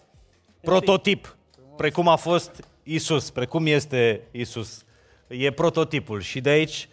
prototip, 0.60 1.36
precum 1.76 2.08
a 2.08 2.16
fost 2.16 2.70
Isus, 2.82 3.30
precum 3.30 3.66
este 3.66 4.20
Isus. 4.30 4.84
E 5.26 5.50
prototipul 5.50 6.20
și 6.20 6.40
de 6.40 6.50
aici 6.50 6.88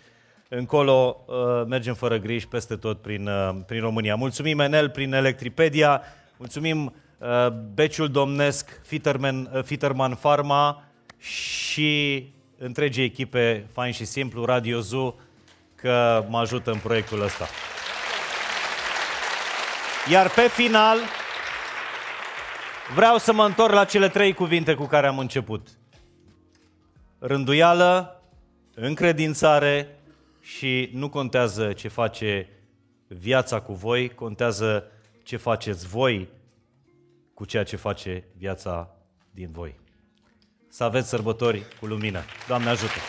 încolo 0.49 1.25
uh, 1.25 1.35
mergem 1.67 1.93
fără 1.93 2.17
griji 2.17 2.47
peste 2.47 2.75
tot 2.75 3.01
prin, 3.01 3.27
uh, 3.27 3.49
prin 3.65 3.81
România. 3.81 4.15
Mulțumim 4.15 4.59
Enel 4.59 4.89
prin 4.89 5.13
Electripedia, 5.13 6.01
mulțumim 6.37 6.93
uh, 7.17 7.47
Beciul 7.73 8.09
Domnesc, 8.09 8.81
Fitterman, 8.85 9.49
uh, 9.53 9.63
Fitterman 9.63 10.13
Pharma 10.13 10.83
și 11.17 12.23
întregii 12.57 13.03
echipe 13.03 13.67
Fain 13.73 13.91
și 13.91 14.05
Simplu, 14.05 14.45
Radio 14.45 14.79
Zoo, 14.79 15.15
că 15.75 16.25
mă 16.29 16.37
ajută 16.37 16.71
în 16.71 16.79
proiectul 16.79 17.21
ăsta. 17.21 17.47
Iar 20.11 20.29
pe 20.29 20.41
final, 20.41 20.97
vreau 22.95 23.17
să 23.17 23.33
mă 23.33 23.45
întorc 23.45 23.73
la 23.73 23.85
cele 23.85 24.09
trei 24.09 24.33
cuvinte 24.33 24.73
cu 24.73 24.85
care 24.85 25.07
am 25.07 25.17
început. 25.17 25.67
Rânduială, 27.19 28.21
încredințare 28.73 29.99
și 30.41 30.89
nu 30.93 31.09
contează 31.09 31.73
ce 31.73 31.87
face 31.87 32.47
viața 33.07 33.61
cu 33.61 33.73
voi, 33.73 34.09
contează 34.09 34.91
ce 35.23 35.37
faceți 35.37 35.87
voi 35.87 36.29
cu 37.33 37.45
ceea 37.45 37.63
ce 37.63 37.75
face 37.75 38.23
viața 38.37 38.95
din 39.31 39.51
voi. 39.51 39.79
Să 40.69 40.83
aveți 40.83 41.09
sărbători 41.09 41.63
cu 41.79 41.85
lumină. 41.85 42.19
Doamne 42.47 42.69
ajută! 42.69 42.99